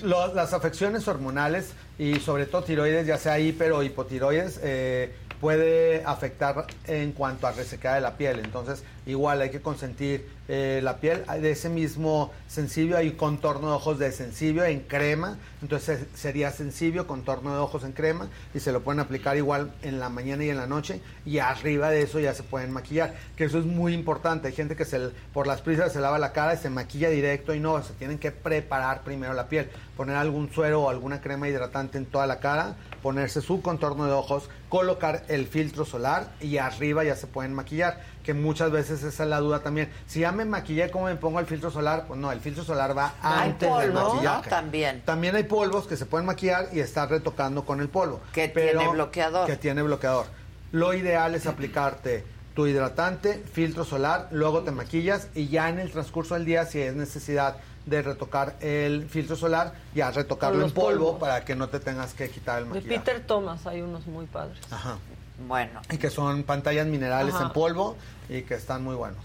las 0.03 0.53
afecciones 0.53 1.09
hormonales 1.09 1.73
y 1.99 2.17
sobre 2.17 2.45
todo 2.45 2.63
tiroides, 2.65 3.07
ya 3.07 3.17
sea 3.17 3.39
hiper 3.39 3.73
o 3.73 3.83
hipotiroides, 3.83 4.61
eh, 4.63 5.15
puede 5.41 6.05
afectar 6.05 6.67
en 6.87 7.13
cuanto 7.13 7.47
a 7.47 7.53
resecar 7.53 7.95
de 7.95 8.01
la 8.03 8.17
piel. 8.17 8.41
Entonces, 8.41 8.85
igual 9.07 9.41
hay 9.41 9.51
que 9.51 9.61
consentir 9.61 10.29
eh, 10.49 10.81
la 10.83 10.97
piel. 10.99 11.25
De 11.41 11.53
ese 11.53 11.69
mismo 11.69 12.33
sensibio 12.49 12.97
hay 12.97 13.13
contorno 13.13 13.69
de 13.69 13.75
ojos 13.75 13.99
de 13.99 14.13
sensibio 14.13 14.65
en 14.65 14.81
crema. 14.81 15.39
Entonces 15.63 16.01
sería 16.15 16.51
sensibio, 16.51 17.07
contorno 17.07 17.55
de 17.55 17.61
ojos 17.61 17.85
en 17.85 17.93
crema. 17.93 18.29
Y 18.53 18.61
se 18.61 18.73
lo 18.73 18.83
pueden 18.83 19.01
aplicar 19.01 19.37
igual 19.37 19.73
en 19.83 19.99
la 19.99 20.09
mañana 20.09 20.45
y 20.45 20.51
en 20.51 20.57
la 20.57 20.67
noche. 20.67 21.01
Y 21.25 21.39
arriba 21.39 21.91
de 21.91 22.03
eso 22.03 22.21
ya 22.21 22.35
se 22.35 22.43
pueden 22.43 22.71
maquillar. 22.73 23.15
Que 23.37 23.45
eso 23.45 23.59
es 23.59 23.65
muy 23.65 23.95
importante. 23.95 24.49
Hay 24.49 24.55
gente 24.55 24.77
que 24.77 24.85
se, 24.85 25.11
por 25.33 25.47
las 25.47 25.63
prisas 25.63 25.93
se 25.93 26.01
lava 26.01 26.19
la 26.19 26.33
cara 26.33 26.55
y 26.55 26.59
se 26.59 26.69
maquilla 26.69 27.09
directo. 27.09 27.55
Y 27.55 27.61
no, 27.61 27.83
se 27.83 27.95
tienen 27.95 28.19
que 28.19 28.31
preparar 28.31 29.03
primero 29.03 29.33
la 29.33 29.49
piel. 29.49 29.71
Poner 29.97 30.17
algún 30.17 30.53
suero 30.53 30.83
o 30.83 30.91
alguna 30.91 31.21
crema 31.21 31.49
hidratante 31.49 31.97
en 31.97 32.07
toda 32.07 32.27
la 32.27 32.41
cara. 32.41 32.77
Ponerse 33.03 33.41
su 33.41 33.63
contorno 33.63 34.07
de 34.07 34.13
ojos. 34.13 34.49
Colocar 34.69 35.25
el 35.29 35.47
filtro 35.47 35.85
solar. 35.85 36.33
Y 36.41 36.59
arriba 36.59 37.05
ya 37.05 37.17
se 37.17 37.27
pueden 37.27 37.55
maquillar 37.55 38.01
que 38.23 38.35
muchas 38.35 38.71
veces 38.71 39.03
esa 39.03 39.23
es 39.25 39.29
la 39.29 39.41
duda 39.41 39.61
también. 39.61 39.91
Si 40.07 40.21
ya 40.21 40.33
me 40.33 40.45
maquillé, 40.45 40.91
¿cómo 40.91 41.07
me 41.07 41.17
pongo 41.17 41.41
el 41.41 41.47
filtro 41.47 41.71
solar? 41.71 42.05
Pues 42.07 42.21
no, 42.21 42.31
el 42.31 42.41
filtro 42.41 42.65
solar 42.65 42.97
va 42.97 43.15
antes 43.23 43.69
del 43.79 43.93
maquillaje. 43.93 44.51
También. 44.51 45.03
También 45.05 45.37
hay 45.37 45.45
polvos 45.45 45.87
que 45.87 45.97
se 45.97 46.07
pueden 46.07 46.27
maquillar 46.27 46.69
y 46.73 46.81
estar 46.81 47.09
retocando 47.09 47.65
con 47.65 47.81
el 47.81 47.89
polvo. 47.89 48.21
Que 48.33 48.49
tiene 48.49 48.89
bloqueador. 48.89 49.47
Que 49.47 49.57
tiene 49.57 49.83
bloqueador. 49.83 50.27
Lo 50.73 50.95
ideal 50.95 51.35
es 51.35 51.47
aplicarte 51.47 52.25
tu 52.55 52.67
hidratante, 52.67 53.43
filtro 53.53 53.85
solar, 53.85 54.29
luego 54.33 54.63
te 54.63 54.73
maquillas 54.73 55.29
y 55.35 55.49
ya 55.49 55.69
en 55.69 55.79
el 55.79 55.91
transcurso 55.91 56.35
del 56.35 56.45
día, 56.45 56.67
si 56.67 56.81
es 56.81 56.95
necesidad 56.95 57.57
de 57.91 58.03
retocar 58.03 58.57
el 58.61 59.09
filtro 59.09 59.37
solar, 59.37 59.75
ya 59.95 60.11
retocarlo 60.13 60.65
en 60.65 60.71
polvo 60.71 61.19
para 61.19 61.45
que 61.45 61.57
no 61.57 61.69
te 61.69 61.81
tengas 61.81 62.15
que 62.15 62.31
quitar 62.31 62.61
el 62.61 62.67
maquillaje. 62.67 62.89
De 62.89 62.99
Peter 62.99 63.27
Thomas 63.27 63.67
hay 63.67 63.83
unos 63.83 64.07
muy 64.07 64.27
padres. 64.27 64.61
Ajá. 64.71 64.99
Bueno. 65.47 65.81
Y 65.91 65.99
que 65.99 66.09
son 66.09 66.45
pantallas 66.45 66.87
minerales 66.87 67.35
en 67.41 67.51
polvo 67.51 67.97
y 68.29 68.43
que 68.43 68.55
están 68.55 68.85
muy 68.85 68.95
buenos. 68.95 69.25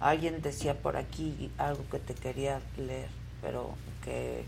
Alguien 0.00 0.42
decía 0.42 0.74
por 0.74 0.96
aquí 0.96 1.50
algo 1.58 1.84
que 1.90 1.98
te 1.98 2.14
quería 2.14 2.60
leer, 2.76 3.08
pero 3.40 3.74
que, 4.04 4.44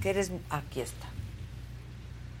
que 0.00 0.10
eres... 0.10 0.30
Aquí 0.50 0.80
está. 0.80 1.08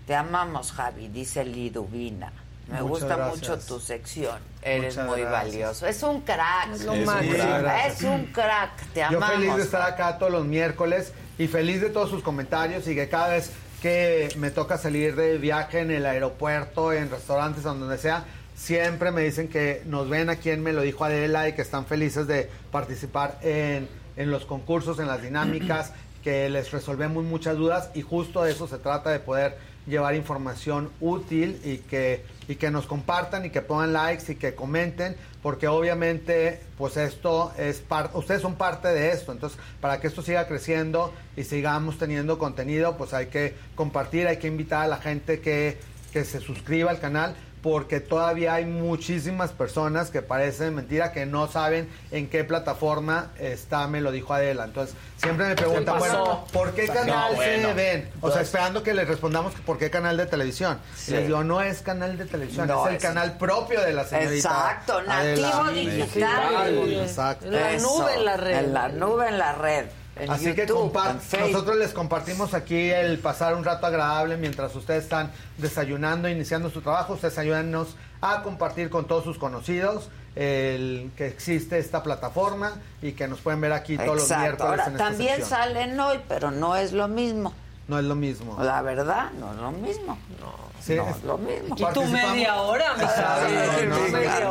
Te 0.06 0.14
amamos, 0.14 0.72
Javi, 0.72 1.08
dice 1.08 1.44
Liduvina. 1.44 2.32
Me 2.68 2.82
gusta 2.82 3.16
mucho 3.28 3.58
tu 3.58 3.78
sección. 3.78 4.38
Eres 4.62 4.96
muy 4.96 5.22
valioso. 5.22 5.86
Es 5.86 6.02
un 6.02 6.22
crack. 6.22 6.72
Es, 6.72 6.84
un 6.84 7.04
crack. 7.04 7.86
es 7.86 8.02
un 8.02 8.24
crack. 8.26 8.92
Te 8.92 9.02
amamos. 9.02 9.28
Yo 9.28 9.36
feliz 9.36 9.56
de 9.56 9.62
estar 9.62 9.82
acá 9.82 10.18
todos 10.18 10.32
los 10.32 10.46
miércoles 10.46 11.12
y 11.38 11.46
feliz 11.46 11.80
de 11.80 11.90
todos 11.90 12.10
sus 12.10 12.22
comentarios 12.22 12.86
y 12.88 12.94
que 12.94 13.08
cada 13.08 13.28
vez 13.28 13.50
que 13.82 14.30
me 14.38 14.50
toca 14.50 14.78
salir 14.78 15.14
de 15.14 15.36
viaje 15.36 15.80
en 15.80 15.90
el 15.90 16.06
aeropuerto, 16.06 16.92
en 16.92 17.10
restaurantes, 17.10 17.64
donde 17.64 17.98
sea, 17.98 18.24
siempre 18.54 19.10
me 19.10 19.22
dicen 19.22 19.48
que 19.48 19.82
nos 19.84 20.08
ven 20.08 20.30
aquí 20.30 20.48
en 20.48 20.62
Me 20.62 20.72
lo 20.72 20.80
dijo 20.80 21.04
Adela 21.04 21.48
y 21.48 21.52
que 21.52 21.62
están 21.62 21.84
felices 21.84 22.26
de 22.26 22.50
participar 22.72 23.38
en, 23.42 23.88
en 24.16 24.30
los 24.30 24.46
concursos, 24.46 24.98
en 25.00 25.06
las 25.06 25.20
dinámicas, 25.20 25.92
que 26.22 26.48
les 26.48 26.72
resolvemos 26.72 27.24
muchas 27.24 27.58
dudas 27.58 27.90
y 27.94 28.00
justo 28.00 28.42
de 28.44 28.52
eso 28.52 28.66
se 28.66 28.78
trata 28.78 29.10
de 29.10 29.18
poder 29.18 29.58
llevar 29.86 30.14
información 30.14 30.90
útil 31.00 31.60
y 31.64 31.78
que, 31.78 32.24
y 32.48 32.56
que 32.56 32.70
nos 32.70 32.86
compartan 32.86 33.44
y 33.44 33.50
que 33.50 33.60
pongan 33.60 33.92
likes 33.92 34.32
y 34.32 34.36
que 34.36 34.54
comenten, 34.54 35.16
porque 35.42 35.68
obviamente 35.68 36.60
pues 36.78 36.96
esto 36.96 37.52
es 37.58 37.80
parte, 37.80 38.16
ustedes 38.16 38.40
son 38.40 38.54
parte 38.54 38.88
de 38.88 39.12
esto, 39.12 39.32
entonces 39.32 39.58
para 39.80 40.00
que 40.00 40.06
esto 40.06 40.22
siga 40.22 40.46
creciendo 40.46 41.12
y 41.36 41.44
sigamos 41.44 41.98
teniendo 41.98 42.38
contenido, 42.38 42.96
pues 42.96 43.12
hay 43.12 43.26
que 43.26 43.54
compartir, 43.74 44.26
hay 44.26 44.38
que 44.38 44.48
invitar 44.48 44.84
a 44.84 44.88
la 44.88 44.96
gente 44.96 45.40
que, 45.40 45.78
que 46.12 46.24
se 46.24 46.40
suscriba 46.40 46.90
al 46.90 47.00
canal, 47.00 47.34
porque 47.64 47.98
todavía 47.98 48.52
hay 48.52 48.66
muchísimas 48.66 49.52
personas 49.52 50.10
que 50.10 50.20
parecen 50.20 50.74
mentira 50.74 51.12
que 51.12 51.24
no 51.24 51.48
saben 51.48 51.88
en 52.10 52.28
qué 52.28 52.44
plataforma 52.44 53.30
está, 53.38 53.88
me 53.88 54.02
lo 54.02 54.12
dijo 54.12 54.34
Adela. 54.34 54.64
Entonces, 54.64 54.94
siempre 55.16 55.46
me 55.46 55.56
preguntan, 55.56 55.98
bueno, 55.98 56.44
¿por 56.52 56.74
qué 56.74 56.86
canal 56.86 57.34
se 57.38 57.72
ven? 57.72 58.10
O 58.20 58.30
sea, 58.30 58.42
esperando 58.42 58.82
que 58.82 58.92
les 58.92 59.08
respondamos 59.08 59.54
por 59.64 59.78
qué 59.78 59.88
canal 59.88 60.18
de 60.18 60.26
televisión. 60.26 60.78
Y 61.08 61.12
les 61.12 61.26
digo, 61.26 61.42
no 61.42 61.62
es 61.62 61.80
canal 61.80 62.18
de 62.18 62.26
televisión, 62.26 62.68
es 62.68 62.92
el 62.92 62.98
canal 62.98 63.38
propio 63.38 63.80
de 63.80 63.94
la 63.94 64.04
señorita. 64.04 64.34
Exacto, 64.50 65.00
nativo 65.00 65.70
digital. 65.70 66.84
Exacto. 66.86 67.46
La 67.50 67.78
nube 67.78 68.14
en 68.14 68.24
la 68.26 68.36
red. 68.36 68.58
En 68.58 68.74
la 68.74 68.88
nube 68.88 69.28
en 69.28 69.38
la 69.38 69.52
red. 69.54 69.86
Así 70.28 70.54
que 70.54 70.66
nosotros 70.66 71.76
les 71.76 71.92
compartimos 71.92 72.54
aquí 72.54 72.90
el 72.90 73.18
pasar 73.18 73.54
un 73.54 73.64
rato 73.64 73.86
agradable 73.86 74.36
mientras 74.36 74.74
ustedes 74.76 75.04
están 75.04 75.30
desayunando, 75.58 76.28
iniciando 76.28 76.70
su 76.70 76.80
trabajo. 76.80 77.14
Ustedes 77.14 77.36
ayúdennos 77.38 77.96
a 78.20 78.42
compartir 78.42 78.90
con 78.90 79.06
todos 79.06 79.24
sus 79.24 79.38
conocidos 79.38 80.08
el 80.36 81.10
que 81.16 81.26
existe 81.26 81.78
esta 81.78 82.02
plataforma 82.02 82.72
y 83.02 83.12
que 83.12 83.28
nos 83.28 83.40
pueden 83.40 83.60
ver 83.60 83.72
aquí 83.72 83.96
todos 83.96 84.28
los 84.28 84.38
miércoles. 84.38 84.80
Ahora, 84.80 84.96
también 84.96 85.44
salen 85.44 85.98
hoy, 85.98 86.20
pero 86.28 86.50
no 86.50 86.76
es 86.76 86.92
lo 86.92 87.08
mismo. 87.08 87.52
No 87.86 87.98
es 87.98 88.04
lo 88.04 88.14
mismo. 88.14 88.56
La 88.62 88.80
verdad, 88.82 89.30
no 89.38 89.52
es 89.52 89.58
lo 89.58 89.72
mismo. 89.72 90.18
No, 90.40 90.74
es 90.86 91.22
lo 91.22 91.38
mismo. 91.38 91.76
Y 91.76 91.84
tu 91.92 92.04
media 92.04 92.56
hora, 92.56 92.94
mi 92.94 93.04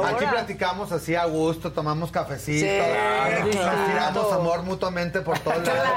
Aquí 0.06 0.26
platicamos 0.26 0.92
así 0.92 1.16
a 1.16 1.26
gusto, 1.26 1.72
tomamos 1.72 2.12
cafecito, 2.12 2.68
nos 3.46 3.86
tiramos 3.88 4.32
amor 4.34 4.64
mutuamente 4.64 5.22
por 5.22 5.40
todos 5.40 5.66
lados. 5.66 5.88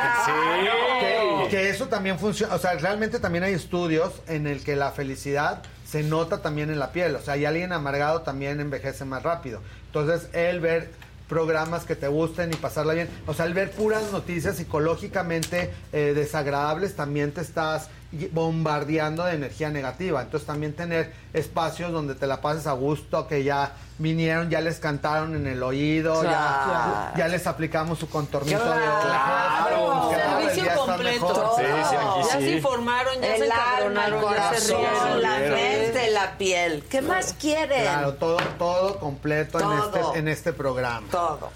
Que, 1.01 1.49
que 1.51 1.71
eso 1.71 1.89
también 1.89 2.19
funciona, 2.19 2.55
o 2.55 2.59
sea, 2.59 2.75
realmente 2.75 3.21
también 3.21 3.45
hay 3.45 3.55
estudios 3.55 4.13
en 4.29 4.47
el 4.47 4.65
que 4.65 4.77
la 4.77 4.91
felicidad 4.93 5.63
se 5.87 6.03
nota 6.03 6.43
también 6.43 6.71
en 6.71 6.79
la 6.79 6.93
piel. 6.93 7.15
O 7.17 7.21
sea, 7.21 7.37
y 7.37 7.45
alguien 7.45 7.73
amargado 7.73 8.23
también 8.23 8.61
envejece 8.61 9.05
más 9.05 9.23
rápido. 9.23 9.61
Entonces, 9.87 10.29
el 10.35 10.61
ver 10.61 10.91
programas 11.29 11.85
que 11.85 11.97
te 11.97 12.09
gusten 12.09 12.53
y 12.53 12.57
pasarla 12.57 12.95
bien. 12.95 13.09
O 13.27 13.35
sea, 13.35 13.45
al 13.45 13.55
ver 13.55 13.71
puras 13.71 14.13
noticias 14.13 14.57
psicológicamente 14.57 15.73
eh, 15.93 16.13
desagradables, 16.15 16.95
también 16.95 17.33
te 17.33 17.41
estás 17.41 17.89
bombardeando 18.33 19.25
de 19.25 19.35
energía 19.35 19.71
negativa. 19.71 20.23
Entonces 20.23 20.47
también 20.47 20.75
tener 20.75 21.13
espacios 21.33 21.93
donde 21.93 22.15
te 22.15 22.27
la 22.27 22.41
pases 22.41 22.67
a 22.67 22.73
gusto, 22.73 23.27
que 23.27 23.45
ya 23.45 23.73
vinieron, 23.99 24.51
ya 24.51 24.61
les 24.61 24.79
cantaron 24.79 25.35
en 25.35 25.47
el 25.47 25.63
oído, 25.63 26.23
ya, 26.23 27.13
ya, 27.17 27.29
les 27.29 27.47
aplicamos 27.47 27.99
su 27.99 28.09
contornito 28.09 28.59
de 28.59 28.81
Claro, 28.81 30.11
servicio 30.11 30.75
completo. 30.75 31.55
Sí, 31.57 31.65
sí, 31.65 31.97
aquí 31.97 32.29
ya 32.29 32.39
sí. 32.39 32.45
se 32.45 32.51
informaron, 32.53 33.21
ya 33.21 33.35
el 33.35 33.43
se 33.43 33.51
alma, 33.51 34.07
el 34.07 34.15
encabronaron, 34.15 34.35
ya 34.35 34.55
se 34.55 34.73
corazón, 34.75 35.23
la 35.23 35.39
mente, 35.39 36.11
la 36.11 36.39
piel. 36.39 36.85
¿Qué 36.89 37.03
más 37.03 37.33
quieren? 37.35 37.83
Claro, 37.83 38.15
todo, 38.15 38.37
todo 38.59 38.99
completo 38.99 39.59
en 39.61 39.79
este, 39.79 40.19
en 40.19 40.29
este 40.29 40.53
programa. 40.53 41.07
Todo. 41.11 41.51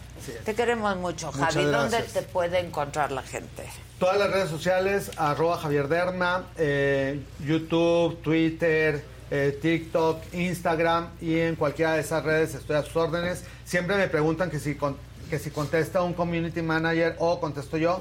Te 0.44 0.55
queremos 0.55 0.97
mucho, 0.97 1.32
Muchas 1.32 1.55
Javi. 1.55 1.65
¿Dónde 1.66 1.97
gracias. 1.99 2.12
te 2.12 2.23
puede 2.23 2.58
encontrar 2.60 3.12
la 3.12 3.23
gente? 3.23 3.65
Todas 3.99 4.18
las 4.18 4.31
redes 4.31 4.49
sociales, 4.49 5.10
arroba 5.16 5.58
Javier 5.58 5.86
eh, 6.57 7.20
YouTube, 7.44 8.20
Twitter, 8.23 9.05
eh, 9.31 9.58
TikTok, 9.60 10.34
Instagram 10.34 11.10
y 11.20 11.39
en 11.39 11.57
cualquiera 11.57 11.92
de 11.94 12.00
esas 12.00 12.24
redes 12.24 12.55
estoy 12.55 12.76
a 12.76 12.82
sus 12.82 12.97
órdenes. 12.97 13.44
Siempre 13.65 13.97
me 13.97 14.08
preguntan 14.08 14.50
que 14.50 14.58
si, 14.58 14.74
con- 14.74 14.97
que 15.28 15.39
si 15.39 15.50
contesta 15.50 16.02
un 16.02 16.15
community 16.15 16.62
manager 16.62 17.16
o 17.18 17.39
contesto 17.40 17.76
yo. 17.76 18.00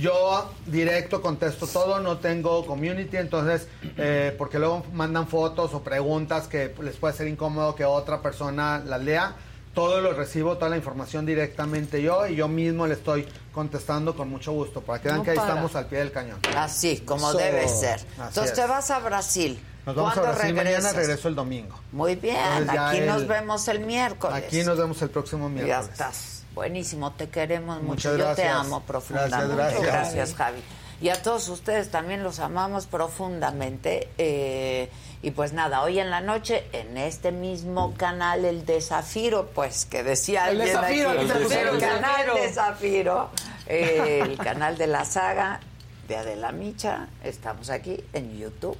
Yo 0.00 0.50
directo 0.66 1.22
contesto 1.22 1.68
todo, 1.68 2.00
no 2.00 2.18
tengo 2.18 2.66
community, 2.66 3.18
entonces, 3.18 3.68
eh, 3.96 4.34
porque 4.36 4.58
luego 4.58 4.84
mandan 4.92 5.28
fotos 5.28 5.72
o 5.74 5.82
preguntas 5.82 6.48
que 6.48 6.74
les 6.82 6.96
puede 6.96 7.14
ser 7.14 7.28
incómodo 7.28 7.76
que 7.76 7.84
otra 7.84 8.20
persona 8.20 8.82
las 8.84 9.00
lea. 9.00 9.36
Todo 9.76 10.00
lo 10.00 10.14
recibo, 10.14 10.56
toda 10.56 10.70
la 10.70 10.76
información 10.78 11.26
directamente 11.26 12.00
yo 12.02 12.26
y 12.26 12.34
yo 12.34 12.48
mismo 12.48 12.86
le 12.86 12.94
estoy 12.94 13.28
contestando 13.52 14.16
con 14.16 14.28
mucho 14.30 14.50
gusto 14.52 14.80
para 14.80 15.00
que 15.02 15.08
vean 15.08 15.18
No 15.18 15.24
que 15.24 15.30
ahí 15.32 15.36
para. 15.36 15.48
estamos 15.50 15.76
al 15.76 15.86
pie 15.86 15.98
del 15.98 16.10
cañón. 16.12 16.40
Así, 16.56 17.00
como 17.00 17.32
debe 17.34 17.68
ser. 17.68 18.00
Entonces 18.16 18.46
es. 18.46 18.52
te 18.54 18.66
vas 18.66 18.90
a 18.90 18.98
Brasil. 19.00 19.60
Nos 19.84 19.94
vamos 19.94 20.12
a 20.12 20.14
¿Cuándo 20.14 20.32
Brasil, 20.38 20.54
mañana 20.54 20.70
regresas? 20.76 20.96
regreso 20.96 21.28
el 21.28 21.34
domingo. 21.34 21.78
Muy 21.92 22.16
bien, 22.16 22.36
Entonces 22.36 22.74
ya 22.74 22.88
aquí 22.88 23.00
nos 23.00 23.28
vemos 23.28 23.68
el 23.68 23.80
miércoles. 23.80 24.36
Aquí 24.44 24.62
nos 24.64 24.78
vemos 24.78 25.00
el 25.02 25.10
próximo 25.10 25.46
Ya 25.48 25.54
miércoles. 25.54 25.90
estás. 25.92 26.42
Buenísimo, 26.54 27.12
te 27.12 27.28
queremos 27.28 27.76
mucho. 27.82 28.08
Muchas 28.10 28.18
Yo 28.18 28.34
te 28.34 28.48
amo 28.48 28.80
profundamente. 28.82 29.54
Gracias, 29.54 29.82
gracias. 29.82 30.14
Gracias, 30.14 30.34
Javi. 30.34 30.62
Y 31.00 31.10
a 31.10 31.20
todos 31.22 31.48
ustedes 31.48 31.90
también 31.90 32.22
los 32.22 32.38
amamos 32.38 32.86
profundamente. 32.86 34.08
Eh, 34.16 34.88
y 35.22 35.30
pues 35.32 35.52
nada, 35.52 35.82
hoy 35.82 35.98
en 35.98 36.10
la 36.10 36.20
noche, 36.20 36.64
en 36.72 36.96
este 36.96 37.32
mismo 37.32 37.94
canal, 37.94 38.44
el 38.44 38.64
de 38.64 38.80
Zafiro, 38.80 39.46
pues 39.54 39.84
que 39.84 40.02
decía 40.02 40.48
El 40.50 40.60
alguien 40.60 40.76
Zafiro, 40.76 41.10
aquí, 41.10 41.20
el 41.20 41.78
canal 41.78 42.00
Zafiro. 42.14 42.34
de 42.34 42.52
Zafiro, 42.52 43.30
eh, 43.66 44.20
el 44.22 44.38
canal 44.38 44.78
de 44.78 44.86
la 44.86 45.04
saga 45.04 45.60
de 46.08 46.16
Adela 46.16 46.52
Micha. 46.52 47.08
Estamos 47.22 47.70
aquí 47.70 48.02
en 48.12 48.38
YouTube. 48.38 48.78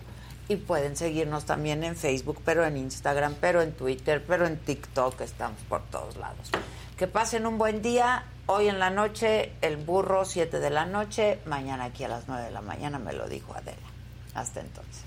Y 0.49 0.57
pueden 0.57 0.97
seguirnos 0.97 1.45
también 1.45 1.83
en 1.83 1.97
Facebook, 1.97 2.41
pero 2.45 2.65
en 2.65 2.77
Instagram, 2.77 3.35
pero 3.41 3.63
en 3.63 3.73
Twitter, 3.73 4.23
pero 4.25 4.47
en 4.47 4.57
TikTok. 4.59 5.21
Estamos 5.23 5.61
por 5.69 5.83
todos 5.87 6.17
lados. 6.17 6.51
Que 6.97 7.09
pasen 7.09 7.47
un 7.47 7.59
buen 7.59 7.83
día. 7.83 8.25
Hoy 8.49 8.69
en 8.69 8.79
la 8.79 8.91
noche, 8.91 9.53
el 9.61 9.77
burro, 9.77 10.25
7 10.25 10.61
de 10.61 10.71
la 10.71 10.87
noche. 10.87 11.41
Mañana 11.47 11.85
aquí 11.85 12.05
a 12.05 12.09
las 12.09 12.29
9 12.29 12.45
de 12.45 12.51
la 12.53 12.61
mañana 12.61 13.01
me 13.01 13.13
lo 13.13 13.29
dijo 13.29 13.53
Adela. 13.55 13.77
Hasta 14.35 14.61
entonces. 14.61 15.03